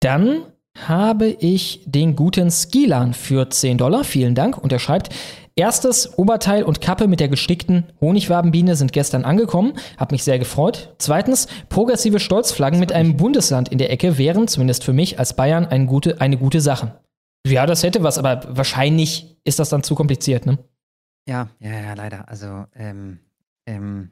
[0.00, 4.04] Dann habe ich den guten Skilan für 10 Dollar.
[4.04, 4.58] Vielen Dank.
[4.58, 5.14] Und er schreibt,
[5.56, 9.74] erstes Oberteil und Kappe mit der gestickten Honigwabenbiene sind gestern angekommen.
[9.96, 10.94] Hab mich sehr gefreut.
[10.98, 15.66] Zweitens, progressive Stolzflaggen mit einem Bundesland in der Ecke wären, zumindest für mich als Bayern,
[15.66, 17.00] eine gute, eine gute Sache.
[17.46, 20.58] Ja, das hätte was, aber wahrscheinlich ist das dann zu kompliziert, ne?
[21.28, 22.28] Ja, ja, ja, leider.
[22.28, 23.20] Also, ähm,
[23.66, 24.10] ähm,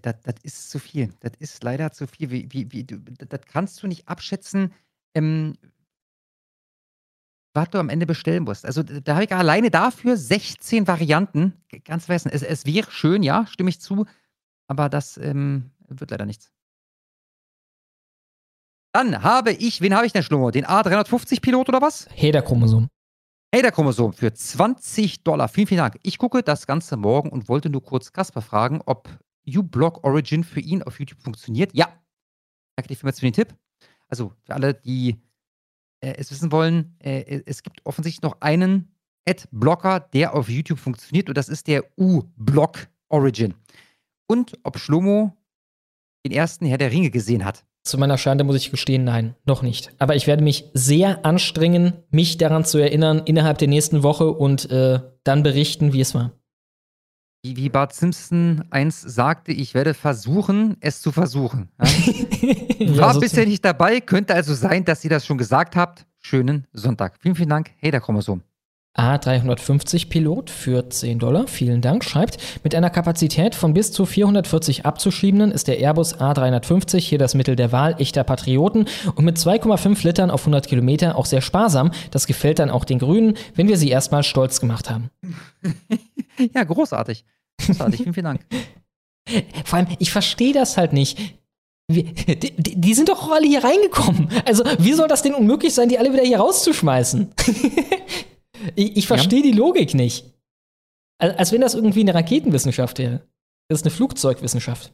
[0.00, 1.12] das, ist zu viel.
[1.20, 2.30] Das ist leider zu viel.
[2.30, 4.72] Wie, wie, wie, das kannst du nicht abschätzen,
[5.14, 5.56] ähm,
[7.52, 8.64] was du am Ende bestellen musst.
[8.64, 11.54] Also, da habe ich alleine dafür 16 Varianten.
[11.84, 12.30] Ganz vergessen.
[12.32, 14.06] Es, es wäre schön, ja, stimme ich zu,
[14.68, 16.52] aber das ähm, wird leider nichts.
[18.92, 20.50] Dann habe ich, wen habe ich denn, Schlummer?
[20.50, 22.08] Den A350-Pilot oder was?
[22.12, 22.88] Heder-Chromosom.
[23.52, 25.48] Hey, der Chromosom für 20 Dollar.
[25.48, 25.98] Vielen, vielen Dank.
[26.04, 29.08] Ich gucke das Ganze morgen und wollte nur kurz Kasper fragen, ob
[29.44, 31.74] uBlock Origin für ihn auf YouTube funktioniert.
[31.74, 31.86] Ja.
[32.76, 33.56] Danke dir vielmals für den Tipp.
[34.10, 35.16] Also für alle, die
[36.00, 38.94] äh, es wissen wollen, äh, es gibt offensichtlich noch einen
[39.28, 43.54] Ad-Blocker, der auf YouTube funktioniert und das ist der uBlock Origin.
[44.26, 45.36] Und ob Schlomo
[46.24, 47.64] den ersten Herr der Ringe gesehen hat.
[47.82, 49.90] Zu meiner Schande muss ich gestehen, nein, noch nicht.
[49.98, 54.70] Aber ich werde mich sehr anstrengen, mich daran zu erinnern innerhalb der nächsten Woche und
[54.70, 56.32] äh, dann berichten, wie es war.
[57.42, 61.68] Wie, wie Bart Simpson einst sagte, ich werde versuchen, es zu versuchen.
[61.78, 61.88] Ja?
[62.80, 66.06] Ja, War so bisher nicht dabei, könnte also sein, dass ihr das schon gesagt habt.
[66.18, 67.18] Schönen Sonntag.
[67.20, 67.72] Vielen, vielen Dank.
[67.76, 68.42] Hey, der Chromosom.
[68.96, 74.84] A350 Pilot für 10 Dollar, vielen Dank, schreibt, mit einer Kapazität von bis zu 440
[74.84, 80.04] abzuschiebenden ist der Airbus A350 hier das Mittel der Wahl echter Patrioten und mit 2,5
[80.04, 81.92] Litern auf 100 Kilometer auch sehr sparsam.
[82.10, 85.10] Das gefällt dann auch den Grünen, wenn wir sie erstmal stolz gemacht haben.
[86.54, 87.24] Ja, großartig.
[87.64, 88.02] Großartig.
[88.02, 88.46] vielen, vielen Dank.
[89.64, 91.38] Vor allem, ich verstehe das halt nicht.
[91.88, 94.28] Wie, die, die sind doch alle hier reingekommen.
[94.44, 97.32] Also, wie soll das denn unmöglich sein, die alle wieder hier rauszuschmeißen?
[98.76, 100.32] ich ich verstehe die Logik nicht.
[101.18, 103.26] Als, als wenn das irgendwie eine Raketenwissenschaft wäre.
[103.68, 104.92] Das ist eine Flugzeugwissenschaft.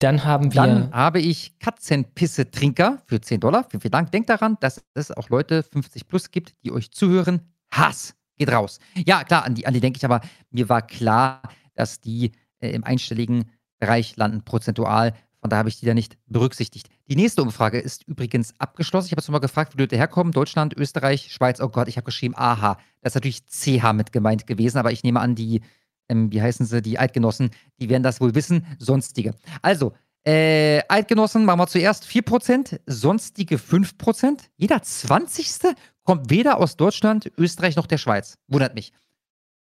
[0.00, 0.62] Dann haben wir.
[0.62, 3.64] Dann habe ich Katzenpisse-Trinker für 10 Dollar.
[3.68, 4.12] Vielen, vielen Dank.
[4.12, 7.40] Denkt daran, dass es auch Leute 50 plus gibt, die euch zuhören.
[7.72, 8.78] Hass geht raus.
[9.06, 11.42] Ja, klar, an die, an die denke ich, aber mir war klar,
[11.74, 15.14] dass die äh, im einstelligen Bereich landen, prozentual.
[15.40, 16.88] Von daher habe ich die da nicht berücksichtigt.
[17.08, 19.06] Die nächste Umfrage ist übrigens abgeschlossen.
[19.06, 20.32] Ich habe jetzt nochmal gefragt, wo die Leute herkommen.
[20.32, 21.60] Deutschland, Österreich, Schweiz.
[21.60, 22.78] Oh Gott, ich habe geschrieben AH.
[23.00, 25.60] Das ist natürlich CH mit gemeint gewesen, aber ich nehme an, die,
[26.08, 27.50] ähm, wie heißen sie, die Eidgenossen,
[27.80, 28.66] die werden das wohl wissen.
[28.78, 29.34] Sonstige.
[29.62, 29.92] Also,
[30.26, 34.40] äh, Eidgenossen machen wir zuerst 4%, sonstige 5%.
[34.56, 35.76] Jeder 20.
[36.08, 38.38] kommt weder aus Deutschland, Österreich noch der Schweiz.
[38.46, 38.94] Wundert mich.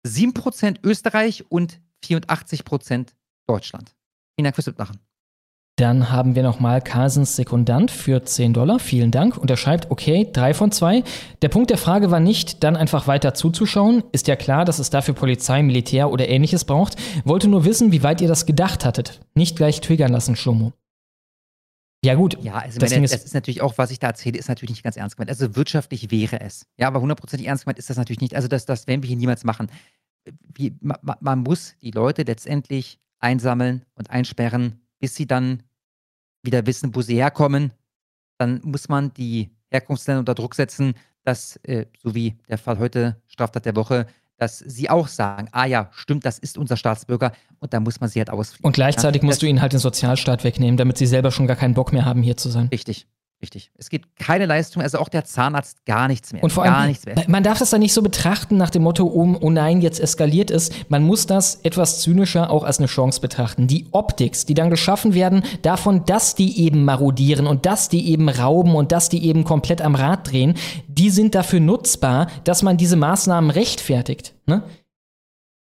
[0.06, 3.14] 7% Österreich und 84%
[3.46, 3.94] Deutschland.
[4.36, 4.98] Vielen Dank fürs Mitmachen.
[5.76, 8.78] Dann haben wir nochmal Carlsens Sekundant für 10 Dollar.
[8.78, 9.38] Vielen Dank.
[9.38, 11.02] Und er schreibt, okay, drei von zwei.
[11.40, 14.04] Der Punkt der Frage war nicht, dann einfach weiter zuzuschauen.
[14.12, 16.96] Ist ja klar, dass es dafür Polizei, Militär oder ähnliches braucht.
[17.24, 19.22] Wollte nur wissen, wie weit ihr das gedacht hattet.
[19.34, 20.74] Nicht gleich triggern lassen, Schlomo.
[22.04, 22.36] Ja, gut.
[22.42, 24.82] Ja, also das meine, das ist, natürlich auch, was ich da erzähle, ist natürlich nicht
[24.82, 25.30] ganz ernst gemeint.
[25.30, 26.66] Also wirtschaftlich wäre es.
[26.76, 28.36] Ja, aber hundertprozentig ernst gemeint ist das natürlich nicht.
[28.36, 29.68] Also das, das werden wir hier niemals machen.
[30.54, 35.62] Wie, ma- man muss die Leute letztendlich einsammeln und einsperren, bis sie dann
[36.42, 37.72] wieder wissen, wo sie herkommen.
[38.38, 43.16] Dann muss man die Herkunftsländer unter Druck setzen, dass, äh, so wie der Fall heute,
[43.26, 44.06] Straftat der Woche,
[44.36, 48.10] dass sie auch sagen, ah ja, stimmt, das ist unser Staatsbürger und da muss man
[48.10, 48.66] sie halt ausfliegen.
[48.66, 51.56] und gleichzeitig ja, musst du ihnen halt den Sozialstaat wegnehmen, damit sie selber schon gar
[51.56, 52.68] keinen Bock mehr haben, hier zu sein.
[52.72, 53.06] Richtig,
[53.44, 53.70] richtig.
[53.76, 56.42] Es gibt keine Leistung, also auch der Zahnarzt gar nichts mehr.
[56.42, 57.16] Und vor gar allem, nichts mehr.
[57.28, 60.50] man darf das dann nicht so betrachten nach dem Motto, oh, oh nein, jetzt eskaliert
[60.50, 60.70] es.
[60.88, 63.66] Man muss das etwas zynischer auch als eine Chance betrachten.
[63.66, 68.30] Die Optics, die dann geschaffen werden, davon, dass die eben marodieren und dass die eben
[68.30, 70.54] rauben und dass die eben komplett am Rad drehen,
[70.88, 74.34] die sind dafür nutzbar, dass man diese Maßnahmen rechtfertigt.
[74.46, 74.62] Ne?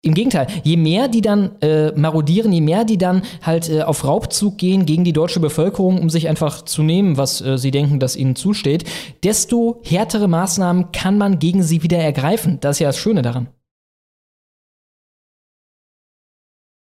[0.03, 4.05] Im Gegenteil, je mehr die dann äh, marodieren, je mehr die dann halt äh, auf
[4.05, 8.01] Raubzug gehen gegen die deutsche Bevölkerung, um sich einfach zu nehmen, was äh, sie denken,
[8.01, 8.89] dass ihnen zusteht,
[9.23, 12.59] desto härtere Maßnahmen kann man gegen sie wieder ergreifen.
[12.61, 13.49] Das ist ja das Schöne daran.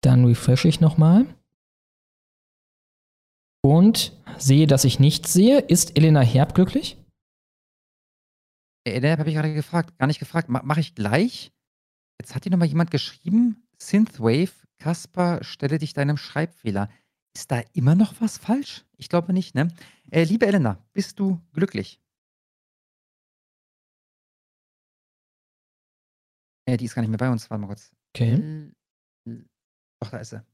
[0.03, 1.25] Dann refresh ich nochmal.
[3.63, 5.59] Und sehe, dass ich nichts sehe.
[5.59, 6.97] Ist Elena Herb glücklich?
[8.83, 10.49] Elena habe ich gerade gefragt, gar nicht gefragt.
[10.49, 11.51] Ma Mache ich gleich.
[12.21, 16.87] Jetzt hat hier nochmal jemand geschrieben, Synthwave, Kasper, stelle dich deinem Schreibfehler.
[17.35, 18.85] Ist da immer noch was falsch?
[18.95, 19.69] Ich glaube nicht, ne?
[20.11, 21.99] Äh, liebe Elena, bist du glücklich?
[26.67, 27.49] Äh, die ist gar nicht mehr bei uns.
[27.49, 27.91] Warte mal kurz.
[28.13, 28.71] Okay.
[29.25, 29.43] Äh,
[29.99, 30.45] Doch, da ist sie.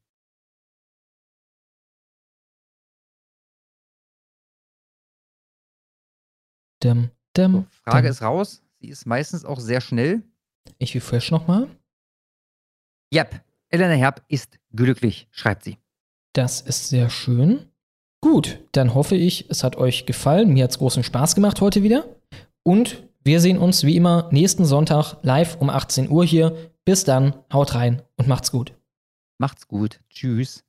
[6.82, 8.12] Dum, dum, Frage dum.
[8.12, 8.64] ist raus.
[8.80, 10.24] Sie ist meistens auch sehr schnell.
[10.78, 11.68] Ich refresh nochmal.
[13.14, 15.78] Yep, Elena Herb ist glücklich, schreibt sie.
[16.34, 17.70] Das ist sehr schön.
[18.22, 20.54] Gut, dann hoffe ich, es hat euch gefallen.
[20.54, 22.06] Mir hat es großen Spaß gemacht heute wieder.
[22.64, 26.72] Und wir sehen uns wie immer nächsten Sonntag live um 18 Uhr hier.
[26.86, 28.74] Bis dann, haut rein und macht's gut.
[29.38, 30.00] Macht's gut.
[30.10, 30.64] Tschüss.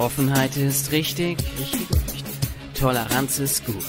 [0.00, 2.24] Offenheit ist richtig, richtig und richtig.
[2.72, 3.84] Toleranz ist gut.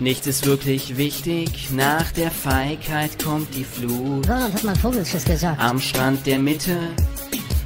[0.00, 4.26] Nichts ist wirklich wichtig, nach der Feigheit kommt die Flut.
[4.26, 5.60] Roland hat mal Vogelschiss gesagt.
[5.60, 6.78] Am Strand der Mitte,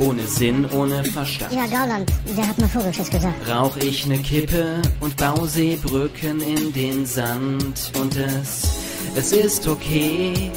[0.01, 1.53] ohne Sinn, ohne Verstand.
[1.53, 3.49] Ja, Gauland, der hat mal Vogelschiss gesagt.
[3.49, 8.63] Rauch ich ne Kippe und bau Seebrücken in den Sand und es,
[9.15, 10.51] es ist okay.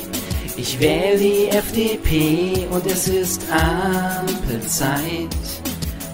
[0.57, 5.29] Ich wähle die FDP und es ist Ampelzeit.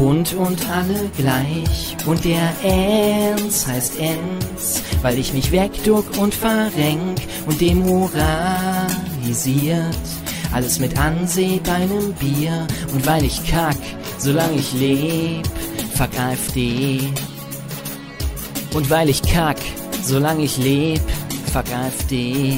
[0.00, 1.94] Bunt und alle gleich.
[2.06, 8.24] Und der Ernst heißt Enz, weil ich mich wegduck und verrenk und demoralisiert.
[10.54, 13.76] Alles mit Anseh bei nem Bier und weil ich kack,
[14.16, 15.46] solange ich leb,
[15.94, 17.00] fuck AfD.
[18.72, 19.58] Und weil ich kack,
[20.02, 21.02] solange ich leb,
[21.52, 22.56] fuck AfD.